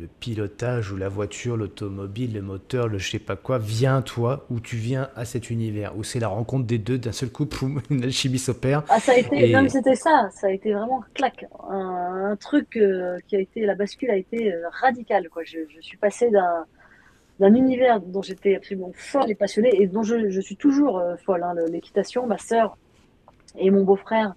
le 0.01 0.07
pilotage 0.07 0.93
ou 0.93 0.97
la 0.97 1.09
voiture, 1.09 1.57
l'automobile, 1.57 2.35
le 2.35 2.43
moteur, 2.43 2.89
le 2.89 2.99
je 2.99 3.11
sais 3.11 3.19
pas 3.19 3.37
quoi, 3.37 3.59
vient 3.59 4.03
toi, 4.03 4.47
ou 4.51 4.61
tu 4.61 4.77
viens 4.77 5.11
à 5.17 5.25
cet 5.25 5.51
univers, 5.51 5.97
où 5.97 6.05
c'est 6.05 6.21
la 6.21 6.29
rencontre 6.29 6.67
des 6.67 6.79
deux, 6.79 6.99
d'un 6.99 7.13
seul 7.13 7.31
coup, 7.31 7.47
poum, 7.47 7.81
une 7.91 8.05
alchimie 8.05 8.39
s'opère. 8.39 8.83
Ah, 8.89 9.01
ça 9.01 9.13
a 9.13 9.17
été, 9.17 9.69
c'était 9.69 9.95
ça, 9.95 10.29
ça 10.33 10.47
a 10.47 10.51
été 10.51 10.73
vraiment 10.73 11.03
clac, 11.15 11.47
un, 11.69 12.37
truc 12.41 12.77
euh, 12.77 13.19
qui 13.27 13.37
a 13.37 13.41
été, 13.41 13.67
la 13.67 13.75
bascule 13.75 14.11
a 14.11 14.17
été 14.17 14.53
euh, 14.53 14.63
radicale, 14.81 15.29
quoi. 15.29 15.43
Je, 15.45 15.59
suis 15.81 15.97
passé 15.97 16.31
d'un, 16.31 16.65
d'un 17.41 17.55
univers 17.55 18.01
dont 18.01 18.21
j'étais 18.21 18.55
absolument 18.55 18.93
folle 18.95 19.31
et 19.31 19.35
passionnée, 19.35 19.71
et 19.81 19.87
dont 19.87 20.03
je, 20.03 20.41
suis 20.41 20.57
toujours 20.57 20.99
euh, 20.99 21.17
folle, 21.17 21.43
hein, 21.43 21.55
l'équitation, 21.71 22.27
ma 22.27 22.37
sœur 22.37 22.77
et 23.59 23.71
mon 23.71 23.83
beau-frère 23.83 24.35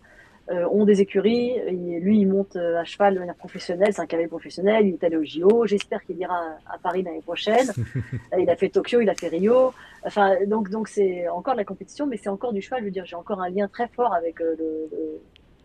euh, 0.49 0.65
ont 0.71 0.85
des 0.85 1.01
écuries. 1.01 1.53
lui, 1.69 2.19
il 2.19 2.27
monte 2.27 2.55
euh, 2.55 2.79
à 2.79 2.85
cheval 2.85 3.13
de 3.15 3.19
manière 3.19 3.35
professionnelle, 3.35 3.93
c'est 3.93 4.01
un 4.01 4.05
cavalier 4.05 4.29
professionnel. 4.29 4.87
Il 4.87 4.93
est 4.93 5.03
allé 5.03 5.17
au 5.17 5.23
JO. 5.23 5.65
J'espère 5.65 6.01
qu'il 6.03 6.17
ira 6.17 6.39
à 6.65 6.77
Paris 6.77 7.03
l'année 7.03 7.21
prochaine. 7.21 7.67
Il 8.39 8.49
a 8.49 8.55
fait 8.55 8.69
Tokyo, 8.69 9.01
il 9.01 9.09
a 9.09 9.15
fait 9.15 9.27
Rio. 9.27 9.73
Enfin, 10.05 10.35
donc, 10.47 10.69
donc 10.69 10.87
c'est 10.87 11.27
encore 11.29 11.53
de 11.53 11.59
la 11.59 11.65
compétition, 11.65 12.07
mais 12.07 12.17
c'est 12.17 12.29
encore 12.29 12.51
du 12.51 12.61
cheval. 12.61 12.79
Je 12.79 12.85
veux 12.85 12.91
dire, 12.91 13.05
j'ai 13.05 13.15
encore 13.15 13.41
un 13.41 13.49
lien 13.49 13.67
très 13.67 13.87
fort 13.89 14.13
avec 14.13 14.39
le, 14.39 14.57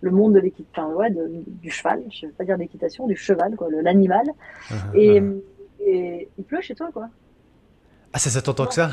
le, 0.01 0.11
monde 0.11 0.35
de 0.35 0.41
l'équitation, 0.41 0.83
enfin, 0.85 0.95
ouais, 0.95 1.11
du 1.11 1.71
cheval. 1.71 2.03
Je 2.11 2.27
veux 2.27 2.33
pas 2.33 2.45
dire 2.45 2.59
d'équitation, 2.59 3.07
du 3.07 3.17
cheval, 3.17 3.57
quoi, 3.57 3.69
l'animal. 3.71 4.27
Ah, 4.71 4.75
et, 4.95 5.21
ah. 5.21 5.23
et 5.81 6.29
il 6.37 6.45
pleut 6.45 6.61
chez 6.61 6.75
toi, 6.75 6.91
quoi. 6.93 7.09
Ah, 8.13 8.19
ça 8.19 8.31
s'attend 8.31 8.55
tant 8.55 8.67
que 8.67 8.75
ça 8.75 8.91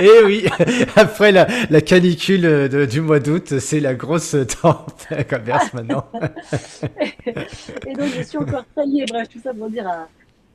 Et 0.00 0.08
eh 0.20 0.24
oui, 0.24 0.46
après 0.96 1.30
la, 1.30 1.46
canicule 1.80 2.68
du 2.88 3.00
mois 3.00 3.20
d'août, 3.20 3.60
c'est 3.60 3.80
la 3.80 3.94
grosse 3.94 4.36
tempête 4.60 5.32
verse 5.44 5.72
maintenant. 5.74 6.06
et 7.86 7.92
donc, 7.94 8.08
je 8.16 8.22
suis 8.22 8.38
encore 8.38 8.64
taillée, 8.74 9.04
bref, 9.08 9.28
tout 9.28 9.40
ça 9.40 9.54
pour 9.54 9.70
dire 9.70 9.88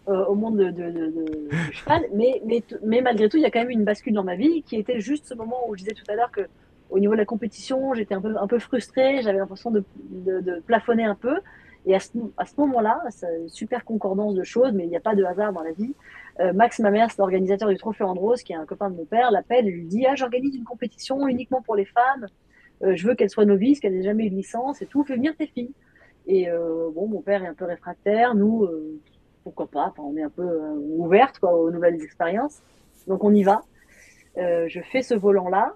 euh, 0.09 0.25
au 0.25 0.35
monde 0.35 0.57
de, 0.57 0.71
de, 0.71 1.13
cheval. 1.71 2.03
Mais, 2.13 2.41
mais, 2.45 2.63
mais 2.83 3.01
malgré 3.01 3.29
tout, 3.29 3.37
il 3.37 3.43
y 3.43 3.45
a 3.45 3.51
quand 3.51 3.59
même 3.59 3.69
une 3.69 3.83
bascule 3.83 4.13
dans 4.13 4.23
ma 4.23 4.35
vie 4.35 4.63
qui 4.63 4.75
était 4.75 4.99
juste 4.99 5.25
ce 5.27 5.35
moment 5.35 5.69
où 5.69 5.75
je 5.75 5.83
disais 5.83 5.93
tout 5.93 6.09
à 6.11 6.15
l'heure 6.15 6.31
que 6.31 6.41
au 6.89 6.99
niveau 6.99 7.13
de 7.13 7.19
la 7.19 7.25
compétition, 7.25 7.93
j'étais 7.93 8.15
un 8.15 8.21
peu, 8.21 8.35
un 8.37 8.47
peu 8.47 8.59
frustrée, 8.59 9.21
j'avais 9.21 9.37
l'impression 9.37 9.71
de, 9.71 9.83
de, 10.09 10.61
plafonner 10.65 11.05
un 11.05 11.15
peu. 11.15 11.35
Et 11.85 11.95
à 11.95 11.99
ce, 11.99 12.09
à 12.37 12.45
ce 12.45 12.53
moment-là, 12.57 13.01
super 13.47 13.85
concordance 13.85 14.35
de 14.35 14.43
choses, 14.43 14.73
mais 14.73 14.83
il 14.83 14.89
n'y 14.89 14.97
a 14.97 15.01
pas 15.01 15.15
de 15.15 15.23
hasard 15.23 15.53
dans 15.53 15.63
la 15.63 15.71
vie. 15.71 15.93
Euh, 16.39 16.53
Max 16.53 16.79
Mamers, 16.79 17.07
l'organisateur 17.17 17.69
du 17.69 17.77
Trophée 17.77 18.03
Andros, 18.03 18.41
qui 18.43 18.53
est 18.53 18.55
un 18.55 18.65
copain 18.65 18.89
de 18.89 18.95
mon 18.95 19.05
père, 19.05 19.31
l'appelle 19.31 19.67
et 19.67 19.71
lui 19.71 19.85
dit 19.85 20.05
Ah, 20.05 20.15
j'organise 20.15 20.55
une 20.55 20.63
compétition 20.63 21.27
uniquement 21.27 21.61
pour 21.61 21.75
les 21.75 21.85
femmes. 21.85 22.27
Euh, 22.81 22.95
je 22.95 23.07
veux 23.07 23.15
qu'elle 23.15 23.29
soit 23.29 23.45
novice, 23.45 23.79
qu'elle 23.79 23.93
n'ait 23.93 24.03
jamais 24.03 24.25
eu 24.25 24.29
de 24.29 24.35
licence 24.35 24.81
et 24.81 24.85
tout. 24.85 25.03
Fais 25.03 25.15
venir 25.15 25.35
tes 25.35 25.47
filles. 25.47 25.73
Et 26.27 26.49
euh, 26.49 26.89
bon, 26.93 27.07
mon 27.07 27.21
père 27.21 27.43
est 27.43 27.47
un 27.47 27.53
peu 27.53 27.65
réfractaire. 27.65 28.35
Nous, 28.35 28.67
pourquoi 29.43 29.67
pas? 29.67 29.93
On 29.97 30.15
est 30.15 30.23
un 30.23 30.29
peu 30.29 30.47
ouverte 30.97 31.39
aux 31.41 31.71
nouvelles 31.71 32.01
expériences. 32.01 32.61
Donc 33.07 33.23
on 33.23 33.33
y 33.33 33.43
va. 33.43 33.63
je 34.37 34.79
fais 34.91 35.01
ce 35.01 35.15
volant-là. 35.15 35.75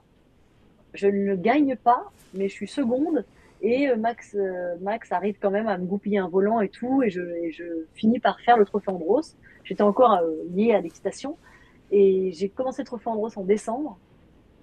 Je 0.93 1.07
ne 1.07 1.35
gagne 1.35 1.75
pas, 1.75 2.11
mais 2.33 2.47
je 2.47 2.53
suis 2.53 2.67
seconde. 2.67 3.25
Et 3.64 3.95
Max, 3.95 4.36
Max 4.82 5.11
arrive 5.11 5.38
quand 5.41 5.49
même 5.49 5.68
à 5.68 5.78
me 5.78 5.86
goupiller 5.86 6.18
un 6.18 6.28
volant 6.28 6.59
et 6.59 6.70
tout. 6.70 7.01
Et 7.01 7.09
je, 7.09 7.22
et 7.22 7.51
je 7.51 7.64
finis 7.95 8.20
par 8.20 8.39
faire 8.41 8.57
le 8.57 8.66
Trophée 8.66 8.91
Andros 8.91 9.36
j'étais 9.64 9.84
encore 9.84 10.14
euh, 10.14 10.32
liée 10.53 10.74
à 10.74 10.82
l'excitation. 10.82 11.38
Et 11.91 12.32
j'ai 12.32 12.49
commencé 12.49 12.82
le 12.82 12.86
Trophée 12.86 13.09
Andros 13.09 13.38
en 13.38 13.43
décembre, 13.43 13.97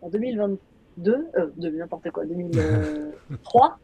en 0.03 0.09
2022, 0.09 1.29
euh, 1.37 1.47
de 1.57 1.71
n'importe 1.71 2.11
quoi, 2.11 2.25
2003, 2.27 3.79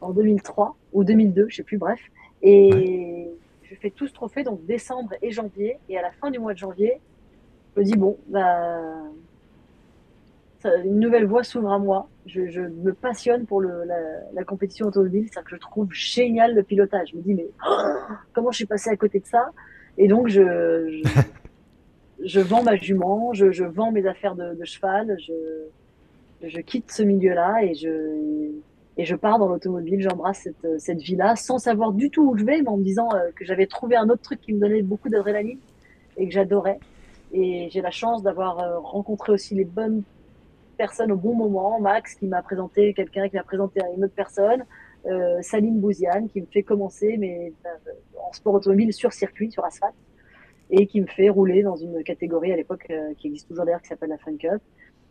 en 0.00 0.10
2003 0.10 0.76
ou 0.92 1.04
2002, 1.04 1.46
je 1.48 1.56
sais 1.56 1.62
plus, 1.62 1.78
bref. 1.78 2.00
Et 2.42 3.30
je 3.62 3.74
fais 3.76 3.90
tout 3.90 4.06
ce 4.06 4.12
trophée, 4.12 4.42
donc 4.42 4.64
décembre 4.66 5.14
et 5.22 5.30
janvier. 5.30 5.78
Et 5.88 5.96
à 5.96 6.02
la 6.02 6.12
fin 6.12 6.30
du 6.30 6.38
mois 6.38 6.52
de 6.52 6.58
janvier, 6.58 7.00
je 7.74 7.80
me 7.80 7.84
dis, 7.84 7.96
bon, 7.96 8.18
bah, 8.28 8.92
une 10.84 10.98
nouvelle 10.98 11.26
voie 11.26 11.44
s'ouvre 11.44 11.72
à 11.72 11.78
moi. 11.78 12.08
Je, 12.26 12.48
je, 12.48 12.60
me 12.60 12.92
passionne 12.94 13.44
pour 13.44 13.60
le, 13.60 13.84
la, 13.84 13.96
la, 14.32 14.44
compétition 14.44 14.86
automobile, 14.86 15.26
c'est-à-dire 15.30 15.50
que 15.50 15.56
je 15.56 15.60
trouve 15.60 15.92
génial 15.92 16.54
le 16.54 16.62
pilotage. 16.62 17.10
Je 17.12 17.16
me 17.16 17.22
dis, 17.22 17.34
mais 17.34 17.48
comment 18.32 18.50
je 18.50 18.56
suis 18.56 18.66
passé 18.66 18.90
à 18.90 18.96
côté 18.96 19.20
de 19.20 19.26
ça? 19.26 19.50
Et 19.98 20.08
donc, 20.08 20.28
je, 20.28 21.02
je, 22.24 22.40
vends 22.40 22.62
ma 22.62 22.76
jument, 22.76 23.32
je, 23.34 23.52
je, 23.52 23.64
vends 23.64 23.92
mes 23.92 24.06
affaires 24.06 24.34
de, 24.36 24.54
de 24.54 24.64
cheval, 24.64 25.16
je, 25.20 26.48
je 26.48 26.60
quitte 26.60 26.90
ce 26.90 27.02
milieu-là 27.02 27.62
et 27.62 27.74
je, 27.74 28.50
et 28.96 29.04
je 29.04 29.16
pars 29.16 29.38
dans 29.38 29.48
l'automobile, 29.48 30.00
j'embrasse 30.00 30.40
cette, 30.42 30.80
cette 30.80 31.00
vie-là 31.00 31.36
sans 31.36 31.58
savoir 31.58 31.92
du 31.92 32.10
tout 32.10 32.30
où 32.30 32.36
je 32.36 32.44
vais, 32.44 32.62
mais 32.62 32.68
en 32.68 32.76
me 32.76 32.84
disant 32.84 33.08
euh, 33.14 33.30
que 33.34 33.44
j'avais 33.44 33.66
trouvé 33.66 33.96
un 33.96 34.08
autre 34.08 34.22
truc 34.22 34.40
qui 34.40 34.52
me 34.52 34.60
donnait 34.60 34.82
beaucoup 34.82 35.08
d'adrénaline 35.08 35.58
et 36.16 36.26
que 36.26 36.32
j'adorais. 36.32 36.78
Et 37.32 37.68
j'ai 37.70 37.80
la 37.80 37.90
chance 37.90 38.22
d'avoir 38.22 38.60
euh, 38.60 38.78
rencontré 38.78 39.32
aussi 39.32 39.54
les 39.56 39.64
bonnes 39.64 40.02
personnes 40.76 41.12
au 41.12 41.16
bon 41.16 41.34
moment. 41.34 41.80
Max 41.80 42.14
qui 42.14 42.26
m'a 42.26 42.42
présenté 42.42 42.94
quelqu'un 42.94 43.28
qui 43.28 43.36
m'a 43.36 43.42
présenté 43.42 43.80
à 43.82 43.88
une 43.96 44.04
autre 44.04 44.14
personne. 44.14 44.64
Saline 45.42 45.80
Bouziane, 45.80 46.30
qui 46.30 46.40
me 46.40 46.46
fait 46.46 46.62
commencer 46.62 47.16
mais, 47.18 47.52
en 48.26 48.32
sport 48.32 48.54
automobile 48.54 48.90
sur 48.92 49.12
circuit, 49.12 49.50
sur 49.50 49.62
asphalte, 49.62 49.94
et 50.70 50.86
qui 50.86 51.02
me 51.02 51.06
fait 51.06 51.28
rouler 51.28 51.62
dans 51.62 51.76
une 51.76 52.02
catégorie 52.02 52.52
à 52.52 52.56
l'époque 52.56 52.90
qui 53.18 53.26
existe 53.26 53.48
toujours 53.48 53.66
d'ailleurs, 53.66 53.82
qui 53.82 53.88
s'appelle 53.88 54.08
la 54.08 54.16
Fun 54.16 54.34
Cup. 54.38 54.62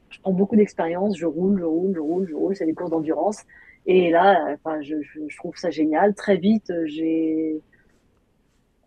Je 0.09 0.19
prends 0.19 0.31
beaucoup 0.31 0.55
d'expérience, 0.55 1.15
je 1.15 1.27
roule, 1.27 1.59
je 1.59 1.65
roule, 1.65 1.93
je 1.93 1.99
roule, 1.99 2.27
je 2.27 2.35
roule, 2.35 2.55
c'est 2.55 2.65
des 2.65 2.73
courses 2.73 2.89
d'endurance. 2.89 3.43
Et 3.85 4.09
là, 4.09 4.55
enfin, 4.55 4.81
je, 4.81 4.95
je, 5.01 5.37
trouve 5.37 5.57
ça 5.57 5.69
génial. 5.69 6.15
Très 6.15 6.37
vite, 6.37 6.71
j'ai 6.85 7.61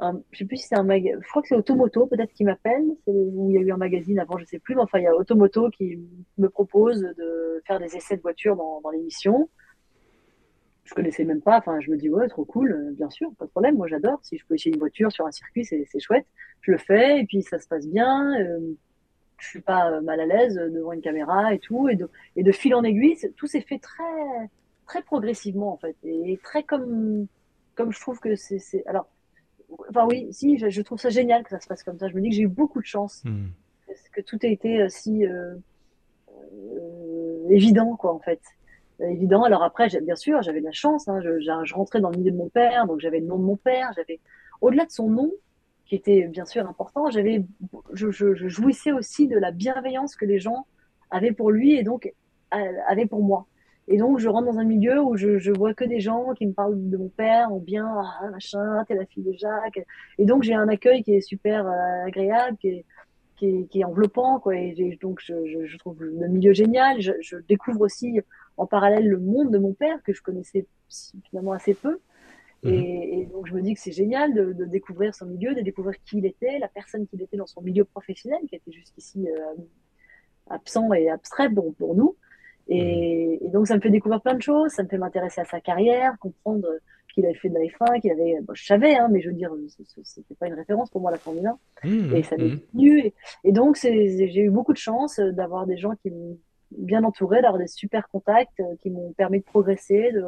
un, 0.01 0.20
je 0.30 0.38
sais 0.38 0.44
plus 0.44 0.59
si 0.59 0.68
c'est 0.68 0.76
un 0.76 0.82
magazine, 0.82 1.20
je 1.22 1.28
crois 1.28 1.42
que 1.42 1.49
c'est 1.49 1.55
Automoto 1.55 2.07
peut-être 2.07 2.32
qui 2.32 2.44
m'appelle, 2.44 2.84
où 3.07 3.51
il 3.51 3.55
y 3.55 3.59
a 3.59 3.61
eu 3.61 3.72
un 3.72 3.76
magazine 3.76 4.18
avant, 4.18 4.36
je 4.38 4.44
sais 4.44 4.59
plus, 4.59 4.74
mais 4.74 4.82
enfin 4.82 4.99
il 4.99 5.05
y 5.05 5.07
a 5.07 5.14
Automoto 5.14 5.70
qui 5.70 5.99
me 6.38 6.49
propose 6.49 7.01
de 7.01 7.62
faire 7.66 7.78
des 7.78 7.97
essais 7.97 8.16
de 8.16 8.22
voitures 8.22 8.57
dans, 8.57 8.90
l'émission. 8.90 9.49
Je 10.84 10.94
connaissais 10.94 11.24
même 11.24 11.40
pas, 11.40 11.59
enfin 11.59 11.80
je 11.80 11.90
me 11.90 11.97
dis 11.97 12.11
ouais 12.11 12.28
trop 12.28 12.44
cool, 12.44 12.94
bien 12.97 13.11
sûr, 13.11 13.34
pas 13.38 13.47
de 13.47 13.51
problème, 13.51 13.76
moi 13.76 13.88
j'adore. 13.88 14.20
Si 14.22 14.36
je 14.38 14.47
peux 14.47 14.55
essayer 14.55 14.72
une 14.72 14.78
voiture 14.78 15.11
sur 15.11 15.26
un 15.26 15.32
circuit, 15.32 15.64
c'est 15.64 15.86
chouette. 15.99 16.26
Je 16.61 16.72
le 16.72 16.78
fais 16.78 17.20
et 17.20 17.24
puis 17.24 17.42
ça 17.42 17.59
se 17.59 17.66
passe 17.66 17.88
bien. 17.88 18.38
Euh, 18.40 18.76
je 19.38 19.49
suis 19.49 19.61
pas 19.61 20.01
mal 20.01 20.20
à 20.20 20.26
l'aise 20.26 20.55
devant 20.55 20.92
une 20.92 21.03
caméra 21.03 21.53
et 21.55 21.59
tout, 21.59 21.88
et 21.88 21.97
de, 21.97 22.09
et 22.36 22.42
de 22.42 22.53
fil 22.53 22.74
en 22.74 22.84
aiguille, 22.84 23.16
tout 23.36 23.47
s'est 23.47 23.61
fait 23.61 23.78
très 23.78 24.03
très 24.86 25.03
progressivement 25.03 25.72
en 25.72 25.76
fait, 25.78 25.97
et 26.05 26.38
très 26.42 26.62
comme 26.62 27.26
comme 27.74 27.92
je 27.92 28.01
trouve 28.01 28.20
que 28.20 28.36
c'est 28.36 28.86
alors 28.86 29.09
Enfin 29.91 30.07
oui, 30.07 30.29
si, 30.31 30.59
je, 30.59 30.81
trouve 30.83 30.99
ça 30.99 31.11
génial 31.11 31.43
que 31.43 31.51
ça 31.51 31.61
se 31.61 31.67
passe 31.67 31.83
comme 31.83 31.99
ça. 31.99 32.09
Je 32.09 32.14
me 32.14 32.21
dis 32.21 32.31
que 32.31 32.35
j'ai 32.37 32.43
eu 32.43 32.49
beaucoup 32.49 32.81
de 32.81 32.87
chance, 32.87 33.23
hmm. 33.25 33.47
que 34.12 34.21
tout 34.21 34.39
a 34.43 34.47
été 34.47 34.83
euh, 34.83 34.89
si 34.89 35.27
euh, 35.27 35.55
euh, 36.31 37.49
évident, 37.51 37.97
quoi, 37.97 38.12
en 38.12 38.21
fait. 38.21 38.41
Évident. 39.01 39.43
Alors 39.43 39.62
après, 39.62 39.89
bien 40.01 40.17
sûr, 40.17 40.41
j'avais 40.41 40.61
de 40.61 40.64
la 40.64 40.73
chance. 40.73 41.07
Hein. 41.09 41.21
Je, 41.21 41.39
je, 41.41 41.75
rentrais 41.75 42.01
dans 42.01 42.11
le 42.11 42.17
milieu 42.17 42.31
de 42.31 42.37
mon 42.37 42.49
père, 42.49 42.87
donc 42.87 43.01
j'avais 43.01 43.21
le 43.21 43.27
nom 43.27 43.39
de 43.39 43.45
mon 43.45 43.57
père. 43.57 43.93
J'avais, 43.95 44.21
au-delà 44.62 44.87
de 44.87 44.91
son 44.91 45.11
nom, 45.11 45.33
qui 45.85 45.95
était 45.95 46.27
bien 46.29 46.47
sûr 46.47 46.67
important, 46.67 47.11
j'avais, 47.11 47.45
je, 47.93 48.11
je, 48.11 48.49
jouissais 48.49 48.93
aussi 48.93 49.29
de 49.29 49.39
la 49.39 49.53
bienveillance 49.53 50.17
que 50.17 50.25
les 50.25 50.41
gens 50.41 50.67
avaient 51.11 51.33
pour 51.33 51.51
lui 51.51 51.75
et 51.75 51.83
donc 51.83 52.12
avaient 52.51 53.07
pour 53.07 53.23
moi. 53.23 53.47
Et 53.89 53.99
donc, 53.99 54.18
je 54.18 54.28
rentre 54.28 54.47
dans 54.47 54.59
un 54.59 54.64
milieu 54.64 55.01
où 55.01 55.16
je, 55.16 55.39
je 55.39 55.53
vois 55.53 55.72
que 55.72 55.84
des 55.84 56.01
gens 56.01 56.34
qui 56.34 56.47
me 56.47 56.53
parlent 56.53 56.91
de 56.91 56.97
mon 56.97 57.09
père 57.09 57.53
en 57.53 57.59
bien, 57.59 57.87
ah, 57.87 58.30
machin, 58.30 58.84
t'es 58.89 58.95
la 58.95 59.07
fille 59.07 59.22
de 59.22 59.32
Jacques. 59.32 59.80
Et 60.18 60.24
donc, 60.24 60.43
j'ai 60.43 60.55
un 60.55 60.68
accueil 60.68 61.05
qui 61.05 61.14
est 61.14 61.20
super 61.20 61.66
euh, 61.66 62.07
agréable, 62.07 62.57
qui 62.57 62.68
est, 62.68 62.84
qui 63.37 63.47
est, 63.47 63.66
qui 63.70 63.80
est, 63.80 63.84
enveloppant, 63.84 64.41
quoi. 64.41 64.57
Et 64.57 64.99
donc, 65.01 65.20
je, 65.22 65.34
je, 65.47 65.66
je, 65.66 65.78
trouve 65.78 66.03
le 66.03 66.26
milieu 66.26 66.53
génial. 66.53 67.01
Je, 67.01 67.12
je, 67.20 67.37
découvre 67.37 67.82
aussi 67.82 68.20
en 68.57 68.66
parallèle 68.66 69.07
le 69.07 69.18
monde 69.18 69.53
de 69.53 69.59
mon 69.59 69.72
père 69.72 70.03
que 70.03 70.12
je 70.12 70.20
connaissais 70.20 70.66
finalement 71.28 71.53
assez 71.53 71.74
peu. 71.74 72.01
Mhm. 72.64 72.72
Et, 72.72 73.20
et, 73.20 73.26
donc, 73.26 73.47
je 73.47 73.55
me 73.55 73.62
dis 73.62 73.74
que 73.74 73.80
c'est 73.80 73.93
génial 73.93 74.34
de, 74.34 74.53
de, 74.53 74.64
découvrir 74.64 75.14
son 75.14 75.26
milieu, 75.26 75.55
de 75.55 75.61
découvrir 75.61 75.95
qui 76.05 76.18
il 76.18 76.26
était, 76.26 76.59
la 76.59 76.68
personne 76.68 77.07
qu'il 77.07 77.22
était 77.22 77.37
dans 77.37 77.47
son 77.47 77.62
milieu 77.62 77.84
professionnel, 77.84 78.41
qui 78.49 78.57
était 78.57 78.72
jusqu'ici 78.72 79.28
euh, 79.28 79.62
absent 80.51 80.93
et 80.93 81.09
abstrait 81.09 81.51
pour, 81.51 81.72
pour 81.74 81.95
nous. 81.95 82.16
Et, 82.69 83.45
et, 83.45 83.49
donc, 83.49 83.67
ça 83.67 83.77
me 83.77 83.81
fait 83.81 83.91
découvrir 83.91 84.21
plein 84.21 84.35
de 84.35 84.43
choses, 84.43 84.73
ça 84.73 84.83
me 84.83 84.89
fait 84.89 84.99
m'intéresser 84.99 85.41
à 85.41 85.45
sa 85.45 85.61
carrière, 85.61 86.17
comprendre 86.19 86.67
qu'il 87.14 87.25
avait 87.25 87.35
fait 87.35 87.49
de 87.49 87.55
la 87.55 87.61
F1, 87.61 88.01
qu'il 88.01 88.11
avait. 88.11 88.41
Bon, 88.43 88.55
je 88.55 88.64
savais, 88.64 88.95
hein, 88.97 89.09
mais 89.11 89.21
je 89.21 89.29
veux 89.29 89.35
dire, 89.35 89.51
c'était 90.03 90.35
pas 90.35 90.49
une 90.49 90.55
référence 90.55 90.91
pour 90.91 91.01
moi, 91.01 91.11
la 91.11 91.19
Formule 91.19 91.47
1. 91.47 91.89
Mmh, 91.89 92.17
et 92.17 92.23
ça 92.23 92.37
m'est 92.37 92.45
mmh. 92.45 92.61
venu. 92.75 92.99
Et, 93.01 93.14
et, 93.45 93.53
donc, 93.53 93.79
j'ai 93.81 94.41
eu 94.41 94.51
beaucoup 94.51 94.73
de 94.73 94.79
chance 94.79 95.19
d'avoir 95.19 95.67
des 95.67 95.77
gens 95.79 95.95
qui 96.03 96.11
m'ont 96.11 96.39
bien 96.73 97.05
entouré, 97.05 97.41
d'avoir 97.43 97.59
des 97.59 97.69
super 97.69 98.09
contacts 98.09 98.61
euh, 98.61 98.77
qui 98.83 98.91
m'ont 98.91 99.12
permis 99.12 99.39
de 99.39 99.45
progresser, 99.45 100.11
de, 100.12 100.25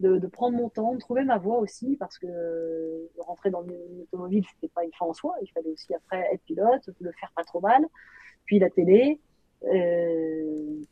de, 0.00 0.18
de, 0.18 0.26
prendre 0.26 0.56
mon 0.56 0.68
temps, 0.68 0.94
de 0.94 0.98
trouver 0.98 1.24
ma 1.24 1.38
voie 1.38 1.58
aussi, 1.58 1.96
parce 1.96 2.18
que 2.18 2.26
rentrer 3.18 3.50
dans 3.50 3.62
l'automobile, 3.62 4.44
c'était 4.54 4.72
pas 4.74 4.84
une 4.84 4.92
fin 4.92 5.06
en 5.06 5.14
soi. 5.14 5.34
Il 5.42 5.50
fallait 5.52 5.70
aussi 5.70 5.94
après 5.94 6.28
être 6.32 6.42
pilote, 6.42 6.82
le 7.00 7.12
faire 7.12 7.32
pas 7.34 7.44
trop 7.44 7.60
mal. 7.60 7.86
Puis 8.44 8.58
la 8.58 8.68
télé. 8.68 9.20
Euh, 9.64 10.82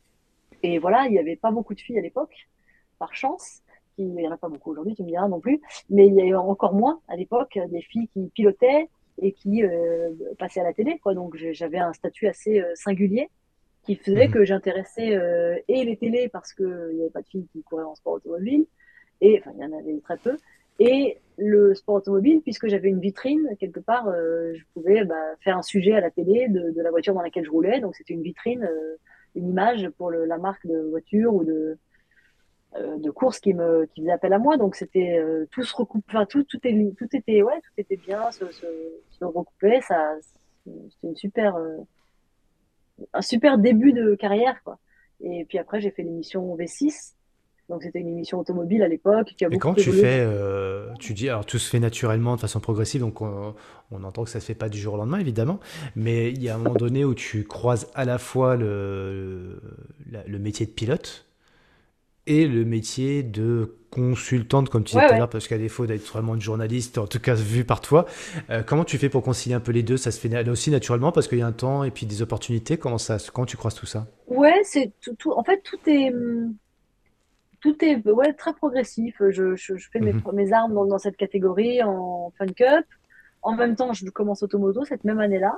et 0.63 0.79
voilà, 0.79 1.05
il 1.05 1.11
n'y 1.11 1.19
avait 1.19 1.35
pas 1.35 1.51
beaucoup 1.51 1.73
de 1.73 1.79
filles 1.79 1.99
à 1.99 2.01
l'époque, 2.01 2.47
par 2.99 3.13
chance. 3.15 3.61
Il 3.97 4.13
n'y 4.13 4.27
en 4.27 4.31
a 4.31 4.37
pas 4.37 4.49
beaucoup 4.49 4.71
aujourd'hui, 4.71 4.95
tu 4.95 5.03
me 5.03 5.07
diras 5.07 5.27
non 5.27 5.39
plus. 5.39 5.61
Mais 5.89 6.07
il 6.07 6.13
y 6.15 6.21
a 6.21 6.25
eu 6.25 6.35
encore 6.35 6.73
moins 6.73 7.01
à 7.07 7.15
l'époque 7.15 7.57
des 7.69 7.81
filles 7.81 8.07
qui 8.09 8.29
pilotaient 8.33 8.89
et 9.21 9.31
qui 9.31 9.63
euh, 9.63 10.11
passaient 10.37 10.59
à 10.59 10.63
la 10.63 10.73
télé. 10.73 10.99
Quoi. 10.99 11.13
Donc 11.13 11.35
j'avais 11.35 11.79
un 11.79 11.93
statut 11.93 12.27
assez 12.27 12.59
euh, 12.59 12.71
singulier 12.75 13.29
qui 13.83 13.95
faisait 13.95 14.27
mmh. 14.27 14.31
que 14.31 14.45
j'intéressais 14.45 15.15
euh, 15.15 15.57
et 15.67 15.83
les 15.85 15.97
télés 15.97 16.29
parce 16.29 16.53
qu'il 16.53 16.65
n'y 16.65 17.01
avait 17.01 17.09
pas 17.09 17.21
de 17.21 17.27
filles 17.27 17.47
qui 17.53 17.63
couraient 17.63 17.85
en 17.85 17.95
sport 17.95 18.13
automobile, 18.13 18.65
et 19.21 19.39
enfin 19.39 19.51
il 19.55 19.61
y 19.61 19.65
en 19.65 19.77
avait 19.77 19.97
très 20.03 20.17
peu, 20.17 20.37
et 20.79 21.19
le 21.37 21.73
sport 21.73 21.95
automobile, 21.95 22.41
puisque 22.41 22.67
j'avais 22.67 22.89
une 22.89 22.99
vitrine, 22.99 23.55
quelque 23.59 23.79
part, 23.79 24.11
je 24.11 24.61
pouvais 24.73 25.05
bah, 25.05 25.15
faire 25.39 25.57
un 25.57 25.61
sujet 25.61 25.93
à 25.93 26.01
la 26.01 26.11
télé 26.11 26.49
de, 26.49 26.71
de, 26.71 26.81
la 26.81 26.89
voiture 26.89 27.13
dans 27.13 27.21
laquelle 27.21 27.45
je 27.45 27.49
roulais. 27.49 27.79
Donc 27.79 27.95
c'était 27.95 28.13
une 28.13 28.23
vitrine 28.23 28.67
une 29.35 29.49
image 29.49 29.89
pour 29.97 30.09
le, 30.09 30.25
la 30.25 30.37
marque 30.37 30.65
de 30.65 30.89
voiture 30.89 31.33
ou 31.33 31.43
de, 31.43 31.77
euh, 32.75 32.97
de 32.97 33.09
course 33.11 33.39
qui 33.39 33.53
me 33.53 33.85
qui 33.85 34.01
faisait 34.01 34.11
appel 34.11 34.33
à 34.33 34.39
moi. 34.39 34.57
Donc 34.57 34.75
c'était 34.75 35.17
euh, 35.17 35.45
tout 35.51 35.63
se 35.63 35.75
recoupe, 35.75 36.03
enfin 36.07 36.25
tout 36.25 36.43
tout, 36.43 36.59
est, 36.63 36.95
tout 36.97 37.07
était 37.13 37.41
ouais 37.41 37.59
tout 37.61 37.73
était 37.77 37.97
bien, 37.97 38.31
se, 38.31 38.49
se, 38.51 38.65
se 39.11 39.25
recoupait. 39.25 39.81
Ça 39.81 40.15
c'était 40.65 41.07
une 41.07 41.15
super 41.15 41.55
euh, 41.55 41.77
un 43.13 43.21
super 43.21 43.57
début 43.57 43.93
de 43.93 44.15
carrière 44.15 44.61
quoi. 44.63 44.79
Et 45.21 45.45
puis 45.45 45.57
après 45.57 45.81
j'ai 45.81 45.91
fait 45.91 46.03
l'émission 46.03 46.55
V6 46.55 47.13
donc 47.69 47.83
c'était 47.83 47.99
une 47.99 48.07
émission 48.07 48.39
automobile 48.39 48.81
à 48.81 48.87
l'époque. 48.87 49.35
Et 49.39 49.57
quand 49.57 49.73
tu 49.73 49.91
fais, 49.91 50.19
euh, 50.21 50.87
tu 50.99 51.13
dis, 51.13 51.27
alors 51.27 51.45
tout 51.45 51.59
se 51.59 51.69
fait 51.69 51.79
naturellement 51.79 52.35
de 52.35 52.39
façon 52.39 52.59
progressive, 52.59 53.01
donc 53.01 53.21
on, 53.21 53.55
entend 53.91 54.23
que 54.23 54.29
ça 54.29 54.39
se 54.39 54.45
fait 54.45 54.55
pas 54.55 54.69
du 54.69 54.77
jour 54.77 54.93
au 54.93 54.97
lendemain 54.97 55.19
évidemment, 55.19 55.59
mais 55.95 56.31
il 56.31 56.41
y 56.41 56.49
a 56.49 56.55
un 56.55 56.57
moment 56.57 56.75
donné 56.75 57.03
où 57.03 57.13
tu 57.13 57.43
croises 57.43 57.89
à 57.93 58.05
la 58.05 58.17
fois 58.17 58.55
le, 58.55 59.61
le, 60.27 60.39
métier 60.39 60.65
de 60.65 60.71
pilote 60.71 61.25
et 62.25 62.47
le 62.47 62.63
métier 62.63 63.23
de 63.23 63.75
consultante, 63.89 64.69
comme 64.69 64.83
tu 64.83 64.95
disais 64.95 65.07
tout 65.07 65.13
à 65.13 65.17
l'heure, 65.17 65.29
parce 65.29 65.47
qu'à 65.47 65.57
défaut 65.57 65.85
d'être 65.85 66.05
vraiment 66.05 66.35
une 66.35 66.41
journaliste, 66.41 66.97
en 66.97 67.07
tout 67.07 67.19
cas 67.19 67.33
vu 67.33 67.65
par 67.65 67.81
toi, 67.81 68.05
euh, 68.49 68.63
comment 68.65 68.83
tu 68.83 68.97
fais 68.97 69.09
pour 69.09 69.23
concilier 69.23 69.55
un 69.55 69.61
peu 69.61 69.71
les 69.71 69.83
deux? 69.83 69.97
Ça 69.97 70.11
se 70.11 70.19
fait 70.19 70.49
aussi 70.49 70.71
naturellement 70.71 71.11
parce 71.11 71.27
qu'il 71.27 71.39
y 71.39 71.41
a 71.41 71.47
un 71.47 71.53
temps 71.53 71.83
et 71.83 71.91
puis 71.91 72.05
des 72.05 72.21
opportunités? 72.21 72.77
Comment 72.77 72.97
ça, 72.97 73.17
quand 73.33 73.45
tu 73.45 73.57
croises 73.57 73.75
tout 73.75 73.85
ça? 73.85 74.07
Ouais, 74.27 74.61
c'est 74.63 74.91
tout, 75.01 75.15
tout, 75.15 75.31
En 75.31 75.43
fait, 75.43 75.61
tout 75.63 75.79
est 75.87 76.13
hum, 76.13 76.53
tout 77.59 77.83
est 77.83 78.05
ouais, 78.07 78.33
très 78.33 78.53
progressif. 78.53 79.15
Je, 79.19 79.55
je, 79.55 79.75
je 79.75 79.89
fais 79.89 79.99
mes, 79.99 80.13
mhm. 80.13 80.21
mes 80.33 80.53
armes 80.53 80.73
dans, 80.73 80.85
dans, 80.85 80.99
cette 80.99 81.17
catégorie 81.17 81.81
en 81.83 82.31
Fun 82.37 82.47
Cup. 82.47 82.85
En 83.41 83.55
même 83.55 83.75
temps, 83.75 83.93
je 83.93 84.05
commence 84.09 84.43
Automoto 84.43 84.83
cette 84.85 85.03
même 85.03 85.19
année-là. 85.19 85.57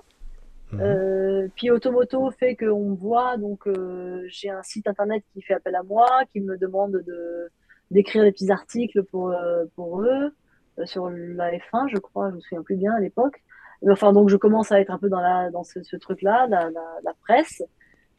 Mhm. 0.72 0.82
Euh, 0.82 1.48
puis 1.56 1.72
Automoto 1.72 2.30
fait 2.32 2.56
qu'on 2.56 2.92
me 2.92 2.96
voit, 2.96 3.38
donc 3.38 3.68
euh, 3.68 4.24
j'ai 4.28 4.50
un 4.50 4.62
site 4.64 4.88
internet 4.88 5.24
qui 5.34 5.42
fait 5.42 5.56
appel 5.56 5.76
à 5.76 5.84
moi, 5.84 6.08
qui 6.32 6.42
me 6.42 6.58
demande 6.58 6.92
de 6.92 7.50
d'écrire 7.92 8.22
des 8.24 8.32
petits 8.32 8.52
articles 8.52 9.04
pour 9.06 9.32
euh, 9.32 9.66
pour 9.76 10.02
eux 10.04 10.36
euh, 10.78 10.86
sur 10.86 11.10
la 11.10 11.52
F1, 11.52 11.88
je 11.92 11.98
crois, 11.98 12.30
je 12.30 12.36
me 12.36 12.40
souviens 12.42 12.62
plus 12.62 12.76
bien 12.76 12.94
à 12.94 13.00
l'époque. 13.00 13.42
Enfin, 13.90 14.14
donc 14.14 14.30
je 14.30 14.38
commence 14.38 14.72
à 14.72 14.80
être 14.80 14.92
un 14.92 15.00
peu 15.00 15.10
dans 15.10 15.22
la 15.22 15.50
dans 15.50 15.64
ce, 15.64 15.82
ce 15.82 15.96
truc-là, 15.96 16.46
la, 16.48 16.70
la, 16.70 17.00
la 17.04 17.14
presse, 17.24 17.64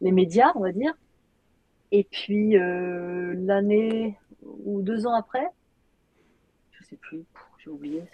les 0.01 0.11
médias, 0.11 0.51
on 0.57 0.61
va 0.61 0.73
dire. 0.73 0.93
Et 1.93 2.05
puis 2.05 2.57
euh, 2.57 3.35
l'année 3.37 4.19
ou 4.43 4.83
deux 4.83 5.07
ans 5.07 5.15
après, 5.15 5.47
je 6.71 6.85
sais 6.85 6.97
plus, 6.97 7.25
j'ai 7.59 7.71
oublié, 7.71 8.05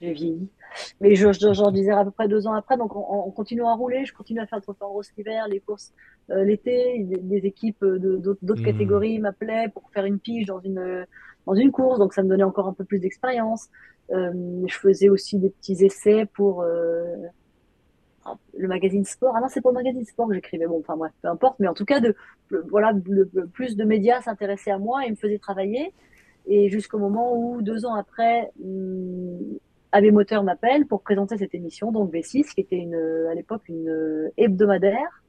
j'ai 0.00 0.12
vieilli. 0.12 0.48
Mais 1.00 1.16
je, 1.16 1.32
j'en 1.32 1.70
disais 1.70 1.90
à 1.90 2.04
peu 2.04 2.10
près 2.10 2.28
deux 2.28 2.46
ans 2.46 2.52
après, 2.52 2.76
donc 2.76 2.94
on, 2.94 3.30
continue 3.30 3.64
à 3.64 3.74
rouler, 3.74 4.04
je 4.04 4.14
continue 4.14 4.40
à 4.40 4.46
faire 4.46 4.58
le 4.58 4.62
trophée 4.62 4.84
en 4.84 4.90
rose 4.90 5.10
l'hiver, 5.16 5.48
les 5.48 5.60
courses 5.60 5.92
euh, 6.30 6.44
l'été, 6.44 7.04
des, 7.04 7.46
équipes 7.46 7.84
de, 7.84 8.16
d'autres, 8.16 8.62
mmh. 8.62 8.64
catégories 8.64 9.18
m'appelaient 9.18 9.68
pour 9.68 9.90
faire 9.90 10.04
une 10.04 10.18
pige 10.18 10.46
dans 10.46 10.60
une 10.60 11.06
dans 11.46 11.54
une 11.54 11.72
course, 11.72 11.98
donc 11.98 12.12
ça 12.12 12.22
me 12.22 12.28
donnait 12.28 12.44
encore 12.44 12.68
un 12.68 12.72
peu 12.72 12.84
plus 12.84 12.98
d'expérience. 12.98 13.68
Euh, 14.12 14.32
je 14.66 14.74
faisais 14.74 15.08
aussi 15.08 15.38
des 15.38 15.50
petits 15.50 15.84
essais 15.84 16.26
pour 16.26 16.62
euh, 16.62 17.16
le 18.56 18.68
magazine 18.68 19.04
sport. 19.04 19.34
Ah 19.36 19.40
non, 19.40 19.48
c'est 19.48 19.60
pour 19.60 19.70
le 19.70 19.76
magazine 19.76 20.04
sport 20.04 20.28
que 20.28 20.34
j'écrivais. 20.34 20.66
Bon, 20.66 20.78
enfin 20.80 20.96
bref, 20.96 21.12
peu 21.22 21.28
importe. 21.28 21.58
Mais 21.58 21.68
en 21.68 21.74
tout 21.74 21.84
cas, 21.84 22.00
de, 22.00 22.14
voilà, 22.68 22.92
plus 23.52 23.76
de 23.76 23.84
médias 23.84 24.20
s'intéressaient 24.22 24.70
à 24.70 24.78
moi 24.78 25.06
et 25.06 25.10
me 25.10 25.16
faisaient 25.16 25.38
travailler. 25.38 25.92
Et 26.46 26.68
jusqu'au 26.68 26.98
moment 26.98 27.36
où, 27.36 27.62
deux 27.62 27.86
ans 27.86 27.94
après, 27.94 28.50
hum, 28.62 29.38
Ave 29.92 30.12
Moteur 30.12 30.44
m'appelle 30.44 30.86
pour 30.86 31.02
présenter 31.02 31.36
cette 31.38 31.54
émission, 31.54 31.92
donc 31.92 32.12
V6, 32.12 32.54
qui 32.54 32.60
était 32.60 32.78
une, 32.78 32.94
à 33.30 33.34
l'époque 33.34 33.68
une 33.68 34.30
hebdomadaire 34.36 35.22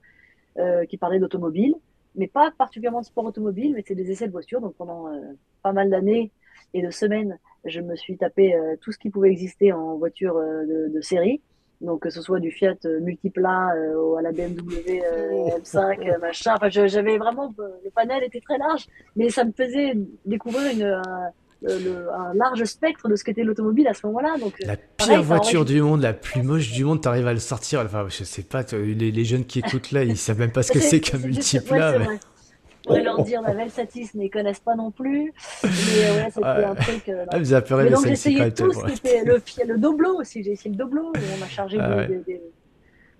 euh, 0.60 0.86
qui 0.86 0.98
parlait 0.98 1.20
d'automobile, 1.20 1.76
mais 2.16 2.28
pas 2.28 2.52
particulièrement 2.52 3.02
de 3.02 3.06
sport 3.06 3.26
automobile, 3.26 3.74
mais 3.74 3.84
c'est 3.88 3.96
des 3.96 4.12
essais 4.12 4.28
de 4.28 4.32
voiture. 4.32 4.62
Donc 4.62 4.76
pendant 4.76 5.08
euh, 5.08 5.20
pas 5.64 5.74
mal 5.74 5.89
d'années 5.89 6.32
et 6.74 6.82
de 6.82 6.89
semaines, 6.92 7.39
je 7.66 7.80
me 7.80 7.96
suis 7.96 8.18
tapé 8.18 8.54
euh, 8.54 8.76
tout 8.82 8.92
ce 8.92 9.00
qui 9.00 9.10
pouvait 9.10 9.32
exister 9.32 9.72
en 9.72 9.96
voiture 9.98 10.36
de 10.36 11.02
série 11.02 11.42
Donc, 11.82 12.01
que 12.01 12.09
ce 12.09 12.21
soit 12.21 12.39
du 12.39 12.51
Fiat 12.51 12.77
multiplat 13.01 13.69
ou 13.97 14.15
à 14.15 14.21
la 14.21 14.32
BMW 14.32 15.01
M5, 15.59 16.19
machin. 16.21 16.53
Enfin, 16.55 16.69
j'avais 16.69 17.17
vraiment, 17.17 17.53
le 17.57 17.89
panel 17.89 18.23
était 18.23 18.41
très 18.41 18.57
large, 18.57 18.88
mais 19.15 19.29
ça 19.29 19.43
me 19.43 19.51
faisait 19.51 19.93
découvrir 20.25 20.71
une, 20.71 21.01
le, 21.61 22.11
un 22.11 22.34
large 22.34 22.63
spectre 22.65 23.07
de 23.07 23.15
ce 23.15 23.23
qu'était 23.23 23.43
l'automobile 23.43 23.88
à 23.88 23.93
ce 23.93 24.05
moment-là. 24.07 24.38
Donc, 24.39 24.53
la 24.61 24.77
pire 24.77 25.21
voiture 25.23 25.65
du 25.65 25.82
monde, 25.82 26.01
la 26.01 26.13
plus 26.13 26.41
moche 26.43 26.71
du 26.71 26.84
monde, 26.84 27.01
t'arrives 27.01 27.27
à 27.27 27.34
le 27.34 27.39
sortir. 27.39 27.82
Enfin, 27.82 28.05
je 28.09 28.23
sais 28.23 28.43
pas, 28.43 28.63
les, 28.71 29.11
les, 29.11 29.25
jeunes 29.25 29.45
qui 29.45 29.59
écoutent 29.59 29.91
là, 29.91 30.03
ils 30.03 30.17
savent 30.17 30.39
même 30.39 30.51
pas 30.51 30.63
ce 30.63 30.71
que 30.71 30.79
c'est 30.79 30.99
qu'un. 30.99 31.19
Ouais, 31.19 31.29
on 31.29 32.30
pourrait 32.84 33.03
leur 33.03 33.23
dire 33.23 33.41
la 33.41 33.53
Velsatis, 33.53 34.11
mais 34.15 34.25
ils 34.25 34.29
connaissent 34.29 34.59
pas 34.59 34.75
non 34.75 34.91
plus. 34.91 35.34
Mais 35.63 35.69
ouais, 35.69 36.27
c'était 36.29 36.45
un 36.45 36.75
truc. 36.75 37.09
Euh, 37.09 37.25
ah, 37.29 37.38
vous 37.38 37.43
de 37.43 37.89
donc 37.89 38.07
j'essayais 38.07 38.51
tout 38.51 38.71
ce 38.71 38.86
qui 38.86 38.93
était 38.93 39.23
le, 39.23 39.41
le 39.65 39.77
doblo 39.77 40.19
aussi. 40.19 40.43
J'ai 40.43 40.51
essayé 40.51 40.71
le 40.71 40.77
doblo, 40.77 41.11
on 41.15 41.43
a 41.43 41.47
chargé 41.47 41.77
ah, 41.79 42.07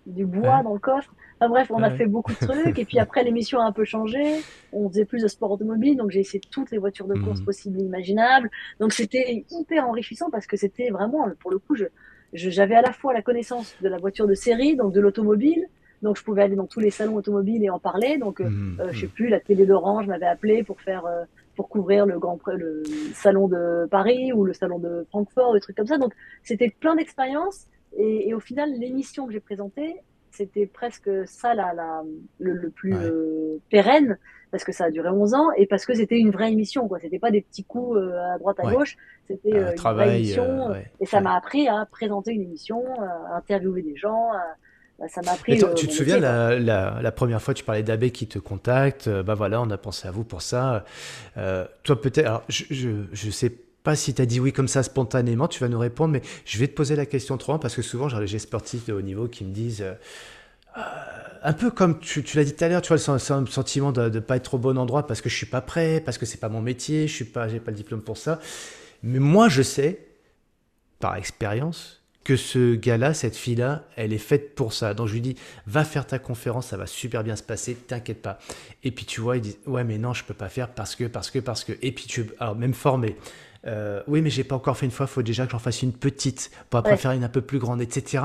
du 0.06 0.26
bois 0.26 0.64
dans 0.64 0.74
le 0.74 0.80
coffre. 0.80 1.14
Enfin 1.40 1.50
bref, 1.50 1.72
on 1.72 1.82
a 1.82 1.92
fait 1.92 2.06
beaucoup 2.06 2.34
de 2.34 2.46
trucs. 2.46 2.78
Et 2.78 2.86
puis 2.86 3.00
après, 3.00 3.24
l'émission 3.24 3.60
a 3.60 3.64
un 3.64 3.72
peu 3.72 3.84
changé. 3.84 4.42
On 4.72 4.90
faisait 4.90 5.06
plus 5.06 5.24
de 5.24 5.28
sport 5.28 5.52
automobile, 5.52 5.98
donc 5.98 6.12
j'ai 6.12 6.20
essayé 6.20 6.42
toutes 6.52 6.72
les 6.72 6.78
voitures 6.78 7.08
de 7.08 7.16
course 7.16 7.40
mhm. 7.40 7.46
possibles 7.46 7.80
et 7.82 7.84
imaginables. 7.84 8.50
Donc 8.80 8.94
c'était 8.94 9.46
hyper 9.50 9.88
enrichissant 9.88 10.30
parce 10.32 10.46
que 10.46 10.58
c'était 10.58 10.90
vraiment, 10.90 11.28
pour 11.40 11.52
le 11.52 11.60
coup, 11.60 11.76
je, 11.76 11.86
j'avais 12.34 12.76
à 12.76 12.82
la 12.82 12.94
fois 12.94 13.14
la 13.14 13.22
connaissance 13.22 13.76
de 13.82 13.90
la 13.90 13.98
voiture 13.98 14.28
de 14.28 14.34
série, 14.34 14.76
donc 14.76 14.94
de 14.94 15.02
l'automobile, 15.02 15.68
donc 16.02 16.18
je 16.18 16.24
pouvais 16.24 16.44
aller 16.44 16.56
dans 16.56 16.66
tous 16.66 16.80
les 16.80 16.90
salons 16.90 17.16
automobiles 17.16 17.64
et 17.64 17.70
en 17.70 17.80
parler. 17.80 18.18
Donc 18.18 18.42
euh, 18.42 18.50
mmh, 18.50 18.78
euh, 18.80 18.88
je 18.92 19.02
sais 19.02 19.06
mmh. 19.08 19.10
plus, 19.10 19.28
la 19.30 19.40
télé 19.40 19.66
d'Orange 19.66 20.08
m'avait 20.08 20.26
appelé 20.26 20.64
pour 20.64 20.82
faire 20.82 21.06
euh, 21.06 21.24
pour 21.56 21.70
couvrir 21.70 22.06
le 22.06 22.18
grand 22.18 22.40
le 22.48 22.84
salon 23.14 23.48
de 23.48 23.88
Paris 23.90 24.34
ou 24.34 24.44
le 24.44 24.54
salon 24.54 24.80
de 24.80 25.06
Francfort, 25.10 25.54
des 25.54 25.60
trucs 25.60 25.78
comme 25.78 25.88
ça. 25.88 25.98
Donc 25.98 26.14
c'était 26.44 26.70
plein 26.70 26.96
d'expériences. 26.96 27.68
Et, 27.98 28.30
et, 28.30 28.34
au 28.34 28.40
final 28.40 28.72
l'émission 28.80 29.28
que 29.28 29.34
j'ai 29.34 29.42
présentée 29.42 29.98
c'était 30.30 30.66
presque 30.66 31.10
ça 31.26 31.54
la, 31.54 31.74
la 31.74 32.04
le, 32.40 32.70
plus 32.70 32.96
pérenne 33.70 34.18
parce 34.50 34.64
que 34.64 34.72
ça 34.72 34.86
a 34.86 34.92
duré 34.92 35.10
11 35.10 35.34
ans 35.34 35.52
et 35.58 35.66
parce 35.66 35.86
que 35.86 35.94
c'était 35.94 36.18
une 36.18 36.32
vraie 36.32 36.54
émission 36.54 36.88
quoi. 36.88 37.00
C'était 37.00 37.20
pas 37.20 37.32
des 37.32 37.42
petits 37.42 37.66
coups 37.66 38.00
à 38.00 38.38
droite 38.38 38.58
à 38.62 38.72
gauche. 38.72 38.96
C'était 39.28 39.50
une 39.50 39.76
vraie 39.76 40.20
émission. 40.20 40.74
et 41.02 41.06
ça 41.06 41.20
m'a 41.20 41.36
appris 41.36 41.68
à 41.68 41.86
présenter 41.92 42.32
une 42.32 42.44
émission 42.44 42.82
à 43.02 43.36
interviewer 43.36 43.82
des 43.82 43.98
gens 43.98 44.32
à, 44.32 44.56
bah, 45.02 45.08
ça 45.10 45.22
m'a 45.24 45.36
pris. 45.36 45.58
tu 45.76 45.88
te 45.88 45.94
souviens 45.94 46.20
la, 46.20 46.60
la, 46.60 47.12
première 47.12 47.42
fois 47.42 47.56
tu 47.56 47.64
parlais 47.64 47.82
d'Abbé 47.82 48.12
qui 48.12 48.28
te 48.28 48.38
contacte, 48.38 49.08
euh, 49.08 49.24
bah 49.24 49.34
voilà, 49.34 49.60
on 49.60 49.70
a 49.72 49.78
pensé 49.78 50.08
à 50.08 50.12
vous 50.12 50.24
pour 50.24 50.44
ça. 50.44 50.86
Euh, 51.38 51.66
toi 51.82 52.00
peut-être, 52.00 52.28
alors 52.28 52.44
je, 52.50 52.66
je, 52.70 52.90
je 53.12 53.32
sais 53.32 53.50
pas 53.50 53.96
si 53.96 54.14
tu 54.14 54.22
as 54.22 54.28
dit 54.28 54.40
oui 54.40 54.54
comme 54.54 54.68
ça 54.68 54.84
spontanément, 54.84 55.48
tu 55.48 55.60
vas 55.60 55.70
nous 55.70 55.80
répondre, 55.80 56.14
mais 56.14 56.22
je 56.46 56.60
vais 56.60 56.68
te 56.68 56.74
poser 56.74 56.96
la 56.96 57.08
question 57.08 57.38
trop 57.38 57.58
parce 57.58 57.76
que 57.76 57.82
souvent 57.82 58.10
j'ai 58.10 58.20
des 58.20 58.40
sportifs 58.40 58.86
de 58.86 58.94
haut 58.94 59.02
niveau 59.02 59.28
qui 59.28 59.44
me 59.44 59.52
disent. 59.52 59.82
Euh, 59.82 59.96
un 61.44 61.54
peu 61.54 61.72
comme 61.72 62.00
tu, 62.00 62.24
tu 62.24 62.38
l'as 62.38 62.44
dit 62.44 62.54
tout 62.54 62.64
à 62.64 62.68
l'heure, 62.68 62.84
tu 62.84 62.94
vois, 62.94 63.18
le 63.18 63.46
sentiment 63.48 63.92
de 63.92 64.08
ne 64.08 64.20
pas 64.20 64.36
être 64.36 64.54
au 64.54 64.58
bon 64.60 64.78
endroit 64.78 65.08
parce 65.08 65.22
que 65.22 65.30
je 65.30 65.36
suis 65.36 65.48
pas 65.48 65.62
prêt, 65.62 66.00
parce 66.00 66.20
que 66.20 66.28
c'est 66.28 66.40
pas 66.40 66.50
mon 66.50 66.62
métier, 66.62 67.08
je 67.08 67.14
suis 67.14 67.26
pas, 67.26 67.48
j'ai 67.48 67.60
pas 67.60 67.72
le 67.72 67.78
diplôme 67.78 68.04
pour 68.04 68.18
ça. 68.18 68.40
Mais 69.02 69.18
moi, 69.18 69.50
je 69.50 69.64
sais, 69.64 70.06
par 71.00 71.16
expérience, 71.16 72.01
que 72.24 72.36
ce 72.36 72.76
gars-là, 72.76 73.14
cette 73.14 73.36
fille-là, 73.36 73.86
elle 73.96 74.14
est 74.14 74.20
faite 74.20 74.54
pour 74.56 74.74
ça. 74.74 74.94
Donc 74.94 75.08
je 75.08 75.14
lui 75.14 75.22
dis, 75.22 75.36
va 75.66 75.84
faire 75.84 76.06
ta 76.06 76.20
conférence, 76.20 76.68
ça 76.68 76.78
va 76.78 76.86
super 76.86 77.24
bien 77.24 77.36
se 77.36 77.44
passer, 77.44 77.76
t'inquiète 77.76 78.22
pas. 78.22 78.40
Et 78.84 78.92
puis 78.92 79.06
tu 79.06 79.22
vois, 79.22 79.38
il 79.38 79.42
dit, 79.42 79.58
ouais, 79.66 79.84
mais 79.84 79.98
non, 79.98 80.14
je 80.14 80.24
peux 80.24 80.34
pas 80.34 80.50
faire 80.50 80.70
parce 80.70 80.96
que, 80.96 81.06
parce 81.06 81.32
que, 81.32 81.40
parce 81.40 81.64
que. 81.64 81.74
Et 81.82 81.92
puis 81.92 82.06
tu, 82.06 82.28
alors 82.40 82.56
même 82.56 82.74
formé. 82.74 83.16
Euh, 83.68 84.02
oui, 84.08 84.22
mais 84.22 84.30
j'ai 84.30 84.44
pas 84.44 84.56
encore 84.56 84.78
fait 84.78 84.86
une 84.86 84.92
fois. 84.92 85.06
Il 85.10 85.14
faut 85.14 85.22
déjà 85.22 85.46
que 85.46 85.52
j'en 85.52 85.60
fasse 85.60 85.82
une 85.82 85.94
petite 85.94 86.52
pour 86.70 86.80
après 86.80 86.98
faire 86.98 87.12
une 87.12 87.24
un 87.24 87.30
peu 87.30 87.42
plus 87.42 87.60
grande, 87.60 87.82
etc. 87.82 88.24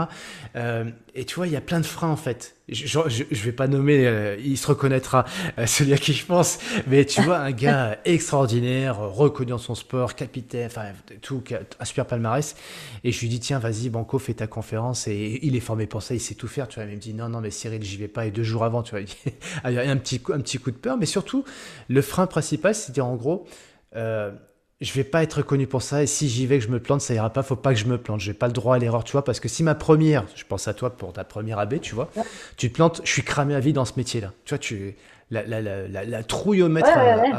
Euh, 0.57 0.85
et 1.15 1.25
tu 1.25 1.37
vois, 1.37 1.47
il 1.47 1.53
y 1.53 1.57
a 1.57 1.61
plein 1.61 1.81
de 1.81 1.87
freins 1.87 2.11
en 2.11 2.17
fait. 2.17 2.57
Je, 2.69 2.87
je, 2.87 3.25
je 3.31 3.45
vais 3.45 3.53
pas 3.53 3.69
nommer, 3.69 4.07
euh, 4.07 4.37
il 4.43 4.59
se 4.59 4.67
reconnaîtra 4.67 5.25
euh, 5.59 5.67
celui 5.67 5.93
à 5.93 5.99
qui 5.99 6.15
je 6.15 6.25
pense. 6.25 6.59
Mais 6.87 7.05
tu 7.05 7.21
vois, 7.23 7.39
un 7.39 7.53
gars 7.53 7.99
extraordinaire, 8.05 8.99
reconnu 8.99 9.51
dans 9.51 9.59
son 9.59 9.75
sport, 9.75 10.15
capitaine, 10.15 10.67
enfin 10.67 10.87
tout, 11.21 11.43
un 11.79 11.85
super 11.85 12.07
palmarès. 12.07 12.57
Et 13.05 13.13
je 13.13 13.21
lui 13.21 13.29
dis 13.29 13.41
tiens, 13.41 13.59
vas-y, 13.59 13.89
Banco, 13.91 14.19
fais 14.19 14.35
ta 14.35 14.47
conférence. 14.47 15.07
Et 15.07 15.39
il 15.43 15.55
est 15.55 15.61
formé 15.61 15.87
pour 15.87 16.03
ça, 16.03 16.15
il 16.15 16.21
sait 16.21 16.35
tout 16.35 16.49
faire. 16.49 16.67
Tu 16.67 16.81
vois, 16.81 16.89
il 16.89 16.97
me 16.97 17.01
dit 17.01 17.15
non, 17.15 17.29
non, 17.29 17.41
mais 17.41 17.51
Cyril, 17.51 17.83
j'y 17.83 17.99
vais 17.99 18.09
pas. 18.09 18.27
Et 18.27 18.31
deux 18.31 18.43
jours 18.43 18.65
avant, 18.65 18.83
tu 18.83 18.93
vois, 18.93 19.01
il 19.01 19.75
y 19.75 19.79
a 19.79 19.91
un 19.91 19.97
petit, 19.99 20.21
un 20.33 20.41
petit 20.41 20.59
coup 20.59 20.71
de 20.71 20.77
peur. 20.77 20.97
Mais 20.97 21.07
surtout, 21.07 21.45
le 21.89 22.03
frein 22.03 22.27
principal, 22.27 22.75
c'est 22.75 22.93
dire 22.93 23.07
en 23.07 23.17
gros. 23.17 23.47
Euh, 23.95 24.33
je 24.81 24.93
vais 24.93 25.05
pas 25.05 25.23
être 25.23 25.43
connu 25.43 25.67
pour 25.67 25.83
ça 25.83 26.03
et 26.03 26.07
si 26.07 26.29
j'y 26.29 26.47
vais 26.47 26.59
que 26.59 26.65
je 26.65 26.71
me 26.71 26.81
plante 26.81 27.01
ça 27.01 27.15
ira 27.15 27.31
pas 27.31 27.43
faut 27.43 27.57
pas 27.57 27.73
que 27.73 27.81
je 27.81 27.87
me 27.87 27.99
plante. 27.99 28.21
J'ai 28.21 28.35
pas 28.35 28.47
le 28.47 28.53
droit 28.53 28.77
à 28.77 28.79
l'erreur 28.79 29.05
tu 29.05 29.13
vois 29.13 29.25
parce 29.25 29.41
que 29.41 29.49
si 29.49 29.63
ma 29.63 29.75
première 29.75 30.27
je 30.35 30.45
pense 30.45 30.69
à 30.69 30.75
toi 30.75 30.91
pour 30.91 31.13
ta 31.13 31.25
première 31.25 31.59
AB 31.59 31.81
tu 31.81 31.95
vois 31.95 32.11
tu 32.57 32.69
te 32.71 32.75
plantes 32.75 33.01
je 33.05 33.11
suis 33.11 33.23
cramé 33.23 33.55
à 33.55 33.61
vie 33.61 33.73
dans 33.73 33.85
ce 33.85 33.95
métier 33.97 34.21
là 34.21 34.33
tu 34.45 34.51
vois 34.51 34.59
tu 34.59 34.95
la, 35.31 35.43
la, 35.45 35.61
la, 35.61 36.05
la 36.05 36.23
trouille 36.23 36.63
au 36.63 36.69
mètre 36.69 36.89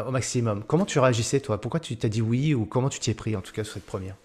au 0.07 0.11
maximum. 0.11 0.63
Comment 0.67 0.85
tu 0.85 0.99
réagissais 0.99 1.39
toi? 1.39 1.61
Pourquoi 1.61 1.79
tu 1.79 1.95
t'as 1.95 2.09
dit 2.09 2.21
oui 2.21 2.53
ou 2.53 2.65
comment 2.65 2.89
tu 2.89 2.99
t'y 2.99 3.11
es 3.11 3.13
pris 3.13 3.35
en 3.35 3.41
tout 3.41 3.53
cas 3.53 3.63
sur 3.63 3.75
cette 3.75 3.85
première? 3.85 4.15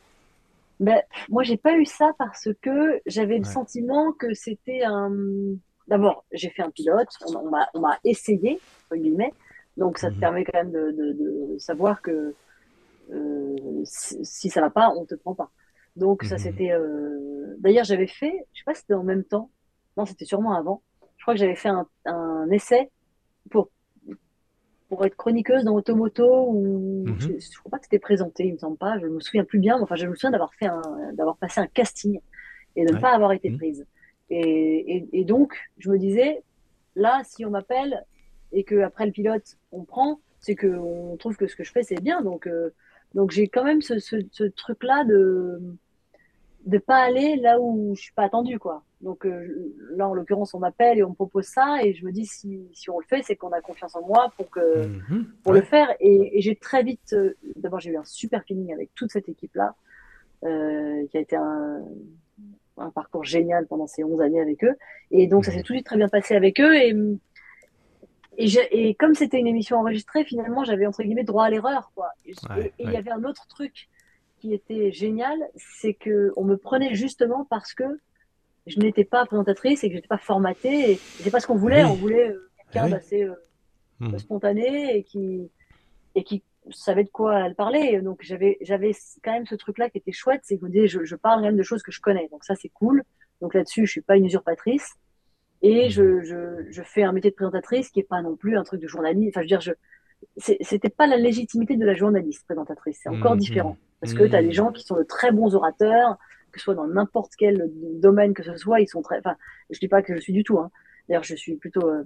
Ben, 0.80 1.00
moi 1.28 1.44
j'ai 1.44 1.56
pas 1.56 1.76
eu 1.76 1.84
ça 1.84 2.10
parce 2.18 2.48
que 2.60 3.00
j'avais 3.06 3.38
le 3.38 3.44
sentiment 3.44 4.12
que 4.12 4.34
c'était 4.34 4.82
un 4.82 5.12
d'abord 5.86 6.24
j'ai 6.32 6.50
fait 6.50 6.62
un 6.62 6.70
pilote 6.70 7.08
on, 7.26 7.80
m'a 7.80 7.98
essayé 8.04 8.58
entre 8.86 9.00
guillemets. 9.00 9.32
Donc 9.76 9.98
ça 9.98 10.08
te 10.08 10.14
mhm. 10.14 10.20
permet 10.20 10.44
quand 10.44 10.58
même 10.58 10.72
de, 10.72 10.90
de, 10.90 11.12
de 11.12 11.58
savoir 11.58 12.02
que 12.02 12.34
si 13.84 14.48
ça 14.50 14.60
va 14.60 14.70
pas, 14.70 14.90
on 14.96 15.04
te 15.04 15.14
prend 15.14 15.34
pas. 15.34 15.50
Donc 15.96 16.24
ça 16.24 16.36
mhm. 16.36 16.40
c'était. 16.40 16.72
Euh... 16.72 17.56
D'ailleurs 17.58 17.84
j'avais 17.84 18.06
fait, 18.06 18.46
je 18.52 18.60
sais 18.60 18.64
pas 18.64 18.74
si 18.74 18.80
c'était 18.82 18.94
en 18.94 19.04
même 19.04 19.24
temps. 19.24 19.50
Non, 19.96 20.06
c'était 20.06 20.24
sûrement 20.24 20.54
avant. 20.54 20.82
Je 21.16 21.24
crois 21.24 21.34
que 21.34 21.40
j'avais 21.40 21.54
fait 21.54 21.68
un, 21.68 21.86
un, 22.06 22.50
essai 22.50 22.90
pour 23.50 23.68
pour 24.88 25.06
être 25.06 25.16
chroniqueuse 25.16 25.64
dans 25.64 25.74
Automoto 25.74 26.48
ou 26.48 27.04
mhm. 27.06 27.16
je, 27.18 27.28
je, 27.38 27.58
crois 27.58 27.70
pas 27.70 27.78
que 27.78 27.84
c'était 27.84 27.98
présenté, 27.98 28.44
il 28.44 28.54
me 28.54 28.58
semble 28.58 28.76
pas. 28.76 28.98
Je 28.98 29.06
me 29.06 29.20
souviens 29.20 29.44
plus 29.44 29.58
bien. 29.58 29.76
Mais 29.76 29.84
enfin, 29.84 29.96
je 29.96 30.06
me 30.06 30.14
souviens 30.14 30.30
d'avoir 30.30 30.54
fait 30.54 30.68
d'avoir 31.12 31.36
passé 31.36 31.60
un 31.60 31.66
casting 31.66 32.20
et 32.76 32.84
de 32.84 32.94
ne 32.94 32.98
pas 32.98 33.12
avoir 33.12 33.32
été 33.32 33.50
mhm. 33.50 33.58
prise. 33.58 33.86
Et, 34.30 34.96
et, 34.96 35.08
et, 35.12 35.24
donc 35.24 35.54
je 35.78 35.90
me 35.90 35.98
disais 35.98 36.42
là, 36.96 37.20
si 37.24 37.44
on 37.44 37.50
m'appelle 37.50 38.04
et 38.50 38.64
que 38.64 38.80
après 38.80 39.04
le 39.04 39.12
pilote 39.12 39.58
on 39.72 39.84
prend, 39.84 40.20
c'est 40.40 40.54
que 40.54 40.66
on 40.66 41.16
trouve 41.16 41.36
que 41.36 41.46
ce 41.46 41.54
que 41.54 41.64
je 41.64 41.72
fais 41.72 41.82
c'est 41.82 42.00
bien. 42.00 42.22
Donc 42.22 42.46
euh, 42.46 42.70
donc 43.14 43.30
j'ai 43.30 43.48
quand 43.48 43.64
même 43.64 43.82
ce, 43.82 43.98
ce, 43.98 44.16
ce 44.30 44.44
truc-là 44.44 45.04
de 45.04 45.60
de 46.66 46.78
pas 46.78 46.98
aller 46.98 47.36
là 47.36 47.60
où 47.60 47.94
je 47.96 48.02
suis 48.02 48.12
pas 48.12 48.24
attendue 48.24 48.58
quoi. 48.58 48.84
Donc 49.00 49.26
euh, 49.26 49.74
là 49.96 50.08
en 50.08 50.14
l'occurrence 50.14 50.54
on 50.54 50.60
m'appelle 50.60 50.98
et 50.98 51.02
on 51.02 51.10
me 51.10 51.14
propose 51.14 51.46
ça 51.46 51.82
et 51.82 51.92
je 51.92 52.04
me 52.04 52.12
dis 52.12 52.24
si, 52.24 52.68
si 52.72 52.88
on 52.88 53.00
le 53.00 53.04
fait 53.04 53.22
c'est 53.24 53.34
qu'on 53.34 53.50
a 53.50 53.60
confiance 53.60 53.96
en 53.96 54.06
moi 54.06 54.32
pour 54.36 54.48
que 54.48 54.86
mhm. 54.86 55.26
pour 55.42 55.52
le 55.52 55.62
faire 55.62 55.88
et, 55.98 56.38
et 56.38 56.40
j'ai 56.40 56.54
très 56.54 56.84
vite 56.84 57.12
euh, 57.12 57.34
d'abord 57.56 57.80
j'ai 57.80 57.90
eu 57.90 57.96
un 57.96 58.04
super 58.04 58.44
feeling 58.44 58.72
avec 58.72 58.94
toute 58.94 59.10
cette 59.10 59.28
équipe 59.28 59.54
là 59.56 59.74
euh, 60.44 61.04
qui 61.10 61.16
a 61.16 61.20
été 61.20 61.34
un, 61.34 61.82
un 62.78 62.90
parcours 62.90 63.24
génial 63.24 63.66
pendant 63.66 63.88
ces 63.88 64.04
11 64.04 64.20
années 64.20 64.40
avec 64.40 64.62
eux 64.62 64.76
et 65.10 65.26
donc 65.26 65.44
ça 65.44 65.50
mhm. 65.50 65.56
s'est 65.56 65.62
tout 65.64 65.72
de 65.72 65.78
suite 65.78 65.86
très 65.86 65.96
bien 65.96 66.08
passé 66.08 66.36
avec 66.36 66.60
eux 66.60 66.76
et 66.76 66.94
et, 68.38 68.48
et 68.70 68.94
comme 68.94 69.14
c'était 69.14 69.38
une 69.38 69.46
émission 69.46 69.78
enregistrée, 69.78 70.24
finalement, 70.24 70.64
j'avais 70.64 70.86
entre 70.86 71.02
guillemets 71.02 71.24
droit 71.24 71.44
à 71.44 71.50
l'erreur, 71.50 71.92
quoi. 71.94 72.08
Et 72.26 72.34
il 72.78 72.90
y 72.90 72.96
avait 72.96 73.10
un 73.10 73.24
autre 73.24 73.46
truc 73.46 73.88
qui 74.38 74.54
était 74.54 74.90
génial, 74.90 75.38
c'est 75.56 75.94
que 75.94 76.32
on 76.36 76.44
me 76.44 76.56
prenait 76.56 76.94
justement 76.94 77.46
parce 77.48 77.74
que 77.74 77.84
je 78.66 78.78
n'étais 78.80 79.04
pas 79.04 79.24
présentatrice 79.24 79.84
et 79.84 79.88
que 79.88 79.94
j'étais 79.94 80.08
pas 80.08 80.18
formatée. 80.18 80.92
Et 80.92 80.96
c'est 80.96 81.30
pas 81.30 81.40
ce 81.40 81.46
qu'on 81.46 81.56
voulait. 81.56 81.84
On 81.84 81.94
voulait 81.94 82.30
euh, 82.30 82.50
quelqu'un 82.72 82.88
d'assez 82.88 83.22
euh, 83.22 83.34
hmm. 84.00 84.18
spontané 84.18 84.96
et 84.96 85.04
qui 85.04 85.50
et 86.14 86.24
qui 86.24 86.42
savait 86.70 87.04
de 87.04 87.10
quoi 87.10 87.46
elle 87.46 87.54
parlait. 87.54 88.00
Donc 88.00 88.20
j'avais 88.22 88.58
j'avais 88.62 88.92
quand 89.22 89.32
même 89.32 89.46
ce 89.46 89.54
truc-là 89.54 89.90
qui 89.90 89.98
était 89.98 90.12
chouette, 90.12 90.40
c'est 90.44 90.58
que 90.58 90.66
je, 90.86 91.04
je 91.04 91.16
parle 91.16 91.40
quand 91.40 91.46
même 91.46 91.56
de 91.56 91.62
choses 91.62 91.82
que 91.82 91.92
je 91.92 92.00
connais. 92.00 92.28
Donc 92.28 92.44
ça 92.44 92.54
c'est 92.54 92.70
cool. 92.70 93.04
Donc 93.40 93.54
là-dessus, 93.54 93.86
je 93.86 93.92
suis 93.92 94.02
pas 94.02 94.16
une 94.16 94.24
usurpatrice. 94.24 94.94
Et 95.62 95.90
je, 95.90 96.22
je, 96.22 96.66
je, 96.70 96.82
fais 96.82 97.02
un 97.02 97.12
métier 97.12 97.30
de 97.30 97.36
présentatrice 97.36 97.88
qui 97.90 98.00
est 98.00 98.08
pas 98.08 98.20
non 98.20 98.36
plus 98.36 98.56
un 98.56 98.64
truc 98.64 98.80
de 98.80 98.88
journaliste. 98.88 99.36
Enfin, 99.36 99.40
je 99.40 99.44
veux 99.44 99.48
dire, 99.48 99.60
je, 99.60 99.72
c'était 100.36 100.88
pas 100.88 101.06
la 101.06 101.16
légitimité 101.16 101.76
de 101.76 101.86
la 101.86 101.94
journaliste 101.94 102.44
présentatrice. 102.44 103.00
C'est 103.02 103.08
encore 103.08 103.36
mmh, 103.36 103.40
différent. 103.40 103.76
Parce 104.00 104.14
que 104.14 104.24
tu 104.24 104.34
as 104.34 104.42
des 104.42 104.52
gens 104.52 104.72
qui 104.72 104.82
sont 104.82 104.96
de 104.96 105.04
très 105.04 105.30
bons 105.30 105.54
orateurs, 105.54 106.18
que 106.50 106.58
ce 106.58 106.64
soit 106.64 106.74
dans 106.74 106.88
n'importe 106.88 107.32
quel 107.38 107.70
domaine 108.00 108.34
que 108.34 108.42
ce 108.42 108.56
soit, 108.56 108.80
ils 108.80 108.88
sont 108.88 109.02
très, 109.02 109.18
enfin, 109.18 109.36
je 109.70 109.78
dis 109.78 109.88
pas 109.88 110.02
que 110.02 110.14
je 110.14 110.20
suis 110.20 110.32
du 110.32 110.44
tout, 110.44 110.58
hein. 110.58 110.70
D'ailleurs, 111.08 111.24
je 111.24 111.34
suis 111.34 111.56
plutôt 111.56 111.88
euh, 111.88 112.04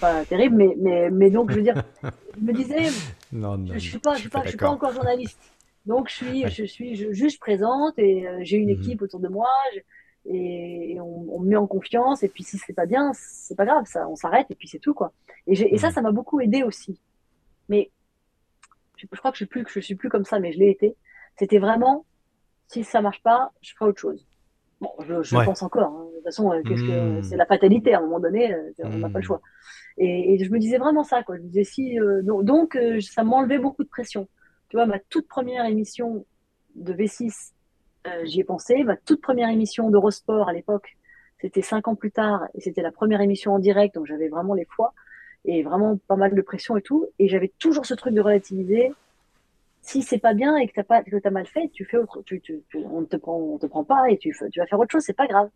pas 0.00 0.24
terrible, 0.24 0.56
mais, 0.56 0.74
mais, 0.76 1.10
mais 1.10 1.30
donc, 1.30 1.52
je 1.52 1.56
veux 1.56 1.62
dire, 1.62 1.80
je 2.02 2.44
me 2.44 2.52
disais, 2.52 2.88
non, 3.32 3.56
non, 3.56 3.72
je 3.74 3.78
suis 3.78 3.98
pas, 3.98 4.14
je 4.14 4.20
suis 4.20 4.28
pas, 4.28 4.42
je 4.42 4.48
suis 4.48 4.58
pas 4.58 4.68
encore 4.68 4.92
journaliste. 4.92 5.38
Donc, 5.86 6.08
je 6.08 6.14
suis, 6.14 6.48
je 6.48 6.64
suis 6.64 7.12
juste 7.12 7.40
présente 7.40 7.98
et 7.98 8.26
euh, 8.26 8.38
j'ai 8.42 8.56
une 8.56 8.68
équipe 8.68 9.02
autour 9.02 9.20
de 9.20 9.28
moi 9.28 9.48
et, 10.24 10.98
on, 11.00 11.36
on, 11.36 11.40
me 11.40 11.48
met 11.48 11.56
en 11.56 11.66
confiance 11.66 12.22
et 12.22 12.28
puis 12.28 12.44
si 12.44 12.58
c'est 12.58 12.72
pas 12.72 12.86
bien 12.86 13.12
c'est 13.14 13.56
pas 13.56 13.64
grave 13.64 13.84
ça 13.86 14.08
on 14.08 14.14
s'arrête 14.14 14.46
et 14.50 14.54
puis 14.54 14.68
c'est 14.68 14.78
tout 14.78 14.94
quoi 14.94 15.12
et, 15.46 15.52
et 15.52 15.78
ça 15.78 15.88
mm. 15.88 15.92
ça 15.92 16.02
m'a 16.02 16.12
beaucoup 16.12 16.40
aidé 16.40 16.62
aussi 16.62 17.00
mais 17.68 17.90
je, 18.96 19.06
je, 19.10 19.18
crois 19.18 19.32
que 19.32 19.36
je 19.36 19.44
suis 19.44 19.46
plus 19.46 19.64
que 19.64 19.70
je 19.70 19.80
suis 19.80 19.96
plus 19.96 20.08
comme 20.08 20.24
ça 20.24 20.38
mais 20.38 20.52
je 20.52 20.58
l'ai 20.58 20.70
été 20.70 20.96
c'était 21.38 21.58
vraiment 21.58 22.06
si 22.68 22.84
ça 22.84 23.00
marche 23.00 23.22
pas 23.22 23.52
je 23.62 23.72
ferai 23.74 23.90
autre 23.90 24.00
chose 24.00 24.26
Bon, 24.82 24.90
je, 24.98 25.22
je 25.22 25.36
pense 25.36 25.62
encore. 25.62 25.92
Hein. 25.92 26.06
De 26.08 26.14
toute 26.16 26.24
façon, 26.24 26.52
euh, 26.52 26.60
qu'est-ce 26.66 26.82
que 26.82 27.20
hmm. 27.20 27.22
c'est 27.22 27.36
la 27.36 27.46
fatalité 27.46 27.94
à 27.94 27.98
un 27.98 28.00
moment 28.00 28.18
donné, 28.18 28.52
euh, 28.52 28.72
on 28.80 28.98
n'a 28.98 29.08
pas 29.08 29.20
le 29.20 29.22
hmm. 29.22 29.22
choix. 29.22 29.40
Et, 29.96 30.34
et, 30.34 30.44
je 30.44 30.50
me 30.50 30.58
disais 30.58 30.78
vraiment 30.78 31.04
ça, 31.04 31.22
quoi. 31.22 31.36
Je 31.36 31.42
me 31.42 31.46
disais 31.46 31.62
si 31.62 32.00
euh, 32.00 32.20
donc, 32.22 32.76
ça 33.00 33.22
m'enlevait 33.22 33.60
beaucoup 33.60 33.84
de 33.84 33.88
pression. 33.88 34.28
Tu 34.68 34.76
vois, 34.76 34.86
ma 34.86 34.98
toute 34.98 35.28
première 35.28 35.66
émission 35.66 36.26
de 36.74 36.92
V6, 36.92 37.52
j'y 38.24 38.40
ai 38.40 38.44
pensé. 38.44 38.84
Ma 38.84 38.96
toute 38.96 39.20
première 39.20 39.48
émission 39.48 39.90
d'Eurosport 39.90 40.48
à 40.48 40.52
l'époque, 40.52 40.96
c'était 41.40 41.62
cinq 41.62 41.88
ans 41.88 41.94
plus 41.94 42.12
tard, 42.12 42.46
et 42.54 42.60
c'était 42.60 42.82
la 42.82 42.92
première 42.92 43.20
émission 43.20 43.54
en 43.54 43.58
direct, 43.58 43.94
donc 43.94 44.06
j'avais 44.06 44.28
vraiment 44.28 44.54
les 44.54 44.64
fois 44.64 44.94
et 45.44 45.62
vraiment 45.62 45.98
pas 46.06 46.16
mal 46.16 46.34
de 46.34 46.42
pression 46.42 46.76
et 46.76 46.82
tout. 46.82 47.08
Et 47.18 47.28
j'avais 47.28 47.52
toujours 47.58 47.86
ce 47.86 47.94
truc 47.94 48.14
de 48.14 48.20
relativiser 48.20 48.92
si 49.82 50.02
c'est 50.02 50.18
pas 50.18 50.34
bien 50.34 50.56
et 50.56 50.68
que 50.68 50.74
t'as 50.74 50.84
pas 50.84 51.02
que 51.02 51.16
t'as 51.16 51.30
mal 51.30 51.46
fait, 51.46 51.68
tu 51.72 51.84
fais 51.84 51.96
autre, 51.96 52.22
tu, 52.22 52.40
tu, 52.40 52.62
on 52.72 53.04
te 53.04 53.16
prend, 53.16 53.36
on 53.36 53.58
te 53.58 53.66
prend 53.66 53.82
pas 53.82 54.10
et 54.10 54.16
tu, 54.16 54.34
tu 54.52 54.60
vas 54.60 54.66
faire 54.66 54.78
autre 54.78 54.92
chose, 54.92 55.02
c'est 55.02 55.12
pas 55.12 55.26
grave. 55.26 55.48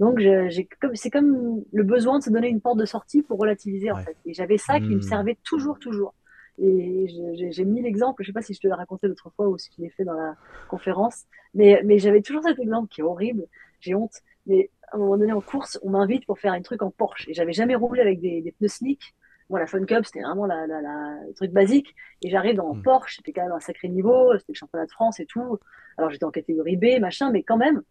Donc 0.00 0.18
j'ai 0.18 0.68
comme 0.80 0.94
c'est 0.96 1.10
comme 1.10 1.62
le 1.72 1.82
besoin 1.82 2.18
de 2.18 2.24
se 2.24 2.30
donner 2.30 2.48
une 2.48 2.60
porte 2.60 2.78
de 2.78 2.86
sortie 2.86 3.22
pour 3.22 3.38
relativiser 3.38 3.90
en 3.90 3.96
fait. 3.96 4.16
Et 4.24 4.34
j'avais 4.34 4.58
ça 4.58 4.78
qui 4.80 4.88
me 4.88 4.96
hmm. 4.96 5.02
servait 5.02 5.38
toujours, 5.44 5.78
toujours. 5.78 6.14
Et 6.58 7.06
j'ai 7.50 7.64
mis 7.64 7.82
l'exemple, 7.82 8.22
je 8.22 8.28
sais 8.28 8.32
pas 8.32 8.42
si 8.42 8.54
je 8.54 8.60
te 8.60 8.66
l'ai 8.66 8.72
raconté 8.72 9.08
l'autre 9.08 9.30
fois 9.36 9.48
ou 9.48 9.58
si 9.58 9.70
je 9.76 9.82
l'ai 9.82 9.90
fait 9.90 10.04
dans 10.04 10.14
la 10.14 10.36
conférence, 10.68 11.24
mais 11.54 11.82
mais 11.84 11.98
j'avais 11.98 12.22
toujours 12.22 12.42
cet 12.42 12.58
exemple 12.58 12.88
qui 12.88 13.02
est 13.02 13.04
horrible. 13.04 13.44
J'ai 13.80 13.94
honte, 13.94 14.14
mais 14.46 14.70
à 14.90 14.96
un 14.96 14.98
moment 14.98 15.18
donné 15.18 15.32
en 15.32 15.42
course, 15.42 15.78
on 15.82 15.90
m'invite 15.90 16.24
pour 16.24 16.38
faire 16.38 16.52
un 16.52 16.62
truc 16.62 16.82
en 16.82 16.90
Porsche 16.90 17.28
et 17.28 17.34
j'avais 17.34 17.52
jamais 17.52 17.74
roulé 17.74 18.00
avec 18.00 18.20
des, 18.20 18.40
des 18.40 18.52
pneus 18.52 18.68
slick 18.68 19.14
moi, 19.48 19.60
la 19.60 19.66
Fun 19.66 19.84
Cup, 19.84 20.04
c'était 20.04 20.22
vraiment 20.22 20.46
la, 20.46 20.66
la, 20.66 20.80
la, 20.80 21.20
le 21.26 21.34
truc 21.34 21.52
basique. 21.52 21.94
Et 22.22 22.30
j'arrive 22.30 22.56
dans 22.56 22.74
mm. 22.74 22.82
Porsche, 22.82 23.16
c'était 23.16 23.32
quand 23.32 23.42
même 23.42 23.52
un 23.52 23.60
sacré 23.60 23.88
niveau, 23.88 24.36
c'était 24.38 24.52
le 24.52 24.56
championnat 24.56 24.86
de 24.86 24.90
France 24.90 25.20
et 25.20 25.26
tout. 25.26 25.58
Alors 25.98 26.10
j'étais 26.10 26.24
en 26.24 26.30
catégorie 26.30 26.76
B, 26.76 27.00
machin, 27.00 27.30
mais 27.30 27.42
quand 27.42 27.56
même. 27.56 27.82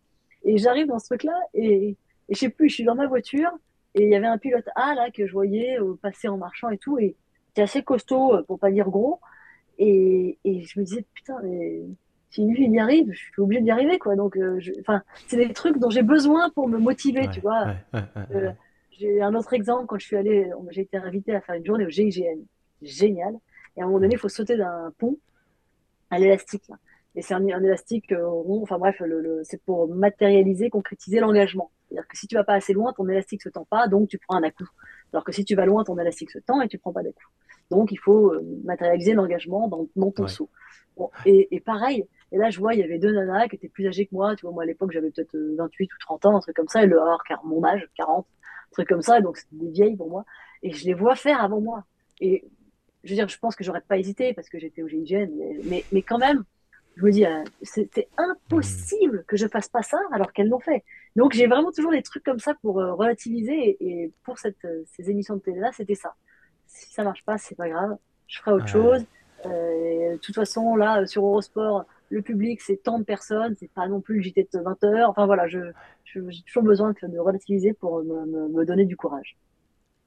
Et 0.43 0.57
j'arrive 0.57 0.87
dans 0.87 0.99
ce 0.99 1.05
truc-là 1.05 1.39
et, 1.53 1.97
et 2.29 2.33
je 2.33 2.39
sais 2.39 2.49
plus, 2.49 2.69
je 2.69 2.75
suis 2.75 2.83
dans 2.83 2.95
ma 2.95 3.07
voiture 3.07 3.51
et 3.95 4.03
il 4.03 4.09
y 4.09 4.15
avait 4.15 4.27
un 4.27 4.37
pilote 4.37 4.67
A 4.75 4.93
là 4.93 5.09
que 5.09 5.25
je 5.25 5.31
voyais 5.31 5.79
euh, 5.79 5.95
passer 6.01 6.27
en 6.27 6.37
marchant 6.37 6.69
et 6.69 6.77
tout. 6.77 6.99
Et 6.99 7.15
c'était 7.55 7.63
assez 7.63 7.83
costaud, 7.83 8.35
euh, 8.35 8.43
pour 8.43 8.59
pas 8.59 8.69
dire 8.69 8.89
gros. 8.89 9.21
Et, 9.77 10.37
et 10.43 10.63
je 10.63 10.77
me 10.77 10.83
disais, 10.83 11.05
putain, 11.13 11.39
mais 11.41 11.83
si 12.29 12.45
lui 12.45 12.65
il 12.65 12.71
y 12.73 12.79
arrive, 12.79 13.09
je 13.13 13.17
suis 13.17 13.41
obligé 13.41 13.61
d'y 13.61 13.71
arriver, 13.71 13.97
quoi. 13.97 14.17
Donc, 14.17 14.35
euh, 14.35 14.59
enfin, 14.81 15.03
c'est 15.27 15.37
des 15.37 15.53
trucs 15.53 15.77
dont 15.79 15.89
j'ai 15.89 16.03
besoin 16.03 16.49
pour 16.49 16.67
me 16.67 16.77
motiver, 16.77 17.29
tu 17.29 17.39
vois. 17.39 17.75
Ouais, 17.93 18.55
j'ai 18.91 19.21
un 19.21 19.35
autre 19.35 19.53
exemple, 19.53 19.85
quand 19.87 19.97
je 19.97 20.05
suis 20.05 20.17
allée, 20.17 20.49
j'ai 20.71 20.81
été 20.81 20.97
invitée 20.97 21.33
à 21.33 21.41
faire 21.41 21.55
une 21.55 21.65
journée 21.65 21.85
au 21.85 21.89
GIGN. 21.89 22.39
Génial. 22.81 23.35
Et 23.75 23.81
à 23.81 23.83
un 23.83 23.87
moment 23.87 23.99
donné, 23.99 24.15
il 24.15 24.19
faut 24.19 24.29
sauter 24.29 24.57
d'un 24.57 24.91
pont 24.97 25.17
à 26.09 26.19
l'élastique. 26.19 26.69
Et 27.15 27.21
c'est 27.21 27.33
un, 27.33 27.45
élastique 27.45 28.11
euh, 28.11 28.27
rond. 28.27 28.61
Enfin 28.61 28.77
bref, 28.77 28.99
le, 28.99 29.41
c'est 29.43 29.61
pour 29.63 29.87
matérialiser, 29.87 30.69
concrétiser 30.69 31.19
l'engagement. 31.19 31.71
C'est-à-dire 31.87 32.07
que 32.07 32.17
si 32.17 32.27
tu 32.27 32.35
vas 32.35 32.43
pas 32.43 32.55
assez 32.55 32.73
loin, 32.73 32.93
ton 32.93 33.07
élastique 33.07 33.41
se 33.41 33.49
tend 33.49 33.65
pas, 33.65 33.87
donc 33.87 34.09
tu 34.09 34.17
prends 34.17 34.35
un 34.35 34.43
à-coup. 34.43 34.67
Alors 35.13 35.23
que 35.23 35.31
si 35.31 35.45
tu 35.45 35.55
vas 35.55 35.65
loin, 35.65 35.83
ton 35.83 35.97
élastique 35.97 36.31
se 36.31 36.39
tend 36.39 36.61
et 36.61 36.67
tu 36.67 36.77
prends 36.77 36.91
pas 36.91 37.03
d'à-coup. 37.03 37.27
Donc 37.71 37.91
il 37.91 37.99
faut 37.99 38.33
euh, 38.33 38.41
matérialiser 38.63 39.13
l'engagement 39.13 39.67
dans, 39.67 39.87
dans, 39.95 40.11
ton 40.11 40.27
saut. 40.27 40.49
Bon, 40.97 41.09
et, 41.25 41.53
et, 41.53 41.59
pareil, 41.59 42.05
et 42.31 42.37
là 42.37 42.49
je 42.49 42.59
vois, 42.59 42.73
il 42.73 42.79
y 42.79 42.83
avait 42.83 42.99
deux 42.99 43.11
nanas 43.11 43.47
qui 43.47 43.55
étaient 43.55 43.69
plus 43.69 43.87
âgées 43.87 44.05
que 44.05 44.13
moi. 44.13 44.35
Tu 44.35 44.45
vois, 44.45 44.53
moi 44.53 44.63
à 44.63 44.65
l'époque 44.65 44.91
j'avais 44.91 45.11
peut-être 45.11 45.35
28 45.35 45.85
ou 45.93 45.97
30 45.99 46.25
ans, 46.25 46.37
un 46.37 46.39
truc 46.39 46.55
comme 46.55 46.67
ça, 46.67 46.83
et 46.83 46.87
le 46.87 47.01
alors, 47.01 47.23
car 47.23 47.43
mon 47.45 47.63
âge, 47.63 47.87
40 47.95 48.25
trucs 48.75 48.89
comme 48.89 49.01
ça. 49.01 49.21
Donc, 49.21 49.37
c'était 49.37 49.55
des 49.55 49.71
vieilles 49.71 49.95
pour 49.95 50.09
moi. 50.09 50.25
Et 50.61 50.71
je 50.71 50.85
les 50.85 50.93
vois 50.93 51.15
faire 51.15 51.41
avant 51.41 51.61
moi. 51.61 51.83
Et 52.21 52.45
je 53.03 53.09
veux 53.09 53.15
dire, 53.15 53.27
je 53.27 53.37
pense 53.39 53.55
que 53.55 53.63
j'aurais 53.63 53.81
pas 53.81 53.97
hésité 53.97 54.33
parce 54.33 54.49
que 54.49 54.59
j'étais 54.59 54.83
au 54.83 54.87
GIGN, 54.87 55.29
mais, 55.63 55.83
mais, 55.91 56.01
quand 56.01 56.17
même, 56.17 56.43
je 56.95 57.03
me 57.03 57.11
dis, 57.11 57.25
euh, 57.25 57.43
c'était 57.61 58.07
impossible 58.17 59.25
que 59.27 59.37
je 59.37 59.47
fasse 59.47 59.67
pas 59.67 59.81
ça 59.81 59.99
alors 60.11 60.31
qu'elles 60.31 60.49
l'ont 60.49 60.59
fait. 60.59 60.83
Donc, 61.15 61.33
j'ai 61.33 61.47
vraiment 61.47 61.71
toujours 61.71 61.91
des 61.91 62.03
trucs 62.03 62.23
comme 62.23 62.39
ça 62.39 62.53
pour 62.61 62.79
euh, 62.79 62.93
relativiser. 62.93 63.77
Et, 63.79 64.11
pour 64.23 64.39
cette, 64.39 64.63
euh, 64.65 64.83
ces 64.85 65.09
émissions 65.09 65.35
de 65.35 65.41
télé-là, 65.41 65.71
c'était 65.73 65.95
ça. 65.95 66.15
Si 66.75 66.93
ça 66.93 67.03
marche 67.03 67.23
pas, 67.23 67.37
c'est 67.37 67.55
pas 67.55 67.69
grave. 67.69 67.97
Je 68.27 68.39
ferai 68.39 68.51
autre 68.51 68.67
chose. 68.67 69.05
de 69.43 70.17
toute 70.17 70.35
façon, 70.35 70.75
là, 70.75 71.05
sur 71.05 71.25
Eurosport, 71.25 71.85
le 72.09 72.21
public, 72.21 72.61
c'est 72.61 72.77
tant 72.83 72.99
de 72.99 73.03
personnes, 73.03 73.55
c'est 73.59 73.71
pas 73.71 73.87
non 73.87 74.01
plus 74.01 74.17
le 74.17 74.21
JT 74.21 74.49
de 74.53 74.59
20 74.59 74.83
heures. 74.83 75.09
Enfin 75.09 75.25
voilà, 75.25 75.47
je, 75.47 75.59
j'ai 76.03 76.43
toujours 76.43 76.63
besoin 76.63 76.93
de 77.01 77.19
relativiser 77.19 77.73
pour 77.73 78.03
me, 78.03 78.49
me 78.49 78.65
donner 78.65 78.85
du 78.85 78.97
courage. 78.97 79.37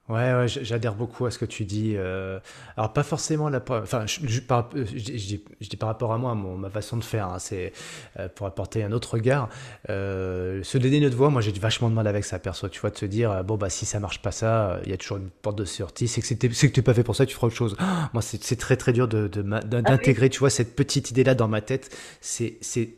Ouais, 0.09 0.33
ouais 0.33 0.49
j'adhère 0.49 0.95
beaucoup 0.95 1.27
à 1.27 1.31
ce 1.31 1.39
que 1.39 1.45
tu 1.45 1.65
dis. 1.65 1.95
Euh, 1.97 2.39
alors, 2.77 2.93
pas 2.93 3.03
forcément 3.03 3.51
la. 3.51 3.63
Enfin, 3.69 4.07
je, 4.07 4.21
je, 4.27 4.41
par, 4.41 4.71
je, 4.75 4.85
dis 4.95 5.77
par 5.79 5.89
rapport 5.89 6.13
à 6.13 6.19
moi, 6.19 6.35
mon, 6.35 6.57
ma 6.57 6.71
façon 6.71 6.97
de 6.97 7.05
faire, 7.05 7.29
hein, 7.29 7.39
c'est 7.39 7.73
euh, 8.19 8.29
pour 8.35 8.47
apporter 8.47 8.83
un 8.83 8.93
autre 8.93 9.15
regard. 9.15 9.51
Euh, 9.91 10.63
se 10.63 10.79
donner 10.79 11.01
notre 11.01 11.17
voix, 11.17 11.29
moi 11.29 11.43
j'ai 11.43 11.53
vachement 11.53 11.91
de 11.91 11.95
mal 11.95 12.07
avec 12.07 12.25
ça, 12.25 12.39
perso. 12.39 12.69
Tu 12.69 12.81
vois, 12.81 12.91
de 12.91 12.97
se 12.97 13.05
dire, 13.05 13.31
euh, 13.31 13.43
bon, 13.43 13.57
bah 13.57 13.69
si 13.69 13.85
ça 13.85 14.01
marche 14.01 14.23
pas 14.23 14.33
ça, 14.33 14.81
il 14.85 14.91
y 14.91 14.95
a 14.95 14.97
toujours 14.97 15.19
une 15.19 15.29
porte 15.29 15.59
de 15.59 15.67
sortie. 15.67 16.09
C'est 16.09 16.23
que 16.23 16.27
tu 16.27 16.81
n'es 16.81 16.85
pas 16.85 16.95
fait 16.95 17.05
pour 17.05 17.17
ça, 17.17 17.27
tu 17.27 17.35
feras 17.35 17.49
autre 17.49 17.57
chose. 17.57 17.77
moi, 18.15 18.23
c'est 18.23 18.57
très 18.57 18.77
très 18.77 18.95
dur 18.95 19.09
d'intégrer, 19.09 20.29
de, 20.29 20.29
de, 20.29 20.33
tu 20.33 20.39
vois, 20.39 20.51
cette 20.51 20.75
petite 20.75 21.11
idée-là 21.11 21.35
dans 21.35 21.49
ma 21.49 21.61
tête. 21.61 21.95
C'est 22.23 22.57
c'est 22.63 22.91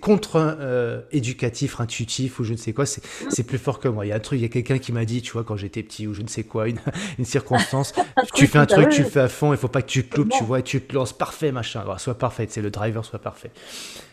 contre-éducatif, 0.00 1.80
intuitif 1.80 2.38
ou 2.38 2.44
je 2.44 2.52
ne 2.52 2.58
sais 2.58 2.72
quoi, 2.72 2.86
c'est 2.86 3.42
plus 3.44 3.58
fort 3.58 3.78
que 3.80 3.88
moi. 3.88 4.06
Il 4.06 4.10
y 4.10 4.12
a 4.12 4.16
un 4.16 4.20
truc, 4.20 4.38
il 4.38 4.42
y 4.42 4.46
a 4.46 4.48
quelqu'un 4.48 4.78
qui 4.78 4.92
m'a 4.92 5.04
dit, 5.04 5.22
tu 5.22 5.32
vois, 5.32 5.44
quand 5.44 5.56
j'étais 5.56 5.82
petit 5.82 6.06
ou 6.06 6.14
je 6.14 6.22
ne 6.22 6.28
sais 6.28 6.44
quoi, 6.44 6.68
une, 6.68 6.78
une 7.18 7.24
circonstance, 7.24 7.92
tu 8.34 8.46
fais 8.46 8.58
un 8.58 8.66
truc, 8.66 8.90
tu 8.90 9.02
le 9.02 9.08
fais 9.08 9.20
à 9.20 9.28
fond, 9.28 9.52
il 9.52 9.58
faut 9.58 9.68
pas 9.68 9.82
que 9.82 9.88
tu 9.88 10.04
te 10.06 10.16
loupes, 10.16 10.32
tu 10.36 10.44
vois, 10.44 10.60
et 10.60 10.62
tu 10.62 10.80
te 10.80 10.94
lances 10.94 11.12
parfait, 11.12 11.52
machin. 11.52 11.80
Alors, 11.80 11.98
soit 12.00 12.18
parfait, 12.18 12.46
c'est 12.48 12.62
le 12.62 12.70
driver, 12.70 13.04
soit 13.04 13.18
parfait. 13.18 13.50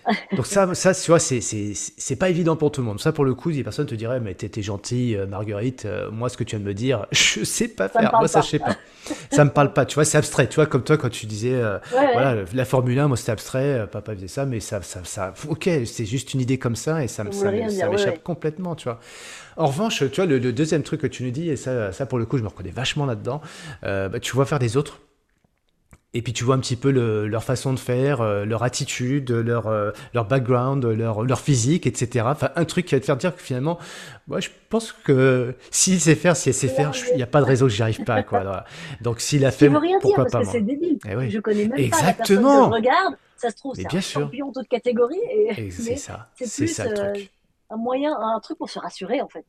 Donc 0.36 0.47
ça, 0.47 0.74
ça 0.74 0.93
tu 0.93 1.12
vois, 1.12 1.20
c'est 1.20 2.16
pas 2.16 2.30
évident 2.30 2.56
pour 2.56 2.72
tout 2.72 2.82
le 2.82 2.88
monde. 2.88 2.99
Ça, 2.99 3.12
pour 3.12 3.26
le 3.26 3.34
coup, 3.36 3.52
des 3.52 3.64
personnes 3.64 3.86
te 3.86 3.95
diraient, 3.95 4.20
mais 4.20 4.34
t'étais 4.34 4.62
gentille, 4.62 5.16
euh, 5.16 5.26
Marguerite, 5.26 5.86
euh, 5.86 6.10
moi, 6.12 6.30
ce 6.30 6.38
que 6.38 6.43
tu 6.43 6.56
viens 6.56 6.64
de 6.64 6.68
me 6.68 6.74
dire, 6.74 7.06
je 7.12 7.43
sais 7.43 7.68
pas 7.68 7.89
faire. 7.89 8.12
Moi, 8.18 8.28
ça, 8.28 8.41
je 8.41 8.47
sais 8.47 8.60
pas. 8.60 8.76
ça 9.32 9.45
me 9.45 9.52
parle 9.52 9.74
pas, 9.74 9.86
tu 9.86 9.95
vois, 9.95 10.06
c'est 10.06 10.18
abstrait. 10.18 10.47
Tu 10.47 10.56
vois, 10.56 10.66
comme 10.66 10.84
toi, 10.84 10.97
quand 10.97 11.10
tu 11.10 11.26
disais, 11.26 11.54
euh, 11.54 11.78
voilà, 11.91 12.36
la 12.54 12.66
Formule 12.66 12.97
1, 12.99 13.08
moi, 13.08 13.18
c'était 13.18 13.32
abstrait, 13.32 13.88
papa 13.91 14.16
faisait 14.16 14.28
ça, 14.28 14.45
mais 14.45 14.60
ça, 14.60 14.82
ça, 14.82 15.02
ça 15.04 15.34
ok, 15.47 15.69
c'est 15.85 16.05
juste 16.05 16.33
une 16.33 16.41
idée 16.41 16.57
comme 16.57 16.75
ça, 16.75 17.03
et 17.03 17.07
ça, 17.07 17.23
ça, 17.31 17.51
ça 17.69 17.89
m'échappe 17.89 18.23
complètement, 18.23 18.75
tu 18.75 18.85
vois. 18.85 18.99
En 19.57 19.67
revanche, 19.67 20.03
tu 20.11 20.15
vois, 20.15 20.25
le, 20.25 20.39
deuxième 20.39 20.83
truc 20.83 21.01
que 21.01 21.07
tu 21.07 21.23
nous 21.23 21.31
dis, 21.31 21.49
et 21.49 21.55
ça, 21.55 21.91
ça 21.91 22.05
pour 22.05 22.19
le 22.19 22.25
coup, 22.25 22.37
je 22.37 22.43
me 22.43 22.47
reconnais 22.47 22.71
vachement 22.71 23.05
là-dedans, 23.05 23.41
bah, 23.81 24.19
tu 24.21 24.33
vois 24.33 24.45
faire 24.45 24.59
des 24.59 24.77
autres 24.77 24.99
et 26.14 26.22
puis 26.22 26.34
tu 26.34 26.43
vois 26.43 26.55
un 26.55 26.59
petit 26.59 26.76
peu 26.76 26.89
leur 26.91 27.43
façon 27.43 27.72
de 27.74 27.80
faire, 27.80 28.20
euh, 28.20 28.43
leur 28.43 28.64
attitude, 28.64 29.32
leur, 29.32 29.68
euh, 29.68 29.91
leur 30.14 30.26
background, 30.26 30.86
leur, 30.86 31.24
leur 31.24 31.39
physique, 31.39 31.88
etc. 31.88 32.26
Enfin, 32.28 32.49
un 32.55 32.66
truc 32.66 32.86
qui 32.86 32.95
va 32.95 32.99
te 32.99 33.05
faire 33.05 33.16
dire 33.16 33.34
que 33.34 33.41
finalement, 33.41 33.80
moi, 34.28 34.41
je 34.41 34.49
pense 34.70 34.91
que 34.91 35.55
s'il 35.70 36.01
sait 36.01 36.16
faire, 36.16 36.36
si 36.36 36.49
elle 36.49 36.55
sait 36.55 36.68
faire, 36.68 36.91
il 37.12 37.16
n'y 37.16 37.24
a 37.24 37.28
pas 37.28 37.39
de 37.39 37.45
réseau 37.45 37.68
que 37.68 37.72
j'y 37.72 37.82
arrive 37.82 38.03
pas. 38.03 38.24
Quoi. 38.24 38.66
Donc 39.01 39.22
s'il 39.22 39.45
a 39.45 39.51
fait, 39.51 39.70
veut 39.70 39.78
rien 39.78 39.99
pourquoi 40.01 40.26
dire, 40.26 40.32
parce 40.32 40.45
que 40.47 40.51
c'est 40.51 40.62
débile. 40.62 40.99
Eh 41.05 41.30
Je 41.30 41.39
connais 41.39 41.68
même 41.68 41.80
Exactement. 41.80 42.01
pas 42.01 42.07
la 42.07 42.14
personne 42.14 42.38
que 42.38 42.66
je 42.66 42.89
regarde. 42.89 43.16
Ça 43.38 43.49
se 43.49 43.55
trouve, 43.55 43.76
c'est 43.76 43.88
un 43.88 44.01
sûr. 44.01 44.22
champion 44.22 44.51
toute 44.51 44.68
catégorie. 44.68 45.18
Et, 45.32 45.72
c'est 45.72 45.95
ça. 45.95 46.30
C'est 46.36 46.68
ça 46.68 46.89
le 46.89 46.93
truc. 46.93 47.07
Euh, 47.07 47.74
un 47.74 47.78
moyen, 47.78 48.16
un 48.20 48.39
truc 48.41 48.57
pour 48.57 48.70
se 48.70 48.80
rassurer 48.80 49.22
en 49.22 49.30
fait. 49.30 49.45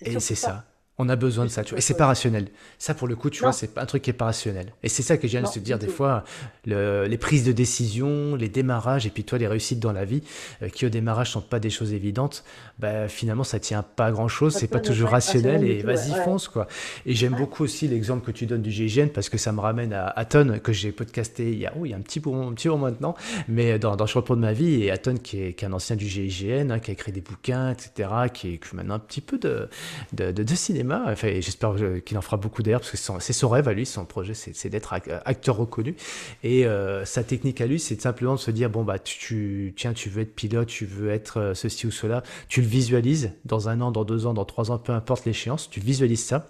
Et 0.00 0.18
c'est 0.18 0.34
ça. 0.34 0.64
On 0.98 1.10
a 1.10 1.16
besoin 1.16 1.44
de 1.44 1.50
ça, 1.50 1.62
tu 1.62 1.70
vois. 1.70 1.78
Et 1.78 1.82
c'est 1.82 1.96
pas 1.96 2.06
rationnel. 2.06 2.48
Ça, 2.78 2.94
pour 2.94 3.06
le 3.06 3.16
coup, 3.16 3.28
tu 3.28 3.42
vois, 3.42 3.52
c'est 3.52 3.76
un 3.76 3.84
truc 3.84 4.02
qui 4.02 4.08
est 4.08 4.14
pas 4.14 4.24
rationnel. 4.24 4.72
Et 4.82 4.88
c'est 4.88 5.02
ça 5.02 5.18
que 5.18 5.28
j'aime 5.28 5.44
se 5.44 5.58
dire 5.58 5.78
des 5.78 5.88
fois, 5.88 6.24
les 6.64 7.18
prises 7.18 7.44
de 7.44 7.52
décision, 7.52 8.34
les 8.34 8.48
démarrages, 8.48 9.06
et 9.06 9.10
puis 9.10 9.22
toi, 9.22 9.36
les 9.36 9.46
réussites 9.46 9.78
dans 9.78 9.92
la 9.92 10.06
vie, 10.06 10.22
euh, 10.62 10.70
qui 10.70 10.86
au 10.86 10.88
démarrage 10.88 11.32
sont 11.32 11.42
pas 11.42 11.60
des 11.60 11.68
choses 11.68 11.92
évidentes, 11.92 12.44
bah, 12.78 13.08
finalement, 13.08 13.44
ça 13.44 13.60
tient 13.60 13.82
pas 13.82 14.06
à 14.06 14.10
grand 14.10 14.28
chose, 14.28 14.54
c'est 14.54 14.68
pas 14.68 14.80
toujours 14.80 15.10
rationnel, 15.10 15.64
et 15.64 15.82
vas-y, 15.82 16.14
fonce, 16.24 16.48
quoi. 16.48 16.66
Et 17.04 17.14
j'aime 17.14 17.34
beaucoup 17.34 17.64
aussi 17.64 17.88
l'exemple 17.88 18.24
que 18.24 18.32
tu 18.32 18.46
donnes 18.46 18.62
du 18.62 18.70
GIGN, 18.70 19.08
parce 19.08 19.28
que 19.28 19.36
ça 19.36 19.52
me 19.52 19.60
ramène 19.60 19.92
à 19.92 20.06
Aton, 20.06 20.60
que 20.62 20.72
j'ai 20.72 20.92
podcasté 20.92 21.52
il 21.52 21.58
y 21.58 21.66
a, 21.66 21.74
oh, 21.78 21.84
il 21.84 21.90
y 21.90 21.94
a 21.94 21.96
un 21.98 22.00
petit 22.00 22.20
moment, 22.20 22.48
un 22.48 22.54
petit 22.54 22.68
moment 22.68 22.86
maintenant, 22.86 23.14
mais 23.48 23.78
dans, 23.78 23.96
dans 23.96 24.06
le 24.06 24.12
repos 24.14 24.34
de 24.34 24.40
ma 24.40 24.54
vie, 24.54 24.84
et 24.84 24.90
Aton, 24.90 25.16
qui 25.16 25.42
est, 25.42 25.52
qui 25.52 25.66
est 25.66 25.68
un 25.68 25.72
ancien 25.74 25.96
du 25.96 26.06
GIGN, 26.06 26.70
hein, 26.70 26.78
qui 26.78 26.90
a 26.90 26.94
écrit 26.94 27.12
des 27.12 27.20
bouquins, 27.20 27.72
etc., 27.72 28.08
qui 28.32 28.54
est 28.54 28.72
maintenant 28.72 28.94
un 28.94 28.98
petit 28.98 29.20
peu 29.20 29.36
de, 29.36 29.68
de, 30.14 30.32
de 30.32 30.54
cinéma 30.54 30.85
Enfin, 31.06 31.28
j'espère 31.40 31.74
qu'il 32.04 32.16
en 32.18 32.22
fera 32.22 32.36
beaucoup 32.36 32.62
d'ailleurs, 32.62 32.80
parce 32.80 32.90
que 32.90 32.96
c'est 33.20 33.32
son 33.32 33.48
rêve 33.48 33.68
à 33.68 33.72
lui, 33.72 33.86
son 33.86 34.04
projet, 34.04 34.34
c'est 34.34 34.68
d'être 34.68 34.92
acteur 34.92 35.56
reconnu. 35.56 35.96
Et 36.42 36.66
euh, 36.66 37.04
sa 37.04 37.24
technique 37.24 37.60
à 37.60 37.66
lui, 37.66 37.78
c'est 37.78 38.00
simplement 38.00 38.34
de 38.34 38.40
se 38.40 38.50
dire 38.50 38.70
bon, 38.70 38.84
bah, 38.84 38.98
tu, 38.98 39.74
tiens, 39.76 39.92
tu 39.92 40.08
veux 40.08 40.22
être 40.22 40.34
pilote, 40.34 40.68
tu 40.68 40.86
veux 40.86 41.10
être 41.10 41.40
euh, 41.40 41.54
ceci 41.54 41.86
ou 41.86 41.90
cela, 41.90 42.22
tu 42.48 42.60
le 42.60 42.66
visualises 42.66 43.32
dans 43.44 43.68
un 43.68 43.80
an, 43.80 43.90
dans 43.90 44.04
deux 44.04 44.26
ans, 44.26 44.34
dans 44.34 44.44
trois 44.44 44.70
ans, 44.70 44.78
peu 44.78 44.92
importe 44.92 45.24
l'échéance, 45.24 45.70
tu 45.70 45.80
visualises 45.80 46.24
ça. 46.24 46.48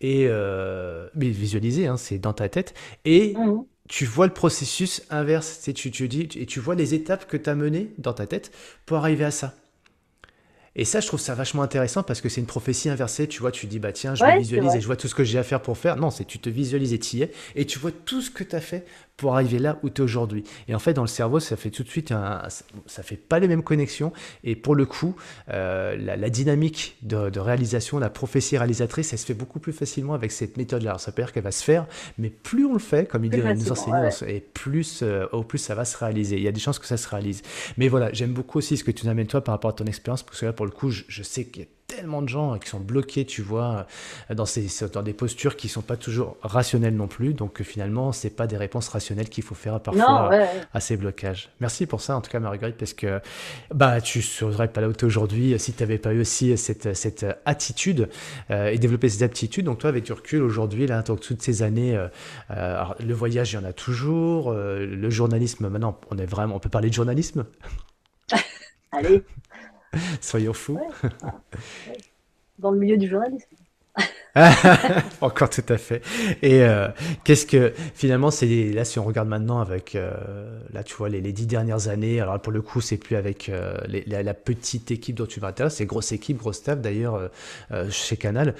Et 0.00 0.26
euh, 0.28 1.08
mais 1.14 1.28
visualiser, 1.28 1.86
hein, 1.86 1.96
c'est 1.96 2.18
dans 2.18 2.32
ta 2.32 2.48
tête. 2.48 2.74
Et. 3.04 3.34
Mmh. 3.34 3.64
tu 3.88 4.04
vois 4.04 4.26
le 4.26 4.32
processus 4.32 5.02
inverse. 5.10 5.68
Tu, 5.74 5.90
tu 5.90 6.08
dis, 6.08 6.28
et 6.36 6.46
tu 6.46 6.60
vois 6.60 6.74
les 6.74 6.94
étapes 6.94 7.26
que 7.26 7.36
tu 7.36 7.50
as 7.50 7.54
menées 7.54 7.92
dans 7.98 8.12
ta 8.12 8.26
tête 8.26 8.52
pour 8.86 8.98
arriver 8.98 9.24
à 9.24 9.30
ça. 9.30 9.54
Et 10.76 10.84
ça, 10.84 11.00
je 11.00 11.08
trouve 11.08 11.20
ça 11.20 11.34
vachement 11.34 11.62
intéressant 11.62 12.02
parce 12.02 12.20
que 12.20 12.28
c'est 12.28 12.40
une 12.40 12.46
prophétie 12.46 12.88
inversée. 12.88 13.26
Tu 13.26 13.40
vois, 13.40 13.50
tu 13.50 13.66
dis, 13.66 13.78
bah 13.78 13.92
tiens, 13.92 14.14
je 14.14 14.24
me 14.24 14.38
visualise 14.38 14.74
et 14.76 14.80
je 14.80 14.86
vois 14.86 14.96
tout 14.96 15.08
ce 15.08 15.14
que 15.14 15.24
j'ai 15.24 15.38
à 15.38 15.42
faire 15.42 15.60
pour 15.60 15.76
faire. 15.76 15.96
Non, 15.96 16.10
c'est 16.10 16.24
tu 16.24 16.38
te 16.38 16.48
visualises 16.48 16.92
et 16.92 16.98
tu 16.98 17.16
y 17.16 17.22
es 17.22 17.32
et 17.56 17.66
tu 17.66 17.78
vois 17.78 17.90
tout 17.90 18.20
ce 18.20 18.30
que 18.30 18.44
tu 18.44 18.54
as 18.54 18.60
fait 18.60 18.84
pour 19.20 19.34
arriver 19.34 19.58
là 19.58 19.78
où 19.82 19.90
tu 19.90 20.00
es 20.00 20.04
aujourd'hui. 20.04 20.44
Et 20.66 20.74
en 20.74 20.78
fait, 20.78 20.94
dans 20.94 21.02
le 21.02 21.08
cerveau, 21.08 21.40
ça 21.40 21.56
fait 21.56 21.70
tout 21.70 21.82
de 21.82 21.88
suite, 21.88 22.10
un, 22.10 22.42
ça 22.86 23.02
fait 23.02 23.16
pas 23.16 23.38
les 23.38 23.48
mêmes 23.48 23.62
connexions. 23.62 24.12
Et 24.44 24.56
pour 24.56 24.74
le 24.74 24.86
coup, 24.86 25.14
euh, 25.50 25.94
la, 25.96 26.30
dynamique 26.30 26.96
de, 27.02 27.38
réalisation, 27.38 27.98
la 27.98 28.08
prophétie 28.08 28.56
réalisatrice, 28.56 29.12
elle 29.12 29.18
se 29.18 29.26
fait 29.26 29.34
beaucoup 29.34 29.60
plus 29.60 29.72
facilement 29.72 30.14
avec 30.14 30.32
cette 30.32 30.56
méthode-là. 30.56 30.96
Ça 30.98 31.10
veut 31.10 31.22
dire 31.22 31.32
qu'elle 31.32 31.44
va 31.44 31.52
se 31.52 31.62
faire, 31.62 31.86
mais 32.16 32.30
plus 32.30 32.64
on 32.64 32.72
le 32.72 32.78
fait, 32.78 33.06
comme 33.06 33.24
il 33.24 33.30
dit 33.30 33.38
nous 33.38 33.72
enseignants, 33.72 34.08
et 34.26 34.40
plus, 34.40 35.00
euh, 35.02 35.26
au 35.32 35.42
plus 35.42 35.58
ça 35.58 35.74
va 35.74 35.84
se 35.84 35.98
réaliser. 35.98 36.36
Il 36.36 36.42
y 36.42 36.48
a 36.48 36.52
des 36.52 36.60
chances 36.60 36.78
que 36.78 36.86
ça 36.86 36.96
se 36.96 37.08
réalise. 37.08 37.42
Mais 37.76 37.88
voilà, 37.88 38.10
j'aime 38.12 38.32
beaucoup 38.32 38.58
aussi 38.58 38.78
ce 38.78 38.84
que 38.84 38.90
tu 38.90 39.04
nous 39.04 39.10
amènes 39.10 39.26
toi 39.26 39.44
par 39.44 39.54
rapport 39.54 39.70
à 39.70 39.74
ton 39.74 39.84
expérience, 39.84 40.22
parce 40.22 40.40
que 40.40 40.46
là, 40.46 40.52
pour 40.54 40.64
le 40.64 40.72
coup, 40.72 40.90
je, 40.90 41.02
je 41.08 41.22
sais 41.22 41.44
qu'il 41.44 41.62
y 41.62 41.66
a 41.66 41.68
tellement 41.90 42.22
de 42.22 42.28
gens 42.28 42.58
qui 42.58 42.68
sont 42.68 42.80
bloqués, 42.80 43.24
tu 43.24 43.42
vois, 43.42 43.86
dans, 44.30 44.46
ces, 44.46 44.68
dans 44.92 45.02
des 45.02 45.12
postures 45.12 45.56
qui 45.56 45.68
sont 45.68 45.82
pas 45.82 45.96
toujours 45.96 46.36
rationnelles 46.42 46.96
non 46.96 47.08
plus. 47.08 47.34
Donc 47.34 47.62
finalement, 47.62 48.12
c'est 48.12 48.30
pas 48.30 48.46
des 48.46 48.56
réponses 48.56 48.88
rationnelles 48.88 49.28
qu'il 49.28 49.44
faut 49.44 49.54
faire 49.54 49.80
parfois 49.80 50.30
à 50.72 50.80
ces 50.80 50.96
blocages. 50.96 51.50
Merci 51.60 51.86
pour 51.86 52.00
ça, 52.00 52.16
en 52.16 52.20
tout 52.20 52.30
cas, 52.30 52.40
Marguerite, 52.40 52.76
parce 52.76 52.94
que 52.94 53.20
bah 53.74 54.00
tu 54.00 54.22
serais 54.22 54.68
pas 54.68 54.80
là 54.80 54.88
où 54.88 54.92
aujourd'hui 55.04 55.58
si 55.58 55.72
tu 55.72 55.82
n'avais 55.82 55.98
pas 55.98 56.12
eu 56.12 56.20
aussi 56.20 56.56
cette, 56.56 56.94
cette 56.94 57.26
attitude 57.44 58.08
euh, 58.50 58.68
et 58.68 58.78
développer 58.78 59.08
ces 59.08 59.22
aptitudes. 59.22 59.64
Donc 59.64 59.78
toi, 59.78 59.90
avec 59.90 60.04
du 60.04 60.12
recul 60.12 60.42
aujourd'hui, 60.42 60.86
là, 60.86 61.02
toutes 61.02 61.42
ces 61.42 61.62
années, 61.62 61.96
euh, 61.96 62.08
euh, 62.50 62.84
le 63.04 63.14
voyage, 63.14 63.52
il 63.52 63.56
y 63.56 63.58
en 63.58 63.64
a 63.64 63.72
toujours. 63.72 64.52
le 64.52 65.10
journalisme, 65.10 65.68
maintenant, 65.68 66.00
on 66.10 66.18
est 66.18 66.26
vraiment, 66.26 66.56
on 66.56 66.58
peut 66.58 66.68
parler 66.68 66.88
de 66.88 66.94
journalisme? 66.94 67.46
Allez. 68.92 69.22
Soyons 70.20 70.52
fous. 70.52 70.80
Dans 72.58 72.70
le 72.70 72.78
milieu 72.78 72.96
du 72.96 73.08
journalisme. 73.08 73.48
Encore 75.20 75.50
tout 75.50 75.64
à 75.68 75.76
fait. 75.76 76.02
Et 76.42 76.62
euh, 76.62 76.88
qu'est-ce 77.24 77.46
que 77.46 77.72
finalement 77.94 78.30
c'est 78.30 78.70
là 78.70 78.84
si 78.84 78.98
on 78.98 79.04
regarde 79.04 79.28
maintenant 79.28 79.60
avec 79.60 79.94
euh, 79.94 80.12
là 80.72 80.84
tu 80.84 80.94
vois 80.94 81.08
les, 81.08 81.20
les, 81.20 81.32
dix 81.32 81.46
dernières 81.46 81.88
années. 81.88 82.20
Alors 82.20 82.40
pour 82.40 82.52
le 82.52 82.62
coup 82.62 82.80
c'est 82.80 82.96
plus 82.96 83.16
avec 83.16 83.48
euh, 83.48 83.76
la, 84.06 84.34
petite 84.34 84.90
équipe 84.90 85.16
dont 85.16 85.26
tu 85.26 85.40
m'intéresses, 85.40 85.76
c'est 85.76 85.86
grosse 85.86 86.12
équipe, 86.12 86.38
grosse 86.38 86.58
staff 86.58 86.80
d'ailleurs 86.80 87.30
chez 87.90 88.16
Canal. 88.16 88.54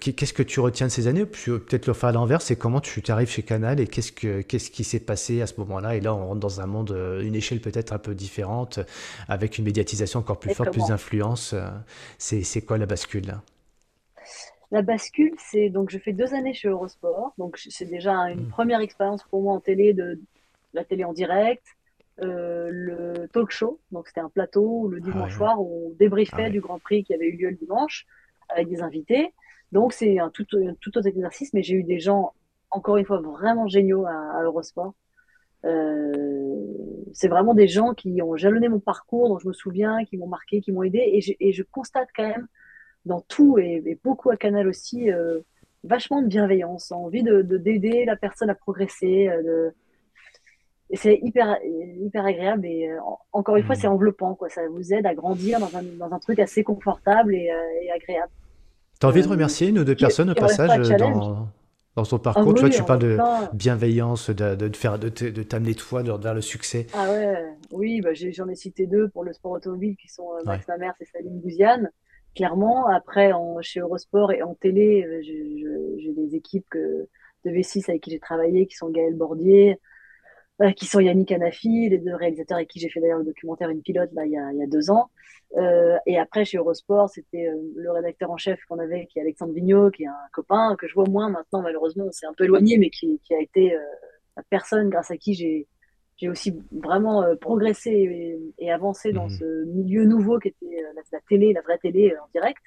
qu'est-ce 0.00 0.32
que 0.32 0.42
tu 0.42 0.60
retiens 0.60 0.86
de 0.86 0.92
ces 0.92 1.06
années? 1.06 1.26
Puis 1.26 1.52
peut-être 1.52 1.86
le 1.86 1.92
faire 1.92 2.08
à 2.10 2.12
l'envers, 2.12 2.40
c'est 2.40 2.56
comment 2.56 2.80
tu 2.80 3.02
arrives 3.08 3.28
chez 3.28 3.42
Canal 3.42 3.80
et 3.80 3.86
qu'est-ce 3.86 4.12
que 4.12 4.40
qu'est-ce 4.40 4.70
qui 4.70 4.84
s'est 4.84 5.00
passé 5.00 5.42
à 5.42 5.46
ce 5.46 5.54
moment-là? 5.58 5.96
Et 5.96 6.00
là 6.00 6.14
on 6.14 6.28
rentre 6.28 6.40
dans 6.40 6.60
un 6.60 6.66
monde, 6.66 6.96
une 7.22 7.34
échelle 7.34 7.60
peut-être 7.60 7.92
un 7.92 7.98
peu 7.98 8.14
différente, 8.14 8.80
avec 9.28 9.58
une 9.58 9.64
médiatisation 9.64 10.20
encore 10.20 10.38
plus 10.38 10.54
forte, 10.54 10.70
plus 10.70 10.86
d'influence. 10.88 11.54
c'est 12.18 12.62
quoi 12.62 12.78
la 12.78 12.86
bascule 12.86 13.26
là? 13.26 13.42
La 14.74 14.82
bascule, 14.82 15.34
c'est 15.38 15.68
donc 15.68 15.88
je 15.90 15.98
fais 15.98 16.12
deux 16.12 16.34
années 16.34 16.52
chez 16.52 16.68
Eurosport, 16.68 17.32
donc 17.38 17.58
c'est 17.58 17.84
déjà 17.84 18.12
une 18.32 18.46
hmm. 18.46 18.48
première 18.48 18.80
expérience 18.80 19.22
pour 19.22 19.40
moi 19.40 19.54
en 19.54 19.60
télé 19.60 19.94
de, 19.94 20.20
la 20.72 20.84
télé 20.84 21.04
en 21.04 21.12
direct, 21.12 21.64
euh, 22.22 22.70
le 22.72 23.28
talk 23.28 23.52
show, 23.52 23.78
donc 23.92 24.08
c'était 24.08 24.20
un 24.20 24.28
plateau 24.28 24.88
le 24.88 25.00
dimanche 25.00 25.30
ah 25.34 25.36
soir 25.36 25.60
où 25.60 25.86
on 25.86 25.90
débriefait 25.96 26.46
ah 26.46 26.50
du 26.50 26.60
Grand 26.60 26.80
Prix 26.80 27.04
qui 27.04 27.14
avait 27.14 27.28
eu 27.28 27.36
lieu 27.36 27.50
le 27.50 27.56
dimanche 27.56 28.04
avec 28.48 28.68
des 28.68 28.82
invités. 28.82 29.32
Donc 29.70 29.92
c'est 29.92 30.18
un 30.18 30.30
tout, 30.30 30.44
tout 30.80 30.98
autre 30.98 31.06
exercice, 31.06 31.54
mais 31.54 31.62
j'ai 31.62 31.74
eu 31.74 31.84
des 31.84 32.00
gens 32.00 32.32
encore 32.72 32.96
une 32.96 33.04
fois 33.04 33.20
vraiment 33.20 33.68
géniaux 33.68 34.06
à, 34.06 34.42
Eurosport. 34.42 34.94
Euh, 35.64 36.56
c'est 37.12 37.28
vraiment 37.28 37.54
des 37.54 37.68
gens 37.68 37.94
qui 37.94 38.20
ont 38.22 38.36
jalonné 38.36 38.68
mon 38.68 38.80
parcours, 38.80 39.28
dont 39.28 39.38
je 39.38 39.46
me 39.46 39.52
souviens, 39.52 40.04
qui 40.04 40.16
m'ont 40.16 40.26
marqué, 40.26 40.60
qui 40.60 40.72
m'ont 40.72 40.82
aidé, 40.82 40.98
et 41.12 41.20
je, 41.20 41.32
et 41.38 41.52
je 41.52 41.62
constate 41.62 42.08
quand 42.16 42.28
même 42.28 42.48
dans 43.06 43.20
tout 43.20 43.58
et, 43.58 43.98
beaucoup 44.02 44.30
à 44.30 44.36
Canal 44.36 44.68
aussi, 44.68 45.10
euh, 45.10 45.40
vachement 45.82 46.22
de 46.22 46.28
bienveillance, 46.28 46.90
envie 46.92 47.22
de 47.22 47.42
d'aider 47.42 48.04
la 48.04 48.16
personne 48.16 48.50
à 48.50 48.54
progresser. 48.54 49.28
Euh, 49.28 49.42
de... 49.42 49.74
Et 50.90 50.96
c'est 50.96 51.18
hyper, 51.22 51.58
hyper 51.64 52.24
agréable 52.24 52.66
et 52.66 52.88
euh, 52.88 52.98
encore 53.32 53.56
une 53.56 53.64
fois, 53.64 53.74
c'est 53.74 53.88
mmh. 53.88 53.92
enveloppant. 53.92 54.34
Quoi. 54.34 54.48
Ça 54.48 54.60
vous 54.70 54.92
aide 54.92 55.06
à 55.06 55.14
grandir 55.14 55.58
dans 55.58 55.74
un, 55.76 55.82
dans 55.82 56.12
un 56.12 56.18
truc 56.18 56.38
assez 56.38 56.62
confortable 56.62 57.34
et, 57.34 57.50
et 57.82 57.90
agréable. 57.90 58.30
Tu 59.00 59.06
as 59.06 59.08
envie 59.08 59.22
de 59.22 59.28
remercier 59.28 59.68
une 59.68 59.78
ou 59.78 59.84
deux 59.84 59.96
personnes 59.96 60.30
au 60.30 60.34
passage 60.34 60.88
dans, 60.90 61.48
dans 61.96 62.02
ton 62.04 62.18
parcours? 62.18 62.52
Ah 62.52 62.54
Tu 62.54 62.60
vois, 62.60 62.70
tu 62.70 62.82
parles 62.84 63.00
de 63.00 63.18
bienveillance, 63.54 64.30
de, 64.30 64.54
de, 64.54 64.76
faire, 64.76 64.98
de, 64.98 65.08
de 65.08 65.42
t'amener 65.42 65.74
toi 65.74 66.02
vers 66.02 66.34
le 66.34 66.42
succès. 66.42 66.86
Ah 66.94 67.10
ouais, 67.10 67.34
oui, 67.72 68.00
bah 68.02 68.10
j'en 68.12 68.48
ai, 68.48 68.54
cité 68.54 68.86
deux 68.86 69.08
pour 69.08 69.24
le 69.24 69.32
sport 69.32 69.52
automobile 69.52 69.96
qui 69.96 70.08
sont 70.08 70.28
Max 70.44 70.68
ouais. 70.68 70.74
Mamers 70.74 70.94
et 71.00 71.06
Saline 71.06 71.40
Gouziane 71.40 71.90
clairement. 72.34 72.86
Après, 72.88 73.32
en, 73.32 73.60
chez 73.62 73.80
Eurosport 73.80 74.32
et 74.32 74.42
en 74.42 74.54
télé, 74.54 75.04
euh, 75.04 75.22
j'ai 75.22 76.12
des 76.12 76.34
équipes 76.34 76.66
que, 76.70 77.08
de 77.44 77.50
V6 77.50 77.90
avec 77.90 78.02
qui 78.02 78.10
j'ai 78.10 78.18
travaillé, 78.18 78.66
qui 78.66 78.74
sont 78.76 78.90
Gaël 78.90 79.14
Bordier, 79.14 79.78
euh, 80.62 80.70
qui 80.70 80.86
sont 80.86 81.00
Yannick 81.00 81.32
Anafi, 81.32 81.88
les 81.88 81.98
deux 81.98 82.14
réalisateurs 82.14 82.58
avec 82.58 82.68
qui 82.68 82.78
j'ai 82.78 82.88
fait 82.88 83.00
d'ailleurs 83.00 83.18
le 83.18 83.24
documentaire 83.24 83.70
Une 83.70 83.82
pilote 83.82 84.10
là, 84.12 84.24
il, 84.24 84.32
y 84.32 84.38
a, 84.38 84.52
il 84.52 84.58
y 84.58 84.62
a 84.62 84.66
deux 84.66 84.90
ans. 84.90 85.10
Euh, 85.56 85.96
et 86.06 86.16
après, 86.18 86.44
chez 86.44 86.58
Eurosport, 86.58 87.10
c'était 87.10 87.48
euh, 87.48 87.56
le 87.74 87.90
rédacteur 87.90 88.30
en 88.30 88.36
chef 88.36 88.60
qu'on 88.68 88.78
avait, 88.78 89.06
qui 89.06 89.18
est 89.18 89.22
Alexandre 89.22 89.52
Vignot, 89.52 89.90
qui 89.90 90.04
est 90.04 90.08
un 90.08 90.28
copain 90.32 90.76
que 90.76 90.86
je 90.86 90.94
vois 90.94 91.08
moins 91.08 91.28
maintenant, 91.28 91.60
malheureusement, 91.60 92.04
on 92.06 92.12
s'est 92.12 92.26
un 92.26 92.34
peu 92.34 92.44
éloigné, 92.44 92.78
mais 92.78 92.90
qui, 92.90 93.20
qui 93.24 93.34
a 93.34 93.40
été 93.40 93.76
la 94.36 94.42
personne 94.48 94.90
grâce 94.90 95.10
à 95.10 95.16
qui 95.16 95.34
j'ai 95.34 95.66
j'ai 96.16 96.28
aussi 96.28 96.56
vraiment 96.70 97.22
euh, 97.22 97.34
progressé 97.36 98.38
et, 98.58 98.72
avancé 98.72 99.12
dans 99.12 99.26
mmh. 99.26 99.30
ce 99.30 99.64
milieu 99.64 100.04
nouveau 100.04 100.38
qui 100.38 100.48
était 100.48 100.66
euh, 100.66 101.02
la, 101.12 101.20
télé, 101.28 101.52
la 101.52 101.60
vraie 101.62 101.78
télé 101.78 102.12
euh, 102.12 102.22
en 102.22 102.28
direct. 102.32 102.62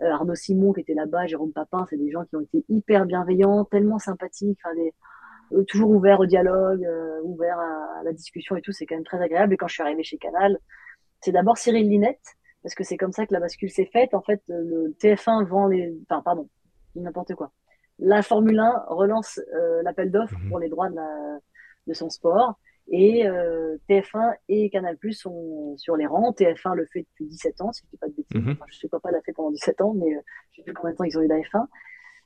Arnaud 0.00 0.34
Simon 0.34 0.72
qui 0.72 0.80
était 0.80 0.94
là-bas, 0.94 1.28
Jérôme 1.28 1.52
Papin, 1.52 1.86
c'est 1.88 1.96
des 1.96 2.10
gens 2.10 2.24
qui 2.24 2.34
ont 2.34 2.40
été 2.40 2.64
hyper 2.68 3.06
bienveillants, 3.06 3.64
tellement 3.64 4.00
sympathiques, 4.00 4.58
enfin 4.64 4.74
des, 4.74 5.64
toujours 5.66 5.90
ouverts 5.90 6.18
au 6.18 6.26
dialogue, 6.26 6.84
ouverts 7.22 7.60
à, 7.60 8.02
la 8.02 8.12
discussion 8.12 8.56
et 8.56 8.62
tout, 8.62 8.72
c'est 8.72 8.84
quand 8.84 8.96
même 8.96 9.04
très 9.04 9.22
agréable. 9.22 9.54
Et 9.54 9.56
quand 9.56 9.68
je 9.68 9.74
suis 9.74 9.82
arrivée 9.84 10.02
chez 10.02 10.18
Canal, 10.18 10.58
c'est 11.20 11.30
d'abord 11.30 11.56
Cyril 11.56 11.88
Linette, 11.88 12.34
parce 12.64 12.74
que 12.74 12.82
c'est 12.82 12.96
comme 12.96 13.12
ça 13.12 13.26
que 13.26 13.32
la 13.32 13.38
bascule 13.38 13.70
s'est 13.70 13.88
faite. 13.92 14.12
En 14.12 14.22
fait, 14.22 14.42
le 14.48 14.92
TF1 15.00 15.46
vend 15.46 15.68
les, 15.68 15.96
enfin 16.10 16.20
pardon, 16.20 16.48
n'importe 16.96 17.36
quoi. 17.36 17.52
La 18.00 18.22
Formule 18.22 18.58
1 18.58 18.86
relance 18.88 19.40
l'appel 19.84 20.10
d'offres 20.10 20.36
mmh. 20.36 20.48
pour 20.48 20.58
les 20.58 20.68
droits 20.68 20.90
de, 20.90 20.96
la, 20.96 21.38
de 21.86 21.92
son 21.92 22.10
sport. 22.10 22.58
Et 22.88 23.26
euh, 23.26 23.76
TF1 23.88 24.34
et 24.48 24.68
Canal 24.70 24.96
Plus 24.96 25.12
sont 25.12 25.76
sur 25.76 25.96
les 25.96 26.06
rangs. 26.06 26.32
TF1 26.32 26.74
le 26.74 26.86
fait 26.86 27.00
depuis 27.00 27.26
17 27.26 27.60
ans, 27.60 27.72
si 27.72 27.82
je 27.84 27.90
dis 27.90 27.96
pas 27.96 28.08
de 28.08 28.14
bêtises. 28.14 28.40
Mhm. 28.40 28.56
je 28.68 28.78
sais 28.78 28.88
pas, 28.88 29.00
pas 29.00 29.10
l'a 29.10 29.20
fait 29.22 29.32
pendant 29.32 29.50
17 29.50 29.80
ans, 29.80 29.94
mais 29.94 30.14
euh, 30.14 30.20
je 30.50 30.56
sais 30.56 30.62
plus 30.62 30.74
combien 30.74 30.92
de 30.92 30.96
temps 30.96 31.04
ils 31.04 31.16
ont 31.18 31.22
eu 31.22 31.28
la 31.28 31.38
F1. 31.38 31.66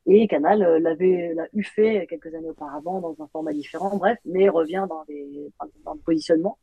Et 0.07 0.27
Canal 0.29 0.63
euh, 0.63 0.79
l'avait 0.79 1.33
l'a 1.35 1.47
eu 1.53 1.65
fait 1.65 2.07
quelques 2.09 2.35
années 2.35 2.51
auparavant 2.51 3.01
dans 3.01 3.17
un 3.23 3.29
format 3.29 3.53
différent, 3.53 3.97
bref, 3.97 4.19
mais 4.25 4.49
revient 4.49 4.87
dans, 4.89 5.05
les, 5.09 5.51
dans 5.85 5.95
le 5.95 6.01
positionnement. 6.01 6.59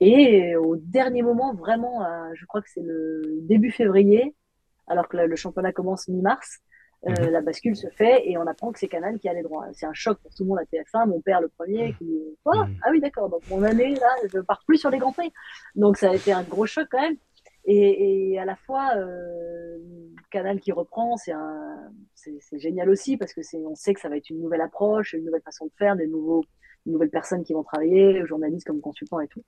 Et 0.00 0.56
au 0.56 0.76
dernier 0.76 1.22
moment, 1.22 1.54
vraiment, 1.54 2.04
je 2.34 2.44
crois 2.46 2.60
que 2.60 2.68
c'est 2.68 2.82
le 2.82 3.38
début 3.42 3.70
février, 3.70 4.34
alors 4.88 5.08
que 5.08 5.16
le 5.16 5.36
championnat 5.36 5.72
commence 5.72 6.08
mi-mars, 6.08 6.58
euh, 7.06 7.26
mhm. 7.26 7.30
la 7.30 7.40
bascule 7.40 7.76
se 7.76 7.88
fait 7.88 8.28
et 8.28 8.38
on 8.38 8.46
apprend 8.46 8.72
que 8.72 8.78
c'est 8.78 8.88
Canal 8.88 9.18
qui 9.18 9.28
a 9.28 9.34
les 9.34 9.42
droits. 9.42 9.66
C'est 9.72 9.86
un 9.86 9.92
choc 9.92 10.18
pour 10.20 10.32
tout 10.34 10.44
le 10.44 10.48
monde 10.48 10.58
à 10.58 10.64
TF1. 10.64 11.08
Mon 11.08 11.20
père, 11.20 11.40
le 11.40 11.48
premier, 11.48 11.94
qui 11.94 12.20
quoi 12.42 12.66
mhm. 12.66 12.76
Ah 12.82 12.88
oui, 12.90 13.00
d'accord. 13.00 13.28
Donc 13.28 13.42
mon 13.50 13.62
année 13.62 13.94
là, 13.94 14.14
je 14.32 14.40
pars 14.40 14.62
plus 14.66 14.78
sur 14.78 14.90
les 14.90 14.98
grands 14.98 15.12
prix. 15.12 15.32
Donc 15.74 15.96
ça 15.96 16.10
a 16.10 16.14
été 16.14 16.32
un 16.32 16.42
gros 16.42 16.66
choc 16.66 16.86
quand 16.90 17.00
même. 17.00 17.16
Et, 17.66 18.32
et 18.32 18.38
à 18.38 18.44
la 18.44 18.56
fois, 18.56 18.90
euh, 18.96 19.78
Canal 20.30 20.60
qui 20.60 20.72
reprend, 20.72 21.16
c'est 21.16 21.32
génial 22.58 22.90
aussi 22.90 23.16
parce 23.16 23.32
que 23.32 23.42
c'est, 23.42 23.58
on 23.58 23.74
sait 23.74 23.94
que 23.94 24.00
ça 24.00 24.08
va 24.08 24.16
être 24.16 24.28
une 24.28 24.40
nouvelle 24.40 24.60
approche, 24.60 25.14
une 25.14 25.24
nouvelle 25.24 25.42
façon 25.42 25.66
de 25.66 25.72
faire, 25.78 25.96
des 25.96 26.06
nouveaux 26.06 26.44
nouvelles 26.86 27.10
personnes 27.10 27.44
qui 27.44 27.52
vont 27.52 27.62
travailler, 27.62 28.26
journalistes 28.26 28.66
comme 28.66 28.80
consultants 28.80 29.20
et 29.20 29.28
tout. 29.28 29.42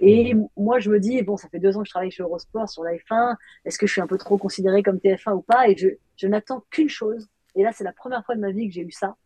Et 0.00 0.34
moi, 0.56 0.78
je 0.78 0.90
me 0.90 0.98
dis, 0.98 1.22
bon, 1.22 1.36
ça 1.36 1.48
fait 1.48 1.58
deux 1.58 1.76
ans 1.76 1.82
que 1.82 1.86
je 1.86 1.90
travaille 1.90 2.10
chez 2.10 2.22
Eurosport 2.22 2.68
sur 2.68 2.82
la 2.82 2.92
F1, 2.94 3.36
est-ce 3.64 3.78
que 3.78 3.86
je 3.86 3.92
suis 3.92 4.00
un 4.00 4.06
peu 4.06 4.18
trop 4.18 4.38
considéré 4.38 4.82
comme 4.82 4.96
TF1 4.96 5.34
ou 5.34 5.42
pas? 5.42 5.68
Et 5.68 5.76
je, 5.76 5.88
je 6.16 6.26
n'attends 6.26 6.64
qu'une 6.70 6.88
chose. 6.88 7.28
Et 7.54 7.62
là, 7.62 7.72
c'est 7.72 7.84
la 7.84 7.92
première 7.92 8.24
fois 8.24 8.34
de 8.34 8.40
ma 8.40 8.50
vie 8.50 8.68
que 8.68 8.74
j'ai 8.74 8.82
eu 8.82 8.92
ça. 8.92 9.16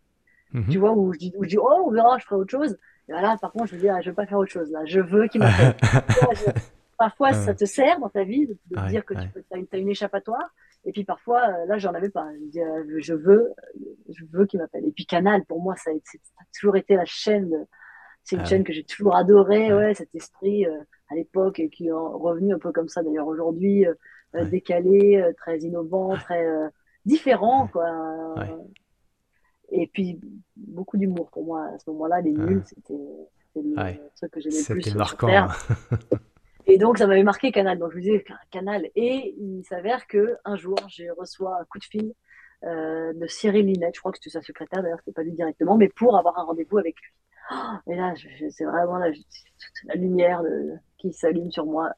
Mhm. 0.53 0.69
Tu 0.69 0.79
vois, 0.79 0.93
où 0.93 1.13
je, 1.13 1.19
dis, 1.19 1.33
où 1.37 1.45
je 1.45 1.51
dis, 1.51 1.59
oh, 1.59 1.85
on 1.87 1.91
verra, 1.91 2.19
je 2.19 2.25
ferai 2.25 2.37
autre 2.37 2.51
chose. 2.51 2.77
Et 3.09 3.13
là, 3.13 3.37
par 3.41 3.53
contre, 3.53 3.67
je 3.67 3.75
me 3.75 3.81
dis, 3.81 3.89
ah, 3.89 4.01
je 4.01 4.11
veux 4.11 4.15
pas 4.15 4.27
faire 4.27 4.39
autre 4.39 4.51
chose. 4.51 4.71
Là, 4.71 4.85
je 4.85 5.01
veux 5.01 5.29
qu'il 5.29 5.41
m'appelle. 5.41 5.77
Parfois, 6.99 7.33
ça 7.33 7.55
te 7.55 7.65
sert 7.65 7.99
dans 7.99 8.09
ta 8.09 8.23
vie 8.23 8.47
de, 8.47 8.89
dire 8.89 9.05
que 9.05 9.15
tu 9.15 9.21
as 9.53 9.57
une, 9.57 9.67
as 9.73 9.77
une 9.77 9.89
échappatoire. 9.89 10.55
Et 10.87 10.93
puis 10.93 11.05
parfois, 11.05 11.49
euh, 11.49 11.67
là, 11.67 11.79
j'en 11.79 11.95
avais 11.95 12.11
pas. 12.11 12.29
Je, 12.53 12.61
euh, 12.61 12.99
je 12.99 13.15
veux, 13.15 13.53
je 14.09 14.25
veux 14.33 14.47
qu'il 14.47 14.61
m'appelle. 14.61 14.85
Et 14.87 14.93
puis 14.93 15.07
Canal, 15.07 15.45
pour 15.45 15.63
moi, 15.63 15.75
ça 15.77 15.91
a, 15.91 16.45
toujours 16.59 16.77
été 16.77 16.95
la 16.95 17.05
chaîne. 17.05 17.67
C'est 18.23 18.37
une 18.37 18.43
ah 18.43 18.47
chaîne 18.47 18.65
que 18.65 18.73
j'ai 18.73 18.85
toujours 18.85 19.17
adorée, 19.17 19.73
ouais. 19.73 19.95
cet 19.95 20.15
esprit 20.15 20.67
euh, 20.67 20.81
à 21.11 21.15
l'époque 21.15 21.63
qui 21.73 21.89
est 21.89 21.93
revenu 21.93 22.55
un 22.55 22.59
peu 22.59 22.73
comme 22.73 22.89
ça 22.89 23.03
d'ailleurs 23.03 23.27
aujourd'hui, 23.27 23.85
décalé, 24.51 25.23
très 25.37 25.59
innovant, 25.59 26.17
très 26.17 26.47
différent, 27.05 27.69
quoi. 27.69 28.35
Et 29.71 29.87
puis 29.93 30.21
beaucoup 30.57 30.97
d'humour 30.97 31.31
pour 31.31 31.45
moi 31.45 31.67
à 31.75 31.79
ce 31.79 31.91
moment-là. 31.91 32.23
Les 32.23 32.33
nuls, 32.33 32.63
c'était 32.65 32.95
le 33.55 34.11
truc 34.17 34.31
que 34.31 34.41
j'aimais 34.41 34.57
le 34.57 34.75
plus. 34.75 34.83
C'était 34.83 34.97
marquant. 34.97 35.49
Et 36.67 36.79
donc, 36.79 36.99
ça 36.99 37.07
m'avait 37.07 37.23
marqué 37.23 37.53
Canal. 37.53 37.79
Donc, 37.79 37.93
je 37.93 37.97
me 37.97 38.03
disais, 38.03 38.25
Canal. 38.51 38.87
Et 38.97 39.35
il 39.39 39.63
s'avère 39.65 40.07
que 40.07 40.37
un 40.45 40.57
jour, 40.57 40.77
j'ai 40.89 41.11
reçu 41.11 41.43
un 41.43 41.65
coup 41.69 41.79
de 41.79 41.85
fil 41.85 42.15
euh, 42.65 43.13
de 43.15 43.27
Cyril 43.27 43.67
Linette, 43.67 43.95
je 43.95 44.01
crois 44.01 44.13
que 44.13 44.19
c'était 44.19 44.39
sa 44.39 44.43
secrétaire, 44.43 44.83
d'ailleurs, 44.83 44.99
c'était 45.01 45.13
pas 45.13 45.23
lui 45.23 45.33
directement, 45.33 45.77
mais 45.77 45.89
pour 45.89 46.17
avoir 46.17 46.39
un 46.39 46.45
rendez-vous 46.45 46.79
avec 46.79 46.95
lui. 46.99 47.11
Oh, 47.53 47.91
et 47.91 47.95
là, 47.95 48.15
c'est 48.51 48.65
vraiment 48.65 48.97
la, 48.97 49.09
la 49.85 49.95
lumière 49.97 50.43
de, 50.43 50.71
qui 50.97 51.13
s'allume 51.13 51.51
sur 51.51 51.67
moi. 51.67 51.91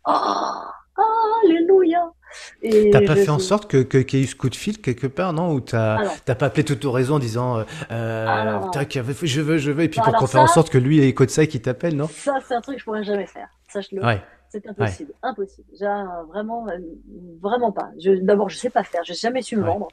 Oh, 0.99 1.45
alléluia 1.45 2.11
T'as 2.91 3.07
pas 3.07 3.15
fait 3.17 3.29
en 3.29 3.39
sorte 3.39 3.71
que 3.71 3.83
qu'il 3.83 4.19
y 4.19 4.23
ait 4.23 4.25
eu 4.25 4.29
ce 4.29 4.35
coup 4.35 4.49
de 4.49 4.57
fil 4.57 4.81
quelque 4.81 5.07
part, 5.07 5.33
non? 5.33 5.53
Ou 5.53 5.61
t'as 5.61 5.99
pas 6.25 6.47
appelé 6.47 6.65
toute 6.65 6.81
ton 6.81 6.91
réseau 6.91 7.15
en 7.15 7.19
disant 7.19 7.59
euh, 7.59 7.65
euh 7.91 8.61
je 9.23 9.41
veux, 9.41 9.59
je 9.59 9.71
veux, 9.71 9.85
et 9.85 9.89
puis 9.89 10.01
pour 10.01 10.15
qu'on 10.15 10.27
fasse 10.27 10.51
en 10.51 10.53
sorte 10.53 10.71
que 10.71 10.79
lui 10.79 11.01
ait 11.01 11.09
écouté 11.09 11.33
ça 11.33 11.43
et 11.45 11.49
qu'il 11.49 11.63
t'appelle, 11.63 11.95
non? 11.97 12.09
Ça, 12.09 12.39
c'est 12.49 12.55
un 12.55 12.61
truc 12.61 12.77
que 12.77 12.81
je 12.81 12.85
pourrais 12.85 13.05
jamais 13.05 13.27
faire. 13.27 13.49
Sache-le. 13.69 14.03
C'est 14.63 14.69
impossible, 14.69 15.13
impossible. 15.23 15.69
vraiment, 16.29 16.69
euh, 16.69 16.79
vraiment 17.41 17.73
pas. 17.73 17.91
D'abord, 18.23 18.49
je 18.49 18.57
sais 18.57 18.71
pas 18.71 18.83
faire. 18.85 19.03
J'ai 19.05 19.15
jamais 19.15 19.43
su 19.43 19.57
me 19.57 19.65
vendre. 19.65 19.89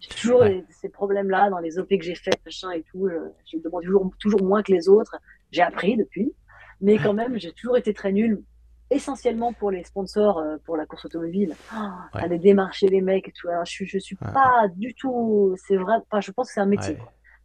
J'ai 0.00 0.08
toujours 0.08 0.42
ces 0.70 0.88
problèmes-là 0.88 1.48
dans 1.50 1.58
les 1.58 1.78
OP 1.78 1.88
que 1.88 2.02
j'ai 2.02 2.16
fait, 2.16 2.36
machin 2.44 2.72
et 2.72 2.82
tout. 2.82 3.08
Je, 3.08 3.14
je 3.46 3.58
demande 3.62 3.82
toujours, 3.84 4.10
toujours 4.18 4.42
moins 4.42 4.62
que 4.62 4.72
les 4.72 4.88
autres. 4.88 5.16
J'ai 5.52 5.62
appris 5.62 5.96
depuis, 5.96 6.32
mais 6.80 6.98
quand 6.98 7.12
même, 7.14 7.38
j'ai 7.38 7.52
toujours 7.52 7.76
été 7.76 7.94
très 7.94 8.10
nulle 8.12 8.42
essentiellement 8.92 9.52
pour 9.52 9.70
les 9.70 9.84
sponsors 9.84 10.38
euh, 10.38 10.56
pour 10.64 10.76
la 10.76 10.86
course 10.86 11.04
automobile. 11.06 11.54
Oh, 11.74 11.78
Aller 12.12 12.38
démarcher 12.38 12.88
les 12.88 13.00
mecs 13.00 13.28
et 13.28 13.32
tout. 13.32 13.48
je, 13.64 13.84
je 13.84 13.98
suis 13.98 14.16
pas 14.16 14.68
du 14.76 14.94
tout. 14.94 15.54
C'est 15.56 15.76
vrai. 15.76 15.94
Enfin, 16.10 16.20
je 16.20 16.30
pense 16.30 16.48
que 16.48 16.54
c'est 16.54 16.60
un 16.60 16.66
métier. 16.66 16.98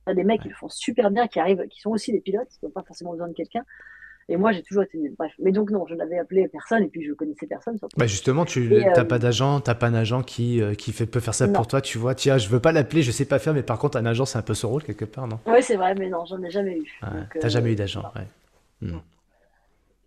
Ouais. 0.07 0.15
des 0.15 0.23
mecs 0.23 0.41
qui 0.41 0.49
le 0.49 0.55
font 0.55 0.69
super 0.69 1.11
bien, 1.11 1.27
qui 1.27 1.39
arrivent, 1.39 1.65
qui 1.69 1.79
sont 1.81 1.91
aussi 1.91 2.11
des 2.11 2.21
pilotes, 2.21 2.49
qui 2.49 2.65
n'ont 2.65 2.71
pas 2.71 2.83
forcément 2.83 3.11
besoin 3.11 3.27
de 3.27 3.33
quelqu'un. 3.33 3.63
Et 4.29 4.35
moi, 4.35 4.51
j'ai 4.51 4.61
toujours 4.61 4.83
été 4.83 4.97
Bref. 5.17 5.31
Mais 5.39 5.51
donc, 5.51 5.71
non, 5.71 5.85
je 5.87 5.95
n'avais 5.95 6.17
appelé 6.17 6.47
personne 6.49 6.83
et 6.83 6.87
puis 6.87 7.03
je 7.03 7.13
connaissais 7.13 7.47
personne. 7.47 7.77
Bah 7.95 8.07
justement, 8.07 8.43
tu 8.43 8.67
n'as 8.69 8.99
euh, 8.99 9.03
pas 9.05 9.19
d'agent, 9.19 9.61
tu 9.61 9.69
n'as 9.69 9.75
pas 9.75 9.87
un 9.87 9.93
agent 9.93 10.21
qui, 10.21 10.61
euh, 10.61 10.73
qui 10.73 10.91
fait, 10.91 11.05
peut 11.05 11.21
faire 11.21 11.33
ça 11.33 11.47
pour 11.47 11.67
toi, 11.67 11.79
tu 11.79 11.97
vois. 11.97 12.13
Tiens, 12.13 12.37
je 12.37 12.49
veux 12.49 12.59
pas 12.59 12.71
l'appeler, 12.73 13.03
je 13.03 13.11
sais 13.11 13.25
pas 13.25 13.39
faire, 13.39 13.53
mais 13.53 13.63
par 13.63 13.79
contre, 13.79 13.97
un 13.97 14.05
agent, 14.05 14.25
c'est 14.25 14.37
un 14.37 14.41
peu 14.41 14.53
son 14.53 14.69
rôle 14.69 14.83
quelque 14.83 15.05
part, 15.05 15.27
non? 15.27 15.39
Oui, 15.45 15.63
c'est 15.63 15.77
vrai, 15.77 15.95
mais 15.95 16.09
non, 16.09 16.25
j'en 16.25 16.41
ai 16.43 16.49
jamais 16.49 16.77
eu. 16.77 16.99
Tu 17.31 17.39
n'as 17.39 17.49
jamais 17.49 17.71
eu 17.71 17.75
d'agent, 17.75 18.03
ouais. 18.15 18.27
Hmm. 18.81 18.99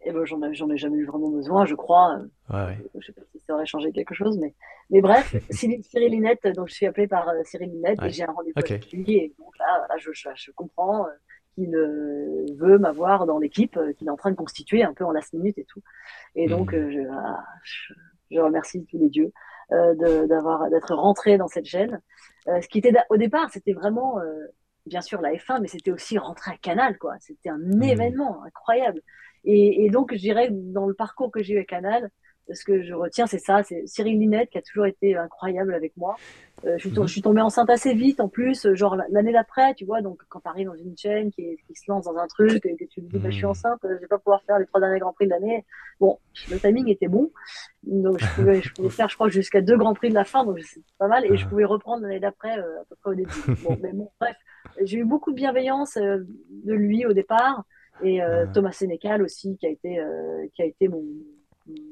Et 0.02 0.12
ben, 0.12 0.24
j'en 0.24 0.42
ai, 0.42 0.54
j'en 0.54 0.70
ai 0.70 0.78
jamais 0.78 0.98
eu 0.98 1.06
vraiment 1.06 1.30
besoin, 1.30 1.66
je 1.66 1.74
crois. 1.74 2.20
Ouais, 2.52 2.78
Je 2.98 3.06
sais 3.06 3.12
pas 3.12 3.22
si 3.32 3.40
ça 3.46 3.54
aurait 3.54 3.66
changé 3.66 3.92
quelque 3.92 4.14
chose, 4.14 4.38
mais, 4.38 4.54
mais 4.90 5.00
bref, 5.00 5.34
Cyril 5.50 5.82
Linette, 6.10 6.46
donc 6.54 6.68
je 6.68 6.74
suis 6.74 6.86
appelée 6.86 7.06
par 7.06 7.28
euh, 7.28 7.42
Cyril 7.44 7.70
Linette 7.70 8.02
et 8.02 8.10
j'ai 8.10 8.22
un 8.22 8.32
rendez-vous 8.32 8.58
avec 8.58 8.92
lui. 8.92 9.14
Et 9.14 9.34
donc 9.38 9.58
là, 9.58 9.86
je, 9.98 10.10
je, 10.12 10.50
comprends 10.52 11.06
euh, 11.06 11.10
qu'il 11.66 12.56
veut 12.56 12.78
m'avoir 12.78 13.26
dans 13.26 13.38
l'équipe 13.38 13.76
euh, 13.76 13.92
qu'il 13.92 14.06
est 14.06 14.10
en 14.10 14.16
train 14.16 14.30
de 14.30 14.36
constituer 14.36 14.82
un 14.82 14.94
peu 14.94 15.04
en 15.04 15.12
last 15.12 15.32
minute 15.32 15.58
et 15.58 15.64
tout. 15.64 15.82
Et 16.34 16.46
donc, 16.46 16.72
hmm. 16.72 17.08
ah, 17.12 17.44
je, 17.62 17.94
je, 18.30 18.40
remercie 18.40 18.84
tous 18.86 18.98
les 18.98 19.08
dieux 19.08 19.32
d'avoir, 19.70 20.68
d'être 20.68 20.94
rentré 20.94 21.38
dans 21.38 21.46
cette 21.46 21.66
gêne. 21.66 22.00
ce 22.46 22.66
qui 22.66 22.78
était 22.78 22.92
au 23.08 23.16
départ, 23.16 23.50
c'était 23.50 23.72
vraiment, 23.72 24.18
bien 24.84 25.00
sûr, 25.00 25.20
la 25.20 25.30
F1, 25.32 25.60
mais 25.60 25.68
c'était 25.68 25.92
aussi 25.92 26.18
rentrer 26.18 26.50
à 26.50 26.56
Canal, 26.56 26.98
quoi. 26.98 27.14
C'était 27.20 27.50
un 27.50 27.58
hmm. 27.58 27.82
événement 27.84 28.42
incroyable. 28.42 29.00
Et, 29.44 29.84
et, 29.84 29.90
donc, 29.90 30.12
je 30.12 30.18
dirais, 30.18 30.48
dans 30.50 30.86
le 30.86 30.94
parcours 30.94 31.30
que 31.30 31.40
j'ai 31.40 31.54
eu 31.54 31.60
à 31.60 31.64
Canal, 31.64 32.10
ce 32.54 32.64
que 32.64 32.82
je 32.82 32.94
retiens, 32.94 33.26
c'est 33.26 33.38
ça, 33.38 33.62
c'est 33.62 33.86
Cyril 33.86 34.18
Linette 34.18 34.50
qui 34.50 34.58
a 34.58 34.62
toujours 34.62 34.86
été 34.86 35.16
incroyable 35.16 35.74
avec 35.74 35.96
moi. 35.96 36.16
Euh, 36.66 36.76
je, 36.76 36.88
suis 36.88 36.94
je, 36.94 37.06
suis 37.06 37.22
tombée 37.22 37.40
enceinte 37.40 37.70
assez 37.70 37.94
vite, 37.94 38.20
en 38.20 38.28
plus, 38.28 38.74
genre 38.74 38.96
l'année 39.10 39.32
d'après, 39.32 39.74
tu 39.74 39.86
vois, 39.86 40.02
donc 40.02 40.20
quand 40.28 40.40
tu 40.40 40.48
arrives 40.48 40.66
dans 40.66 40.74
une 40.74 40.96
chaîne 40.96 41.30
qui, 41.30 41.56
qui, 41.66 41.74
se 41.74 41.90
lance 41.90 42.04
dans 42.04 42.16
un 42.18 42.26
truc 42.26 42.64
et 42.66 42.76
que 42.76 42.84
tu 42.84 43.00
te 43.00 43.06
dis, 43.06 43.18
bah, 43.18 43.30
je 43.30 43.36
suis 43.36 43.46
mmh. 43.46 43.50
enceinte, 43.50 43.80
je 43.82 43.94
vais 43.94 44.06
pas 44.06 44.18
pouvoir 44.18 44.42
faire 44.42 44.58
les 44.58 44.66
trois 44.66 44.80
derniers 44.80 44.98
Grands 44.98 45.12
Prix 45.12 45.24
de 45.26 45.30
l'année. 45.30 45.64
Bon, 46.00 46.18
le 46.50 46.58
timing 46.58 46.88
était 46.88 47.08
bon, 47.08 47.30
donc 47.82 48.18
je 48.18 48.26
pouvais, 48.34 48.60
je 48.60 48.72
pouvais 48.74 48.90
faire, 48.90 49.08
je 49.08 49.14
crois, 49.14 49.28
jusqu'à 49.28 49.62
deux 49.62 49.78
Grands 49.78 49.94
Prix 49.94 50.10
de 50.10 50.14
la 50.14 50.24
fin, 50.24 50.44
donc 50.44 50.58
c'est 50.60 50.82
pas 50.98 51.08
mal, 51.08 51.24
et 51.24 51.36
je 51.36 51.46
pouvais 51.48 51.64
reprendre 51.64 52.02
l'année 52.02 52.20
d'après, 52.20 52.58
euh, 52.58 52.80
à 52.80 52.84
peu 52.88 52.96
près 53.00 53.10
au 53.12 53.14
début. 53.14 53.30
Bon, 53.62 53.78
mais 53.82 53.92
bon, 53.92 54.10
bref, 54.20 54.36
j'ai 54.82 54.98
eu 54.98 55.04
beaucoup 55.04 55.30
de 55.30 55.36
bienveillance 55.36 55.96
euh, 55.96 56.18
de 56.64 56.74
lui 56.74 57.06
au 57.06 57.12
départ 57.12 57.64
et 58.02 58.22
euh, 58.22 58.46
Thomas 58.52 58.72
Sénécal 58.72 59.22
aussi 59.22 59.56
qui 59.56 59.66
a 59.66 59.70
été 59.70 59.98
euh, 59.98 60.46
qui 60.54 60.62
a 60.62 60.64
été 60.64 60.88
mon, 60.88 61.04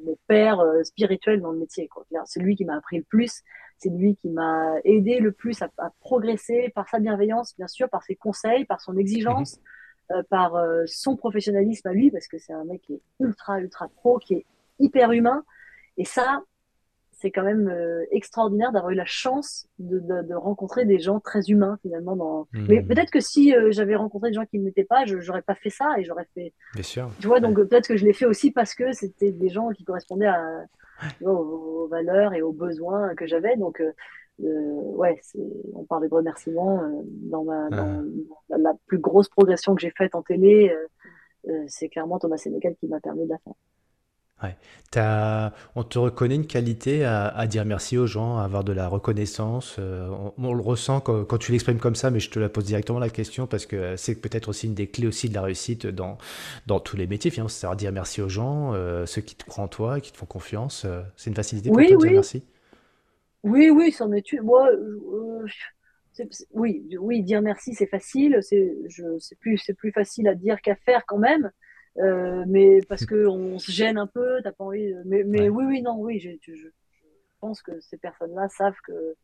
mon 0.04 0.16
père 0.26 0.60
euh, 0.60 0.82
spirituel 0.82 1.40
dans 1.40 1.52
le 1.52 1.58
métier. 1.58 1.88
C'est 2.24 2.40
lui 2.40 2.56
qui 2.56 2.64
m'a 2.64 2.76
appris 2.76 2.98
le 2.98 3.04
plus, 3.04 3.42
c'est 3.78 3.90
lui 3.90 4.16
qui 4.16 4.28
m'a 4.28 4.74
aidé 4.84 5.18
le 5.20 5.32
plus 5.32 5.60
à, 5.62 5.68
à, 5.78 5.90
progresser 6.00 6.70
par 6.74 6.88
sa 6.88 6.98
bienveillance 6.98 7.54
bien 7.56 7.68
sûr, 7.68 7.88
par 7.88 8.02
ses 8.02 8.16
conseils, 8.16 8.64
par 8.64 8.80
son 8.80 8.96
exigence, 8.96 9.60
mhm. 10.10 10.22
par 10.24 10.52
son 10.86 11.16
professionnalisme 11.16 11.88
à 11.88 11.92
lui 11.92 12.10
parce 12.10 12.26
que 12.26 12.38
c'est 12.38 12.52
un 12.52 12.64
mec 12.64 12.82
qui 12.82 12.94
est 12.94 13.02
ultra 13.20 13.60
ultra 13.60 13.88
pro, 13.88 14.18
qui 14.18 14.34
est 14.34 14.46
hyper 14.78 15.12
humain 15.12 15.44
et 15.96 16.04
ça 16.04 16.42
c'est 17.18 17.32
quand 17.32 17.42
même 17.42 17.68
euh, 17.68 18.04
extraordinaire 18.12 18.70
d'avoir 18.70 18.92
eu 18.92 18.94
la 18.94 19.04
chance 19.04 19.68
de, 19.80 19.98
de, 19.98 20.22
de, 20.22 20.34
rencontrer 20.34 20.84
des 20.84 21.00
gens 21.00 21.18
très 21.18 21.42
humains 21.48 21.76
finalement. 21.82 22.14
Dans... 22.14 22.48
Mmh. 22.52 22.66
Mais 22.68 22.82
peut-être 22.82 23.10
que 23.10 23.20
si 23.20 23.54
euh, 23.54 23.72
j'avais 23.72 23.96
rencontré 23.96 24.30
des 24.30 24.34
gens 24.34 24.46
qui 24.46 24.58
ne 24.60 24.64
m'étaient 24.64 24.84
pas, 24.84 25.04
je 25.04 25.16
n'aurais 25.16 25.42
pas 25.42 25.56
fait 25.56 25.70
ça 25.70 25.98
et 25.98 26.04
j'aurais 26.04 26.28
fait. 26.34 26.54
Bien 26.74 26.82
sûr. 26.84 27.10
Tu 27.20 27.26
vois, 27.26 27.40
donc 27.40 27.56
peut-être 27.56 27.88
que 27.88 27.96
je 27.96 28.04
l'ai 28.04 28.12
fait 28.12 28.26
aussi 28.26 28.52
parce 28.52 28.74
que 28.74 28.92
c'était 28.92 29.32
des 29.32 29.48
gens 29.48 29.70
qui 29.70 29.84
correspondaient 29.84 30.26
à, 30.26 30.64
aux, 31.22 31.88
valeurs 31.90 32.34
et 32.34 32.42
aux 32.42 32.52
besoins 32.52 33.14
que 33.16 33.26
j'avais. 33.26 33.56
Donc, 33.56 33.80
euh, 33.80 33.92
ouais, 34.40 35.20
on 35.74 35.84
parle 35.84 36.08
de 36.08 36.14
remerciements 36.14 36.80
dans, 37.04 37.42
ma, 37.42 37.68
dans, 37.68 38.04
la 38.48 38.74
plus 38.86 38.98
grosse 38.98 39.28
progression 39.28 39.74
que 39.74 39.80
j'ai 39.80 39.90
faite 39.90 40.14
en 40.14 40.22
télé. 40.22 40.72
c'est 41.66 41.88
clairement 41.88 42.20
Thomas 42.20 42.36
Sénécal 42.36 42.76
qui 42.78 42.86
m'a 42.86 43.00
permis 43.00 43.24
de 43.24 43.30
la 43.30 43.38
faire. 43.38 43.54
Ouais. 44.42 44.54
on 45.74 45.82
te 45.82 45.98
reconnaît 45.98 46.36
une 46.36 46.46
qualité 46.46 47.04
à, 47.04 47.46
dire 47.48 47.64
merci 47.64 47.98
aux 47.98 48.06
gens, 48.06 48.38
à 48.38 48.44
avoir 48.44 48.62
de 48.62 48.72
la 48.72 48.86
reconnaissance. 48.86 49.76
Euh, 49.78 50.08
on, 50.36 50.54
le 50.54 50.62
ressent 50.62 51.00
quand, 51.00 51.38
tu 51.38 51.50
l'exprimes 51.50 51.78
comme 51.78 51.96
ça, 51.96 52.10
mais 52.10 52.20
je 52.20 52.30
te 52.30 52.38
la 52.38 52.48
pose 52.48 52.64
directement 52.64 53.00
la 53.00 53.10
question 53.10 53.46
parce 53.46 53.66
que 53.66 53.96
c'est 53.96 54.20
peut-être 54.20 54.48
aussi 54.48 54.66
une 54.66 54.74
des 54.74 54.86
clés 54.86 55.08
aussi 55.08 55.28
de 55.28 55.34
la 55.34 55.42
réussite 55.42 55.86
dans, 55.86 56.18
dans 56.66 56.78
tous 56.78 56.96
les 56.96 57.06
métiers, 57.06 57.30
finalement, 57.30 57.48
c'est 57.48 57.66
à 57.66 57.74
dire 57.74 57.90
merci 57.90 58.22
aux 58.22 58.28
gens, 58.28 58.74
euh, 58.74 59.06
ceux 59.06 59.22
qui 59.22 59.34
te 59.34 59.44
croient 59.44 59.64
en 59.64 59.68
toi, 59.68 60.00
qui 60.00 60.12
te 60.12 60.16
font 60.16 60.26
confiance. 60.26 60.84
Euh, 60.84 61.02
c'est 61.16 61.30
une 61.30 61.36
facilité 61.36 61.70
pour 61.70 61.78
toi 61.78 61.84
de 61.84 61.96
dire 61.96 62.12
merci? 62.12 62.44
Oui, 63.42 63.70
oui, 63.70 63.92
c'en 63.92 64.12
est 64.12 64.32
une. 64.32 64.42
Moi, 64.42 64.68
oui, 66.52 66.96
oui, 67.00 67.22
dire 67.22 67.42
merci, 67.42 67.74
c'est 67.74 67.86
facile. 67.86 68.38
C'est, 68.42 68.74
plus, 69.40 69.58
c'est 69.58 69.74
plus 69.74 69.92
facile 69.92 70.28
à 70.28 70.34
dire 70.34 70.60
qu'à 70.60 70.76
faire 70.76 71.04
quand 71.06 71.18
même. 71.18 71.50
Euh, 71.98 72.44
mais 72.46 72.80
parce 72.88 73.04
que 73.04 73.26
on 73.26 73.58
se 73.58 73.72
gêne 73.72 73.98
un 73.98 74.06
peu, 74.06 74.40
t'as 74.42 74.52
pas 74.52 74.64
envie. 74.64 74.92
Mais, 75.04 75.24
mais 75.24 75.48
oui, 75.48 75.64
oui, 75.66 75.82
non, 75.82 75.96
oui, 75.98 76.20
je, 76.20 76.30
je, 76.40 76.68
pense 77.40 77.62
que 77.62 77.80
ces 77.80 77.98
personnes-là 77.98 78.48
savent 78.48 78.76
que 78.84 79.14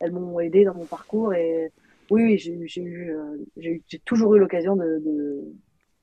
elles 0.00 0.12
m'ont 0.12 0.40
aidé 0.40 0.64
dans 0.64 0.74
mon 0.74 0.86
parcours 0.86 1.34
et 1.34 1.70
oui, 2.10 2.22
oui 2.24 2.38
j'ai 2.38 2.82
eu, 2.82 3.14
euh, 3.14 3.36
j'ai 3.56 3.82
j'ai 3.86 3.98
toujours 4.00 4.34
eu 4.34 4.40
l'occasion 4.40 4.74
de, 4.76 4.98
de, 5.04 5.54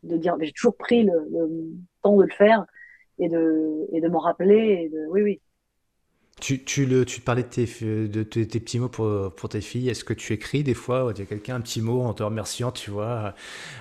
de, 0.04 0.18
dire, 0.18 0.38
j'ai 0.40 0.52
toujours 0.54 0.78
pris 0.78 1.04
le, 1.04 1.14
le, 1.32 1.74
temps 2.02 2.18
de 2.18 2.24
le 2.24 2.32
faire 2.32 2.66
et 3.20 3.28
de, 3.30 3.88
et 3.92 4.02
de 4.02 4.08
m'en 4.08 4.20
rappeler. 4.20 4.84
Et 4.86 4.90
de, 4.90 5.08
oui, 5.10 5.22
oui, 5.22 5.42
tu, 6.40 6.64
tu, 6.64 6.86
le, 6.86 7.04
tu 7.04 7.20
te 7.20 7.26
parlais 7.26 7.42
de 7.42 7.48
tes, 7.48 7.66
de 7.66 8.24
tes, 8.24 8.46
petits 8.46 8.80
mots 8.80 8.90
pour, 8.90 9.34
pour 9.34 9.50
tes 9.50 9.62
filles. 9.62 9.90
Est-ce 9.90 10.04
que 10.04 10.14
tu 10.14 10.34
écris 10.34 10.64
des 10.64 10.76
fois? 10.76 11.12
Il 11.16 11.20
y 11.20 11.24
a 11.24 11.26
quelqu'un 11.26 11.56
un 11.56 11.62
petit 11.62 11.82
mot 11.82 12.02
en 12.02 12.14
te 12.14 12.22
remerciant, 12.22 12.72
tu 12.72 12.92
vois 12.92 13.34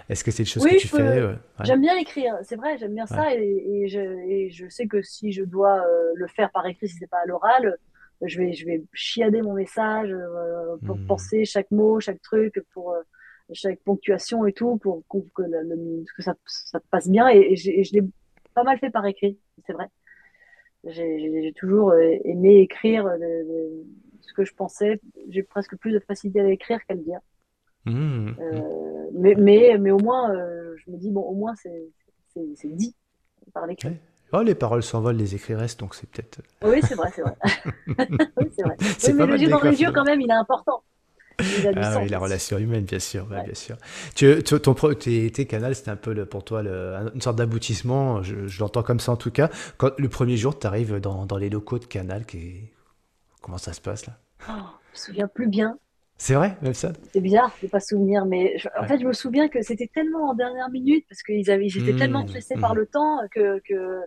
Est-ce 0.08 0.24
que 0.24 0.30
c'est 0.30 0.44
des 0.44 0.48
choses 0.48 0.64
que 0.64 0.78
tu 0.78 0.88
fais? 0.88 1.36
J'aime 1.64 1.82
bien 1.82 1.96
écrire, 1.96 2.34
c'est 2.42 2.56
vrai, 2.56 2.78
j'aime 2.78 2.94
bien 2.94 3.06
ça. 3.06 3.34
Et, 3.34 3.82
et, 3.82 3.88
je, 3.88 4.00
et, 4.00 4.50
je, 4.50 4.68
sais 4.68 4.86
que 4.86 5.02
si 5.02 5.32
je 5.32 5.42
dois 5.42 5.80
euh, 5.86 6.12
le 6.14 6.26
faire 6.28 6.50
par 6.50 6.66
écrit, 6.66 6.88
si 6.88 6.96
c'est 6.98 7.10
pas 7.10 7.20
à 7.22 7.26
l'oral, 7.26 7.76
je 8.22 8.38
vais, 8.38 8.54
je 8.54 8.64
vais 8.64 8.82
chiader 8.94 9.42
mon 9.42 9.52
message 9.52 10.10
euh, 10.10 10.76
pour 10.86 10.96
hmm. 10.96 11.06
penser 11.06 11.44
chaque 11.44 11.70
mot, 11.70 12.00
chaque 12.00 12.22
truc, 12.22 12.58
pour 12.72 12.92
euh, 12.92 13.02
chaque 13.52 13.80
ponctuation 13.80 14.46
et 14.46 14.54
tout, 14.54 14.78
pour, 14.78 15.02
que, 15.10 15.42
que 15.42 16.22
ça, 16.22 16.34
ça 16.46 16.80
passe 16.90 17.08
bien. 17.08 17.28
Et, 17.28 17.52
et 17.52 17.84
je 17.84 17.92
l'ai 17.92 18.02
pas 18.54 18.64
mal 18.64 18.78
fait 18.78 18.90
par 18.90 19.04
écrit, 19.04 19.38
c'est 19.66 19.74
vrai 19.74 19.88
j'ai 20.90 21.52
toujours 21.56 21.90
euh, 21.90 22.16
aimé 22.24 22.60
écrire 22.60 23.06
euh, 23.06 23.82
ce 24.20 24.32
que 24.32 24.44
je 24.44 24.54
pensais. 24.54 25.00
J'ai 25.28 25.42
presque 25.42 25.76
plus 25.76 25.92
de 25.92 25.98
facilité 26.00 26.40
à 26.40 26.44
l'écrire 26.44 26.78
qu'à 26.86 26.94
le 26.94 27.00
dire. 27.00 27.20
Mmh. 27.84 28.30
Euh, 28.40 29.10
mais, 29.14 29.34
mais, 29.36 29.78
mais 29.78 29.90
au 29.90 29.98
moins, 29.98 30.32
je 30.76 30.90
me 30.90 30.96
dis, 30.96 31.10
bon, 31.10 31.22
au 31.22 31.34
moins, 31.34 31.54
c'est 31.56 32.74
dit 32.74 32.94
par 33.52 33.66
l'écrit. 33.66 33.96
Oh, 34.32 34.42
les 34.42 34.56
paroles 34.56 34.82
s'envolent, 34.82 35.16
les 35.16 35.36
écrits 35.36 35.54
restent, 35.54 35.78
donc 35.78 35.94
c'est 35.94 36.10
peut-être. 36.10 36.40
Oui, 36.62 36.80
c'est 36.82 36.96
vrai, 36.96 37.10
c'est 37.14 37.22
vrai. 37.22 37.36
oui, 38.36 38.50
c'est 38.56 38.62
vrai. 38.64 38.76
Oui, 38.80 39.12
mais 39.14 39.26
le 39.26 39.38
yeux 39.38 39.48
dans 39.48 39.60
les 39.60 39.80
yeux, 39.80 39.92
quand 39.92 40.04
même, 40.04 40.20
il 40.20 40.28
est 40.28 40.34
important. 40.34 40.82
Ah 41.38 41.98
oui, 42.00 42.08
la 42.08 42.18
relation 42.18 42.58
humaine, 42.58 42.84
bien 42.84 42.98
sûr, 42.98 43.26
bien 43.26 43.54
sûr. 43.54 43.76
Tu, 44.14 44.42
ton 44.42 44.74
tes, 44.94 45.30
tes 45.30 45.46
canals, 45.46 45.74
c'était 45.74 45.90
un 45.90 45.96
peu 45.96 46.12
le, 46.12 46.26
pour 46.26 46.44
toi 46.44 46.62
le, 46.62 47.10
une 47.14 47.20
sorte 47.20 47.36
d'aboutissement, 47.36 48.22
je, 48.22 48.60
l'entends 48.60 48.82
comme 48.82 49.00
ça 49.00 49.12
en 49.12 49.16
tout 49.16 49.30
cas. 49.30 49.50
Quand 49.76 49.90
le 49.98 50.08
premier 50.08 50.36
jour, 50.36 50.58
tu 50.58 50.66
arrives 50.66 50.98
dans, 51.00 51.26
dans, 51.26 51.36
les 51.36 51.50
locaux 51.50 51.78
de 51.78 51.84
Canal, 51.84 52.24
qui... 52.24 52.70
comment 53.42 53.58
ça 53.58 53.72
se 53.72 53.80
passe 53.80 54.06
là? 54.06 54.14
Oh, 54.48 54.52
Je 54.94 54.98
me 54.98 55.04
souviens 55.04 55.28
plus 55.28 55.48
bien. 55.48 55.78
C'est 56.18 56.34
vrai, 56.34 56.56
même 56.62 56.72
ça? 56.72 56.92
C'est 57.12 57.20
bizarre 57.20 57.54
de 57.62 57.68
pas 57.68 57.80
souvenir, 57.80 58.24
mais 58.24 58.56
en 58.80 58.86
fait, 58.86 58.98
je 58.98 59.06
me 59.06 59.12
souviens 59.12 59.48
que 59.48 59.60
c'était 59.60 59.90
tellement 59.92 60.30
en 60.30 60.34
dernière 60.34 60.70
minute, 60.70 61.04
parce 61.08 61.22
qu'ils 61.22 61.50
avaient, 61.50 61.68
j'étais 61.68 61.92
mmh, 61.92 61.98
tellement 61.98 62.24
pressé 62.24 62.54
par 62.54 62.74
mmh. 62.74 62.78
le 62.78 62.86
temps 62.86 63.18
que, 63.30 63.60
que 63.68 64.00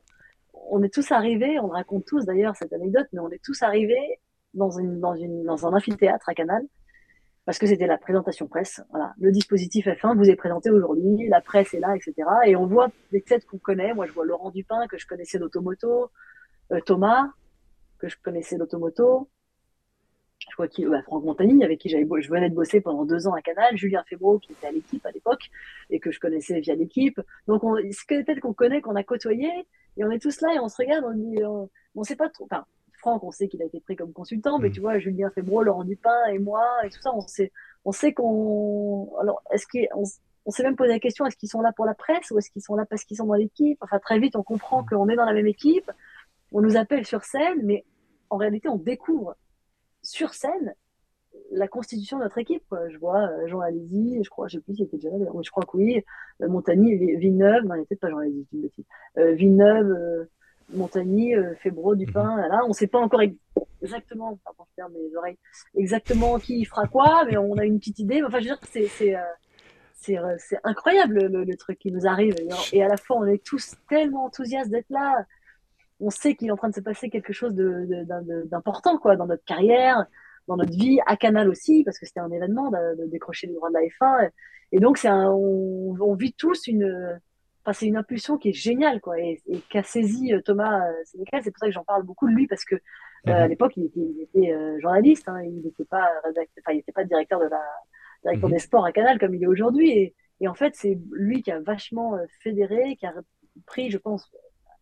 on 0.72 0.82
est 0.82 0.94
tous 0.94 1.12
arrivés, 1.12 1.60
on 1.60 1.68
raconte 1.68 2.06
tous 2.06 2.26
d'ailleurs 2.26 2.56
cette 2.56 2.74
anecdote, 2.74 3.08
mais 3.14 3.20
on 3.20 3.30
est 3.30 3.42
tous 3.44 3.62
arrivés 3.62 4.20
dans, 4.56 4.72
une, 4.72 5.00
dans, 5.00 5.16
une, 5.16 5.44
dans 5.44 5.68
un 5.68 5.74
amphithéâtre 5.74 6.28
à 6.28 6.34
Canal, 6.34 6.64
parce 7.50 7.58
que 7.58 7.66
c'était 7.66 7.88
la 7.88 7.98
présentation 7.98 8.46
presse. 8.46 8.80
Voilà, 8.92 9.16
le 9.20 9.32
dispositif 9.32 9.88
F1 9.88 10.16
vous 10.16 10.30
est 10.30 10.36
présenté 10.36 10.70
aujourd'hui, 10.70 11.28
la 11.30 11.42
presse 11.42 11.74
est 11.74 11.80
là, 11.80 11.96
etc. 11.96 12.14
Et 12.46 12.56
on 12.56 12.68
voit 12.68 12.92
des 13.12 13.24
têtes 13.24 13.48
qu'on 13.48 13.58
connaît. 13.58 13.96
Moi, 13.96 14.06
je 14.06 14.12
vois 14.12 14.24
Laurent 14.24 14.52
Dupin, 14.52 14.86
que 14.86 15.00
je 15.00 15.08
connaissais 15.08 15.40
d'Automoto, 15.40 16.12
euh, 16.72 16.80
Thomas, 16.86 17.32
que 17.98 18.08
je 18.08 18.18
connaissais 18.22 18.56
d'Automoto, 18.56 19.32
je 20.48 20.54
crois 20.54 20.68
qu'il, 20.68 20.90
bah, 20.90 21.02
Franck 21.02 21.24
Montagny, 21.24 21.64
avec 21.64 21.80
qui 21.80 21.90
j'avais, 21.90 22.06
je 22.22 22.30
venais 22.30 22.52
de 22.52 22.56
bosser 22.56 22.82
pendant 22.82 23.04
deux 23.04 23.26
ans 23.26 23.34
à 23.34 23.42
Canal, 23.42 23.76
Julien 23.76 24.04
Febro, 24.08 24.38
qui 24.38 24.52
était 24.52 24.68
à 24.68 24.72
l'équipe 24.72 25.04
à 25.04 25.10
l'époque, 25.10 25.50
et 25.90 26.00
que 26.00 26.12
je 26.12 26.20
connaissais 26.20 26.60
via 26.60 26.76
l'équipe. 26.76 27.20
Donc, 27.48 27.64
c'est 27.90 28.06
que 28.06 28.24
peut-être 28.24 28.42
qu'on 28.42 28.54
connaît, 28.54 28.82
qu'on 28.82 28.96
a 28.96 29.04
côtoyé, 29.04 29.50
et 29.98 30.04
on 30.04 30.12
est 30.12 30.22
tous 30.22 30.40
là, 30.42 30.54
et 30.54 30.60
on 30.60 30.70
se 30.70 30.78
regarde, 30.78 31.04
on 31.04 31.16
dit, 31.16 31.44
on, 31.44 31.68
on 31.96 32.04
sait 32.04 32.16
pas 32.16 32.30
trop, 32.30 32.48
Franck, 33.00 33.24
on 33.24 33.32
sait 33.32 33.48
qu'il 33.48 33.62
a 33.62 33.66
été 33.66 33.80
pris 33.80 33.96
comme 33.96 34.14
consultant, 34.14 34.60
mais 34.60 34.70
mm. 34.70 34.74
tu 34.74 34.80
vois, 34.82 35.00
Julien 35.00 35.30
Febro, 35.32 35.64
Laurent 35.64 35.84
Dupin 35.84 36.26
et 36.32 36.40
moi, 36.40 36.64
et 36.84 36.90
tout 36.90 37.02
ça, 37.02 37.14
on 37.14 37.22
sait, 37.22 37.52
on 37.86 37.92
sait 37.92 38.14
qu'on, 38.14 39.12
alors, 39.20 39.42
est-ce 39.52 39.66
qu'on, 39.68 40.04
on 40.46 40.52
s'est 40.52 40.64
même 40.64 40.76
posé 40.76 40.90
la 40.92 41.00
question, 41.00 41.26
est-ce 41.26 41.38
qu'ils 41.38 41.50
sont 41.50 41.62
là 41.62 41.72
pour 41.74 41.86
la 41.86 41.94
presse, 41.94 42.32
ou 42.32 42.38
est-ce 42.38 42.50
qu'ils 42.52 42.62
sont 42.62 42.76
là 42.76 42.86
parce 42.86 43.04
qu'ils 43.04 43.18
sont 43.18 43.26
dans 43.26 43.34
l'équipe? 43.34 43.78
Enfin, 43.82 44.00
très 44.00 44.20
vite, 44.20 44.36
on 44.36 44.44
comprend 44.44 44.84
mm. 44.84 44.86
qu'on 44.88 45.10
est 45.10 45.16
dans 45.16 45.26
la 45.26 45.34
même 45.34 45.48
équipe, 45.48 45.92
on 46.52 46.62
nous 46.62 46.78
appelle 46.78 47.06
sur 47.06 47.24
scène, 47.24 47.62
mais 47.64 47.86
en 48.30 48.38
réalité, 48.38 48.70
on 48.70 48.78
découvre 48.78 49.36
sur 50.02 50.34
scène 50.34 50.74
la 51.52 51.68
constitution 51.68 52.18
de 52.18 52.24
notre 52.24 52.38
équipe. 52.38 52.64
Je 52.90 52.98
vois 52.98 53.22
euh, 53.22 53.48
Jean 53.48 53.60
Alési, 53.60 54.20
je 54.24 54.30
crois, 54.30 54.48
je 54.48 54.58
sais 54.58 54.62
plus 54.62 54.76
s'il 54.76 54.86
était 54.86 54.98
déjà 54.98 55.10
là, 55.10 55.18
mais 55.18 55.44
je 55.44 55.52
crois 55.52 55.64
que 55.64 55.78
oui, 55.78 56.04
euh, 56.42 56.48
Montagny, 56.48 56.96
Villeneuve, 56.96 57.66
non, 57.66 57.76
il 57.76 57.80
n'était 57.80 57.96
pas 57.96 58.10
Jean 58.10 58.20
Alési, 58.20 58.48
une 58.54 58.62
bêtise. 58.62 58.86
Euh, 59.18 59.34
Villeneuve, 59.34 59.92
euh, 59.92 60.26
Montagny, 60.72 61.36
euh, 61.36 61.56
Fébro, 61.62 61.96
Dupin, 61.96 62.36
mhm. 62.36 62.48
là, 62.50 62.62
on 62.68 62.74
sait 62.74 62.88
pas 62.88 63.00
encore 63.00 63.22
exactement, 63.82 64.40
pardon, 64.44 64.64
je 64.70 64.76
perds 64.76 64.90
mes 64.90 65.16
oreilles, 65.16 65.38
exactement 65.76 66.40
qui 66.40 66.64
fera 66.66 66.88
quoi, 66.88 67.26
mais 67.26 67.38
on 67.38 67.58
a 67.58 67.66
une 67.66 67.80
petite 67.80 68.00
idée. 68.00 68.22
Enfin, 68.24 68.40
je 68.40 68.50
veux 68.50 68.56
dire, 68.56 68.60
c'est, 68.70 68.88
c'est, 68.88 69.16
c'est, 69.94 70.18
c'est 70.38 70.60
incroyable 70.64 71.28
le, 71.28 71.44
le, 71.44 71.58
truc 71.58 71.80
qui 71.80 71.92
nous 71.92 72.08
arrive. 72.08 72.36
Et 72.72 72.84
à 72.84 72.88
la 72.88 72.98
fois, 72.98 73.18
on 73.18 73.26
est 73.26 73.44
tous 73.44 73.76
tellement 73.90 74.26
enthousiastes 74.26 74.70
d'être 74.70 74.90
là 74.90 75.26
on 76.00 76.10
sait 76.10 76.36
qu'il 76.36 76.48
est 76.48 76.52
en 76.52 76.58
train 76.58 76.70
de 76.70 76.76
se 76.76 76.82
passer 76.82 77.10
quelque 77.10 77.34
chose 77.34 77.54
d'important 77.54 78.98
quoi 78.98 79.16
dans 79.16 79.26
notre 79.26 79.44
carrière, 79.44 80.06
dans 80.48 80.58
notre 80.58 80.72
vie, 80.72 81.00
à 81.06 81.18
Canal 81.18 81.50
aussi, 81.50 81.84
parce 81.84 82.00
que 82.00 82.06
c'était 82.06 82.22
un 82.22 82.32
événement 82.32 82.72
de, 82.72 83.08
décrocher 83.08 83.48
les 83.48 83.54
droits 83.54 83.70
de 83.70 83.76
la 83.76 83.82
F1. 83.82 84.30
Et 84.72 84.80
donc, 84.80 84.98
c'est 84.98 85.10
on, 85.10 86.14
vit 86.16 86.34
tous 86.34 86.68
une, 86.68 87.20
enfin, 87.70 87.78
c'est 87.78 87.86
une 87.86 87.98
impulsion 87.98 88.38
qui 88.38 88.50
est 88.50 88.54
géniale, 88.54 89.00
quoi, 89.02 89.20
et, 89.20 89.42
qu'a 89.70 89.84
saisi 89.84 90.34
euh, 90.34 90.42
Thomas 90.42 90.88
euh, 90.88 90.94
Sénécal. 91.06 91.42
C'est 91.44 91.52
pour 91.52 91.60
ça 91.60 91.68
que 91.68 91.72
j'en 91.72 91.84
parle 91.84 92.04
beaucoup 92.04 92.28
de 92.28 92.34
lui, 92.34 92.48
parce 92.48 92.66
que 92.66 92.76
euh, 92.76 92.80
à 93.26 93.44
mhm. 93.44 93.50
l'époque, 93.50 93.74
il 93.78 93.86
était, 93.86 94.56
journaliste, 94.80 95.28
hein, 95.28 95.42
il 95.44 95.62
n'était 95.62 95.86
pas 95.86 96.10
enfin, 96.28 96.74
il 96.74 96.84
pas 96.94 97.04
directeur 97.04 97.40
de 97.40 97.46
la, 97.46 97.62
directeur 98.24 98.50
mhm. 98.50 98.56
des 98.56 98.60
sports 98.60 98.86
à 98.86 98.92
Canal 98.92 99.20
comme 99.20 99.36
il 99.36 99.44
est 99.44 99.48
aujourd'hui. 99.48 99.92
Et, 99.92 100.16
et 100.42 100.48
en 100.48 100.54
fait, 100.54 100.74
c'est 100.76 100.98
lui 101.12 101.44
qui 101.44 101.52
a 101.52 101.60
vachement 101.60 102.18
fédéré, 102.42 102.96
qui 102.96 103.06
a 103.06 103.14
pris, 103.66 103.92
je 103.92 103.98
pense, 103.98 104.32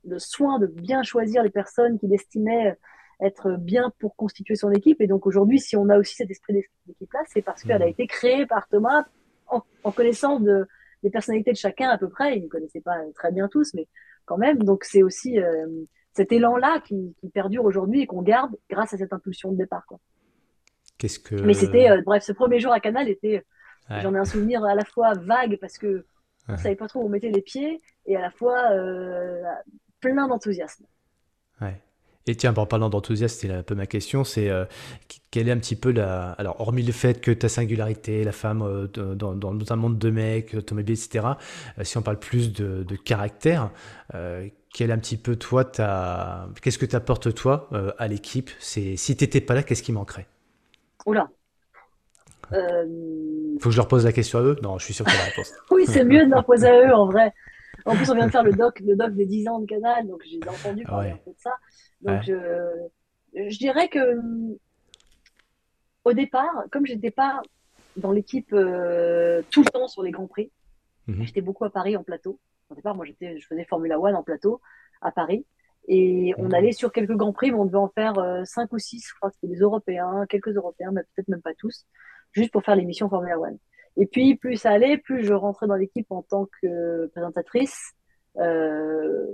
le 0.06 0.20
soin 0.20 0.60
de 0.60 0.68
bien 0.68 1.04
choisir 1.04 1.42
les 1.44 1.50
personnes 1.50 2.00
qu'il 2.00 2.14
estimait 2.14 2.78
être 3.20 3.58
bien 3.58 3.92
pour 4.00 4.16
constituer 4.16 4.56
son 4.56 4.72
équipe. 4.72 5.02
Et 5.02 5.08
donc 5.08 5.26
aujourd'hui, 5.26 5.60
si 5.60 5.76
on 5.76 5.90
a 5.90 5.98
aussi 5.98 6.14
cet 6.14 6.30
esprit 6.30 6.64
d'équipe-là, 6.86 7.22
c'est 7.26 7.42
parce 7.42 7.64
qu'elle 7.64 7.82
a 7.82 7.88
mmh. 7.88 7.90
été 7.90 8.06
créée 8.06 8.46
par 8.46 8.68
Thomas 8.68 9.06
en, 9.48 9.64
en 9.84 9.92
connaissance 9.92 10.44
de, 10.44 10.68
des 11.08 11.12
personnalités 11.12 11.52
de 11.52 11.58
chacun 11.58 11.90
à 11.90 11.98
peu 11.98 12.10
près. 12.10 12.38
Il 12.38 12.44
ne 12.44 12.50
connaissait 12.50 12.82
pas 12.82 12.98
très 13.16 13.32
bien 13.32 13.48
tous, 13.48 13.74
mais 13.74 13.88
quand 14.26 14.38
même. 14.38 14.60
Donc 14.64 14.84
c'est 14.84 15.04
aussi 15.04 15.40
euh, 15.40 15.66
cet 16.14 16.32
élan-là 16.32 16.82
qui, 16.86 17.16
qui, 17.20 17.30
perdure 17.30 17.66
aujourd'hui 17.66 18.02
et 18.02 18.08
qu'on 18.08 18.22
garde 18.22 18.56
grâce 18.70 18.94
à 18.94 18.98
cette 18.98 19.14
impulsion 19.14 19.52
de 19.52 19.58
départ. 19.58 19.86
Quoi. 19.88 20.00
Qu'est-ce 20.98 21.20
que... 21.20 21.36
Mais 21.36 21.54
c'était, 21.54 21.90
euh, 21.90 22.02
bref, 22.06 22.24
ce 22.24 22.34
premier 22.34 22.60
jour 22.60 22.72
à 22.72 22.80
Canal 22.80 23.08
était, 23.08 23.46
j'en 23.90 24.14
ai 24.14 24.18
un 24.18 24.26
souvenir 24.26 24.64
à 24.66 24.76
la 24.76 24.84
fois 24.84 25.14
vague 25.14 25.58
parce 25.62 25.78
que 25.78 26.06
on 26.50 26.54
ne 26.54 26.58
savait 26.58 26.76
pas 26.76 26.88
trop 26.88 27.02
où 27.02 27.06
on 27.06 27.10
mettait 27.10 27.30
les 27.30 27.42
pieds 27.42 27.82
et 28.06 28.16
à 28.16 28.22
la 28.22 28.32
fois 28.32 28.72
euh, 28.72 29.44
plein 30.00 30.28
d'enthousiasme. 30.28 30.86
Et 32.28 32.36
tiens, 32.36 32.54
en 32.56 32.66
parlant 32.66 32.90
d'enthousiasme, 32.90 33.38
c'est 33.40 33.52
un 33.52 33.64
peu 33.64 33.74
ma 33.74 33.88
question, 33.88 34.26
c'est 34.26 34.50
euh, 34.50 34.66
quelle 35.32 35.48
est 35.48 35.52
un 35.52 35.58
petit 35.58 35.78
peu 35.78 35.92
la... 35.92 36.32
Alors, 36.32 36.60
hormis 36.60 36.84
le 36.84 36.92
fait 36.92 37.22
que 37.22 37.32
ta 37.32 37.48
singularité, 37.48 38.26
la 38.26 38.34
femme 38.34 38.62
euh, 38.62 38.88
dans, 39.16 39.34
dans, 39.34 39.72
un 39.72 39.76
monde 39.78 39.98
de 39.98 40.10
mecs, 40.10 40.54
automobile, 40.54 40.96
etc., 40.96 41.26
euh, 41.80 41.86
si 41.86 41.98
on 41.98 42.02
parle 42.02 42.20
plus 42.20 42.52
de, 42.52 42.84
de 42.84 42.96
caractère, 42.98 43.72
quel 44.12 44.90
est 44.90 44.94
un 44.94 44.98
petit 44.98 45.18
peu 45.18 45.38
toi, 45.38 45.64
ta... 45.64 46.50
qu'est-ce 46.62 46.78
que 46.78 46.86
tu 46.86 46.96
apportes 46.96 47.34
toi 47.34 47.70
à 47.98 48.08
l'équipe? 48.08 48.52
Si 48.60 48.96
tu 48.98 49.12
n'étais 49.12 49.42
pas 49.42 49.56
là, 49.56 49.64
qu'est-ce 49.64 49.82
qui 49.82 49.92
manquerait? 49.92 50.28
Oula 51.06 51.30
Faut 52.52 52.56
que 53.70 53.72
je 53.72 53.78
leur 53.78 53.88
pose 53.88 54.04
la 54.06 54.12
question 54.12 54.40
à 54.40 54.42
eux? 54.44 54.58
Non, 54.62 54.78
je 54.78 54.86
suis 54.86 54.94
sûr 54.94 55.06
que 55.06 55.12
la 55.12 55.24
réponse. 55.24 55.54
oui, 55.72 55.86
c'est 55.88 56.04
mieux 56.04 56.26
de 56.26 56.30
leur 56.30 56.46
poser 56.46 56.68
à 56.68 56.88
eux 56.88 56.94
en 56.94 57.06
vrai. 57.06 57.34
En 57.88 57.96
plus, 57.96 58.10
on 58.10 58.16
vient 58.16 58.28
de 58.28 58.32
faire 58.32 58.44
le 58.44 58.54
doc, 58.54 58.80
le 58.82 58.96
doc 58.96 59.14
des 59.14 59.26
10 59.26 59.48
ans 59.48 59.60
de 59.60 59.66
Canal, 59.66 60.08
donc 60.08 60.22
j'ai 60.26 60.40
entendu 60.48 60.84
parler 60.84 61.12
un 61.12 61.18
peu 61.18 61.32
de 61.32 61.40
ça. 61.40 61.56
Donc, 62.02 62.22
je, 62.24 62.90
je, 63.34 63.58
dirais 63.58 63.88
que 63.88 64.20
au 66.04 66.14
départ, 66.14 66.66
comme 66.72 66.86
j'étais 66.86 67.12
pas 67.12 67.42
dans 67.96 68.12
l'équipe 68.12 68.52
euh, 68.54 69.42
tout 69.52 69.64
le 69.64 69.70
temps 69.70 69.88
sur 69.88 70.04
les 70.04 70.12
grands 70.12 70.28
prix, 70.28 70.52
mhm. 71.08 71.24
j'étais 71.24 71.42
beaucoup 71.42 71.66
à 71.66 71.70
Paris 71.70 71.96
en 71.98 72.04
plateau. 72.04 72.40
Au 72.70 72.76
départ, 72.76 72.96
moi, 72.96 73.06
j'étais, 73.06 73.40
je 73.40 73.48
faisais 73.48 73.66
Formula 73.66 74.00
One 74.00 74.16
en 74.16 74.24
plateau 74.24 74.62
à 75.02 75.12
Paris. 75.12 75.46
Et 75.88 76.34
on 76.38 76.46
mhm. 76.46 76.54
allait 76.54 76.72
sur 76.74 76.92
quelques 76.92 77.16
grands 77.16 77.34
prix, 77.34 77.52
mais 77.52 77.58
on 77.58 77.66
devait 77.66 77.78
en 77.78 77.90
faire 77.90 78.18
euh, 78.20 78.44
cinq 78.44 78.74
ou 78.74 78.80
six, 78.80 79.06
je 79.08 79.14
crois 79.16 79.30
que 79.30 79.36
c'était 79.36 79.54
des 79.54 79.60
Européens, 79.60 80.26
quelques 80.28 80.56
Européens, 80.56 80.92
mais 80.92 81.02
peut-être 81.16 81.30
même 81.30 81.42
pas 81.42 81.54
tous, 81.58 81.86
juste 82.34 82.52
pour 82.52 82.64
faire 82.64 82.76
l'émission 82.76 83.10
Formula 83.10 83.40
One. 83.40 83.58
Et 83.98 84.06
puis, 84.06 84.36
plus 84.36 84.58
ça 84.58 84.72
allait, 84.72 84.98
plus 84.98 85.24
je 85.24 85.34
rentrais 85.34 85.68
dans 85.68 85.76
l'équipe 85.76 86.08
en 86.12 86.22
tant 86.22 86.48
que 86.62 87.08
présentatrice. 87.08 87.94
Euh, 88.38 89.26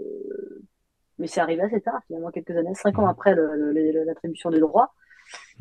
mais 1.20 1.28
c'est 1.28 1.42
arrivé 1.42 1.62
assez 1.62 1.82
tard, 1.82 2.02
finalement, 2.08 2.32
quelques 2.32 2.56
années, 2.56 2.74
cinq 2.74 2.98
ans 3.00 3.06
mmh. 3.06 3.10
après 3.10 3.36
l'attribution 3.36 4.50
des 4.50 4.60
droits. 4.60 4.94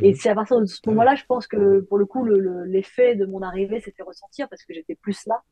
Et 0.01 0.13
mmh. 0.13 0.15
c'est 0.15 0.29
à 0.31 0.35
partir 0.35 0.61
de 0.61 0.67
ce 0.67 0.81
moment-là, 0.87 1.15
je 1.15 1.25
pense 1.27 1.47
que 1.47 1.81
pour 1.81 1.99
le 1.99 2.07
coup, 2.07 2.25
l'effet 2.25 3.17
de 3.17 3.27
mon 3.27 3.43
arrivée 3.43 3.81
s'est 3.81 3.93
fait 3.93 4.03
ressentir 4.03 4.49
parce 4.49 4.65
que 4.65 4.73
j'étais 4.73 4.95
plus 4.95 5.27
là. 5.27 5.43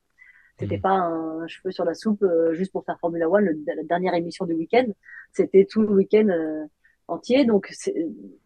C'était 0.59 0.79
mmh. 0.79 0.83
pas 0.83 0.91
un 0.91 1.47
cheveu 1.49 1.71
sur 1.71 1.85
la 1.85 1.95
soupe 1.95 2.23
euh, 2.23 2.53
juste 2.53 2.73
pour 2.73 2.85
faire 2.85 2.99
Formula 3.01 3.29
One, 3.29 3.49
la 3.67 3.83
dernière 3.83 4.15
émission 4.15 4.47
du 4.47 4.55
week-end. 4.55 4.87
C'était 5.33 5.67
tout 5.69 5.83
le 5.83 5.91
week-end 5.91 6.29
euh, 6.29 6.65
entier. 7.09 7.45
Donc, 7.45 7.73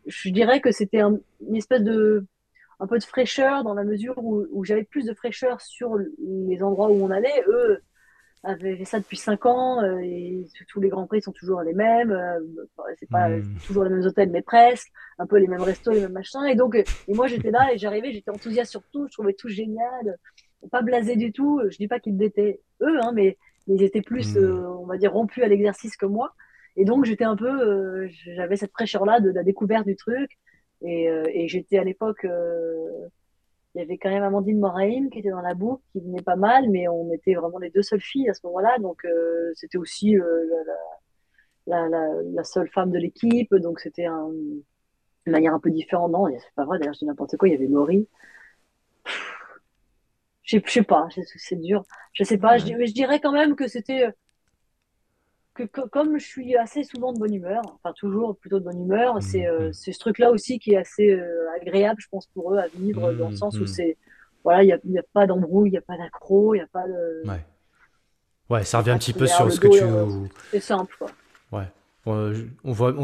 je 0.06 0.28
dirais 0.30 0.60
que 0.60 0.70
c'était 0.70 1.00
une 1.00 1.56
espèce 1.56 1.82
de 1.82 2.26
un 2.84 2.86
peu 2.86 2.98
de 2.98 3.04
fraîcheur 3.04 3.64
dans 3.64 3.72
la 3.72 3.82
mesure 3.82 4.14
où, 4.18 4.46
où 4.52 4.64
j'avais 4.64 4.84
plus 4.84 5.06
de 5.06 5.14
fraîcheur 5.14 5.60
sur 5.62 5.96
les 5.96 6.62
endroits 6.62 6.90
où 6.90 7.02
on 7.02 7.10
allait. 7.10 7.42
Eux 7.48 7.80
avaient 8.42 8.76
fait 8.76 8.84
ça 8.84 9.00
depuis 9.00 9.16
cinq 9.16 9.46
ans 9.46 9.82
euh, 9.82 10.00
et 10.02 10.46
tous 10.68 10.82
les 10.82 10.90
grands 10.90 11.06
prix 11.06 11.22
sont 11.22 11.32
toujours 11.32 11.62
les 11.62 11.72
mêmes. 11.72 12.12
Euh, 12.12 12.40
c'est 13.00 13.08
pas 13.08 13.30
hmm. 13.30 13.56
toujours 13.66 13.84
les 13.84 13.90
mêmes 13.90 14.04
hôtels, 14.04 14.30
mais 14.30 14.42
presque. 14.42 14.92
Un 15.18 15.26
peu 15.26 15.38
les 15.38 15.46
mêmes 15.46 15.62
restos, 15.62 15.92
les 15.92 16.02
mêmes 16.02 16.12
machins. 16.12 16.44
Et 16.44 16.56
donc, 16.56 16.74
et 16.76 16.84
moi 17.14 17.26
j'étais 17.26 17.50
là 17.50 17.72
et 17.72 17.78
j'arrivais, 17.78 18.12
j'étais 18.12 18.30
enthousiaste 18.30 18.70
sur 18.70 18.82
tout. 18.92 19.06
Je 19.08 19.12
trouvais 19.14 19.32
tout 19.32 19.48
génial, 19.48 20.18
pas 20.70 20.82
blasé 20.82 21.16
du 21.16 21.32
tout. 21.32 21.62
Je 21.70 21.78
dis 21.78 21.88
pas 21.88 22.00
qu'ils 22.00 22.22
étaient 22.22 22.60
eux, 22.82 22.98
hein, 23.02 23.12
mais 23.14 23.38
ils 23.66 23.82
étaient 23.82 24.02
plus, 24.02 24.34
hmm. 24.34 24.38
euh, 24.44 24.68
on 24.78 24.84
va 24.84 24.98
dire, 24.98 25.14
rompus 25.14 25.42
à 25.42 25.48
l'exercice 25.48 25.96
que 25.96 26.06
moi. 26.06 26.34
Et 26.76 26.84
donc 26.84 27.06
j'étais 27.06 27.24
un 27.24 27.36
peu, 27.36 28.08
j'avais 28.36 28.56
cette 28.56 28.72
fraîcheur 28.72 29.06
là 29.06 29.20
de, 29.20 29.30
de, 29.30 29.34
la 29.34 29.42
découverte 29.42 29.86
du 29.86 29.96
truc. 29.96 30.28
Et, 30.84 31.08
euh, 31.08 31.24
et 31.32 31.48
j'étais 31.48 31.78
à 31.78 31.84
l'époque, 31.84 32.24
euh, 32.24 33.08
il 33.74 33.78
y 33.78 33.82
avait 33.82 33.98
quand 33.98 34.10
même 34.10 34.22
Amandine 34.22 34.60
Moraine 34.60 35.10
qui 35.10 35.18
était 35.18 35.30
dans 35.30 35.40
la 35.40 35.54
boucle, 35.54 35.82
qui 35.92 36.00
venait 36.00 36.22
pas 36.22 36.36
mal, 36.36 36.68
mais 36.70 36.86
on 36.88 37.10
était 37.12 37.34
vraiment 37.34 37.58
les 37.58 37.70
deux 37.70 37.82
seules 37.82 38.00
filles 38.00 38.28
à 38.28 38.34
ce 38.34 38.46
moment-là. 38.46 38.78
Donc 38.78 39.04
euh, 39.04 39.50
c'était 39.54 39.78
aussi 39.78 40.16
la, 41.66 41.88
la, 41.88 42.08
la, 42.22 42.44
seule 42.44 42.68
femme 42.68 42.90
de 42.92 42.98
l'équipe. 42.98 43.54
Donc 43.54 43.80
c'était 43.80 44.04
un, 44.04 44.30
une 45.26 45.32
manière 45.32 45.54
un 45.54 45.60
peu 45.60 45.70
différente. 45.70 46.12
Non, 46.12 46.26
c'est 46.28 46.54
pas 46.54 46.64
vrai, 46.64 46.78
d'ailleurs, 46.78 46.94
je 46.94 47.00
dis 47.00 47.06
n'importe 47.06 47.36
quoi. 47.36 47.48
Il 47.48 47.52
y 47.52 47.54
avait 47.54 47.66
Laurie. 47.66 48.06
Je 50.42 50.58
sais, 50.66 50.82
pas, 50.82 51.08
c'est 51.36 51.56
dur. 51.56 51.86
Je 52.12 52.22
sais 52.22 52.36
pas, 52.36 52.58
je, 52.58 52.66
je 52.66 52.92
dirais 52.92 53.18
quand 53.18 53.32
même 53.32 53.56
que 53.56 53.66
c'était 53.66 54.12
que, 55.54 55.64
comme 55.64 56.18
je 56.18 56.24
suis 56.24 56.56
assez 56.56 56.82
souvent 56.82 57.12
de 57.12 57.18
bonne 57.18 57.34
humeur, 57.34 57.62
enfin 57.76 57.92
toujours 57.94 58.36
plutôt 58.36 58.58
de 58.58 58.64
bonne 58.64 58.82
humeur, 58.82 59.16
mmh, 59.16 59.20
c'est 59.20 59.46
euh, 59.46 59.68
mmh. 59.68 59.72
ce 59.72 59.98
truc-là 59.98 60.30
aussi 60.30 60.58
qui 60.58 60.72
est 60.72 60.76
assez 60.76 61.10
euh, 61.10 61.46
agréable, 61.60 62.00
je 62.00 62.08
pense, 62.10 62.26
pour 62.26 62.52
eux 62.52 62.58
à 62.58 62.66
vivre, 62.68 63.12
dans 63.12 63.28
le 63.28 63.34
mmh, 63.34 63.36
sens 63.36 63.58
où 63.58 63.66
c'est, 63.66 63.96
voilà, 64.42 64.62
il 64.62 64.66
n'y 64.66 64.72
a, 64.72 64.78
y 64.84 64.98
a, 64.98 65.04
pas 65.12 65.26
d'embrouille, 65.26 65.68
il 65.68 65.72
n'y 65.72 65.78
a 65.78 65.82
pas 65.82 65.96
d'accro, 65.96 66.54
il 66.54 66.58
n'y 66.58 66.64
a 66.64 66.66
pas 66.66 66.86
de. 66.86 67.28
Ouais. 67.28 67.44
Ouais, 68.50 68.64
ça 68.64 68.78
revient 68.78 68.90
un 68.90 68.98
petit 68.98 69.14
peu 69.14 69.26
sur 69.26 69.50
ce 69.50 69.58
que 69.58 69.68
tu. 69.68 69.82
Euh, 69.82 70.06
c'est 70.50 70.60
simple, 70.60 70.94
quoi. 70.98 71.08
Ouais. 71.52 71.66
On 72.06 72.72
voit, 72.72 72.94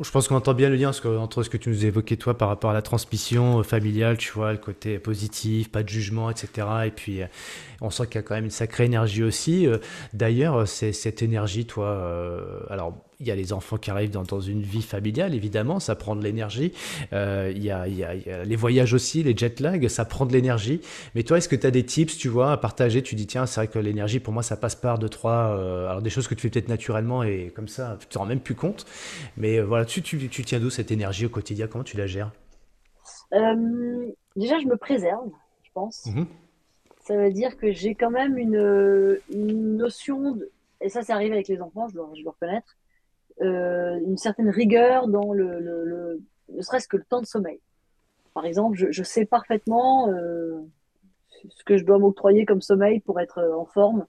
je 0.00 0.10
pense 0.10 0.28
qu'on 0.28 0.36
entend 0.36 0.54
bien 0.54 0.70
le 0.70 0.76
lien 0.76 0.92
entre 1.04 1.42
ce 1.42 1.50
que 1.50 1.56
tu 1.56 1.68
nous 1.68 1.84
évoquais 1.84 2.16
toi 2.16 2.36
par 2.36 2.48
rapport 2.48 2.70
à 2.70 2.74
la 2.74 2.82
transmission 2.82 3.58
euh, 3.58 3.62
familiale, 3.62 4.16
tu 4.16 4.32
vois, 4.32 4.52
le 4.52 4.58
côté 4.58 4.98
positif, 4.98 5.70
pas 5.70 5.82
de 5.82 5.88
jugement, 5.88 6.30
etc. 6.30 6.66
Et 6.86 6.90
puis, 6.90 7.22
euh, 7.22 7.26
on 7.80 7.90
sent 7.90 8.06
qu'il 8.06 8.16
y 8.16 8.18
a 8.18 8.22
quand 8.22 8.34
même 8.34 8.44
une 8.44 8.50
sacrée 8.50 8.84
énergie 8.84 9.22
aussi. 9.22 9.66
Euh, 9.66 9.78
d'ailleurs, 10.14 10.66
c'est 10.66 10.92
cette 10.92 11.22
énergie, 11.22 11.66
toi, 11.66 12.40
alors 12.70 12.94
il 13.20 13.26
y 13.26 13.30
a 13.30 13.34
les 13.34 13.52
enfants 13.52 13.76
qui 13.76 13.90
arrivent 13.90 14.10
dans, 14.10 14.22
dans 14.22 14.40
une 14.40 14.62
vie 14.62 14.82
familiale, 14.82 15.34
évidemment, 15.34 15.78
ça 15.78 15.94
prend 15.94 16.16
de 16.16 16.22
l'énergie. 16.22 16.72
Euh, 17.12 17.52
il, 17.54 17.62
y 17.62 17.70
a, 17.70 17.86
il, 17.86 17.96
y 17.96 18.04
a, 18.04 18.14
il 18.14 18.26
y 18.26 18.30
a 18.30 18.44
les 18.44 18.56
voyages 18.56 18.94
aussi, 18.94 19.22
les 19.22 19.36
jet 19.36 19.60
lag, 19.60 19.86
ça 19.88 20.04
prend 20.04 20.26
de 20.26 20.32
l'énergie. 20.32 20.80
Mais 21.14 21.22
toi, 21.22 21.38
est-ce 21.38 21.48
que 21.48 21.56
tu 21.56 21.66
as 21.66 21.70
des 21.70 21.84
tips, 21.84 22.16
tu 22.16 22.28
vois, 22.28 22.52
à 22.52 22.56
partager? 22.56 23.02
Tu 23.02 23.14
dis, 23.14 23.26
tiens, 23.26 23.46
c'est 23.46 23.60
vrai 23.60 23.68
que 23.68 23.78
l'énergie, 23.78 24.20
pour 24.20 24.32
moi, 24.32 24.42
ça 24.42 24.56
passe 24.56 24.74
par 24.74 24.98
deux, 24.98 25.08
trois. 25.08 25.56
Euh, 25.56 25.88
alors, 25.88 26.02
des 26.02 26.10
choses 26.10 26.28
que 26.28 26.34
tu 26.34 26.42
fais 26.42 26.50
peut-être 26.50 26.68
naturellement 26.68 27.22
et 27.22 27.52
comme 27.54 27.68
ça, 27.68 27.96
tu 28.00 28.06
te 28.06 28.18
rends 28.18 28.26
même 28.26 28.40
plus 28.40 28.54
compte. 28.54 28.86
Mais 29.36 29.58
euh, 29.58 29.64
voilà, 29.64 29.84
tu, 29.84 30.02
tu, 30.02 30.28
tu 30.28 30.44
tiens 30.44 30.58
d'où 30.58 30.70
cette 30.70 30.90
énergie 30.90 31.26
au 31.26 31.30
quotidien? 31.30 31.66
Comment 31.66 31.84
tu 31.84 31.96
la 31.96 32.06
gères? 32.06 32.32
Déjà, 34.36 34.58
je 34.58 34.66
me 34.66 34.76
préserve, 34.76 35.28
je 35.62 35.70
pense. 35.74 36.06
Mhm. 36.06 36.26
Ça 37.06 37.16
veut 37.16 37.32
dire 37.32 37.56
que 37.56 37.72
j'ai 37.72 37.94
quand 37.94 38.10
même 38.10 38.38
une, 38.38 39.18
une 39.32 39.76
notion, 39.76 40.32
de, 40.32 40.50
et 40.80 40.88
ça 40.88 41.02
c'est 41.02 41.12
arrivé 41.12 41.34
avec 41.34 41.48
les 41.48 41.60
enfants, 41.60 41.88
je 41.88 41.94
dois, 41.94 42.10
je 42.16 42.22
dois 42.22 42.32
reconnaître, 42.32 42.76
une 43.40 44.16
certaine 44.16 44.50
rigueur 44.50 45.08
dans 45.08 45.32
le, 45.32 45.60
le, 45.60 45.84
le 45.84 46.20
ne 46.54 46.62
serait-ce 46.62 46.88
que 46.88 46.96
le 46.96 47.04
temps 47.04 47.20
de 47.20 47.26
sommeil. 47.26 47.60
Par 48.34 48.44
exemple, 48.44 48.76
je, 48.76 48.90
je 48.90 49.02
sais 49.02 49.24
parfaitement 49.24 50.08
euh, 50.08 50.60
ce 51.48 51.64
que 51.64 51.76
je 51.76 51.84
dois 51.84 51.98
m'octroyer 51.98 52.44
comme 52.44 52.60
sommeil 52.60 53.00
pour 53.00 53.20
être 53.20 53.42
en 53.56 53.64
forme. 53.66 54.06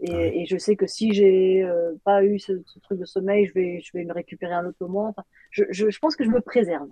Et, 0.00 0.12
Ouais. 0.12 0.38
et 0.38 0.46
je 0.46 0.56
sais 0.56 0.76
que 0.76 0.86
si 0.86 1.12
j'ai 1.12 1.64
euh, 1.64 1.94
pas 2.04 2.22
eu 2.22 2.38
ce, 2.38 2.52
ce 2.66 2.78
truc 2.78 3.00
de 3.00 3.04
sommeil, 3.04 3.46
je 3.46 3.54
vais, 3.54 3.80
je 3.80 3.90
vais 3.96 4.04
me 4.04 4.12
récupérer 4.12 4.52
un 4.54 4.64
autre 4.64 4.76
moment. 4.80 5.08
Enfin, 5.08 5.24
je, 5.50 5.64
je, 5.70 5.90
je 5.90 5.98
pense 5.98 6.14
que 6.14 6.22
je 6.24 6.30
me 6.30 6.40
préserve. 6.40 6.88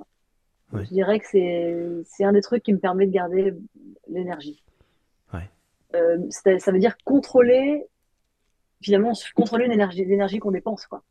Ouais. 0.73 0.85
Je 0.85 0.91
dirais 0.91 1.21
que 1.21 1.27
c'est, 1.31 1.77
c'est 2.05 2.25
un 2.25 2.33
des 2.33 2.41
trucs 2.41 2.65
qui 2.65 2.73
me 2.73 2.81
permet 2.81 3.07
de 3.07 3.13
garder 3.13 3.55
l'énergie. 4.09 4.61
Ouais. 5.33 5.49
Euh, 5.95 6.19
ça 6.31 6.73
veut 6.73 6.81
dire 6.81 6.97
contrôler, 7.05 7.87
finalement, 8.81 9.13
contrôler 9.37 9.69
l'énergie, 9.69 10.05
l'énergie 10.05 10.41
qu'on 10.41 10.51
dépense, 10.51 10.87
quoi. 10.87 11.05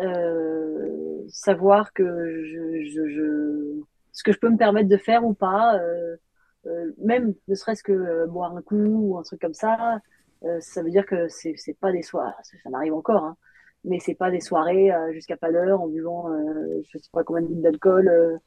Euh, 0.00 1.24
savoir 1.28 1.92
que 1.92 2.04
je, 2.42 2.82
je, 2.90 3.08
je, 3.08 3.80
ce 4.12 4.22
que 4.22 4.32
je 4.32 4.38
peux 4.38 4.48
me 4.50 4.56
permettre 4.56 4.88
de 4.88 4.96
faire 4.96 5.24
ou 5.24 5.34
pas, 5.34 5.78
euh, 5.78 6.16
euh, 6.66 6.92
même 6.98 7.34
ne 7.48 7.54
serait-ce 7.54 7.82
que 7.82 7.92
euh, 7.92 8.26
boire 8.26 8.56
un 8.56 8.62
coup 8.62 8.76
ou 8.76 9.18
un 9.18 9.22
truc 9.22 9.40
comme 9.40 9.54
ça, 9.54 10.00
euh, 10.44 10.58
ça 10.60 10.82
veut 10.82 10.90
dire 10.90 11.06
que 11.06 11.28
c'est, 11.28 11.54
c'est 11.56 11.74
pas 11.78 11.92
des 11.92 12.02
soirs, 12.02 12.34
ça, 12.42 12.56
ça 12.62 12.70
m'arrive 12.70 12.94
encore, 12.94 13.24
hein, 13.24 13.36
mais 13.84 13.98
c'est 14.00 14.14
pas 14.14 14.30
des 14.30 14.40
soirées 14.40 14.92
euh, 14.92 15.12
jusqu'à 15.12 15.36
pas 15.36 15.52
d'heure 15.52 15.80
en 15.82 15.88
buvant, 15.88 16.30
euh, 16.32 16.80
je 16.88 16.98
sais 16.98 17.10
pas 17.12 17.24
combien 17.24 17.42
de 17.42 17.48
litres 17.48 17.62
d'alcool. 17.62 18.08
euh, 18.08 18.38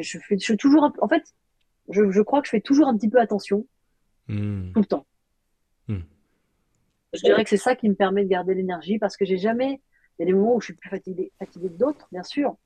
je 0.00 0.18
fais, 0.18 0.38
je 0.38 0.46
fais 0.46 0.56
toujours, 0.56 0.90
en 1.00 1.08
fait, 1.08 1.22
je, 1.90 2.10
je 2.10 2.22
crois 2.22 2.40
que 2.40 2.46
je 2.46 2.50
fais 2.50 2.60
toujours 2.60 2.88
un 2.88 2.96
petit 2.96 3.08
peu 3.08 3.20
attention 3.20 3.66
Hmm. 4.30 4.72
tout 4.72 4.80
le 4.80 4.84
temps. 4.86 5.06
Hmm. 5.88 6.00
Je 7.14 7.22
dirais 7.22 7.44
que 7.44 7.48
c'est 7.50 7.56
ça 7.56 7.74
qui 7.74 7.88
me 7.88 7.94
permet 7.94 8.22
de 8.24 8.28
garder 8.28 8.52
l'énergie 8.54 8.98
parce 8.98 9.16
que 9.16 9.24
j'ai 9.24 9.38
jamais. 9.38 9.80
Il 10.18 10.22
y 10.22 10.24
a 10.24 10.26
des 10.26 10.32
moments 10.32 10.56
où 10.56 10.60
je 10.60 10.66
suis 10.66 10.74
plus 10.74 10.90
fatiguée, 10.90 11.32
fatiguée 11.38 11.68
que 11.68 11.78
d'autres, 11.78 12.08
bien 12.10 12.22
sûr. 12.22 12.56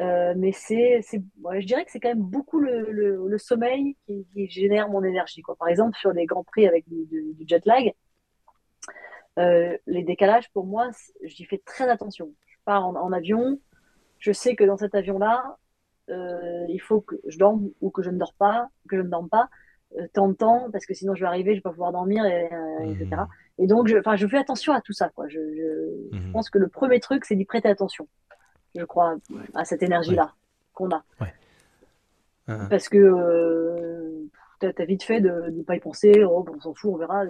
Euh, 0.00 0.34
mais 0.36 0.52
c'est, 0.52 1.00
ouais, 1.42 1.60
je 1.62 1.66
dirais 1.66 1.84
que 1.84 1.90
c'est 1.90 2.00
quand 2.00 2.10
même 2.10 2.20
beaucoup 2.20 2.60
le, 2.60 2.90
le, 2.90 3.38
sommeil 3.38 3.96
qui, 4.06 4.26
génère 4.50 4.90
mon 4.90 5.02
énergie, 5.02 5.40
quoi. 5.40 5.56
Par 5.56 5.68
exemple, 5.68 5.96
sur 5.96 6.12
les 6.12 6.26
grands 6.26 6.44
prix 6.44 6.66
avec 6.66 6.86
du, 6.88 7.34
jet 7.46 7.64
lag, 7.64 7.92
euh, 9.38 9.76
les 9.86 10.02
décalages, 10.02 10.50
pour 10.52 10.66
moi, 10.66 10.90
j'y 11.22 11.44
fais 11.44 11.62
très 11.64 11.88
attention. 11.88 12.30
Je 12.46 12.56
pars 12.66 12.86
en, 12.86 12.94
en 12.96 13.12
avion, 13.12 13.58
je 14.18 14.32
sais 14.32 14.54
que 14.54 14.64
dans 14.64 14.76
cet 14.76 14.94
avion-là, 14.94 15.56
euh, 16.10 16.66
il 16.68 16.80
faut 16.80 17.00
que 17.00 17.16
je 17.26 17.38
dorme 17.38 17.70
ou 17.80 17.90
que 17.90 18.02
je 18.02 18.10
ne 18.10 18.18
dors 18.18 18.34
pas, 18.34 18.68
que 18.88 18.96
je 18.96 19.02
ne 19.02 19.08
dorme 19.08 19.28
pas 19.28 19.48
euh, 19.98 20.06
tant 20.12 20.28
de 20.28 20.34
temps, 20.34 20.68
parce 20.72 20.84
que 20.86 20.94
sinon 20.94 21.14
je 21.14 21.20
vais 21.20 21.26
arriver, 21.26 21.52
je 21.52 21.58
vais 21.58 21.62
pas 21.62 21.70
pouvoir 21.70 21.92
dormir, 21.92 22.24
et, 22.26 22.52
euh, 22.52 22.92
etc. 22.92 23.08
Hmm. 23.22 23.26
Et 23.62 23.66
donc, 23.66 23.88
je, 23.88 23.96
enfin, 23.96 24.16
je 24.16 24.26
fais 24.26 24.36
attention 24.38 24.72
à 24.74 24.80
tout 24.80 24.92
ça, 24.92 25.08
quoi. 25.10 25.28
Je, 25.28 25.38
je, 25.38 26.08
je 26.12 26.18
Mhm. 26.18 26.32
pense 26.32 26.50
que 26.50 26.58
le 26.58 26.68
premier 26.68 27.00
truc, 27.00 27.24
c'est 27.24 27.36
d'y 27.36 27.44
prêter 27.46 27.68
attention, 27.68 28.06
je 28.74 28.84
crois, 28.84 29.16
à 29.54 29.64
cette 29.64 29.80
Ouais. 29.80 29.86
énergie-là 29.86 30.34
qu'on 30.74 30.90
a. 30.90 31.02
Ouais. 31.20 31.32
Hein, 32.48 32.66
Parce 32.70 32.88
que 32.88 32.98
euh, 32.98 34.26
t'as, 34.60 34.72
t'as 34.72 34.84
vite 34.84 35.02
fait 35.02 35.20
de 35.20 35.30
ne 35.50 35.62
pas 35.62 35.76
y 35.76 35.80
penser, 35.80 36.22
oh, 36.24 36.42
bon, 36.44 36.52
on 36.56 36.60
s'en 36.60 36.74
fout, 36.74 36.90
on 36.94 36.96
verra. 36.96 37.24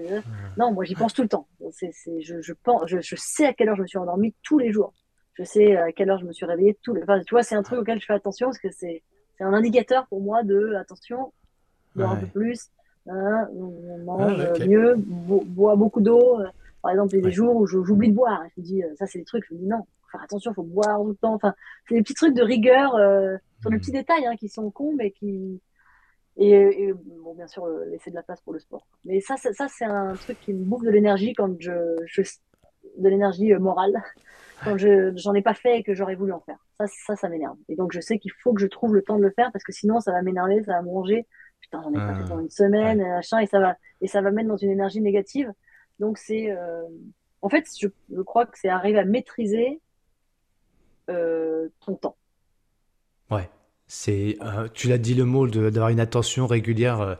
Non, 0.57 0.73
moi 0.73 0.85
j'y 0.85 0.95
pense 0.95 1.15
tout 1.15 1.23
le 1.23 1.29
temps. 1.29 1.47
C'est, 1.71 1.91
c'est, 1.93 2.21
je, 2.23 2.53
pense, 2.53 2.83
je, 2.87 2.99
je 3.01 3.15
sais 3.17 3.47
à 3.47 3.53
quelle 3.53 3.69
heure 3.69 3.77
je 3.77 3.83
me 3.83 3.87
suis 3.87 3.99
endormie 3.99 4.35
tous 4.43 4.59
les 4.59 4.73
jours. 4.73 4.93
Je 5.35 5.45
sais 5.45 5.77
à 5.77 5.93
quelle 5.93 6.11
heure 6.11 6.19
je 6.19 6.25
me 6.27 6.33
suis 6.33 6.47
réveillée 6.47 6.77
tous 6.83 6.93
les... 6.95 7.03
Enfin, 7.03 7.21
tu 7.23 7.35
vois, 7.35 7.43
c'est 7.43 7.55
un 7.55 7.63
truc 7.63 7.79
auquel 7.81 8.01
je 8.01 8.07
fais 8.07 8.15
attention 8.15 8.49
parce 8.49 8.59
que 8.59 8.71
c'est, 8.71 9.03
c'est 9.39 9.45
un 9.45 9.53
indicateur 9.53 10.07
pour 10.09 10.21
moi 10.23 10.43
de, 10.43 10.75
attention, 10.75 11.33
dors 11.97 12.11
un 12.13 12.17
peu 12.17 12.27
Ouais. 12.27 12.33
plus, 12.33 12.71
hein, 13.09 13.49
on 13.55 13.99
Ah, 14.19 14.27
mange 14.27 14.39
ouais, 14.39 14.67
mieux, 14.67 14.95
bo- 14.99 15.45
bois 15.47 15.77
beaucoup 15.77 16.01
d'eau. 16.01 16.41
euh, 16.41 16.47
Par 16.83 16.93
exemple, 16.93 17.15
il 17.15 17.17
y 17.17 17.21
a 17.21 17.23
des 17.23 17.29
Ouais. 17.29 17.33
jours 17.33 17.57
où 17.57 17.67
j'oublie 17.67 18.11
de 18.11 18.15
boire. 18.15 18.43
Je 18.57 18.61
me 18.61 18.67
dis, 18.67 18.83
euh, 18.85 18.95
ça 18.97 19.07
c'est 19.07 19.19
des 19.19 19.25
trucs, 19.25 19.45
je 19.49 19.55
me 19.55 19.59
dis 19.61 19.67
non, 19.67 19.79
faut 19.79 20.09
faire 20.13 20.23
attention, 20.23 20.55
faut 20.55 20.63
boire 20.63 20.99
tout 21.01 21.09
le 21.09 21.17
temps. 21.17 21.35
Enfin, 21.35 21.55
c'est 21.89 21.95
des 21.97 22.03
petits 22.03 22.15
trucs 22.15 22.35
de 22.35 22.43
rigueur 22.43 22.95
euh, 22.97 23.37
sur 23.61 23.71
les 23.71 23.77
Hmm. 23.77 23.81
petits 23.81 23.93
détails 23.93 24.27
hein, 24.27 24.37
qui 24.37 24.49
sont 24.49 24.71
cons, 24.71 24.95
mais 24.97 25.11
qui. 25.13 25.61
Et, 26.39 26.51
et, 26.89 26.93
bon, 26.93 27.35
bien 27.35 27.47
sûr, 27.47 27.65
euh, 27.65 27.85
laisser 27.87 28.11
de 28.11 28.15
la 28.15 28.23
place 28.23 28.41
pour 28.43 28.53
le 28.53 28.59
sport. 28.59 28.87
Mais 29.07 29.21
ça, 29.21 29.37
ça, 29.39 29.53
ça, 29.55 29.69
c'est 29.69 29.87
un 29.87 30.17
truc 30.17 30.39
qui 30.39 30.53
me 30.53 30.63
bouffe 30.65 30.83
de 30.85 30.91
l'énergie 30.91 31.33
quand 31.35 31.51
je, 31.61 31.73
je 32.07 32.23
de 32.99 33.09
l'énergie 33.09 33.53
morale 33.55 34.03
quand 34.65 34.77
je 34.77 35.13
j'en 35.17 35.35
ai 35.35 35.43
pas 35.43 35.55
fait 35.55 35.79
et 35.79 35.83
que 35.83 35.95
j'aurais 35.95 36.15
voulu 36.15 36.33
en 36.33 36.41
faire. 36.41 36.59
Ça, 36.79 36.87
ça, 37.07 37.17
ça 37.17 37.29
m'énerve. 37.29 37.57
Et 37.69 37.77
donc 37.77 37.93
je 37.93 38.01
sais 38.01 38.19
qu'il 38.19 38.33
faut 38.43 38.53
que 38.53 38.61
je 38.61 38.67
trouve 38.67 38.95
le 38.95 39.03
temps 39.03 39.17
de 39.19 39.23
le 39.23 39.31
faire 39.31 39.51
parce 39.53 39.65
que 39.65 39.73
sinon 39.73 40.01
ça 40.01 40.13
va 40.13 40.23
m'énerver, 40.23 40.63
ça 40.65 40.73
va 40.75 40.83
me 40.83 40.89
ronger. 40.89 41.27
Putain, 41.67 41.83
j'en 41.83 41.91
ai 41.91 41.95
pas 41.97 42.15
fait 42.15 42.23
Ah, 42.25 42.29
pendant 42.29 42.41
une 42.43 42.51
semaine, 42.51 43.01
ouais. 43.03 43.09
machin, 43.11 43.39
et 43.41 43.47
ça 43.47 43.61
va 43.61 43.77
et 44.01 44.07
ça 44.09 44.21
va 44.21 44.31
me 44.31 44.37
mettre 44.37 44.49
dans 44.49 44.57
une 44.57 44.71
énergie 44.71 45.01
négative. 45.01 45.53
Donc 46.01 46.17
c'est 46.19 46.51
euh, 46.51 46.83
en 47.43 47.49
fait 47.49 47.67
je, 47.81 47.89
je 48.15 48.23
crois 48.23 48.47
que 48.47 48.59
c'est 48.59 48.69
arriver 48.69 48.99
à 48.99 49.05
maîtriser 49.05 49.81
euh, 51.11 51.69
ton 51.85 51.95
temps. 51.97 52.17
Ouais. 53.31 53.49
C'est, 53.89 54.37
euh, 54.43 54.67
tu 54.75 54.89
l'as 54.89 54.99
dit 54.99 55.15
le 55.15 55.25
mot 55.25 55.47
d'avoir 55.47 55.91
une 55.91 56.01
attention 56.01 56.49
régulière, 56.49 57.01
euh, 57.01 57.15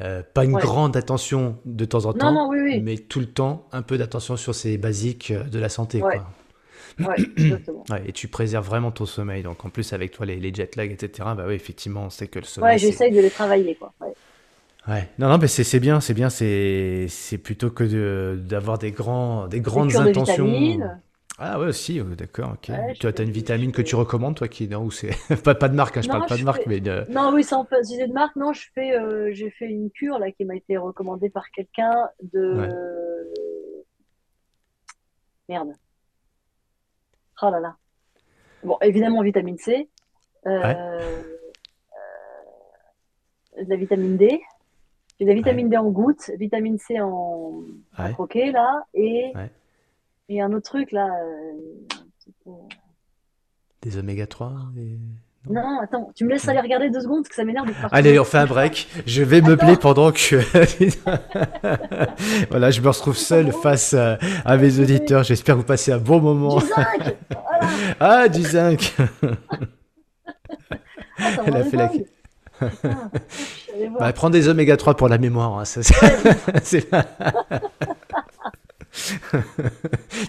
euh, 0.00 0.22
pas 0.34 0.44
une 0.44 0.56
Ouais. 0.56 0.60
grande 0.60 0.96
attention 0.96 1.58
de 1.64 1.84
temps 1.84 2.06
en 2.06 2.12
Non, 2.14 2.32
non, 2.32 2.34
temps, 2.34 2.48
oui, 2.50 2.58
oui. 2.60 2.80
mais 2.80 2.96
tout 2.98 3.20
le 3.20 3.26
temps 3.26 3.68
un 3.70 3.82
peu 3.82 3.98
d'attention 3.98 4.36
sur 4.36 4.52
ces 4.54 4.78
basiques 4.78 5.30
euh, 5.30 5.44
de 5.44 5.60
la 5.60 5.68
santé, 5.68 6.02
Ouais, 6.02 6.16
quoi. 6.16 6.26
Ouais, 6.98 7.20
exactement. 7.36 7.84
Ouais, 7.90 8.02
et 8.06 8.12
tu 8.12 8.28
préserves 8.28 8.66
vraiment 8.66 8.90
ton 8.92 9.06
sommeil. 9.06 9.42
Donc 9.42 9.64
en 9.64 9.70
plus 9.70 9.92
avec 9.92 10.12
toi 10.12 10.26
les, 10.26 10.36
les 10.40 10.52
jet 10.54 10.76
lag, 10.76 10.90
etc. 10.92 11.34
Bah 11.36 11.44
oui, 11.46 11.54
effectivement, 11.54 12.04
on 12.04 12.10
sait 12.10 12.28
que 12.28 12.38
le 12.38 12.44
Ouais, 12.60 12.76
sommeil 12.76 12.78
c'est. 12.80 12.86
j'essaye 12.92 13.12
de 13.12 13.20
les 13.20 13.30
travailler, 13.30 13.76
quoi. 13.76 13.94
Ouais. 14.00 14.14
Ouais. 14.86 15.08
Non, 15.18 15.28
non, 15.28 15.38
mais 15.38 15.48
c'est 15.48 15.64
c'est 15.64 15.80
bien, 15.80 16.00
c'est 16.00 16.14
bien. 16.14 16.30
C'est 16.30 17.06
c'est 17.08 17.38
plutôt 17.38 17.70
que 17.70 17.84
de 17.84 18.38
d'avoir 18.40 18.78
des 18.78 18.90
grands 18.92 19.46
des 19.46 19.60
grandes 19.60 19.94
intentions. 19.96 20.80
Ah 21.40 21.60
ouais 21.60 21.66
aussi, 21.66 22.00
euh, 22.00 22.14
d'accord, 22.16 22.52
ok. 22.54 22.70
Ouais, 22.70 22.94
Tu 22.98 23.06
as, 23.06 23.12
fais, 23.12 23.22
une 23.22 23.30
vitamine 23.30 23.70
que 23.70 23.82
tu 23.82 23.94
recommandes, 23.94 24.34
toi, 24.36 24.48
qui 24.48 24.66
non 24.68 24.84
ou 24.84 24.90
c'est 24.90 25.10
pas 25.44 25.54
pas 25.54 25.68
de 25.68 25.74
marque, 25.76 25.96
hein, 25.96 26.02
je 26.02 26.08
parle 26.08 26.22
Non, 26.22 26.26
pas 26.26 26.36
je 26.36 26.40
de 26.40 26.44
marque, 26.44 26.62
fais. 26.62 26.68
mais 26.68 26.80
de... 26.80 27.04
Non, 27.08 27.32
oui, 27.32 27.44
sans 27.44 27.64
idée 27.90 28.08
de 28.08 28.12
marque, 28.12 28.34
non, 28.36 28.52
je 28.52 28.66
fais, 28.74 28.98
euh, 28.98 29.30
j'ai 29.32 29.50
fait 29.50 29.66
une 29.66 29.90
cure 29.90 30.18
là 30.18 30.32
qui 30.32 30.44
m'a 30.44 30.56
été 30.56 30.76
recommandée 30.76 31.30
par 31.30 31.48
quelqu'un 31.50 31.94
ouais, 32.52 32.68
de 32.68 33.32
merde. 35.48 35.72
Oh 37.42 37.50
là 37.50 37.60
là. 37.60 37.76
Bon, 38.64 38.76
évidemment 38.80 39.22
vitamine 39.22 39.58
C, 39.58 39.88
ouais, 40.44 40.52
euh, 40.76 41.22
de 43.62 43.68
la 43.68 43.76
vitamine 43.76 44.16
D, 44.16 44.40
j'ai 45.18 45.24
de 45.24 45.30
la 45.30 45.34
ouais, 45.34 45.36
vitamine 45.36 45.68
D 45.68 45.76
en 45.76 45.90
gouttes, 45.90 46.30
vitamine 46.36 46.78
C 46.78 47.00
en, 47.00 47.62
croquet 48.12 48.50
là, 48.52 48.84
et, 48.94 49.32
et 50.28 50.40
un 50.40 50.52
autre 50.52 50.70
truc 50.70 50.92
là. 50.92 51.08
euh, 51.22 51.78
Des 53.82 53.96
oméga 53.96 54.26
3, 54.26 54.52
des... 54.74 54.98
non? 55.50 55.80
Attends, 55.82 56.10
tu 56.14 56.24
me 56.24 56.30
laisses 56.30 56.48
aller 56.48 56.60
regarder 56.60 56.90
deux 56.90 57.00
secondes 57.00 57.22
parce 57.22 57.28
que 57.30 57.34
ça 57.34 57.44
m'énerve 57.44 57.66
de 57.66 57.72
te 57.72 57.76
Allez, 57.92 58.18
on 58.18 58.24
fait 58.24 58.38
un 58.38 58.46
break. 58.46 58.88
Je 59.06 59.22
vais 59.22 59.40
meubler 59.40 59.76
pendant 59.76 60.12
que 60.12 60.40
voilà, 62.50 62.70
je 62.70 62.80
me 62.80 62.88
retrouve 62.88 63.16
seul 63.16 63.52
face 63.52 63.94
à, 63.94 64.18
à 64.44 64.56
mes 64.56 64.78
auditeurs. 64.80 65.22
J'espère 65.24 65.54
que 65.56 65.60
vous 65.60 65.66
passez 65.66 65.92
un 65.92 65.98
bon 65.98 66.20
moment. 66.20 66.58
Du 66.58 66.66
zinc! 66.66 67.16
Voilà! 67.30 67.72
Ah, 68.00 68.28
du 68.28 68.42
zinc. 68.42 68.94
Elle 71.46 71.56
a 71.56 71.64
fait 71.64 71.76
la. 71.76 71.88
Putain, 71.88 72.06
Bah, 73.98 74.12
prends 74.12 74.30
des 74.30 74.48
oméga 74.48 74.76
3 74.76 74.96
pour 74.96 75.08
la 75.08 75.18
mémoire. 75.18 75.58
hein, 75.58 75.64
ça, 75.64 75.80
c'est- 76.62 76.88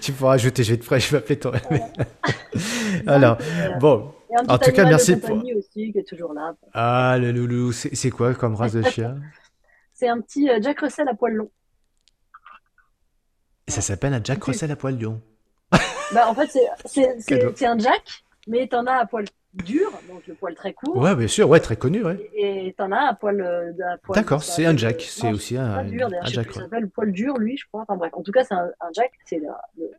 tu 0.01 0.11
pourras 0.11 0.33
ajouter, 0.33 0.63
je 0.63 0.73
vais, 0.73 0.77
te, 0.77 0.99
je 0.99 1.11
vais 1.11 1.17
appeler 1.17 1.39
ton. 1.39 1.51
Alors, 3.07 3.37
euh, 3.41 3.69
bon, 3.79 4.11
et 4.29 4.35
un 4.35 4.45
en 4.47 4.57
tout 4.57 4.71
cas, 4.71 4.83
de 4.83 4.89
merci 4.89 5.15
pour. 5.15 5.29
compagnie 5.29 5.55
aussi 5.55 5.91
qui 5.91 5.97
est 5.97 6.07
toujours 6.07 6.33
là. 6.33 6.53
Ah, 6.73 7.17
le 7.19 7.31
loulou, 7.31 7.71
c'est 7.71 8.09
quoi 8.09 8.33
comme 8.33 8.55
race 8.55 8.73
de 8.73 8.83
chien? 8.83 9.19
C'est 9.93 10.07
un 10.07 10.21
petit 10.21 10.49
euh, 10.49 10.59
Jack 10.61 10.79
Russell 10.79 11.09
à 11.09 11.13
poil 11.13 11.33
long. 11.33 11.51
Ça 13.67 13.81
s'appelle 13.81 14.13
un 14.13 14.23
Jack 14.23 14.41
Russell 14.41 14.71
à 14.71 14.77
poil 14.77 14.97
lion. 14.97 15.21
Bah, 16.13 16.27
en 16.27 16.33
fait, 16.33 16.49
c'est 16.85 17.65
un 17.67 17.77
Jack, 17.77 18.23
mais 18.47 18.65
t'en 18.65 18.87
as 18.87 18.93
à 18.93 19.05
poil 19.05 19.25
dur, 19.53 19.91
donc 20.07 20.25
le 20.27 20.35
poil 20.35 20.55
très 20.55 20.73
court. 20.73 20.95
Ouais, 20.97 21.15
bien 21.15 21.27
sûr, 21.27 21.49
ouais, 21.49 21.59
très 21.59 21.75
connu, 21.75 22.03
ouais. 22.03 22.29
Et 22.33 22.73
t'en 22.77 22.91
as 22.91 23.09
un 23.09 23.13
poil. 23.13 23.41
Euh, 23.41 23.71
D'accord, 24.13 24.43
c'est 24.43 24.65
un 24.65 24.75
jack, 24.75 25.01
c'est 25.01 25.31
aussi 25.31 25.57
un, 25.57 25.83
dur, 25.83 26.07
un 26.07 26.25
jack. 26.25 26.51
Ça 26.51 26.61
s'appelle 26.61 26.83
le 26.83 26.89
poil 26.89 27.11
dur, 27.11 27.37
lui, 27.37 27.57
je 27.57 27.65
crois. 27.67 27.81
Enfin 27.81 27.95
bref, 27.95 28.11
en 28.13 28.21
tout 28.21 28.31
cas, 28.31 28.43
c'est 28.43 28.55
un, 28.55 28.69
jack. 28.93 29.11
C'est 29.25 29.41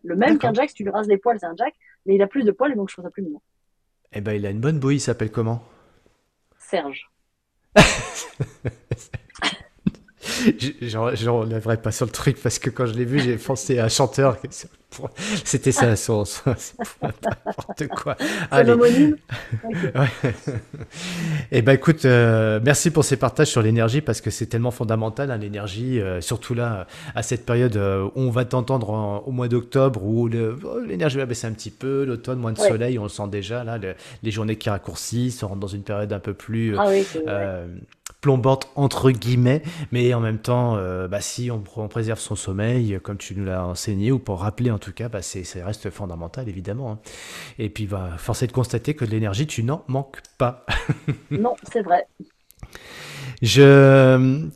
le, 0.02 0.16
même 0.16 0.38
qu'un 0.38 0.54
jack. 0.54 0.70
Si 0.70 0.76
tu 0.76 0.84
lui 0.84 0.90
rases 0.90 1.08
les 1.08 1.18
poils, 1.18 1.38
c'est 1.38 1.46
un 1.46 1.56
jack, 1.56 1.74
mais 2.06 2.14
il 2.14 2.22
a 2.22 2.26
plus 2.26 2.44
de 2.44 2.52
poils, 2.52 2.74
donc 2.74 2.88
je 2.88 2.94
trouve 2.94 3.04
ça 3.04 3.10
plus 3.10 3.22
mignon. 3.22 3.40
Eh 4.12 4.20
ben, 4.20 4.34
il 4.34 4.46
a 4.46 4.50
une 4.50 4.60
bonne 4.60 4.78
bouille. 4.78 4.96
Il 4.96 5.00
s'appelle 5.00 5.30
comment? 5.32 5.64
Serge. 6.58 7.10
J'enlèverai 10.80 11.80
pas 11.82 11.92
sur 11.92 12.06
le 12.06 12.12
truc 12.12 12.40
parce 12.42 12.58
que 12.58 12.70
quand 12.70 12.86
je 12.86 12.94
l'ai 12.94 13.04
vu, 13.04 13.20
j'ai 13.20 13.36
pensé 13.36 13.78
à 13.78 13.84
un 13.86 13.88
chanteur. 13.88 14.38
C'était 15.44 15.72
ça, 15.72 15.96
son, 15.96 16.24
n'importe 17.02 17.88
quoi. 17.88 18.16
Allez. 18.50 18.72
Et 18.72 19.14
eh 21.52 21.62
ben 21.62 21.72
écoute, 21.72 22.04
euh, 22.04 22.60
merci 22.62 22.90
pour 22.90 23.04
ces 23.04 23.16
partages 23.16 23.48
sur 23.48 23.62
l'énergie 23.62 24.00
parce 24.00 24.20
que 24.20 24.30
c'est 24.30 24.46
tellement 24.46 24.70
fondamental 24.70 25.30
hein, 25.30 25.38
l'énergie, 25.38 26.00
euh, 26.00 26.20
surtout 26.20 26.54
là 26.54 26.86
à 27.14 27.22
cette 27.22 27.46
période 27.46 27.76
euh, 27.76 28.04
où 28.14 28.22
on 28.22 28.30
va 28.30 28.44
t'entendre 28.44 29.22
au 29.26 29.30
mois 29.30 29.48
d'octobre 29.48 30.02
où 30.04 30.28
oh, 30.28 30.80
l'énergie 30.86 31.18
va 31.18 31.26
baisser 31.26 31.46
un 31.46 31.52
petit 31.52 31.70
peu, 31.70 32.04
l'automne 32.04 32.38
moins 32.38 32.52
de 32.52 32.58
soleil, 32.58 32.98
on 32.98 33.04
le 33.04 33.08
sent 33.08 33.28
déjà 33.30 33.64
là, 33.64 33.78
les 34.22 34.30
journées 34.30 34.56
qui 34.56 34.70
raccourcissent, 34.70 35.42
on 35.42 35.48
rentre 35.48 35.60
dans 35.60 35.66
une 35.66 35.82
période 35.82 36.12
un 36.12 36.20
peu 36.20 36.34
plus 36.34 36.76
ah 36.78 36.86
oui, 36.88 37.04
plombante 38.20 38.68
entre 38.74 39.10
guillemets, 39.10 39.62
mais 39.92 40.12
en 40.14 40.20
même 40.20 40.38
temps, 40.38 40.76
euh, 40.76 41.08
bah, 41.08 41.20
si 41.20 41.50
on, 41.50 41.60
préserve 41.88 42.18
son 42.18 42.36
sommeil, 42.36 42.98
comme 43.02 43.16
tu 43.16 43.34
nous 43.34 43.44
l'as 43.44 43.64
enseigné, 43.64 44.12
ou 44.12 44.18
pour 44.18 44.40
rappeler 44.40 44.70
en 44.70 44.78
tout 44.78 44.92
cas, 44.92 45.08
bah, 45.08 45.22
c'est, 45.22 45.44
ça 45.44 45.64
reste 45.64 45.90
fondamental 45.90 46.48
évidemment. 46.48 46.92
Hein. 46.92 46.98
Et 47.58 47.70
puis, 47.70 47.86
bah, 47.86 48.10
force 48.18 48.42
est 48.42 48.46
de 48.46 48.52
constater 48.52 48.94
que 48.94 49.04
de 49.04 49.10
l'énergie, 49.10 49.46
tu 49.46 49.62
n'en 49.62 49.84
manques 49.88 50.20
pas. 50.38 50.64
non, 51.30 51.54
c'est 51.72 51.82
vrai. 51.82 52.06
Je, 53.42 54.48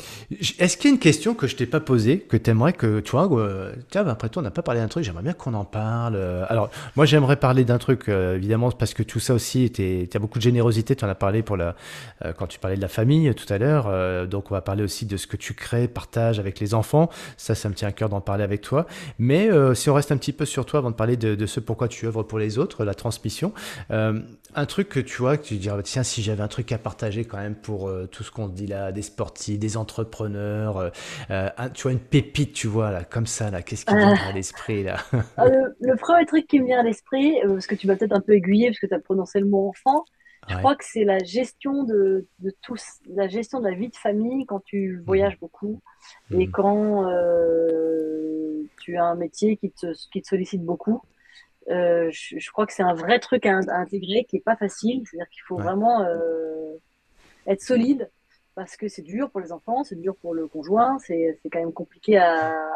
est-ce 0.59 0.77
qu'il 0.77 0.91
y 0.91 0.93
a 0.93 0.95
une 0.95 1.01
question 1.01 1.35
que 1.35 1.47
je 1.47 1.57
t'ai 1.57 1.67
pas 1.67 1.81
posée, 1.81 2.19
que 2.19 2.37
tu 2.37 2.51
aimerais 2.51 2.75
que, 2.75 3.01
tu 3.01 3.13
vois, 3.13 3.29
euh, 3.33 3.75
après 3.95 4.29
toi, 4.29 4.43
on 4.43 4.45
n'a 4.45 4.51
pas 4.51 4.63
parlé 4.63 4.81
d'un 4.81 4.89
truc, 4.89 5.05
j'aimerais 5.05 5.23
bien 5.23 5.33
qu'on 5.33 5.55
en 5.55 5.65
parle. 5.65 6.17
Alors, 6.49 6.71
moi, 6.97 7.07
j'aimerais 7.07 7.37
parler 7.37 7.65
d'un 7.65 7.79
truc, 7.79 8.09
euh, 8.09 8.37
évidemment, 8.37 8.71
parce 8.71 8.93
que 8.93 9.03
tout 9.03 9.21
ça 9.21 9.33
aussi, 9.33 9.71
tu 9.71 10.09
as 10.13 10.19
beaucoup 10.19 10.39
de 10.39 10.45
générosité, 10.45 10.95
tu 10.97 11.05
en 11.05 11.09
as 11.09 11.15
parlé 11.15 11.43
pour 11.43 11.57
la, 11.57 11.77
euh, 12.25 12.33
quand 12.33 12.47
tu 12.47 12.59
parlais 12.59 12.77
de 12.77 12.83
la 12.83 12.89
famille 12.89 13.35
tout 13.35 13.51
à 13.53 13.59
l'heure, 13.59 14.29
donc 14.29 14.51
on 14.51 14.55
va 14.55 14.61
parler 14.61 14.83
aussi 14.83 15.07
de 15.07 15.17
ce 15.17 15.27
que 15.27 15.37
tu 15.37 15.55
crées, 15.55 15.89
partages 15.89 16.39
avec 16.39 16.61
les 16.61 16.75
enfants, 16.75 17.09
ça, 17.37 17.55
ça 17.55 17.69
me 17.69 17.75
tient 17.75 17.89
à 17.89 17.93
cœur 17.93 18.09
d'en 18.09 18.21
parler 18.21 18.45
avec 18.45 18.61
toi. 18.61 18.87
Mais 19.19 19.49
si 19.75 19.89
on 19.89 19.95
reste 19.95 20.13
un 20.13 20.17
petit 20.17 20.33
peu 20.33 20.45
sur 20.45 20.67
toi 20.67 20.79
avant 20.79 20.91
de 20.91 20.97
parler 20.97 21.17
de, 21.17 21.35
de 21.35 21.47
ce 21.47 21.61
pourquoi 21.61 21.89
tu 21.89 22.07
œuvres 22.07 22.23
pour 22.23 22.39
les 22.39 22.59
autres, 22.59 22.85
la 22.85 22.95
transmission, 22.95 23.53
un 23.91 24.67
truc 24.67 24.89
que 24.89 25.01
tu 25.01 25.19
vois, 25.19 25.37
que 25.37 25.47
tu 25.47 25.57
dirais, 25.57 25.83
tiens, 25.83 26.03
si 26.03 26.23
j'avais 26.23 26.43
un 26.43 26.49
truc 26.49 26.71
à 26.73 26.79
partager 26.79 27.25
quand 27.25 27.39
même 27.39 27.55
pour 27.55 27.91
tout 28.11 28.23
ce 28.23 28.31
qu'on 28.31 28.49
dit 28.49 28.67
là, 28.67 28.74
des 28.93 29.03
sportifs, 29.03 29.59
des 29.59 29.77
entrepreneurs, 29.77 30.77
euh, 30.79 30.91
euh, 31.31 31.49
tu 31.73 31.83
vois, 31.83 31.93
une 31.93 32.01
pépite, 32.01 32.53
tu 32.53 32.67
vois, 32.67 32.91
là, 32.91 33.05
comme 33.05 33.27
ça, 33.27 33.51
là, 33.51 33.63
qu'est-ce 33.63 33.85
qui 33.85 33.95
vient 33.95 34.15
à 34.15 34.33
l'esprit, 34.33 34.83
là? 34.83 34.99
Le, 35.39 35.97
premier 35.97 36.27
truc 36.27 36.47
qui 36.47 36.61
me 36.61 36.67
vient 36.67 36.81
à 36.81 36.83
l'esprit, 36.83 37.41
euh, 37.43 37.55
parce 37.55 37.67
que 37.67 37.75
tu 37.75 37.87
vas 37.87 37.97
peut-être 37.97 38.13
un 38.13 38.21
peu 38.21 38.33
aiguiller, 38.33 38.69
parce 38.69 38.79
que 38.79 38.87
tu 38.87 38.95
as 38.95 39.01
prononcé 39.01 39.41
le 39.41 39.47
mot 39.47 39.69
enfant, 39.69 40.05
je 40.47 40.57
crois 40.59 40.77
que 40.77 40.85
c'est 40.85 41.05
la 41.05 41.21
gestion 41.21 41.85
de, 41.85 42.27
de 42.41 42.55
tous, 42.61 42.83
la 43.07 43.29
gestion 43.29 43.61
de 43.61 43.69
la 43.69 43.75
vie 43.75 43.89
de 43.89 43.97
famille 43.97 44.45
quand 44.45 44.63
tu 44.63 45.03
voyages 45.07 45.39
beaucoup 45.41 45.81
et 46.37 46.51
quand 46.51 47.07
tu 48.83 48.99
as 48.99 49.05
un 49.07 49.15
métier 49.15 49.57
qui 49.57 49.71
te, 49.71 49.87
qui 50.13 50.21
te 50.21 50.29
sollicite 50.29 50.63
beaucoup. 50.63 51.01
je, 51.67 52.51
crois 52.51 52.67
que 52.67 52.75
c'est 52.75 52.83
un 52.83 52.93
vrai 52.93 53.21
truc 53.21 53.47
à, 53.47 53.57
intégrer 53.57 54.27
qui 54.29 54.37
est 54.37 54.45
pas 54.45 54.57
facile. 54.57 55.03
C'est-à-dire 55.07 55.31
qu'il 55.31 55.43
faut 55.49 55.57
vraiment 55.57 56.07
être 57.47 57.63
solide 57.63 58.11
parce 58.55 58.77
que 58.77 58.89
c'est 58.89 59.03
dur 59.03 59.31
pour 59.31 59.41
les 59.41 59.53
enfants, 59.53 59.85
c'est 59.85 60.01
dur 60.01 60.17
pour 60.17 60.35
le 60.35 60.47
conjoint, 60.47 60.99
c'est 60.99 61.39
quand 61.51 61.59
même 61.59 61.73
compliqué 61.73 62.17
à, 62.17 62.37
à, 62.37 62.73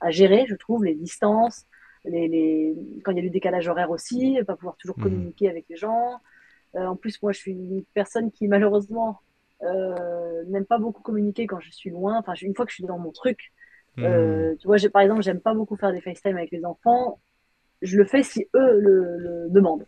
à, 0.00 0.10
gérer, 0.10 0.46
je 0.46 0.54
trouve, 0.54 0.84
les 0.84 0.94
distances, 0.94 1.66
les, 2.04 2.28
les... 2.28 2.76
quand 3.04 3.10
il 3.12 3.16
y 3.16 3.20
a 3.20 3.22
du 3.22 3.30
décalage 3.30 3.68
horaire 3.68 3.90
aussi, 3.90 4.38
pas 4.46 4.56
pouvoir 4.56 4.76
toujours 4.76 4.98
mmh. 4.98 5.02
communiquer 5.02 5.50
avec 5.50 5.66
les 5.68 5.76
gens. 5.76 6.20
Euh, 6.76 6.86
en 6.86 6.96
plus, 6.96 7.20
moi, 7.22 7.32
je 7.32 7.38
suis 7.38 7.52
une 7.52 7.82
personne 7.94 8.30
qui, 8.30 8.46
malheureusement, 8.46 9.20
euh, 9.62 10.44
n'aime 10.46 10.66
pas 10.66 10.78
beaucoup 10.78 11.02
communiquer 11.02 11.46
quand 11.46 11.60
je 11.60 11.70
suis 11.70 11.90
loin. 11.90 12.18
Enfin, 12.18 12.34
une 12.40 12.54
fois 12.54 12.64
que 12.64 12.70
je 12.70 12.76
suis 12.76 12.84
dans 12.84 12.98
mon 12.98 13.10
truc, 13.10 13.52
mmh. 13.96 14.04
euh, 14.04 14.54
tu 14.60 14.66
vois, 14.66 14.76
par 14.92 15.02
exemple, 15.02 15.22
j'aime 15.22 15.40
pas 15.40 15.54
beaucoup 15.54 15.76
faire 15.76 15.92
des 15.92 16.00
FaceTime 16.00 16.36
avec 16.36 16.50
les 16.52 16.64
enfants. 16.64 17.18
Je 17.82 17.96
le 17.96 18.04
fais 18.04 18.22
si 18.22 18.48
eux 18.54 18.78
le, 18.78 19.16
le 19.18 19.50
demandent. 19.50 19.86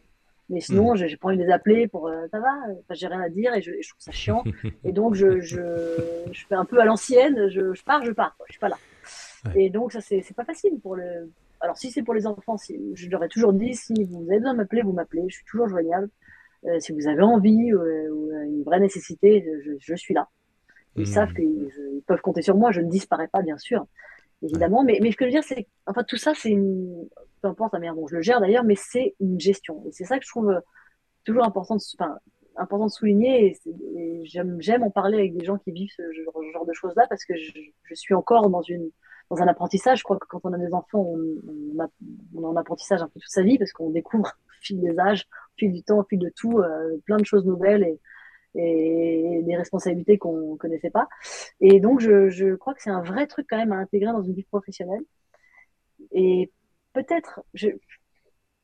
Mais 0.51 0.61
sinon, 0.61 0.93
mm. 0.93 0.97
j'ai 0.97 1.17
pas 1.17 1.29
envie 1.29 1.39
de 1.39 1.45
les 1.45 1.53
appeler 1.53 1.89
pour 1.89 2.09
euh, 2.09 2.27
ça 2.31 2.41
va, 2.41 2.53
j'ai 2.91 3.07
rien 3.07 3.21
à 3.21 3.29
dire 3.29 3.55
et 3.55 3.63
je, 3.63 3.73
je, 3.81 3.89
trouve 3.89 4.01
ça 4.01 4.11
chiant. 4.11 4.45
et 4.85 4.93
donc, 4.93 5.15
je, 5.15 5.41
je, 5.41 5.61
je, 6.33 6.47
fais 6.47 6.55
un 6.55 6.65
peu 6.65 6.79
à 6.81 6.85
l'ancienne, 6.85 7.49
je, 7.49 7.73
je, 7.73 7.83
pars, 7.83 8.05
je 8.05 8.13
pars, 8.13 8.37
quoi, 8.37 8.47
je 8.49 8.53
suis 8.53 8.61
pas 8.61 8.69
là. 8.69 8.79
Et 9.55 9.71
donc, 9.71 9.93
ça, 9.93 10.01
c'est 10.01 10.37
pas 10.37 10.45
facile 10.45 10.79
pour 10.83 10.97
le. 10.97 11.31
Alors, 11.61 11.77
si 11.77 11.91
c'est 11.91 12.03
pour 12.03 12.15
les 12.15 12.27
enfants, 12.27 12.57
si, 12.57 12.79
je 12.95 13.09
leur 13.09 13.23
ai 13.25 13.29
toujours 13.29 13.53
dit 13.53 13.75
si 13.75 14.05
vous 14.05 14.27
avez 14.29 14.39
besoin 14.39 14.53
de 14.53 14.59
m'appeler, 14.59 14.83
vous 14.83 14.93
m'appelez, 14.93 15.23
je 15.29 15.37
suis 15.37 15.45
toujours 15.45 15.69
joignable. 15.69 16.09
Euh, 16.67 16.79
si 16.79 16.93
vous 16.93 17.07
avez 17.07 17.23
envie 17.23 17.73
euh, 17.73 18.11
ou 18.11 18.31
une 18.33 18.63
vraie 18.65 18.81
nécessité, 18.81 19.47
je, 19.65 19.73
je 19.79 19.95
suis 19.95 20.13
là. 20.13 20.29
Ils 20.97 21.03
mm. 21.03 21.07
savent 21.07 21.33
qu'ils 21.33 21.71
peuvent 22.07 22.21
compter 22.21 22.43
sur 22.43 22.57
moi, 22.57 22.71
je 22.71 22.81
ne 22.81 22.91
disparais 22.91 23.29
pas, 23.29 23.41
bien 23.41 23.57
sûr 23.57 23.87
évidemment. 24.43 24.85
Mais, 24.85 24.99
mais 25.01 25.13
ce 25.13 25.17
que 25.17 25.25
je 25.25 25.29
veux 25.29 25.33
dire, 25.33 25.45
c'est 25.45 25.67
enfin, 25.87 26.05
tout 26.05 26.17
ça, 26.17 26.33
c'est 26.35 26.51
une. 26.51 27.09
Peu 27.43 27.49
importe 27.49 27.73
la 27.73 27.79
manière 27.79 27.95
dont 27.95 28.07
je 28.07 28.17
le 28.17 28.23
gère 28.23 28.41
d'ailleurs, 28.41 28.65
mais 28.65 28.77
c'est 28.77 29.15
une 29.21 29.41
gestion. 29.41 29.83
Et 29.87 29.93
c'est 29.93 30.05
ça 30.05 30.19
que 30.19 30.25
je 30.25 30.31
trouve 30.31 30.51
euh, 30.51 30.61
toujours 31.25 31.45
important 31.45 31.77
de, 31.77 31.81
important 32.57 32.87
de 32.87 32.91
souligner. 32.91 33.57
Et, 33.97 34.25
j'aime 34.25 34.83
en 34.83 34.91
parler 34.91 35.19
avec 35.19 35.37
des 35.37 35.45
gens 35.45 35.59
qui 35.59 35.73
vivent 35.73 35.91
ce 35.97 36.03
genre, 36.13 36.67
de 36.67 36.73
choses-là 36.73 37.07
parce 37.09 37.25
que 37.25 37.35
je, 37.37 37.95
suis 37.95 38.15
encore 38.15 38.51
dans, 38.51 38.63
une, 38.63 38.91
dans 39.31 39.39
un 39.39 39.49
apprentissage. 39.49 39.99
Je 39.99 40.05
crois 40.05 40.19
que 40.19 40.27
quand 40.27 40.41
on 40.45 40.53
a 40.53 40.59
des 40.59 40.73
enfants, 40.73 41.01
on, 41.01 41.19
on, 41.77 41.83
a, 41.83 41.89
on 42.35 42.57
apprentissage 42.57 43.03
un 43.03 43.09
peu 43.09 43.21
toute 43.21 43.31
sa 43.31 43.43
vie 43.43 43.59
parce 43.59 43.73
qu'on 43.73 43.91
découvre 43.91 44.29
au 44.49 44.63
fil 44.63 44.81
des 44.81 44.99
âges, 44.99 45.27
au 45.55 45.59
fil 45.59 45.73
du 45.73 45.83
temps, 45.83 46.01
au 46.01 46.05
fil 46.05 46.19
de 46.19 46.31
tout, 46.35 46.59
euh, 46.59 46.99
plein 47.05 47.17
de 47.17 47.25
choses 47.25 47.45
nouvelles. 47.45 47.85
Et, 47.85 47.99
et 48.55 49.43
des 49.45 49.57
responsabilités 49.57 50.19
qu'on 50.19 50.57
connaissait 50.57 50.91
pas. 50.91 51.09
Et 51.61 51.79
donc, 51.79 52.01
je, 52.01 52.31
je 52.31 52.57
crois 52.57 52.75
que 52.75 52.83
c'est 52.83 52.91
un 52.91 53.01
vrai 53.01 53.29
truc 53.29 53.47
quand 53.49 53.57
même 53.57 53.71
à 53.71 53.77
intégrer 53.77 54.11
dans 54.11 54.23
une 54.23 54.35
vie 54.35 54.43
professionnelle. 54.43 55.03
Et 56.13 56.51
peut-être, 56.93 57.41
je, 57.55 57.69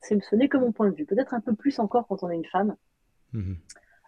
ce 0.01 0.35
n'est 0.35 0.49
que 0.49 0.57
mon 0.57 0.71
point 0.71 0.89
de 0.89 0.95
vue, 0.95 1.05
peut-être 1.05 1.33
un 1.33 1.41
peu 1.41 1.55
plus 1.55 1.79
encore 1.79 2.07
quand 2.07 2.23
on 2.23 2.29
est 2.29 2.35
une 2.35 2.45
femme. 2.45 2.75
Mhm. 3.33 3.57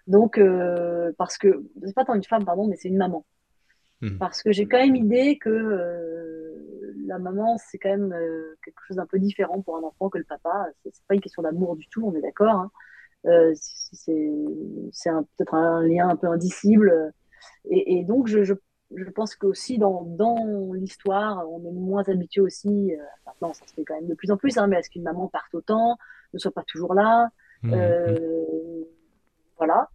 Donc, 0.07 0.37
euh, 0.37 1.11
parce 1.17 1.37
que, 1.37 1.63
c'est 1.83 1.93
pas 1.93 2.05
tant 2.05 2.15
une 2.15 2.23
femme, 2.23 2.45
pardon, 2.45 2.67
mais 2.67 2.75
c'est 2.75 2.87
une 2.87 2.97
maman. 2.97 3.25
Mhm. 4.01 4.17
Parce 4.17 4.41
que 4.41 4.51
j'ai 4.51 4.65
quand 4.65 4.79
même 4.79 4.95
idée 4.95 5.37
que 5.37 5.49
euh, 5.49 6.95
la 7.05 7.19
maman, 7.19 7.57
c'est 7.57 7.77
quand 7.77 7.89
même 7.89 8.13
euh, 8.13 8.55
quelque 8.63 8.79
chose 8.87 8.97
d'un 8.97 9.05
peu 9.05 9.19
différent 9.19 9.61
pour 9.61 9.77
un 9.77 9.83
enfant 9.83 10.09
que 10.09 10.17
le 10.17 10.23
papa. 10.23 10.67
C'est 10.83 11.03
pas 11.07 11.15
une 11.15 11.21
question 11.21 11.43
d'amour 11.43 11.75
du 11.75 11.87
tout, 11.89 12.05
on 12.05 12.15
est 12.15 12.21
d'accord. 12.21 12.55
Hein. 12.55 12.71
C'est 13.53 14.31
peut-être 15.37 15.53
un 15.53 15.85
lien 15.85 16.09
un 16.09 16.15
peu 16.15 16.27
indicible. 16.27 17.13
Et, 17.69 17.99
et 17.99 18.03
donc, 18.03 18.27
je, 18.27 18.43
je, 18.43 18.53
je, 18.95 19.09
pense 19.11 19.35
qu'aussi 19.35 19.77
dans, 19.77 20.03
dans 20.03 20.73
l'histoire, 20.73 21.49
on 21.49 21.59
est 21.65 21.71
moins 21.71 22.03
habitué 22.07 22.41
aussi, 22.41 22.93
euh, 22.93 22.97
maintenant 23.25 23.53
ça 23.53 23.65
se 23.67 23.73
fait 23.73 23.83
quand 23.83 23.95
même 23.95 24.07
de 24.07 24.15
plus 24.15 24.31
en 24.31 24.37
plus, 24.37 24.57
hein, 24.57 24.67
mais 24.67 24.77
à 24.77 24.83
ce 24.83 24.89
qu'une 24.89 25.03
maman 25.03 25.27
parte 25.27 25.53
autant, 25.53 25.97
ne 26.33 26.39
soit 26.39 26.51
pas 26.51 26.63
toujours 26.67 26.93
là. 26.93 27.29
Mmh, 27.63 27.73
euh. 27.73 28.83
Voilà. 29.57 29.89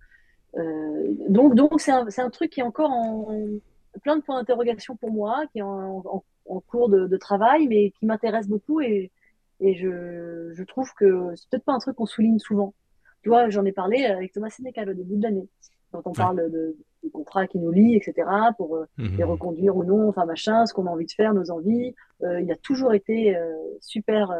Euh, 0.57 1.15
donc, 1.29 1.55
donc 1.55 1.81
c'est 1.81 1.91
un, 1.91 2.07
un, 2.17 2.31
truc 2.31 2.51
qui 2.51 2.61
est 2.61 2.65
encore 2.65 2.91
en, 2.91 3.27
plein 4.03 4.17
de 4.17 4.23
points 4.23 4.39
d'interrogation 4.39 4.97
pour 4.97 5.11
moi, 5.11 5.45
qui 5.53 5.59
est 5.59 5.63
en, 5.63 6.03
en, 6.05 6.25
en 6.47 6.61
cours 6.61 6.89
de, 6.89 7.07
de, 7.07 7.17
travail, 7.17 7.67
mais 7.69 7.91
qui 7.93 8.07
m'intéresse 8.07 8.47
beaucoup 8.47 8.81
et, 8.81 9.11
et 9.61 9.75
je, 9.75 10.53
je 10.53 10.65
trouve 10.65 10.93
que 10.95 11.35
c'est 11.37 11.49
peut-être 11.49 11.65
pas 11.65 11.73
un 11.73 11.79
truc 11.79 11.97
qu'on 11.97 12.07
souligne 12.07 12.39
souvent. 12.39 12.75
Tu 13.23 13.29
vois, 13.31 13.49
j'en 13.49 13.65
ai 13.65 13.73
parlé 13.73 14.05
avec 14.05 14.33
Thomas 14.33 14.51
Sénécal 14.51 14.91
au 14.91 14.95
début 14.95 15.17
de 15.17 15.23
l'année, 15.23 15.49
quand 15.91 16.03
on 16.07 16.13
parle 16.13 16.51
de, 16.51 16.77
du 17.05 17.11
contrat 17.11 17.47
qui 17.47 17.59
nous 17.59 17.71
lie, 17.71 17.95
etc., 17.95 18.29
pour 18.57 18.77
euh, 18.77 18.87
mhm. 18.99 19.17
les 19.17 19.25
reconduire 19.25 19.77
ou 19.77 19.85
non, 19.85 20.09
enfin 20.09 20.25
machin, 20.25 20.67
ce 20.67 20.73
qu'on 20.73 20.87
a 20.87 20.91
envie 20.91 21.07
de 21.07 21.13
faire, 21.13 21.35
nos 21.35 21.51
envies. 21.51 21.95
Euh, 22.23 22.41
il 22.41 22.51
a 22.51 22.57
toujours 22.57 22.95
été 22.95 23.37
euh, 23.37 23.53
super 23.81 24.33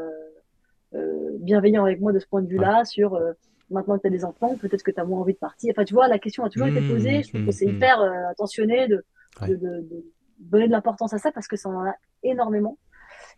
bienveillant 1.41 1.85
avec 1.85 2.01
moi 2.01 2.13
de 2.13 2.21
ce 2.21 2.27
point 2.27 2.41
de 2.41 2.47
vue-là, 2.47 2.85
sur 2.85 3.21
maintenant 3.69 3.97
que 3.97 4.03
tu 4.03 4.07
as 4.07 4.11
des 4.11 4.25
enfants, 4.25 4.57
peut-être 4.57 4.85
que 4.85 4.93
tu 4.93 5.01
as 5.01 5.05
moins 5.05 5.21
envie 5.21 5.33
de 5.33 5.39
partir. 5.39 5.73
Enfin, 5.75 5.85
tu 5.85 5.93
vois, 5.93 6.07
la 6.07 6.21
question 6.21 6.45
a 6.45 6.51
toujours 6.51 6.69
été 6.69 6.81
posée. 6.87 7.25
Je 7.25 7.31
trouve 7.31 7.47
que 7.47 7.51
c'est 7.51 7.67
mhm. 7.67 7.75
hyper 7.75 8.01
attentionné 8.31 8.87
de, 8.87 9.05
de, 9.43 9.57
de, 9.57 9.57
de, 9.57 10.05
donner 10.39 10.69
de 10.69 10.71
l'importance 10.71 11.13
à 11.13 11.19
ça 11.19 11.33
parce 11.33 11.49
que 11.49 11.57
ça 11.57 11.69
en 11.69 11.85
a 11.85 11.95
énormément. 12.23 12.79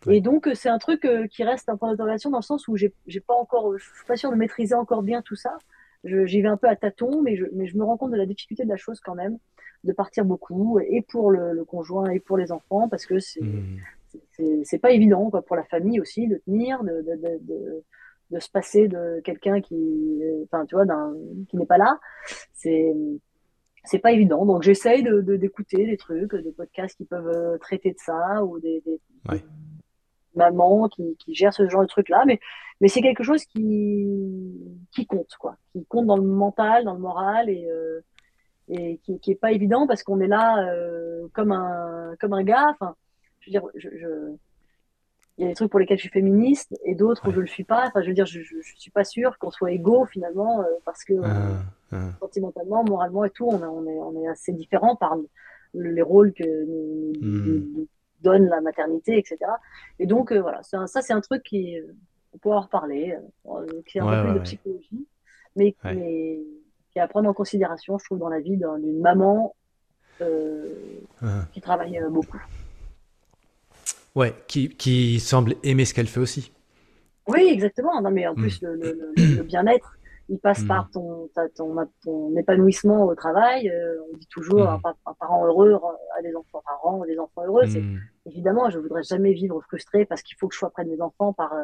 Et 0.07 0.21
donc, 0.21 0.47
c'est 0.53 0.69
un 0.69 0.77
truc 0.77 1.07
qui 1.31 1.43
reste 1.43 1.67
un 1.67 1.77
point 1.77 1.89
d'interrogation 1.89 2.29
dans 2.29 2.37
le 2.37 2.43
sens 2.43 2.67
où 2.67 2.75
j'ai 2.75 2.93
pas 3.25 3.33
encore, 3.33 3.75
je 3.75 3.83
suis 3.83 4.05
pas 4.05 4.17
sûre 4.17 4.29
de 4.29 4.35
maîtriser 4.35 4.75
encore 4.75 5.01
bien 5.01 5.23
tout 5.23 5.35
ça. 5.35 5.57
J'y 6.03 6.41
vais 6.41 6.47
un 6.47 6.57
peu 6.57 6.67
à 6.67 6.75
tâtons, 6.75 7.21
mais 7.21 7.35
je, 7.35 7.45
mais 7.53 7.67
je 7.67 7.77
me 7.77 7.83
rends 7.83 7.97
compte 7.97 8.11
de 8.11 8.17
la 8.17 8.25
difficulté 8.25 8.63
de 8.63 8.69
la 8.69 8.77
chose 8.77 8.99
quand 8.99 9.15
même, 9.15 9.37
de 9.83 9.93
partir 9.93 10.25
beaucoup, 10.25 10.79
et 10.79 11.01
pour 11.01 11.31
le, 11.31 11.53
le 11.53 11.65
conjoint 11.65 12.09
et 12.09 12.19
pour 12.19 12.37
les 12.37 12.51
enfants, 12.51 12.87
parce 12.89 13.05
que 13.05 13.19
c'est 13.19 13.41
mmh. 13.41 14.79
pas 14.81 14.91
évident 14.91 15.29
quoi, 15.29 15.41
pour 15.41 15.55
la 15.55 15.63
famille 15.65 15.99
aussi 15.99 16.27
de 16.27 16.37
tenir, 16.45 16.83
de, 16.83 17.01
de, 17.01 17.39
de, 17.41 17.83
de 18.31 18.39
se 18.39 18.49
passer 18.49 18.87
de 18.87 19.21
quelqu'un 19.23 19.61
qui, 19.61 20.21
enfin, 20.45 20.65
tu 20.65 20.75
vois, 20.75 20.85
qui 21.49 21.57
n'est 21.57 21.65
pas 21.65 21.77
là, 21.77 21.99
c'est 22.53 22.93
c'est 23.83 23.99
pas 23.99 24.11
évident. 24.11 24.45
Donc 24.45 24.63
j'essaye 24.63 25.01
de, 25.01 25.21
d'écouter 25.37 25.85
des 25.85 25.97
trucs, 25.97 26.35
des 26.35 26.51
podcasts 26.51 26.97
qui 26.97 27.05
peuvent 27.05 27.31
euh, 27.33 27.57
traiter 27.57 27.91
de 27.91 27.97
ça 27.99 28.43
ou 28.43 28.59
des, 28.59 28.83
mamans 30.37 30.87
qui, 30.89 31.15
qui 31.17 31.33
gèrent 31.35 31.53
ce 31.53 31.67
genre 31.67 31.81
de 31.81 31.87
trucs 31.87 32.09
là. 32.09 32.23
Mais 32.25 32.39
mais 32.79 32.87
c'est 32.87 33.01
quelque 33.01 33.23
chose 33.23 33.43
qui 33.45 34.07
qui 34.91 35.05
compte 35.05 35.35
quoi, 35.39 35.57
qui 35.71 35.85
compte 35.85 36.05
dans 36.05 36.17
le 36.17 36.23
mental, 36.23 36.83
dans 36.85 36.93
le 36.93 36.99
moral 36.99 37.49
et 37.49 37.67
euh, 37.69 38.01
et 38.69 38.97
qui, 39.03 39.19
qui 39.19 39.31
est 39.31 39.35
pas 39.35 39.51
évident 39.51 39.87
parce 39.87 40.03
qu'on 40.03 40.19
est 40.19 40.27
là 40.27 40.67
euh, 40.67 41.27
comme 41.33 41.51
un 41.51 42.15
comme 42.19 42.33
un 42.33 42.43
gars. 42.43 42.67
Enfin, 42.71 42.95
je 43.39 43.49
veux 43.49 43.51
dire, 43.51 43.63
je, 43.75 43.89
je 43.97 44.07
il 45.37 45.43
y 45.43 45.45
a 45.45 45.49
des 45.49 45.55
trucs 45.55 45.69
pour 45.69 45.79
lesquels 45.79 45.97
je 45.97 46.01
suis 46.03 46.11
féministe 46.11 46.75
et 46.83 46.95
d'autres 46.95 47.27
où 47.29 47.31
je 47.31 47.39
le 47.39 47.47
suis 47.47 47.63
pas. 47.63 47.85
Enfin, 47.87 48.01
je 48.01 48.07
veux 48.07 48.13
dire, 48.13 48.25
je, 48.25 48.41
je, 48.41 48.75
suis 48.75 48.89
pas 48.89 49.03
sûre 49.03 49.37
qu'on 49.37 49.51
soit 49.51 49.71
égaux 49.71 50.05
finalement 50.05 50.61
euh, 50.61 50.65
parce 50.83 51.03
que 51.03 51.13
ah, 51.23 51.59
ah. 51.91 52.09
sentimentalement, 52.19 52.83
moralement 52.83 53.23
et 53.23 53.29
tout, 53.29 53.47
on, 53.47 53.61
on, 53.61 53.85
est, 53.85 53.99
on 53.99 54.23
est 54.23 54.27
assez 54.27 54.51
différents 54.51 54.95
par 54.95 55.15
les 55.75 56.01
rôles 56.01 56.33
que 56.33 56.43
nous, 56.65 57.13
hmm. 57.21 57.85
Donne 58.21 58.47
la 58.47 58.61
maternité, 58.61 59.17
etc. 59.17 59.37
Et 59.99 60.05
donc 60.05 60.31
euh, 60.31 60.41
voilà, 60.41 60.63
ça, 60.63 60.87
ça 60.87 61.01
c'est 61.01 61.13
un 61.13 61.21
truc 61.21 61.43
qui 61.43 61.77
euh, 61.77 61.93
on 62.33 62.37
peut 62.37 62.51
en 62.51 62.61
reparler, 62.61 63.17
qui 63.87 63.97
est 63.97 64.01
un 64.01 64.23
peu 64.23 64.29
plus 64.29 64.39
de 64.39 64.43
psychologie, 64.43 65.07
mais, 65.55 65.75
mais, 65.83 66.39
qui 66.91 66.99
est 66.99 67.01
à 67.01 67.07
prendre 67.07 67.29
en 67.29 67.33
considération, 67.33 67.97
je 67.97 68.05
trouve, 68.05 68.19
dans 68.19 68.29
la 68.29 68.39
vie 68.39 68.57
d'une 68.57 68.99
maman 68.99 69.55
ah. 70.21 71.45
qui 71.51 71.61
travaille 71.61 71.99
beaucoup. 72.11 72.39
Ouais, 74.13 74.33
qui, 74.47 74.69
qui 74.69 75.19
semble 75.19 75.55
aimer 75.63 75.85
ce 75.85 75.93
qu'elle 75.93 76.07
fait 76.07 76.19
aussi. 76.19 76.51
Oui, 77.27 77.47
exactement. 77.51 78.01
Non, 78.01 78.11
mais 78.11 78.25
en 78.27 78.35
plus, 78.35 78.61
hmm. 78.61 78.65
le, 78.65 79.13
le, 79.15 79.43
bien-être, 79.43 79.96
il 80.29 80.39
passe 80.39 80.63
par 80.63 80.89
ton, 80.91 81.29
ton, 81.55 81.75
ton, 82.03 82.35
épanouissement 82.35 83.05
au 83.05 83.15
travail. 83.15 83.69
Euh, 83.69 83.95
on 84.11 84.17
dit 84.17 84.27
toujours 84.27 84.63
hmm. 84.63 84.81
un, 85.05 85.13
parent 85.19 85.45
heureux 85.45 85.79
a 86.17 86.21
des 86.21 86.35
enfants, 86.35 86.63
un 87.03 87.05
des 87.05 87.17
enfants 87.17 87.45
heureux. 87.45 87.65
C'est 87.67 87.83
évidemment, 88.25 88.69
je 88.69 88.79
voudrais 88.79 89.03
jamais 89.03 89.33
vivre 89.33 89.61
frustré 89.61 90.05
parce 90.05 90.21
qu'il 90.21 90.37
faut 90.37 90.47
que 90.47 90.53
je 90.53 90.59
sois 90.59 90.69
près 90.69 90.83
de 90.83 90.89
mes 90.89 91.01
enfants 91.01 91.33
par 91.33 91.53
euh, 91.53 91.63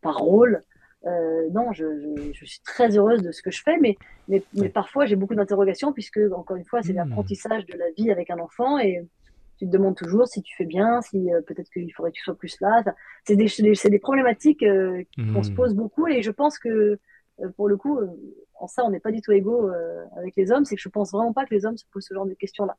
par 0.00 0.18
rôle. 0.18 0.62
Euh, 1.06 1.48
non, 1.50 1.72
je, 1.72 1.84
je, 2.00 2.32
je, 2.32 2.44
suis 2.46 2.60
très 2.60 2.96
heureuse 2.96 3.22
de 3.22 3.30
ce 3.30 3.42
que 3.42 3.50
je 3.50 3.62
fais, 3.62 3.76
mais 3.78 3.96
mais, 4.28 4.42
mais 4.54 4.70
parfois 4.70 5.04
j'ai 5.04 5.16
beaucoup 5.16 5.34
d'interrogations 5.34 5.92
puisque 5.92 6.20
encore 6.34 6.56
une 6.56 6.64
fois, 6.64 6.82
c'est 6.82 6.94
l'apprentissage 6.94 7.66
de 7.66 7.76
la 7.76 7.90
vie 7.90 8.10
avec 8.10 8.30
un 8.30 8.38
enfant 8.38 8.78
et 8.78 9.06
tu 9.58 9.66
te 9.66 9.70
demandes 9.70 9.96
toujours 9.96 10.26
si 10.26 10.42
tu 10.42 10.54
fais 10.56 10.64
bien, 10.64 11.00
si 11.02 11.32
euh, 11.32 11.40
peut-être 11.42 11.70
qu'il 11.70 11.92
faudrait 11.92 12.10
que 12.10 12.16
tu 12.16 12.22
sois 12.22 12.36
plus 12.36 12.56
là. 12.60 12.82
C'est 13.24 13.36
des, 13.36 13.48
c'est 13.48 13.90
des 13.90 13.98
problématiques 13.98 14.62
euh, 14.62 15.02
qu'on 15.32 15.42
se 15.42 15.50
pose 15.50 15.74
beaucoup 15.74 16.06
et 16.06 16.22
je 16.22 16.30
pense 16.30 16.58
que 16.58 16.98
pour 17.56 17.68
le 17.68 17.76
coup, 17.76 18.00
en 18.54 18.66
ça, 18.66 18.84
on 18.84 18.90
n'est 18.90 19.00
pas 19.00 19.10
du 19.10 19.20
tout 19.20 19.32
égaux 19.32 19.70
avec 20.16 20.36
les 20.36 20.52
hommes. 20.52 20.64
C'est 20.64 20.76
que 20.76 20.82
je 20.82 20.88
pense 20.88 21.12
vraiment 21.12 21.32
pas 21.32 21.44
que 21.44 21.54
les 21.54 21.66
hommes 21.66 21.76
se 21.76 21.84
posent 21.90 22.06
ce 22.06 22.14
genre 22.14 22.26
de 22.26 22.34
questions-là. 22.34 22.76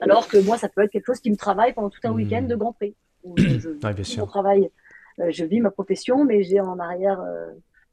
Alors 0.00 0.28
que 0.28 0.38
moi, 0.38 0.56
ça 0.58 0.68
peut 0.68 0.82
être 0.82 0.90
quelque 0.90 1.06
chose 1.06 1.20
qui 1.20 1.30
me 1.30 1.36
travaille 1.36 1.72
pendant 1.72 1.90
tout 1.90 2.00
un 2.04 2.12
hmm. 2.12 2.16
week-end 2.16 2.42
de 2.42 2.54
Grand 2.54 2.72
Prix. 2.72 2.94
je, 3.36 3.58
je 3.58 3.68
bien 3.70 4.04
sûr. 4.04 4.26
travail, 4.26 4.70
je 5.18 5.44
vis 5.44 5.60
ma 5.60 5.70
profession, 5.70 6.24
mais 6.24 6.42
j'ai 6.42 6.60
en 6.60 6.78
arrière 6.78 7.20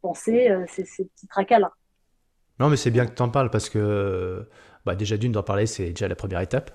pensé 0.02 0.56
ces, 0.68 0.86
ces 0.86 1.06
petits 1.06 1.28
tracas-là. 1.28 1.74
Non, 2.60 2.70
mais 2.70 2.78
c'est 2.78 2.92
bien 2.92 3.06
que 3.06 3.14
tu 3.14 3.22
en 3.22 3.30
parles 3.30 3.50
parce 3.50 3.70
que 3.70 4.48
bah 4.86 4.96
déjà 4.96 5.16
d'une 5.16 5.32
d'en 5.32 5.44
parler, 5.44 5.66
c'est 5.66 5.90
déjà 5.90 6.10
la 6.10 6.16
première 6.16 6.42
étape. 6.42 6.72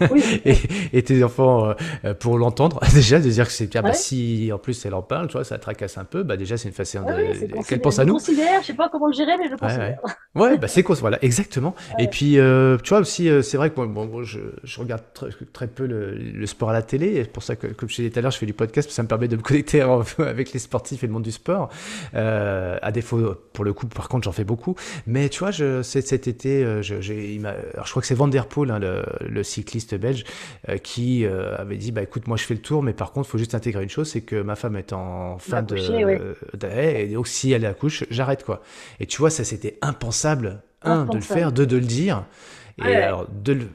et, 0.44 1.02
tes 1.02 1.22
enfants, 1.22 1.74
euh, 2.04 2.14
pour 2.14 2.36
l'entendre, 2.36 2.80
déjà 2.94 3.20
de 3.20 3.28
dire 3.28 3.46
que 3.46 3.52
c'est 3.52 3.68
bien, 3.68 3.82
bah, 3.82 3.92
si 3.92 4.50
en 4.52 4.58
plus 4.58 4.84
elle 4.84 4.94
en 4.94 5.02
parle, 5.02 5.28
tu 5.28 5.34
vois, 5.34 5.44
ça 5.44 5.58
tracasse 5.58 5.96
un 5.96 6.04
peu, 6.04 6.24
bah 6.24 6.36
déjà 6.36 6.56
c'est 6.56 6.68
une 6.68 6.74
façon 6.74 7.02
de 7.02 7.62
qu'elle 7.62 7.80
pense 7.80 8.00
à 8.00 8.04
nous. 8.04 8.18
Je 8.18 8.26
considère, 8.26 8.60
je 8.62 8.66
sais 8.66 8.74
pas 8.74 8.88
comment 8.88 9.06
le 9.06 9.12
gérer, 9.12 9.36
mais 9.38 9.48
je 9.48 9.54
considère. 9.54 10.00
Ouais, 10.34 10.58
bah 10.58 10.66
c'est 10.66 10.82
quoi, 10.82 10.96
voilà, 10.96 11.22
exactement. 11.22 11.76
Et 12.00 12.08
puis, 12.08 12.38
euh, 12.38 12.76
tu 12.82 12.88
vois 12.88 12.98
aussi, 12.98 13.28
euh, 13.28 13.42
c'est 13.42 13.56
vrai 13.56 13.70
que 13.70 13.76
bon, 13.76 14.24
je, 14.24 14.40
je, 14.64 14.80
regarde 14.80 15.02
très, 15.14 15.28
très 15.52 15.68
peu 15.68 15.86
le, 15.86 16.14
le, 16.14 16.46
sport 16.46 16.70
à 16.70 16.72
la 16.72 16.82
télé, 16.82 17.22
c'est 17.22 17.32
pour 17.32 17.44
ça 17.44 17.54
que, 17.54 17.68
comme 17.68 17.88
je 17.88 17.96
disais 17.96 18.10
tout 18.10 18.18
à 18.18 18.22
l'heure, 18.22 18.32
je 18.32 18.38
fais 18.38 18.46
du 18.46 18.52
podcast, 18.52 18.90
ça 18.90 19.04
me 19.04 19.08
permet 19.08 19.28
de 19.28 19.36
me 19.36 19.42
connecter 19.42 19.80
avec 20.18 20.52
les 20.52 20.58
sportifs 20.58 21.04
et 21.04 21.06
le 21.06 21.12
monde 21.12 21.22
du 21.22 21.32
sport. 21.32 21.68
à 22.14 22.92
défaut, 22.92 23.34
pour 23.52 23.64
le 23.64 23.72
coup, 23.72 23.86
par 23.86 24.08
contre, 24.08 24.24
j'en 24.24 24.32
fais 24.32 24.44
beaucoup. 24.44 24.74
Mais 25.06 25.28
tu 25.28 25.38
vois, 25.38 25.52
je, 25.52 25.82
cet 25.82 26.26
été, 26.26 26.82
j'ai 26.82 27.38
alors 27.46 27.86
je 27.86 27.90
crois 27.90 28.00
que 28.00 28.06
c'est 28.06 28.14
Van 28.14 28.28
Der 28.28 28.46
Poel, 28.46 28.70
hein, 28.70 28.78
le, 28.78 29.42
cycliste 29.42 29.94
belge, 29.94 30.24
euh, 30.68 30.78
qui 30.78 31.24
euh, 31.24 31.56
avait 31.56 31.76
dit 31.76 31.92
bah 31.92 32.02
écoute, 32.02 32.26
moi 32.26 32.36
je 32.36 32.44
fais 32.44 32.54
le 32.54 32.60
tour, 32.60 32.82
mais 32.82 32.92
par 32.92 33.12
contre, 33.12 33.28
il 33.28 33.30
faut 33.32 33.38
juste 33.38 33.54
intégrer 33.54 33.82
une 33.82 33.88
chose, 33.88 34.08
c'est 34.08 34.22
que 34.22 34.40
ma 34.42 34.56
femme 34.56 34.76
est 34.76 34.92
en 34.92 35.38
fin 35.38 35.62
de, 35.62 35.76
et 36.64 37.08
donc 37.08 37.28
si 37.28 37.52
elle 37.52 37.66
accouche, 37.66 38.04
j'arrête 38.10 38.44
quoi. 38.44 38.62
Et 39.00 39.06
tu 39.06 39.18
vois, 39.18 39.30
ça 39.30 39.44
c'était 39.44 39.78
impensable, 39.82 40.62
un 40.82 41.04
de 41.06 41.16
le 41.16 41.22
faire, 41.22 41.52
deux 41.52 41.66
de 41.66 41.76
le 41.76 41.86
dire, 41.86 42.24
et 42.78 42.94
alors 42.94 43.26
de 43.28 43.52
le 43.52 43.68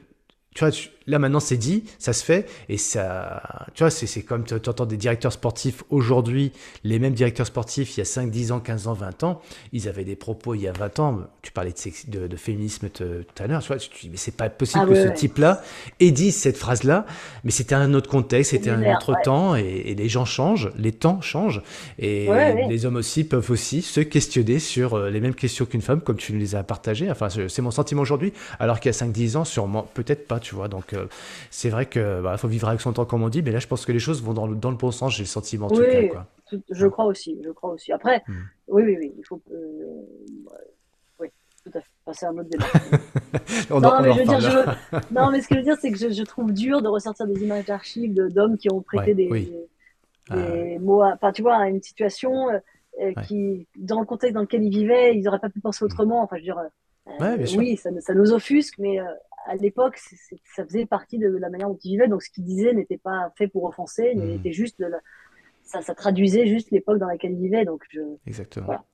tu 0.54 0.64
vois, 0.64 0.74
là 1.06 1.18
maintenant 1.18 1.40
c'est 1.40 1.56
dit, 1.56 1.84
ça 1.98 2.12
se 2.12 2.24
fait, 2.24 2.48
et 2.68 2.76
ça, 2.76 3.42
tu 3.74 3.82
vois, 3.82 3.90
c'est 3.90 4.22
comme 4.22 4.44
tu 4.44 4.54
entends 4.54 4.86
des 4.86 4.96
directeurs 4.96 5.32
sportifs 5.32 5.82
aujourd'hui, 5.90 6.52
les 6.84 6.98
mêmes 6.98 7.14
directeurs 7.14 7.46
sportifs 7.46 7.96
il 7.96 8.00
y 8.00 8.02
a 8.02 8.06
5, 8.06 8.30
10 8.30 8.52
ans, 8.52 8.60
15 8.60 8.86
ans, 8.86 8.94
20 8.94 9.24
ans, 9.24 9.40
ils 9.72 9.88
avaient 9.88 10.04
des 10.04 10.16
propos 10.16 10.54
il 10.54 10.62
y 10.62 10.68
a 10.68 10.72
20 10.72 10.98
ans, 11.00 11.20
tu 11.42 11.52
parlais 11.52 11.74
de, 12.08 12.26
de, 12.26 12.36
féminisme 12.36 12.88
tout 12.88 13.04
à 13.38 13.46
l'heure, 13.46 13.62
tu 13.62 13.68
vois, 13.68 13.78
tu 13.78 13.88
dis, 14.00 14.10
mais 14.10 14.16
c'est 14.16 14.36
pas 14.36 14.48
possible 14.50 14.84
ah 14.86 14.88
que 14.88 14.94
ce 14.94 15.08
type-là 15.08 15.62
ait 16.00 16.10
dit 16.10 16.32
cette 16.32 16.56
phrase-là, 16.56 17.06
mais 17.44 17.50
c'était 17.50 17.74
un 17.74 17.94
autre 17.94 18.08
contexte, 18.08 18.52
c'était 18.52 18.70
un 18.70 18.94
autre 18.94 19.14
temps, 19.22 19.54
et, 19.54 19.94
les 19.94 20.08
gens 20.08 20.24
changent, 20.24 20.70
les 20.76 20.92
temps 20.92 21.20
changent, 21.20 21.62
et 21.98 22.28
les 22.68 22.86
hommes 22.86 22.96
aussi 22.96 23.24
peuvent 23.24 23.50
aussi 23.50 23.82
se 23.82 24.00
questionner 24.00 24.58
sur 24.58 24.94
euh, 24.94 25.10
les 25.10 25.20
mêmes 25.20 25.34
questions 25.34 25.64
qu'une 25.64 25.82
femme, 25.82 26.00
comme 26.00 26.16
tu 26.16 26.32
nous 26.32 26.38
les 26.38 26.54
as 26.54 26.62
partagées, 26.62 27.10
enfin, 27.10 27.28
c'est 27.28 27.62
mon 27.62 27.70
sentiment 27.70 28.02
aujourd'hui, 28.02 28.32
alors 28.58 28.80
qu'il 28.80 28.88
y 28.88 28.90
a 28.90 28.94
5, 28.94 29.12
10 29.12 29.36
ans, 29.36 29.44
sûrement, 29.44 29.88
peut-être 29.94 30.26
pas, 30.26 30.40
tu 30.40 30.54
vois, 30.54 30.68
donc 30.68 30.94
euh, 31.00 31.06
c'est 31.50 31.68
vrai 31.68 31.86
que 31.86 32.20
bah, 32.20 32.36
faut 32.36 32.48
vivre 32.48 32.68
avec 32.68 32.80
son 32.80 32.92
temps, 32.92 33.04
comme 33.04 33.22
on 33.22 33.28
dit, 33.28 33.42
mais 33.42 33.50
là, 33.50 33.58
je 33.58 33.66
pense 33.66 33.84
que 33.84 33.92
les 33.92 33.98
choses 33.98 34.22
vont 34.22 34.34
dans 34.34 34.46
le, 34.46 34.56
dans 34.56 34.70
le 34.70 34.76
bon 34.76 34.90
sens, 34.90 35.14
j'ai 35.14 35.22
le 35.22 35.28
sentiment. 35.28 35.66
En 35.66 35.70
tout 35.70 35.82
cas, 35.82 36.08
quoi. 36.08 36.26
je 36.70 36.86
crois 36.86 37.06
aussi, 37.06 37.38
je 37.44 37.50
crois 37.50 37.70
aussi. 37.70 37.92
Après, 37.92 38.22
hmm. 38.26 38.32
oui, 38.68 38.82
oui, 38.84 38.96
oui, 39.00 39.14
il 39.18 39.24
faut. 39.24 39.40
Euh, 39.52 39.56
oui, 41.18 41.28
tout 41.64 41.78
à 41.78 41.80
fait. 41.80 41.88
c'est 42.12 42.26
un 42.26 42.36
autre 42.38 42.48
débat. 42.48 42.66
non, 43.70 44.02
mais 44.02 44.12
je 44.12 44.18
veux 44.18 44.24
dire, 44.24 44.40
je... 44.40 44.98
non, 45.14 45.30
mais 45.30 45.40
ce 45.40 45.48
que 45.48 45.54
je 45.54 45.60
veux 45.60 45.64
dire, 45.64 45.76
c'est 45.80 45.90
que 45.90 45.98
je, 45.98 46.22
trouve 46.24 46.52
dur 46.52 46.82
de 46.82 46.88
ressortir 46.88 47.26
des 47.26 47.42
images 47.42 47.66
d'archives 47.66 48.14
d'hommes 48.14 48.56
qui 48.56 48.70
ont 48.72 48.80
prêté 48.80 49.14
des, 49.14 49.28
des, 49.28 49.68
ah, 50.30 50.36
mots, 50.80 51.02
enfin, 51.02 51.32
tu 51.32 51.42
vois, 51.42 51.56
à 51.56 51.68
une 51.68 51.82
situation 51.82 52.48
euh, 52.50 53.12
qui, 53.26 53.66
dans 53.76 54.00
le 54.00 54.06
contexte 54.06 54.34
dans 54.34 54.42
lequel 54.42 54.62
ils 54.62 54.70
vivaient, 54.70 55.16
ils 55.16 55.22
n'auraient 55.22 55.38
pas 55.38 55.50
pu 55.50 55.60
penser 55.60 55.84
hmm. 55.84 55.86
autrement. 55.86 56.22
Enfin, 56.22 56.36
je 56.36 56.42
veux 56.42 57.46
dire, 57.46 57.58
oui, 57.58 57.76
ça, 57.76 57.90
ça, 58.00 58.14
nous 58.14 58.32
offusque, 58.32 58.78
mais 58.78 58.98
à 59.46 59.56
l'époque, 59.56 59.98
ça 60.44 60.64
faisait 60.64 60.86
partie 60.86 61.18
de 61.18 61.28
la 61.28 61.50
manière 61.50 61.68
dont 61.68 61.78
il 61.82 61.92
vivait. 61.92 62.08
Donc, 62.08 62.22
ce 62.22 62.30
qu'il 62.30 62.44
disait 62.44 62.72
n'était 62.72 62.98
pas 62.98 63.32
fait 63.36 63.48
pour 63.48 63.64
offenser, 63.64 64.12
il 64.14 64.20
mmh. 64.20 64.30
était 64.30 64.52
juste, 64.52 64.84
ça, 65.62 65.82
ça, 65.82 65.94
traduisait 65.94 66.46
juste 66.46 66.70
l'époque 66.70 66.98
dans 66.98 67.06
laquelle 67.06 67.32
il 67.32 67.40
vivait. 67.40 67.64
Donc, 67.64 67.84
je, 67.90 68.00
Exactement. 68.26 68.84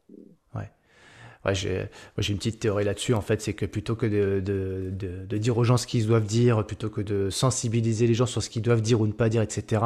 Ouais, 1.46 1.54
j'ai 1.54 1.88
une 2.28 2.38
petite 2.38 2.58
théorie 2.58 2.84
là-dessus, 2.84 3.14
en 3.14 3.20
fait, 3.20 3.40
c'est 3.40 3.52
que 3.52 3.66
plutôt 3.66 3.94
que 3.94 4.06
de, 4.06 4.40
de, 4.40 4.90
de, 5.28 5.38
dire 5.38 5.56
aux 5.56 5.62
gens 5.62 5.76
ce 5.76 5.86
qu'ils 5.86 6.04
doivent 6.04 6.26
dire, 6.26 6.66
plutôt 6.66 6.90
que 6.90 7.00
de 7.00 7.30
sensibiliser 7.30 8.08
les 8.08 8.14
gens 8.14 8.26
sur 8.26 8.42
ce 8.42 8.50
qu'ils 8.50 8.62
doivent 8.62 8.82
dire 8.82 9.00
ou 9.00 9.06
ne 9.06 9.12
pas 9.12 9.28
dire, 9.28 9.42
etc., 9.42 9.82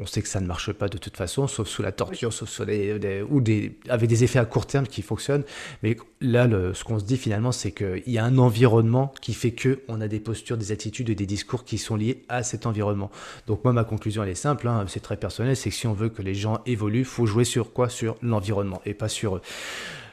on 0.00 0.06
sait 0.06 0.22
que 0.22 0.28
ça 0.28 0.40
ne 0.40 0.46
marche 0.46 0.72
pas 0.72 0.88
de 0.88 0.98
toute 0.98 1.16
façon, 1.16 1.46
sauf 1.46 1.68
sous 1.68 1.82
la 1.82 1.92
torture, 1.92 2.32
sauf 2.32 2.48
sous 2.48 2.64
des, 2.64 3.22
ou 3.28 3.40
des, 3.40 3.78
avec 3.88 4.08
des 4.08 4.24
effets 4.24 4.38
à 4.38 4.44
court 4.44 4.66
terme 4.66 4.86
qui 4.86 5.02
fonctionnent. 5.02 5.44
Mais 5.82 5.96
là, 6.20 6.46
le, 6.46 6.74
ce 6.74 6.84
qu'on 6.84 6.98
se 6.98 7.04
dit 7.04 7.16
finalement, 7.16 7.52
c'est 7.52 7.72
qu'il 7.72 8.02
y 8.06 8.18
a 8.18 8.24
un 8.24 8.38
environnement 8.38 9.12
qui 9.20 9.34
fait 9.34 9.52
que 9.52 9.80
on 9.88 10.00
a 10.00 10.08
des 10.08 10.20
postures, 10.20 10.56
des 10.56 10.72
attitudes 10.72 11.10
et 11.10 11.16
des 11.16 11.26
discours 11.26 11.64
qui 11.64 11.78
sont 11.78 11.96
liés 11.96 12.24
à 12.28 12.42
cet 12.42 12.66
environnement. 12.66 13.10
Donc 13.46 13.64
moi, 13.64 13.72
ma 13.72 13.84
conclusion, 13.84 14.22
elle 14.22 14.30
est 14.30 14.34
simple, 14.36 14.68
hein, 14.68 14.84
c'est 14.88 15.00
très 15.00 15.16
personnel, 15.16 15.56
c'est 15.56 15.70
que 15.70 15.76
si 15.76 15.86
on 15.86 15.94
veut 15.94 16.08
que 16.08 16.22
les 16.22 16.34
gens 16.34 16.60
évoluent, 16.66 17.04
faut 17.04 17.26
jouer 17.26 17.44
sur 17.44 17.72
quoi? 17.72 17.88
Sur 17.88 18.16
l'environnement 18.22 18.80
et 18.84 18.94
pas 18.94 19.08
sur 19.08 19.36
eux. 19.36 19.42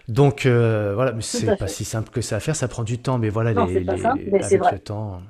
Donc 0.07 0.45
euh, 0.45 0.93
voilà, 0.93 1.13
mais 1.13 1.21
c'est 1.21 1.55
pas 1.57 1.67
si 1.67 1.83
simple 1.85 2.09
que 2.11 2.21
ça 2.21 2.35
à 2.35 2.39
faire, 2.39 2.55
ça 2.55 2.67
prend 2.67 2.83
du 2.83 2.99
temps, 2.99 3.17
mais 3.17 3.29
voilà, 3.29 3.53
les, 3.65 3.79
les, 3.79 4.05
avec 4.05 4.71
le 4.71 4.79
temps. 4.79 5.21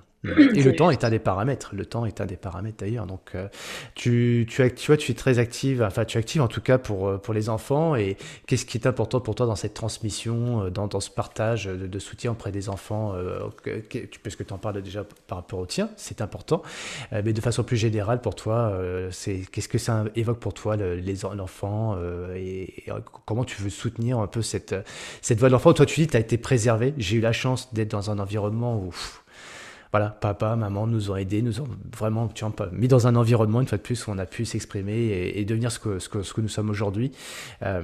Et 0.56 0.64
le 0.64 0.76
temps 0.76 0.89
est 0.89 1.03
un 1.03 1.10
des 1.10 1.19
paramètres. 1.19 1.72
Le 1.73 1.85
temps 1.85 2.06
est 2.06 2.22
un 2.22 2.26
des 2.26 2.38
paramètres 2.38 2.77
d'ailleurs. 2.80 3.06
Donc, 3.06 3.31
euh, 3.35 3.47
tu, 3.95 4.45
tu, 4.49 4.73
tu 4.73 4.88
vois, 4.88 4.97
tu 4.97 5.11
es 5.11 5.15
très 5.15 5.39
active, 5.39 5.84
enfin, 5.84 6.06
tu 6.06 6.18
es 6.18 6.19
active 6.19 6.41
en 6.41 6.47
tout 6.47 6.61
cas 6.61 6.77
pour, 6.77 7.07
euh, 7.07 7.18
pour 7.18 7.34
les 7.34 7.49
enfants. 7.49 7.95
Et 7.95 8.18
qu'est-ce 8.47 8.65
qui 8.65 8.77
est 8.77 8.88
important 8.88 9.19
pour 9.19 9.35
toi 9.35 9.45
dans 9.45 9.56
cette 9.56 9.73
transmission, 9.73 10.64
euh, 10.64 10.69
dans, 10.69 10.88
dans 10.88 10.99
ce 10.99 11.10
partage 11.10 11.65
de, 11.65 11.99
soutien 11.99 12.31
auprès 12.31 12.52
des 12.52 12.69
enfants 12.69 13.15
Puisque 14.23 14.45
tu 14.45 14.53
en 14.53 14.57
parles 14.57 14.81
déjà 14.81 15.06
par 15.27 15.39
rapport 15.39 15.60
au 15.60 15.65
tien, 15.65 15.89
c'est 15.95 16.22
important. 16.22 16.61
mais 17.11 17.34
de 17.34 17.41
façon 17.41 17.64
plus 17.64 17.77
générale, 17.77 18.22
pour 18.22 18.35
toi, 18.35 18.77
c'est 19.11 19.41
qu'est-ce 19.52 19.69
que 19.69 19.77
ça 19.77 20.03
évoque 20.15 20.39
pour 20.39 20.53
toi, 20.53 20.76
les 20.76 21.15
l'enfant 21.35 21.97
et, 22.35 22.85
comment 23.26 23.43
tu 23.43 23.61
veux 23.61 23.69
soutenir 23.69 24.19
un 24.19 24.27
peu 24.27 24.41
cette, 24.41 24.76
cette 25.22 25.39
voix 25.39 25.47
de 25.47 25.53
l'enfant? 25.53 25.73
Toi, 25.73 25.85
tu 25.85 26.02
dis, 26.02 26.07
tu 26.07 26.18
as 26.18 26.19
été 26.19 26.38
préservé. 26.38 26.93
J'ai 26.97 27.18
eu 27.18 27.22
la 27.22 27.31
chance 27.31 27.73
d'être 27.73 27.91
dans 27.91 28.11
un 28.11 28.19
environnement 28.19 28.77
où 28.77 28.93
voilà, 29.91 30.09
papa, 30.09 30.55
maman 30.55 30.87
nous 30.87 31.11
ont 31.11 31.15
aidés, 31.15 31.41
nous 31.41 31.61
ont 31.61 31.67
vraiment 31.95 32.27
tu 32.27 32.45
vois, 32.45 32.69
mis 32.71 32.87
dans 32.87 33.07
un 33.07 33.15
environnement, 33.15 33.61
une 33.61 33.67
fois 33.67 33.77
de 33.77 33.83
plus, 33.83 34.07
où 34.07 34.11
on 34.11 34.17
a 34.17 34.25
pu 34.25 34.45
s'exprimer 34.45 35.31
et, 35.35 35.45
devenir 35.45 35.71
ce 35.71 35.79
que, 35.79 35.99
ce, 35.99 36.09
que, 36.09 36.21
ce 36.21 36.33
que 36.33 36.41
nous 36.41 36.47
sommes 36.47 36.69
aujourd'hui. 36.69 37.11
Euh, 37.61 37.81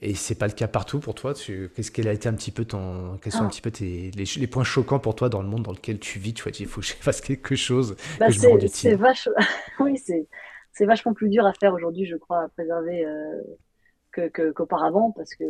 Et 0.00 0.14
c'est 0.14 0.36
pas 0.36 0.46
le 0.46 0.52
cas 0.52 0.68
partout 0.68 1.00
pour 1.00 1.14
toi. 1.14 1.34
Qu'est-ce 1.34 1.90
qu'elle 1.90 2.08
a 2.08 2.12
été 2.12 2.28
un 2.28 2.34
petit 2.34 2.52
peu 2.52 2.64
ton, 2.64 3.18
quels 3.18 3.32
sont 3.32 3.42
un 3.42 3.46
ah. 3.46 3.50
petit 3.50 3.60
peu 3.60 3.70
tes, 3.70 4.10
les, 4.12 4.46
points 4.46 4.64
choquants 4.64 5.00
pour 5.00 5.16
toi 5.16 5.28
dans 5.28 5.42
le 5.42 5.48
monde 5.48 5.64
dans 5.64 5.72
lequel 5.72 5.98
tu 5.98 6.18
vis? 6.18 6.34
Tu 6.34 6.44
vois, 6.44 6.52
il 6.58 6.66
faut 6.66 6.80
que 6.80 6.86
je 6.86 6.92
fasse 6.94 7.20
quelque 7.20 7.56
chose. 7.56 7.96
Bah, 8.18 8.26
c'est 8.30 8.94
vache... 8.94 9.28
oui, 9.80 9.96
c'est 9.98 10.86
vachement 10.86 11.14
plus 11.14 11.28
dur 11.28 11.46
à 11.46 11.52
faire 11.52 11.74
aujourd'hui, 11.74 12.06
je 12.06 12.16
crois, 12.16 12.44
à 12.44 12.48
préserver 12.48 13.04
euh, 13.04 13.42
que 14.12 14.50
qu'auparavant, 14.50 15.12
parce 15.12 15.34
que 15.34 15.44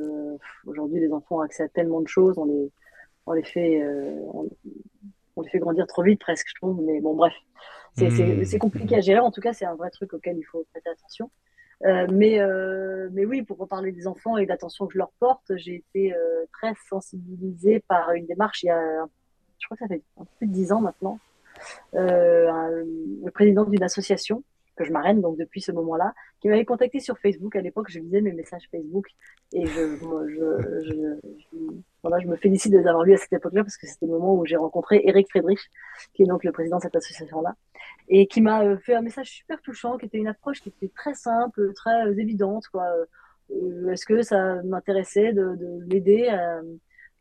aujourd'hui 0.66 1.00
les 1.00 1.12
enfants 1.12 1.36
ont 1.36 1.40
accès 1.40 1.64
à 1.64 1.68
tellement 1.68 2.00
de 2.00 2.08
choses, 2.08 2.38
on 2.38 2.44
les, 2.46 2.70
on 3.26 3.32
les 3.32 3.42
fait, 3.42 3.82
euh, 3.82 4.20
on, 4.32 4.48
les 5.42 5.50
fait 5.50 5.58
grandir 5.58 5.86
trop 5.86 6.02
vite 6.02 6.20
presque, 6.20 6.46
je 6.48 6.54
trouve. 6.54 6.80
Mais 6.82 7.00
bon, 7.00 7.14
bref, 7.14 7.34
c'est 7.96 8.08
mmh. 8.08 8.58
compliqué 8.58 8.96
à 8.96 9.00
gérer. 9.00 9.20
En 9.20 9.30
tout 9.30 9.40
cas, 9.40 9.52
c'est 9.52 9.64
un 9.64 9.74
vrai 9.74 9.90
truc 9.90 10.12
auquel 10.14 10.38
il 10.38 10.44
faut 10.44 10.66
prêter 10.72 10.90
attention. 10.90 11.30
Euh, 11.84 12.06
mais, 12.10 12.40
euh, 12.40 13.08
mais 13.12 13.24
oui, 13.24 13.42
pour 13.42 13.58
reparler 13.58 13.92
des 13.92 14.06
enfants 14.06 14.36
et 14.36 14.44
de 14.44 14.48
l'attention 14.48 14.86
que 14.86 14.94
je 14.94 14.98
leur 14.98 15.12
porte, 15.20 15.52
j'ai 15.56 15.76
été 15.76 16.12
euh, 16.12 16.44
très 16.52 16.72
sensibilisée 16.88 17.80
par 17.86 18.10
une 18.12 18.26
démarche 18.26 18.64
il 18.64 18.66
y 18.66 18.70
a, 18.70 19.04
je 19.58 19.66
crois 19.66 19.76
que 19.76 19.84
ça 19.84 19.88
fait 19.88 20.02
plus 20.38 20.48
de 20.48 20.52
dix 20.52 20.72
ans 20.72 20.80
maintenant, 20.80 21.18
le 21.92 23.30
président 23.30 23.64
d'une 23.64 23.82
association 23.82 24.42
que 24.76 24.84
je 24.84 24.92
marraine 24.92 25.20
donc 25.20 25.36
depuis 25.36 25.60
ce 25.60 25.72
moment-là, 25.72 26.14
qui 26.40 26.48
m'avait 26.48 26.64
contacté 26.64 27.00
sur 27.00 27.18
Facebook. 27.18 27.56
À 27.56 27.60
l'époque, 27.60 27.90
je 27.90 27.98
lisais 27.98 28.20
mes 28.20 28.32
messages 28.32 28.68
Facebook 28.70 29.08
et 29.52 29.66
je, 29.66 29.96
je, 29.96 30.82
je, 30.84 31.56
voilà, 32.02 32.18
je 32.20 32.28
me 32.28 32.36
félicite 32.36 32.72
de 32.72 32.78
les 32.78 32.86
avoir 32.86 33.04
à 33.08 33.16
cette 33.16 33.32
époque-là 33.32 33.62
parce 33.64 33.76
que 33.76 33.86
c'était 33.86 34.06
le 34.06 34.12
moment 34.12 34.34
où 34.34 34.46
j'ai 34.46 34.56
rencontré 34.56 35.02
Eric 35.04 35.28
Friedrich, 35.30 35.60
qui 36.14 36.22
est 36.22 36.26
donc 36.26 36.44
le 36.44 36.52
président 36.52 36.76
de 36.76 36.82
cette 36.82 36.94
association-là, 36.94 37.54
et 38.08 38.26
qui 38.26 38.40
m'a 38.40 38.62
euh, 38.62 38.78
fait 38.78 38.94
un 38.94 39.02
message 39.02 39.30
super 39.30 39.60
touchant, 39.62 39.98
qui 39.98 40.06
était 40.06 40.18
une 40.18 40.28
approche 40.28 40.60
qui 40.60 40.68
était 40.68 40.92
très 40.94 41.14
simple, 41.14 41.72
très 41.74 42.06
euh, 42.06 42.16
évidente. 42.16 42.68
Quoi. 42.68 42.84
Euh, 43.50 43.90
est-ce 43.90 44.06
que 44.06 44.22
ça 44.22 44.62
m'intéressait 44.62 45.32
de, 45.32 45.56
de 45.56 45.84
l'aider, 45.86 46.28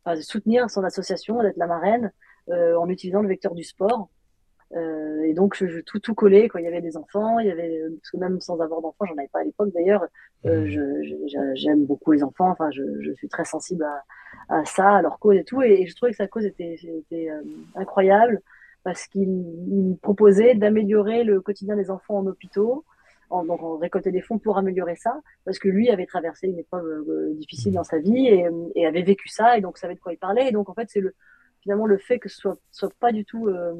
à, 0.06 0.16
soutenir 0.22 0.70
son 0.70 0.84
association, 0.84 1.42
d'être 1.42 1.58
la 1.58 1.68
marraine, 1.68 2.12
en 2.50 2.88
utilisant 2.88 3.22
le 3.22 3.28
vecteur 3.28 3.54
du 3.54 3.64
sport? 3.64 4.10
Euh, 4.76 5.24
et 5.24 5.34
donc, 5.34 5.56
je, 5.56 5.68
je, 5.68 5.80
tout, 5.80 6.00
tout 6.00 6.14
collé. 6.14 6.50
Quand 6.50 6.60
il 6.60 6.66
y 6.66 6.68
avait 6.68 6.82
des 6.82 6.98
enfants, 6.98 7.40
il 7.40 7.48
y 7.48 7.52
avait, 7.52 7.82
parce 8.00 8.12
que 8.12 8.18
même 8.18 8.42
sans 8.42 8.60
avoir 8.60 8.82
d'enfants, 8.82 9.06
j'en 9.06 9.18
avais 9.18 9.30
pas 9.30 9.40
à 9.40 9.44
l'époque 9.44 9.72
d'ailleurs. 9.74 10.06
Euh, 10.46 10.66
mmh. 10.66 11.56
J'aime 11.56 11.86
beaucoup 11.86 12.12
les 12.12 12.24
enfants. 12.24 12.50
Enfin, 12.50 12.70
je, 12.72 12.84
je 13.02 13.12
suis 13.14 13.30
très 13.30 13.46
sensible 13.46 13.84
à, 13.84 14.04
à, 14.50 14.66
ça, 14.66 14.98
à 14.98 15.02
leur 15.02 15.20
cause 15.20 15.38
et 15.38 15.44
tout. 15.44 15.62
Et, 15.62 15.86
je 15.88 15.96
trouvais 15.96 16.12
que 16.12 16.18
sa 16.18 16.28
cause 16.28 16.46
était, 16.46 16.76
était 16.84 17.30
euh, 17.30 17.42
incroyable 17.76 18.42
parce 18.84 19.08
qu'il 19.08 19.98
proposait 20.02 20.56
d'améliorer 20.56 21.24
le 21.24 21.42
quotidien 21.42 21.76
des 21.76 21.90
enfants 21.90 22.20
en 22.20 22.28
hôpitaux. 22.28 22.86
En, 23.30 23.44
donc 23.44 23.62
on 23.62 23.78
récoltait 23.78 24.12
des 24.12 24.22
fonds 24.22 24.40
pour 24.40 24.58
améliorer 24.58 24.96
ça, 24.96 25.20
parce 25.44 25.60
que 25.60 25.68
lui 25.68 25.90
avait 25.90 26.06
traversé 26.06 26.48
une 26.48 26.60
épreuve 26.60 26.86
euh, 26.86 27.34
difficile 27.34 27.74
mmh. 27.74 27.76
dans 27.76 27.84
sa 27.84 28.00
vie 28.00 28.28
et, 28.28 28.48
et, 28.76 28.86
avait 28.86 29.02
vécu 29.02 29.28
ça, 29.28 29.58
et 29.58 29.62
donc 29.62 29.78
savait 29.78 29.96
de 29.96 30.00
quoi 30.00 30.14
il 30.14 30.18
parlait. 30.18 30.48
Et 30.48 30.52
donc 30.54 30.70
en 30.70 30.74
fait, 30.74 30.88
c'est 30.90 31.02
le, 31.02 31.14
finalement 31.68 31.86
le 31.86 31.98
fait 31.98 32.18
que 32.18 32.30
ce 32.30 32.38
soit, 32.38 32.58
soit 32.72 32.94
pas 32.98 33.12
du 33.12 33.26
tout 33.26 33.48
euh, 33.48 33.74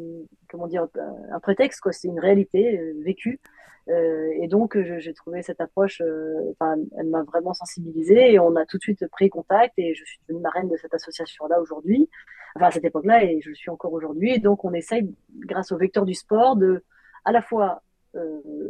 comment 0.50 0.68
dire 0.68 0.88
un 1.32 1.40
prétexte 1.40 1.80
quoi. 1.80 1.94
C'est 1.94 2.10
une 2.10 2.20
réalité 2.20 2.78
euh, 2.78 2.94
vécue. 3.02 3.40
Euh, 3.88 4.30
et 4.42 4.50
donc 4.50 4.78
j'ai 4.78 5.14
trouvé 5.14 5.42
cette 5.42 5.62
approche 5.62 6.02
elle 6.02 7.08
m'a 7.08 7.24
vraiment 7.24 7.54
sensibilisée 7.54 8.34
et 8.34 8.40
on 8.40 8.58
a 8.58 8.66
tout 8.66 8.78
de 8.78 8.82
suite 8.82 9.08
pris 9.08 9.30
contact 9.30 9.74
et 9.78 9.96
je 9.96 10.04
suis 10.04 10.20
devenue 10.28 10.42
marraine 10.42 10.68
de 10.68 10.76
cette 10.76 10.94
association 10.94 11.48
là 11.48 11.62
aujourd'hui. 11.62 12.10
Enfin 12.58 12.66
à 12.66 12.72
cette 12.72 12.84
époque 12.84 13.06
là 13.06 13.24
et 13.24 13.40
je 13.40 13.48
le 13.48 13.56
suis 13.56 13.70
encore 13.70 13.94
aujourd'hui. 13.94 14.34
Et 14.34 14.40
donc 14.40 14.66
on 14.66 14.74
essaye 14.74 15.10
grâce 15.46 15.72
au 15.72 15.78
vecteur 15.78 16.04
du 16.04 16.14
sport 16.14 16.58
de 16.58 16.84
à 17.24 17.32
la 17.32 17.42
fois 17.42 17.82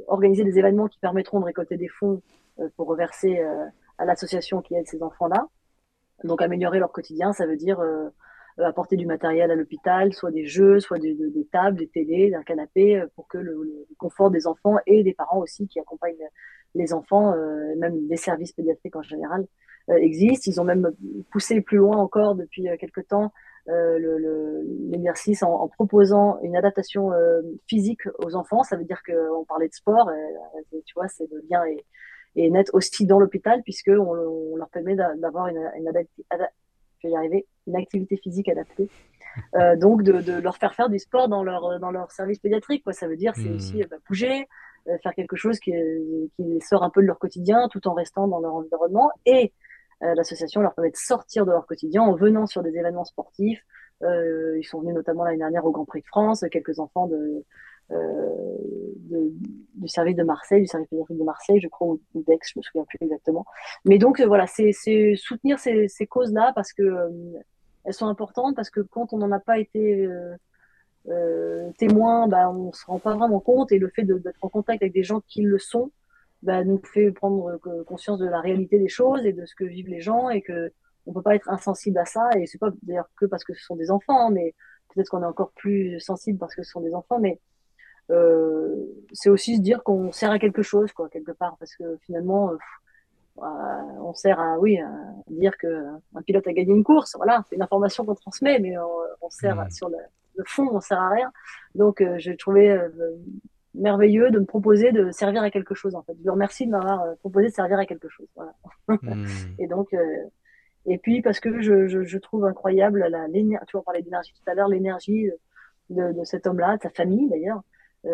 organiser 0.07 0.43
des 0.43 0.59
événements 0.59 0.87
qui 0.87 0.99
permettront 0.99 1.39
de 1.39 1.45
récolter 1.45 1.77
des 1.77 1.87
fonds 1.87 2.21
pour 2.75 2.87
reverser 2.87 3.39
à 3.97 4.05
l'association 4.05 4.61
qui 4.61 4.75
aide 4.75 4.87
ces 4.87 5.01
enfants 5.01 5.27
là 5.27 5.47
donc 6.23 6.41
améliorer 6.41 6.79
leur 6.79 6.91
quotidien 6.91 7.33
ça 7.33 7.45
veut 7.45 7.57
dire 7.57 7.79
euh, 7.79 8.09
apporter 8.63 8.95
du 8.95 9.05
matériel 9.05 9.51
à 9.51 9.55
l'hôpital, 9.55 10.13
soit 10.13 10.31
des 10.31 10.45
jeux, 10.45 10.79
soit 10.79 10.99
des, 10.99 11.15
tables, 11.51 11.77
des 11.77 11.87
télés, 11.87 12.33
un 12.33 12.43
canapé, 12.43 12.97
euh, 12.97 13.07
pour 13.15 13.27
que 13.27 13.37
le, 13.37 13.85
confort 13.97 14.31
des 14.31 14.47
enfants 14.47 14.77
et 14.85 15.03
des 15.03 15.13
parents 15.13 15.39
aussi 15.39 15.67
qui 15.67 15.79
accompagnent 15.79 16.15
les 16.75 16.93
enfants, 16.93 17.33
euh, 17.33 17.75
même 17.77 18.07
des 18.07 18.17
services 18.17 18.53
pédiatriques 18.53 18.95
en 18.95 19.01
général, 19.01 19.45
existent. 19.89 20.51
Ils 20.51 20.59
ont 20.59 20.65
même 20.65 20.91
poussé 21.31 21.61
plus 21.61 21.77
loin 21.77 21.95
encore 21.95 22.35
depuis 22.35 22.67
quelques 22.77 23.07
temps 23.07 23.31
l'exercice 23.67 25.41
le, 25.41 25.47
en, 25.47 25.69
proposant 25.69 26.39
une 26.41 26.57
adaptation 26.57 27.11
physique 27.67 28.01
aux 28.19 28.35
enfants. 28.35 28.63
Ça 28.63 28.75
veut 28.75 28.83
dire 28.83 29.01
qu'on 29.01 29.45
parlait 29.45 29.69
de 29.69 29.73
sport, 29.73 30.11
tu 30.85 30.93
vois, 30.93 31.07
c'est 31.07 31.29
le 31.31 31.41
lien 31.49 31.63
est, 32.35 32.49
net 32.49 32.69
aussi 32.73 33.05
dans 33.05 33.17
l'hôpital 33.17 33.61
puisque 33.63 33.89
on, 33.97 34.57
leur 34.57 34.67
permet 34.69 34.95
d'avoir 34.95 35.47
une, 35.47 35.71
une 35.77 35.87
je 36.99 37.07
vais 37.07 37.13
y 37.13 37.17
arriver, 37.17 37.45
une 37.67 37.75
activité 37.75 38.17
physique 38.17 38.49
adaptée. 38.49 38.89
Euh, 39.55 39.75
donc 39.75 40.03
de, 40.03 40.21
de, 40.21 40.33
leur 40.33 40.57
faire 40.57 40.73
faire 40.73 40.89
du 40.89 40.97
sport 40.97 41.27
dans 41.27 41.43
leur 41.43 41.79
dans 41.79 41.91
leur 41.91 42.11
service 42.11 42.39
pédiatrique 42.39 42.83
quoi 42.83 42.93
ça 42.93 43.07
veut 43.07 43.15
dire 43.15 43.33
c'est 43.35 43.49
hmm. 43.49 43.55
aussi 43.55 43.83
bah, 43.83 43.97
bouger 44.07 44.47
euh, 44.87 44.97
faire 45.03 45.13
quelque 45.13 45.35
chose 45.35 45.59
qui, 45.59 45.71
qui 46.35 46.59
sort 46.61 46.81
un 46.83 46.89
peu 46.89 47.01
de 47.01 47.05
leur 47.07 47.19
quotidien 47.19 47.67
tout 47.69 47.87
en 47.87 47.93
restant 47.93 48.27
dans 48.27 48.39
leur 48.39 48.55
environnement 48.55 49.11
et 49.27 49.53
euh, 50.01 50.13
l'association 50.15 50.61
leur 50.61 50.73
permet 50.73 50.89
de 50.89 50.95
sortir 50.97 51.45
de 51.45 51.51
leur 51.51 51.67
quotidien 51.67 52.01
en 52.01 52.15
venant 52.15 52.47
sur 52.47 52.63
des 52.63 52.75
événements 52.77 53.05
sportifs 53.05 53.63
ils 54.01 54.63
sont 54.63 54.79
venus 54.79 54.95
notamment 54.95 55.23
l'année 55.23 55.37
dernière 55.37 55.65
au 55.65 55.71
Grand 55.71 55.85
Prix 55.85 56.01
de 56.01 56.07
France 56.07 56.43
quelques 56.51 56.79
enfants 56.79 57.07
de 57.07 57.15
euh, 57.15 57.45
de, 57.89 59.33
du 59.77 59.87
service 59.87 60.15
de 60.15 60.23
Marseille, 60.23 60.61
du 60.61 60.67
service 60.67 60.89
de 60.91 61.23
Marseille, 61.23 61.59
je 61.61 61.67
crois, 61.67 61.87
ou 61.87 62.01
d'Aix, 62.15 62.39
je 62.43 62.59
me 62.59 62.61
souviens 62.63 62.85
plus 62.85 62.97
exactement. 63.01 63.45
Mais 63.85 63.97
donc 63.97 64.19
euh, 64.19 64.27
voilà, 64.27 64.47
c'est 64.47 64.71
soutenir 65.15 65.59
ces, 65.59 65.87
ces 65.87 66.07
causes-là 66.07 66.51
parce 66.55 66.73
que 66.73 66.83
euh, 66.83 67.09
elles 67.85 67.93
sont 67.93 68.07
importantes, 68.07 68.55
parce 68.55 68.69
que 68.69 68.81
quand 68.81 69.13
on 69.13 69.17
n'en 69.17 69.31
a 69.31 69.39
pas 69.39 69.59
été 69.59 70.09
euh, 71.07 71.69
témoin, 71.77 72.27
bah, 72.27 72.49
on 72.49 72.73
se 72.73 72.85
rend 72.85 72.99
pas 72.99 73.15
vraiment 73.15 73.39
compte 73.39 73.71
et 73.71 73.79
le 73.79 73.89
fait 73.89 74.03
d'être 74.03 74.43
en 74.43 74.49
contact 74.49 74.81
avec 74.81 74.93
des 74.93 75.03
gens 75.03 75.21
qui 75.27 75.41
le 75.41 75.57
sont, 75.57 75.91
bah, 76.41 76.63
nous 76.63 76.81
fait 76.83 77.11
prendre 77.11 77.57
conscience 77.85 78.19
de 78.19 78.27
la 78.27 78.41
réalité 78.41 78.77
des 78.79 78.89
choses 78.89 79.25
et 79.25 79.33
de 79.33 79.45
ce 79.45 79.55
que 79.55 79.63
vivent 79.63 79.89
les 79.89 80.01
gens 80.01 80.29
et 80.29 80.41
que 80.41 80.71
on 81.05 81.13
peut 81.13 81.21
pas 81.21 81.35
être 81.35 81.49
insensible 81.49 81.97
à 81.99 82.05
ça 82.05 82.29
et 82.35 82.45
c'est 82.47 82.57
pas 82.57 82.69
d'ailleurs 82.83 83.09
que 83.15 83.25
parce 83.25 83.45
que 83.45 83.53
ce 83.53 83.63
sont 83.63 83.77
des 83.77 83.91
enfants, 83.91 84.27
hein, 84.27 84.31
mais 84.31 84.53
peut-être 84.93 85.09
qu'on 85.09 85.23
est 85.23 85.25
encore 85.25 85.51
plus 85.53 86.01
sensible 86.01 86.37
parce 86.37 86.53
que 86.53 86.63
ce 86.63 86.71
sont 86.71 86.81
des 86.81 86.93
enfants, 86.93 87.19
mais 87.19 87.39
euh, 87.39 87.43
c'est 89.13 89.29
aussi 89.29 89.57
se 89.57 89.61
dire 89.61 89.83
qu'on 89.83 90.11
sert 90.11 90.31
à 90.31 90.39
quelque 90.39 90.61
chose, 90.61 90.91
quoi, 90.91 91.09
quelque 91.09 91.31
part, 91.31 91.57
parce 91.57 91.75
que 91.75 91.97
finalement, 92.05 92.51
euh, 92.51 92.57
euh, 93.39 93.43
on 94.01 94.13
sert 94.13 94.39
à, 94.39 94.57
oui, 94.59 94.79
à 94.79 94.89
dire 95.27 95.57
que 95.57 95.85
un 96.15 96.21
pilote 96.21 96.47
a 96.47 96.53
gagné 96.53 96.71
une 96.71 96.83
course. 96.83 97.15
Voilà, 97.17 97.43
c'est 97.49 97.55
une 97.55 97.61
information 97.61 98.05
qu'on 98.05 98.15
transmet, 98.15 98.59
mais 98.59 98.75
on, 99.21 99.29
sert 99.29 99.55
mmh. 99.55 99.71
sur 99.71 99.89
le, 99.89 99.97
fond, 100.45 100.69
on 100.71 100.81
sert 100.81 100.99
à 100.99 101.09
rien. 101.09 101.31
Donc, 101.75 102.03
j'ai 102.17 102.37
trouvé 102.37 102.79
merveilleux 103.75 104.31
de 104.31 104.39
me 104.39 104.45
proposer 104.45 104.91
de 104.91 105.11
servir 105.11 105.43
à 105.43 105.51
quelque 105.51 105.75
chose 105.75 105.93
en 105.93 106.01
fait. 106.01 106.13
Je 106.17 106.23
vous 106.23 106.33
remercie 106.33 106.65
de 106.65 106.71
m'avoir 106.71 107.15
proposé 107.17 107.47
de 107.47 107.53
servir 107.53 107.77
à 107.77 107.85
quelque 107.85 108.09
chose. 108.09 108.27
Voilà. 108.35 108.53
Mmh. 108.87 109.25
et 109.59 109.67
donc, 109.67 109.93
et 110.87 110.97
puis 110.97 111.21
parce 111.21 111.39
que 111.39 111.61
je, 111.61 111.87
je, 111.87 112.03
je 112.03 112.17
trouve 112.17 112.45
incroyable 112.45 113.05
la 113.07 113.27
l'énergie. 113.27 113.65
Tu 113.67 113.73
vois, 113.73 113.81
on 113.81 113.83
parlait 113.83 114.01
d'énergie 114.01 114.33
tout 114.33 114.49
à 114.49 114.55
l'heure, 114.55 114.69
l'énergie 114.69 115.29
de, 115.89 116.13
de, 116.13 116.23
cet 116.23 116.47
homme-là, 116.47 116.77
de 116.77 116.81
sa 116.81 116.89
famille 116.89 117.29
d'ailleurs, 117.29 117.57
euh, 117.57 117.61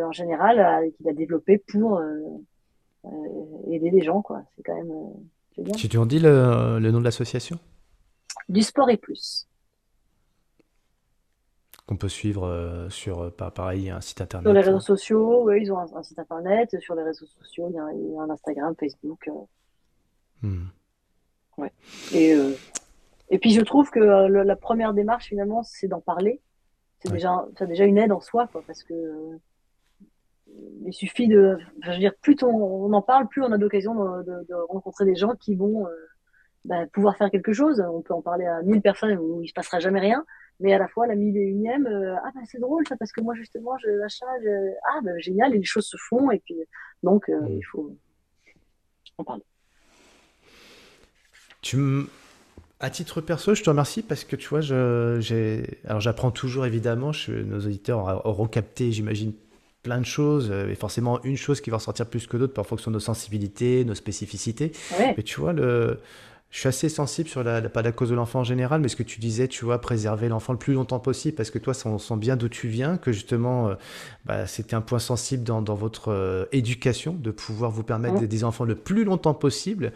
en 0.02 0.12
général, 0.12 0.60
euh, 0.60 0.90
qu'il 0.92 1.08
a 1.08 1.14
développé 1.14 1.58
pour 1.58 1.98
euh, 1.98 2.20
aider 3.70 3.92
les 3.92 4.02
gens. 4.02 4.22
quoi. 4.22 4.44
C'est 4.56 4.64
quand 4.64 4.76
même 4.76 4.94
génial. 5.56 5.76
Tu 5.76 5.98
en 5.98 6.06
dis 6.06 6.20
le, 6.20 6.80
le 6.80 6.92
nom 6.92 7.00
de 7.00 7.04
l'association? 7.04 7.58
Du 8.50 8.62
sport 8.62 8.90
et 8.90 8.98
plus 8.98 9.48
qu'on 11.86 11.98
peut 11.98 12.08
suivre 12.08 12.88
sur, 12.90 13.30
pareil, 13.36 13.90
un 13.90 14.00
site 14.00 14.22
internet. 14.22 14.46
Sur 14.46 14.54
les 14.54 14.62
réseaux 14.62 14.80
sociaux, 14.80 15.44
oui, 15.44 15.64
ils 15.64 15.72
ont 15.74 15.80
un, 15.80 16.02
site 16.02 16.18
internet. 16.18 16.80
Sur 16.80 16.96
les 16.96 17.04
réseaux 17.04 17.26
sociaux, 17.26 17.68
il 17.70 17.76
y 17.76 17.78
a, 17.78 18.22
un 18.22 18.30
Instagram, 18.30 18.74
Facebook. 18.80 19.30
Hmm. 20.42 20.68
Ouais. 21.58 21.74
Et, 22.14 22.38
et 23.30 23.38
puis, 23.38 23.52
je 23.52 23.60
trouve 23.60 23.90
que 23.90 24.00
la 24.00 24.56
première 24.56 24.94
démarche, 24.94 25.26
finalement, 25.26 25.62
c'est 25.64 25.90
d'en 25.90 26.00
parler. 26.00 26.40
C'est 27.04 27.12
déjà, 27.12 27.46
déjà 27.68 27.84
une 27.84 27.98
aide 27.98 28.14
en 28.14 28.22
soi, 28.22 28.48
quoi, 28.48 28.64
parce 28.66 28.84
que 28.84 29.38
il 30.86 30.94
suffit 30.94 31.28
de, 31.28 31.58
je 31.84 31.92
veux 31.92 31.98
dire, 31.98 32.14
plus 32.22 32.36
on, 32.44 32.92
en 32.94 33.02
parle, 33.02 33.28
plus 33.28 33.42
on 33.42 33.52
a 33.52 33.58
l'occasion 33.58 33.94
de, 33.96 34.46
de, 34.48 34.54
rencontrer 34.70 35.06
des 35.06 35.16
gens 35.16 35.34
qui 35.36 35.56
vont 35.56 35.88
euh, 35.88 35.92
bah, 36.66 36.86
pouvoir 36.92 37.18
faire 37.18 37.30
quelque 37.30 37.54
chose. 37.54 37.84
On 37.92 38.02
peut 38.02 38.14
en 38.14 38.22
parler 38.22 38.46
à 38.46 38.62
mille 38.64 38.82
personnes 38.82 39.18
où 39.18 39.42
il 39.42 39.48
se 39.48 39.54
passera 39.54 39.80
jamais 39.80 40.00
rien, 40.00 40.26
mais 40.60 40.74
à 40.74 40.78
la 40.78 40.88
fois 40.88 41.08
la 41.08 41.16
mille 41.16 41.38
et 41.38 41.42
unième, 41.42 41.88
euh, 41.88 42.16
ah 42.24 42.32
bah 42.36 42.42
c'est 42.46 42.60
drôle 42.60 42.88
ça 42.88 42.96
parce 42.98 43.12
que 43.12 43.22
moi 43.22 43.34
justement 43.36 43.78
je 43.84 43.90
l'achat, 43.90 44.26
ah 44.94 45.00
bah 45.04 45.12
génial 45.20 45.54
et 45.56 45.58
les 45.58 45.64
choses 45.64 45.86
se 45.86 45.98
font 46.10 46.32
et 46.32 46.40
puis 46.40 46.56
donc 47.02 47.30
euh, 47.30 47.40
il 47.50 47.64
faut 47.64 47.96
en 49.18 49.24
parler. 49.24 49.44
Tu 51.62 51.78
à 52.80 52.90
titre 52.90 53.22
perso, 53.22 53.56
je 53.56 53.64
te 53.64 53.70
remercie 53.70 54.02
parce 54.02 54.26
que 54.26 54.36
tu 54.36 54.50
vois, 54.50 54.60
je, 54.60 55.64
alors 55.88 56.02
j'apprends 56.02 56.32
toujours 56.32 56.66
évidemment. 56.66 57.12
nos 57.30 57.60
auditeurs 57.60 58.26
auront 58.26 58.48
capté, 58.48 58.92
j'imagine, 58.92 59.32
plein 59.84 60.00
de 60.00 60.06
choses, 60.06 60.50
euh, 60.50 60.70
et 60.70 60.76
forcément 60.76 61.22
une 61.24 61.38
chose 61.38 61.62
qui 61.62 61.70
va 61.70 61.78
ressortir 61.78 62.08
plus 62.08 62.26
que 62.26 62.38
d'autres, 62.38 62.60
en 62.60 62.64
fonction 62.64 62.90
de 62.90 62.96
nos 62.96 63.02
sensibilités, 63.02 63.86
nos 63.86 63.96
spécificités. 63.96 64.72
Mais 65.18 65.24
tu 65.24 65.40
vois, 65.40 65.54
le, 65.54 66.00
je 66.54 66.60
suis 66.60 66.70
assez 66.70 66.88
sensible 66.88 67.28
sur 67.28 67.44
la, 67.44 67.62
pas 67.62 67.82
la 67.82 67.92
cause 67.92 68.12
de 68.12 68.16
l'enfant 68.16 68.42
en 68.42 68.44
général, 68.44 68.80
mais 68.80 68.88
ce 68.88 68.96
que 68.96 69.02
tu 69.02 69.20
disais, 69.20 69.48
tu 69.48 69.66
vois, 69.66 69.82
préserver 69.82 70.30
l'enfant 70.30 70.54
le 70.54 70.60
plus 70.60 70.76
longtemps 70.76 71.00
possible, 71.00 71.36
parce 71.36 71.50
que 71.50 71.58
toi, 71.58 71.74
on 71.86 71.98
sent 71.98 72.16
bien 72.18 72.36
d'où 72.36 72.48
tu 72.48 72.68
viens, 72.68 72.98
que 72.98 73.12
justement, 73.12 73.70
euh, 73.70 73.74
bah, 74.26 74.46
c'était 74.46 74.76
un 74.76 74.82
point 74.82 75.00
sensible 75.00 75.44
dans, 75.44 75.64
dans 75.64 75.74
votre 75.74 76.10
euh, 76.10 76.46
éducation, 76.52 77.14
de 77.16 77.32
pouvoir 77.32 77.72
vous 77.72 77.82
permettre 77.82 78.14
d'aider 78.20 78.28
des 78.28 78.44
enfants 78.44 78.66
le 78.66 78.76
plus 78.76 79.04
longtemps 79.04 79.34
possible, 79.34 79.94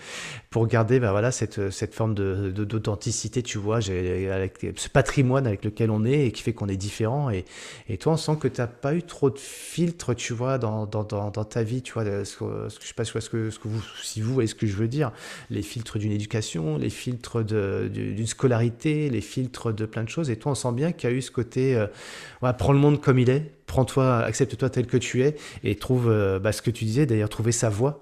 pour 0.49 0.65
garder, 0.65 0.99
bah, 0.99 1.11
voilà, 1.11 1.31
cette, 1.31 1.69
cette 1.69 1.93
forme 1.93 2.15
de, 2.15 2.49
d'authenticité, 2.49 3.43
tu 3.43 3.59
vois, 3.59 3.77
avec 3.77 4.65
ce 4.77 4.89
patrimoine 4.89 5.45
avec 5.45 5.63
lequel 5.63 5.91
on 5.91 6.05
est 6.05 6.25
et 6.25 6.31
qui 6.31 6.41
fait 6.41 6.53
qu'on 6.53 6.69
est 6.69 6.75
différent. 6.75 7.29
Et, 7.29 7.45
et 7.87 7.99
toi, 7.99 8.13
on 8.13 8.17
sent 8.17 8.35
que 8.39 8.47
tu 8.47 8.61
n'as 8.61 8.67
pas 8.67 8.95
eu 8.95 9.03
trop 9.03 9.29
de 9.29 9.37
filtres, 9.37 10.15
tu 10.15 10.33
vois, 10.33 10.57
dans, 10.57 10.87
dans, 10.87 11.03
dans, 11.03 11.29
dans 11.29 11.45
ta 11.45 11.61
vie, 11.61 11.83
tu 11.83 11.93
vois, 11.93 12.03
ce, 12.03 12.25
ce, 12.25 12.79
je 12.81 12.87
sais 12.87 12.95
pas 12.95 13.05
ce 13.05 13.29
que, 13.29 13.51
ce 13.51 13.59
que 13.59 13.67
vous, 13.67 13.83
si 14.01 14.21
vous 14.21 14.33
voyez 14.33 14.47
ce 14.47 14.55
que 14.55 14.65
je 14.65 14.75
veux 14.75 14.87
dire, 14.87 15.11
les 15.51 15.61
filtres 15.61 15.99
d'une 15.99 16.11
éducation 16.11 16.46
les 16.55 16.89
filtres 16.89 17.43
d'une 17.43 18.27
scolarité, 18.27 19.09
les 19.09 19.21
filtres 19.21 19.73
de 19.73 19.85
plein 19.85 20.03
de 20.03 20.09
choses. 20.09 20.29
Et 20.29 20.37
toi, 20.37 20.53
on 20.53 20.55
sent 20.55 20.71
bien 20.73 20.91
qu'il 20.91 21.09
y 21.09 21.13
a 21.13 21.15
eu 21.15 21.21
ce 21.21 21.31
côté, 21.31 21.75
euh, 21.75 21.87
prends 22.53 22.73
le 22.73 22.79
monde 22.79 23.01
comme 23.01 23.19
il 23.19 23.29
est, 23.29 23.51
prends-toi, 23.65 24.19
accepte-toi 24.19 24.69
tel 24.69 24.87
que 24.87 24.97
tu 24.97 25.23
es, 25.23 25.35
et 25.63 25.75
trouve 25.75 26.09
euh, 26.09 26.39
bah, 26.39 26.51
ce 26.51 26.61
que 26.61 26.71
tu 26.71 26.85
disais, 26.85 27.05
d'ailleurs, 27.05 27.29
trouver 27.29 27.51
sa 27.51 27.69
voie. 27.69 28.01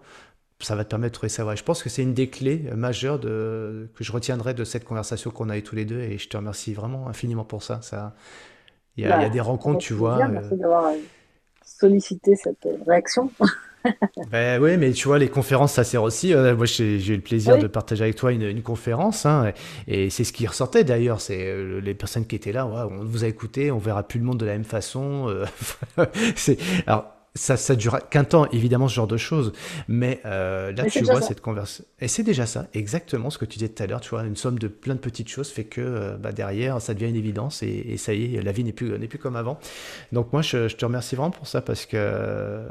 Ça 0.62 0.76
va 0.76 0.86
te 0.86 0.90
permettre 0.90 1.12
de 1.12 1.16
trouver 1.16 1.30
sa 1.30 1.44
voie. 1.44 1.56
je 1.56 1.64
pense 1.64 1.84
que 1.84 1.90
c'est 1.90 2.02
une 2.02 2.14
des 2.14 2.30
clés 2.30 2.70
majeures 2.76 3.20
de, 3.20 3.90
que 3.96 4.04
je 4.04 4.12
retiendrai 4.12 4.54
de 4.54 4.64
cette 4.64 4.86
conversation 4.86 5.30
qu'on 5.30 5.50
a 5.50 5.58
eu 5.58 5.64
tous 5.64 5.76
les 5.76 5.86
deux, 5.86 6.00
et 6.00 6.18
je 6.18 6.30
te 6.30 6.38
remercie 6.38 6.74
vraiment 6.74 7.08
infiniment 7.10 7.44
pour 7.44 7.64
ça. 7.64 7.82
ça 7.82 8.16
il 8.98 9.04
y, 9.04 9.08
a, 9.08 9.18
bah, 9.18 9.30
des 9.30 9.42
rencontres, 9.42 9.80
tu 9.80 9.94
vois. 9.94 10.24
Euh, 10.24 10.28
merci 10.30 10.56
d'avoir 10.56 10.94
sollicité 11.66 12.36
cette 12.36 12.68
réaction. 12.86 13.30
ben 14.32 14.62
oui, 14.62 14.78
mais 14.78 14.92
tu 14.92 15.08
vois, 15.08 15.20
les 15.20 15.30
conférences, 15.30 15.74
ça 15.74 15.84
sert 15.84 16.04
aussi. 16.04 16.34
Euh, 16.34 16.56
moi, 16.56 16.66
j'ai 16.66 17.06
eu 17.08 17.16
le 17.16 17.22
plaisir 17.22 17.58
de 17.58 17.68
partager 17.68 18.04
avec 18.04 18.16
toi 18.16 18.32
une, 18.32 18.62
conférence, 18.62 19.26
hein, 19.26 19.52
et, 19.88 20.10
c'est 20.10 20.24
ce 20.24 20.34
qui 20.34 20.48
ressortait 20.48 20.84
d'ailleurs. 20.84 21.22
C'est 21.22 21.40
euh, 21.40 21.80
les 21.80 21.94
personnes 21.94 22.26
qui 22.26 22.36
étaient 22.36 22.52
là. 22.52 22.66
on 22.66 23.04
vous 23.04 23.24
a 23.24 23.28
écouté, 23.28 23.72
on 23.72 23.78
verra 23.78 24.04
plus 24.04 24.20
le 24.20 24.26
monde 24.26 24.40
de 24.40 24.46
la 24.46 24.54
même 24.54 24.64
façon. 24.64 25.28
Euh, 25.30 25.46
c'est 26.36 26.58
alors 26.88 27.15
ça, 27.36 27.58
ça 27.58 27.76
dure 27.76 28.00
qu'un 28.10 28.24
temps, 28.24 28.48
évidemment, 28.52 28.88
ce 28.88 28.96
genre 28.96 29.08
de 29.08 29.18
choses. 29.18 29.52
Mais 29.90 30.22
euh, 30.26 30.72
là, 30.72 30.86
tu 30.86 31.04
vois 31.04 31.22
cette 31.22 31.42
conversation. 31.42 31.84
Et 32.00 32.08
c'est 32.08 32.24
déjà 32.24 32.46
ça, 32.46 32.68
exactement 32.74 33.30
ce 33.30 33.38
que 33.38 33.46
tu 33.46 33.60
disais 33.60 33.70
tout 33.70 33.84
à 33.84 33.88
l'heure. 33.88 34.00
Tu 34.00 34.10
vois, 34.10 34.24
une 34.24 34.38
somme 34.38 34.58
de 34.58 34.70
plein 34.70 34.96
de 34.96 35.00
petites 35.00 35.28
choses 35.28 35.50
fait 35.50 35.66
que 35.66 35.82
euh, 35.82 36.18
bah, 36.18 36.32
derrière, 36.32 36.82
ça 36.82 36.94
devient 36.94 37.10
une 37.10 37.16
évidence 37.18 37.62
et, 37.62 37.98
ça 37.98 38.14
y 38.14 38.36
est, 38.36 38.42
la 38.42 38.52
vie 38.52 38.64
n'est 38.64 38.72
plus, 38.72 38.98
n'est 38.98 39.08
plus 39.08 39.20
comme 39.20 39.36
avant. 39.36 39.60
Donc, 40.14 40.32
moi, 40.32 40.42
je, 40.42 40.68
te 40.68 40.86
remercie 40.86 41.16
vraiment 41.16 41.32
pour 41.32 41.48
ça 41.48 41.62
parce 41.62 41.86
que, 41.86 42.62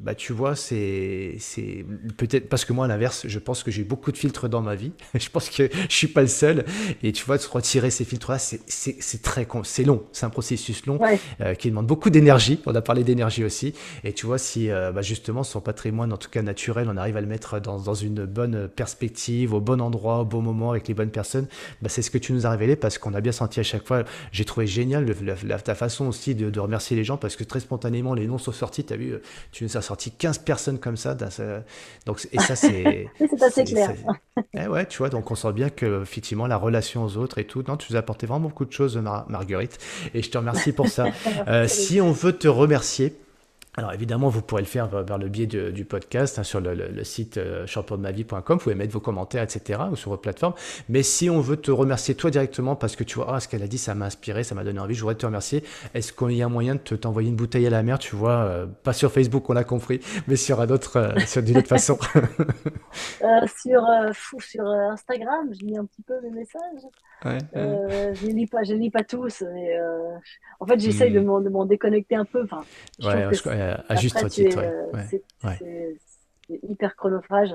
bah, 0.00 0.14
tu 0.14 0.32
vois, 0.32 0.54
c'est, 0.54 1.36
c'est 1.38 1.84
peut-être 2.16 2.48
parce 2.48 2.64
que 2.64 2.72
moi, 2.72 2.84
à 2.84 2.88
l'inverse, 2.88 3.26
je 3.26 3.38
pense 3.40 3.64
que 3.64 3.70
j'ai 3.72 3.84
beaucoup 3.84 4.12
de 4.12 4.16
filtres 4.16 4.48
dans 4.48 4.62
ma 4.62 4.76
vie. 4.76 4.92
je 5.14 5.28
pense 5.30 5.50
que 5.50 5.68
je 5.88 5.94
suis 5.94 6.08
pas 6.08 6.22
le 6.22 6.28
seul. 6.28 6.64
Et 7.02 7.12
tu 7.12 7.24
vois, 7.24 7.38
de 7.38 7.42
se 7.42 7.48
retirer 7.48 7.90
ces 7.90 8.04
filtres-là, 8.04 8.38
c'est, 8.38 8.60
c'est, 8.66 8.96
c'est 9.00 9.22
très, 9.22 9.48
c'est 9.64 9.84
long. 9.84 10.04
C'est 10.12 10.26
un 10.26 10.30
processus 10.30 10.86
long 10.86 11.00
euh, 11.40 11.54
qui 11.54 11.70
demande 11.70 11.86
beaucoup 11.86 12.10
d'énergie. 12.10 12.60
On 12.66 12.74
a 12.74 12.82
parlé 12.82 13.02
d'énergie 13.02 13.44
aussi. 13.44 13.74
Et 14.04 14.11
et 14.12 14.14
tu 14.14 14.26
vois, 14.26 14.36
si 14.36 14.70
euh, 14.70 14.92
bah, 14.92 15.00
justement 15.00 15.42
son 15.42 15.62
patrimoine, 15.62 16.12
en 16.12 16.18
tout 16.18 16.28
cas 16.28 16.42
naturel, 16.42 16.86
on 16.92 16.98
arrive 16.98 17.16
à 17.16 17.22
le 17.22 17.26
mettre 17.26 17.60
dans, 17.60 17.78
dans 17.78 17.94
une 17.94 18.26
bonne 18.26 18.68
perspective, 18.68 19.54
au 19.54 19.60
bon 19.62 19.80
endroit, 19.80 20.18
au 20.18 20.26
bon 20.26 20.42
moment, 20.42 20.72
avec 20.72 20.86
les 20.86 20.92
bonnes 20.92 21.08
personnes, 21.08 21.46
bah, 21.80 21.88
c'est 21.88 22.02
ce 22.02 22.10
que 22.10 22.18
tu 22.18 22.34
nous 22.34 22.44
as 22.44 22.50
révélé 22.50 22.76
parce 22.76 22.98
qu'on 22.98 23.14
a 23.14 23.22
bien 23.22 23.32
senti 23.32 23.58
à 23.58 23.62
chaque 23.62 23.86
fois. 23.86 24.04
J'ai 24.30 24.44
trouvé 24.44 24.66
génial 24.66 25.06
le, 25.06 25.60
ta 25.62 25.74
façon 25.74 26.08
aussi 26.08 26.34
de, 26.34 26.50
de, 26.50 26.60
remercier 26.60 26.94
les 26.94 27.04
gens 27.04 27.16
parce 27.16 27.36
que 27.36 27.42
très 27.42 27.60
spontanément, 27.60 28.12
les 28.12 28.26
noms 28.26 28.36
sont 28.36 28.52
sortis. 28.52 28.84
Tu 28.84 28.92
as 28.92 28.96
vu, 28.98 29.14
tu 29.50 29.64
nous 29.64 29.78
as 29.78 29.80
sorti 29.80 30.10
15 30.10 30.40
personnes 30.40 30.78
comme 30.78 30.98
ça. 30.98 31.16
Donc, 32.04 32.28
et 32.32 32.38
ça, 32.38 32.54
c'est. 32.54 33.08
c'est 33.18 33.42
assez 33.42 33.64
clair. 33.64 33.94
Eh 34.52 34.66
ouais, 34.66 34.84
tu 34.84 34.98
vois, 34.98 35.08
donc 35.08 35.30
on 35.30 35.34
sent 35.34 35.54
bien 35.54 35.70
que 35.70 36.02
effectivement 36.02 36.46
la 36.46 36.58
relation 36.58 37.02
aux 37.02 37.16
autres 37.16 37.38
et 37.38 37.46
tout. 37.46 37.64
Non, 37.66 37.78
tu 37.78 37.90
nous 37.90 37.96
as 37.96 38.00
apporté 38.00 38.26
vraiment 38.26 38.48
beaucoup 38.48 38.66
de 38.66 38.72
choses, 38.72 38.98
Marguerite, 39.28 39.78
et 40.12 40.20
je 40.20 40.30
te 40.30 40.36
remercie 40.36 40.72
pour 40.72 40.88
ça. 40.88 41.06
Euh, 41.48 41.66
si 41.66 42.00
on 42.00 42.12
veut 42.12 42.32
te 42.32 42.46
remercier, 42.46 43.14
alors 43.78 43.94
évidemment, 43.94 44.28
vous 44.28 44.42
pourrez 44.42 44.60
le 44.60 44.68
faire 44.68 44.86
vers 44.88 45.16
le 45.16 45.28
biais 45.28 45.46
du 45.46 45.84
podcast 45.86 46.38
hein, 46.38 46.42
sur 46.42 46.60
le, 46.60 47.04
site 47.04 47.38
euh, 47.38 47.66
championdemavie.com. 47.66 48.58
Vous 48.58 48.62
pouvez 48.62 48.74
mettre 48.74 48.92
vos 48.92 49.00
commentaires, 49.00 49.42
etc. 49.42 49.80
ou 49.90 49.96
sur 49.96 50.10
votre 50.10 50.20
plateforme. 50.20 50.52
Mais 50.90 51.02
si 51.02 51.30
on 51.30 51.40
veut 51.40 51.56
te 51.56 51.70
remercier 51.70 52.14
toi 52.14 52.30
directement 52.30 52.76
parce 52.76 52.96
que 52.96 53.04
tu 53.04 53.14
vois, 53.14 53.34
ah, 53.34 53.40
ce 53.40 53.48
qu'elle 53.48 53.62
a 53.62 53.66
dit, 53.66 53.78
ça 53.78 53.94
m'a 53.94 54.04
inspiré, 54.04 54.44
ça 54.44 54.54
m'a 54.54 54.62
donné 54.62 54.78
envie, 54.78 54.94
je 54.94 55.00
voudrais 55.00 55.14
te 55.14 55.24
remercier. 55.24 55.64
Est-ce 55.94 56.12
qu'il 56.12 56.32
y 56.32 56.42
a 56.42 56.48
moyen 56.48 56.74
de 56.74 56.80
te 56.80 56.94
t'envoyer 56.94 57.30
une 57.30 57.36
bouteille 57.36 57.66
à 57.66 57.70
la 57.70 57.82
mer, 57.82 57.98
tu 57.98 58.14
vois, 58.14 58.44
euh, 58.44 58.66
pas 58.66 58.92
sur 58.92 59.10
Facebook, 59.10 59.48
on 59.48 59.54
l'a 59.54 59.64
compris, 59.64 60.00
mais 60.28 60.36
sur 60.36 60.60
un 60.60 60.68
autre, 60.68 60.98
euh, 60.98 61.18
sur 61.26 61.42
d'une 61.42 61.56
autre 61.56 61.68
façon? 61.68 61.96
sur, 63.56 63.80
sur 64.38 64.66
Instagram, 64.66 65.48
je 65.50 65.64
lis 65.64 65.78
un 65.78 65.86
petit 65.86 66.02
peu 66.02 66.20
mes 66.20 66.30
messages. 66.30 66.60
Ouais, 67.24 67.38
je 67.54 68.26
ne 68.26 68.32
lis 68.32 68.46
pas, 68.48 68.64
je 68.64 68.74
lis 68.74 68.90
pas 68.90 69.04
tous. 69.04 69.44
Mais, 69.54 69.78
en 70.60 70.66
fait, 70.66 70.78
j'essaye 70.78 71.12
de 71.12 71.20
hmm. 71.20 71.48
m'en 71.48 71.64
déconnecter 71.64 72.16
un 72.16 72.24
peu. 72.24 72.42
Enfin, 72.42 72.62
à 73.88 73.94
juste 73.96 74.26
titre. 74.28 74.60
C'est 76.48 76.60
hyper 76.62 76.96
chronophage. 76.96 77.54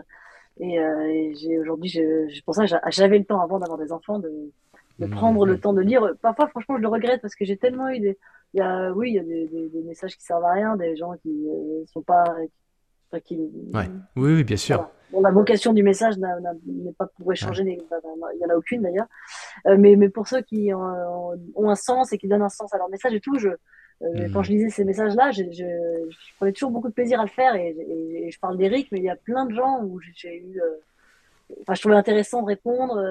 Et, 0.60 0.80
euh, 0.80 1.34
j'ai 1.40 1.60
aujourd'hui, 1.60 1.90
je, 1.90 2.42
pour 2.44 2.56
ça, 2.56 2.66
j'avais 2.66 3.20
le 3.20 3.26
temps 3.26 3.42
avant 3.42 3.60
d'avoir 3.60 3.78
des 3.78 3.92
enfants 3.92 4.20
de, 4.20 4.32
de 5.00 5.06
mmh, 5.06 5.12
prendre 5.12 5.46
le 5.46 5.56
mmh. 5.56 5.60
temps 5.60 5.74
de 5.74 5.82
lire. 5.82 6.14
Parfois, 6.22 6.48
franchement, 6.48 6.78
je 6.78 6.82
le 6.82 6.88
regrette 6.88 7.22
parce 7.22 7.36
que 7.36 7.46
j'ai 7.46 7.58
tellement 7.58 7.90
eu 7.90 8.00
des. 8.00 8.18
Il 8.54 8.60
y 8.60 8.62
a, 8.62 8.92
oui, 8.94 9.12
il 9.12 9.16
y 9.16 9.20
a 9.20 9.24
des, 9.24 9.48
des, 9.48 9.84
messages 9.84 10.16
qui 10.16 10.24
servent 10.24 10.46
à 10.46 10.54
rien, 10.54 10.78
des 10.78 10.96
gens 10.96 11.14
qui 11.22 11.30
ne 11.30 11.82
euh, 11.82 11.86
sont 11.88 12.02
pas. 12.02 12.24
Qui, 13.24 13.40
oui, 13.74 13.84
oui, 14.16 14.44
bien 14.44 14.58
sûr. 14.58 14.90
Bon, 15.12 15.22
la 15.22 15.32
vocation 15.32 15.72
du 15.72 15.82
message 15.82 16.16
n'est 16.18 16.92
pas 16.92 17.08
pour 17.08 17.32
échanger, 17.32 17.64
il 17.64 17.78
n'y 17.78 18.46
en 18.46 18.50
a 18.50 18.56
aucune 18.56 18.82
d'ailleurs. 18.82 19.06
Euh, 19.66 19.78
mais, 19.80 19.96
mais 19.96 20.10
pour 20.10 20.28
ceux 20.28 20.42
qui 20.42 20.74
ont, 20.74 21.32
ont, 21.56 21.70
un 21.70 21.76
sens 21.76 22.12
et 22.12 22.18
qui 22.18 22.28
donnent 22.28 22.42
un 22.42 22.50
sens 22.50 22.74
à 22.74 22.78
leur 22.78 22.90
message 22.90 23.14
et 23.14 23.22
tout, 23.22 23.40
je, 23.40 23.48
euh, 24.04 24.30
quand 24.32 24.44
je 24.44 24.52
lisais 24.52 24.70
ces 24.70 24.84
messages-là, 24.84 25.32
je, 25.32 25.44
je, 25.44 25.64
je, 26.10 26.36
prenais 26.38 26.52
toujours 26.52 26.72
beaucoup 26.72 26.90
de 26.90 26.94
plaisir 26.94 27.20
à 27.20 27.24
le 27.24 27.30
faire 27.30 27.56
et, 27.56 27.70
et, 27.70 28.30
je 28.32 28.40
parle 28.40 28.58
d'Eric, 28.58 28.90
mais 28.92 29.00
il 29.00 29.04
y 29.04 29.10
a 29.10 29.16
plein 29.16 29.46
de 29.46 29.56
gens 29.56 29.82
où 29.84 30.00
j'ai 30.16 30.38
eu. 30.38 30.62
Euh, 30.62 31.60
enfin, 31.62 31.74
je 31.74 31.82
trouvais 31.82 31.96
intéressant 31.96 32.42
de 32.42 32.48
répondre. 32.48 33.02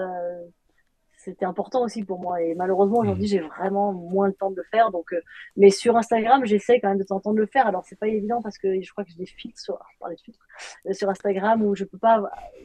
C'était 1.27 1.45
important 1.45 1.83
aussi 1.83 2.05
pour 2.05 2.21
moi. 2.21 2.41
Et 2.41 2.55
malheureusement, 2.55 3.01
aujourd'hui, 3.01 3.25
mmh. 3.25 3.29
j'ai 3.29 3.41
vraiment 3.41 3.93
moins 3.93 4.29
le 4.29 4.33
temps 4.33 4.53
de 4.53 4.57
le 4.57 4.63
faire. 4.71 4.93
Donc, 4.93 5.13
euh, 5.13 5.21
mais 5.57 5.71
sur 5.71 5.97
Instagram, 5.97 6.45
j'essaie 6.45 6.79
quand 6.79 6.89
même 6.89 6.99
de 6.99 7.03
t'entendre 7.03 7.35
de 7.35 7.41
le 7.41 7.49
faire. 7.49 7.67
Alors, 7.67 7.83
c'est 7.85 7.99
pas 7.99 8.07
évident 8.07 8.41
parce 8.43 8.59
que 8.59 8.81
je 8.81 8.93
crois 8.93 9.03
que 9.03 9.11
j'ai 9.11 9.17
des 9.17 9.27
filtres 9.27 9.59
sur, 9.59 9.75
euh, 9.75 10.93
sur 10.93 11.11
Instagram 11.11 11.63
où 11.63 11.75
je 11.75 11.83
peux 11.83 11.99
pas, 11.99 12.23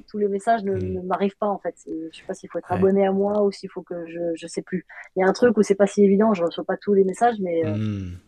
tous 0.08 0.20
les 0.20 0.28
messages 0.28 0.64
ne, 0.64 0.76
mmh. 0.76 1.08
m'arrivent 1.08 1.38
pas, 1.40 1.48
en 1.48 1.58
fait. 1.58 1.74
Je 1.88 2.16
sais 2.16 2.26
pas 2.28 2.36
s'il 2.36 2.52
faut 2.52 2.60
être 2.60 2.72
abonné 2.72 3.04
à 3.08 3.12
moi 3.12 3.42
ou 3.44 3.52
s'il 3.52 3.72
faut 3.72 3.82
que 3.82 4.06
je, 4.06 4.36
je 4.36 4.46
sais 4.46 4.62
plus. 4.62 4.86
Il 5.16 5.22
y 5.22 5.24
a 5.24 5.28
un 5.28 5.34
truc 5.34 5.58
où 5.58 5.64
c'est 5.64 5.74
pas 5.74 5.88
si 5.88 6.04
évident. 6.04 6.36
Je 6.36 6.44
reçois 6.44 6.64
pas 6.64 6.78
tous 6.78 6.94
les 6.94 7.04
messages, 7.04 7.40
mais, 7.40 7.66
euh, 7.66 7.76
mmh. 7.76 8.20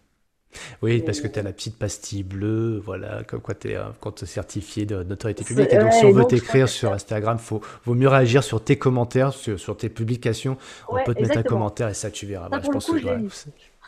Oui, 0.81 1.01
parce 1.01 1.21
que 1.21 1.27
tu 1.27 1.39
as 1.39 1.43
la 1.43 1.51
petite 1.51 1.77
pastille 1.77 2.23
bleue, 2.23 2.81
voilà, 2.84 3.23
comme 3.23 3.41
quoi 3.41 3.55
tu 3.55 3.71
es 3.71 3.75
un 3.75 3.93
compte 3.99 4.25
certifié 4.25 4.85
d'autorité 4.85 5.43
publique. 5.43 5.71
Et 5.71 5.77
donc, 5.77 5.93
si 5.93 6.05
on 6.05 6.11
veut 6.11 6.25
t'écrire 6.25 6.69
sur 6.69 6.91
Instagram, 6.91 7.38
il 7.51 7.59
vaut 7.85 7.93
mieux 7.93 8.07
réagir 8.07 8.43
sur 8.43 8.63
tes 8.63 8.77
commentaires, 8.77 9.34
sur, 9.34 9.77
tes 9.77 9.89
publications. 9.89 10.57
On 10.89 11.03
peut 11.03 11.13
te 11.13 11.21
mettre 11.21 11.38
un 11.38 11.43
commentaire 11.43 11.89
et 11.89 11.93
ça, 11.93 12.11
tu 12.11 12.25
verras. 12.25 12.49
je 12.63 12.69
pense 12.69 12.85
que 12.88 12.97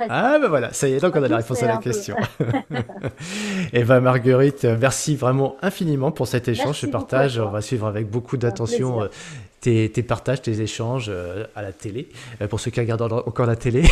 Ah 0.10 0.38
ben 0.42 0.48
voilà, 0.48 0.74
ça 0.74 0.88
y 0.88 0.94
est, 0.94 1.00
donc 1.00 1.16
on 1.16 1.24
a 1.24 1.28
la 1.28 1.38
réponse 1.38 1.64
à 1.64 1.68
la 1.68 1.78
question. 1.78 2.16
et 3.74 3.84
ben 3.84 4.02
Marguerite, 4.02 4.66
merci 4.66 5.16
vraiment 5.16 5.56
infiniment 5.62 6.12
pour 6.12 6.28
cet 6.28 6.48
échange, 6.48 6.80
ce 6.80 6.86
partage. 6.86 7.40
On 7.40 7.50
va 7.50 7.62
suivre 7.62 7.88
avec 7.88 8.10
beaucoup 8.10 8.38
d'attention 8.38 9.08
tes, 9.66 10.04
partages, 10.04 10.42
tes 10.42 10.62
échanges 10.62 11.08
euh, 11.10 11.46
à 11.56 11.62
la 11.64 11.72
télé, 11.72 12.08
euh, 12.42 12.48
pour 12.48 12.60
ceux 12.60 12.70
qui 12.70 12.80
regardent 12.80 13.02
encore 13.02 13.48
la 13.48 13.56
télé. 13.56 13.84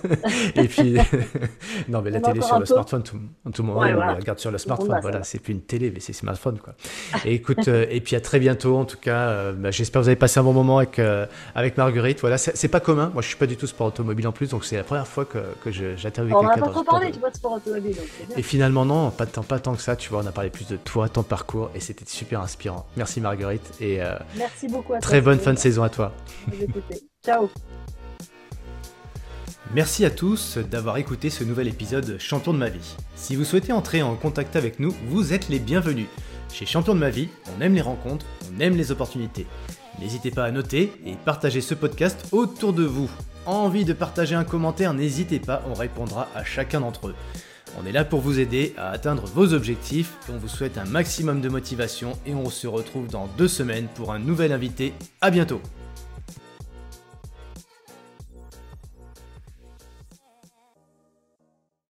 et 0.54 0.68
puis, 0.68 0.96
non, 1.88 2.00
mais 2.00 2.10
la 2.10 2.20
télé 2.20 2.40
sur 2.40 2.58
le 2.58 2.64
smartphone, 2.64 3.02
tout, 3.02 3.16
le 3.58 3.64
monde 3.64 3.78
regarde 3.78 4.38
sur 4.38 4.50
le 4.50 4.58
smartphone. 4.58 4.98
Voilà, 5.02 5.22
c'est 5.24 5.38
plus 5.38 5.52
une 5.52 5.60
télé, 5.60 5.90
mais 5.92 6.00
c'est 6.00 6.14
smartphone. 6.14 6.58
Quoi. 6.58 6.74
Et 7.24 7.34
écoute, 7.34 7.68
euh, 7.68 7.86
et 7.90 8.00
puis 8.00 8.16
à 8.16 8.20
très 8.20 8.38
bientôt, 8.38 8.76
en 8.76 8.84
tout 8.84 8.96
cas. 8.96 9.52
Bah, 9.52 9.70
j'espère 9.70 10.00
que 10.00 10.04
vous 10.04 10.08
avez 10.08 10.16
passé 10.16 10.40
un 10.40 10.42
bon 10.42 10.52
moment 10.52 10.78
avec, 10.78 11.00
avec 11.54 11.76
Marguerite. 11.76 12.20
Voilà, 12.20 12.38
c'est 12.38 12.68
pas 12.68 12.80
commun. 12.80 13.10
Moi, 13.12 13.22
je 13.22 13.28
suis 13.28 13.36
pas 13.36 13.46
du 13.46 13.56
tout 13.56 13.66
sport 13.66 13.88
automobile 13.88 14.26
en 14.28 14.32
plus, 14.32 14.50
donc 14.50 14.64
c'est 14.64 14.76
la 14.76 14.84
première 14.84 15.06
fois 15.06 15.24
que, 15.24 15.38
que 15.62 15.70
j'interviewe 15.70 16.38
quelqu'un. 16.38 16.54
On 16.54 16.56
n'a 16.56 16.66
pas 16.66 16.70
trop 16.70 16.84
parlé, 16.84 17.10
tu 17.10 17.18
vois, 17.18 17.30
de 17.30 17.36
sport 17.36 17.52
automobile. 17.52 17.96
et 18.36 18.42
finalement, 18.42 18.84
non, 18.84 19.10
pas 19.10 19.26
tant, 19.26 19.42
pas 19.42 19.58
tant 19.58 19.74
que 19.74 19.82
ça. 19.82 19.96
Tu 19.96 20.10
vois, 20.10 20.22
on 20.22 20.26
a 20.26 20.32
parlé 20.32 20.50
plus 20.50 20.68
de 20.68 20.76
toi, 20.76 21.08
ton 21.08 21.22
parcours, 21.22 21.70
et 21.74 21.80
c'était 21.80 22.04
super 22.06 22.40
inspirant. 22.40 22.86
Merci 22.96 23.20
Marguerite. 23.20 23.74
Et, 23.80 24.00
Merci 24.36 24.68
beaucoup 24.68 24.94
à 24.94 25.00
toi. 25.00 25.17
Très 25.18 25.24
bonne 25.24 25.40
fin 25.40 25.52
de 25.52 25.58
saison 25.58 25.82
à 25.82 25.88
toi. 25.88 26.12
Ciao. 27.24 27.50
Merci 29.74 30.04
à 30.04 30.10
tous 30.10 30.58
d'avoir 30.58 30.96
écouté 30.98 31.28
ce 31.28 31.42
nouvel 31.42 31.66
épisode 31.66 32.18
Champion 32.20 32.52
de 32.52 32.58
ma 32.58 32.68
vie. 32.68 32.94
Si 33.16 33.34
vous 33.34 33.42
souhaitez 33.42 33.72
entrer 33.72 34.00
en 34.00 34.14
contact 34.14 34.54
avec 34.54 34.78
nous, 34.78 34.94
vous 35.08 35.32
êtes 35.32 35.48
les 35.48 35.58
bienvenus. 35.58 36.06
Chez 36.52 36.66
Champion 36.66 36.94
de 36.94 37.00
ma 37.00 37.10
vie, 37.10 37.30
on 37.52 37.60
aime 37.60 37.74
les 37.74 37.80
rencontres, 37.80 38.26
on 38.48 38.60
aime 38.60 38.76
les 38.76 38.92
opportunités. 38.92 39.48
N'hésitez 39.98 40.30
pas 40.30 40.44
à 40.44 40.52
noter 40.52 40.92
et 41.04 41.16
partager 41.16 41.62
ce 41.62 41.74
podcast 41.74 42.28
autour 42.30 42.72
de 42.72 42.84
vous. 42.84 43.10
Envie 43.44 43.84
de 43.84 43.94
partager 43.94 44.36
un 44.36 44.44
commentaire, 44.44 44.94
n'hésitez 44.94 45.40
pas, 45.40 45.64
on 45.68 45.74
répondra 45.74 46.28
à 46.36 46.44
chacun 46.44 46.78
d'entre 46.78 47.08
eux. 47.08 47.14
On 47.80 47.86
est 47.86 47.92
là 47.92 48.04
pour 48.04 48.20
vous 48.20 48.38
aider 48.38 48.74
à 48.76 48.90
atteindre 48.90 49.24
vos 49.26 49.52
objectifs 49.52 50.14
on 50.30 50.38
vous 50.38 50.48
souhaite 50.48 50.78
un 50.78 50.84
maximum 50.84 51.40
de 51.40 51.48
motivation 51.48 52.18
et 52.26 52.34
on 52.34 52.50
se 52.50 52.66
retrouve 52.66 53.08
dans 53.08 53.28
deux 53.38 53.48
semaines 53.48 53.88
pour 53.94 54.12
un 54.12 54.18
nouvel 54.18 54.52
invité. 54.52 54.92
À 55.20 55.30
bientôt 55.30 55.60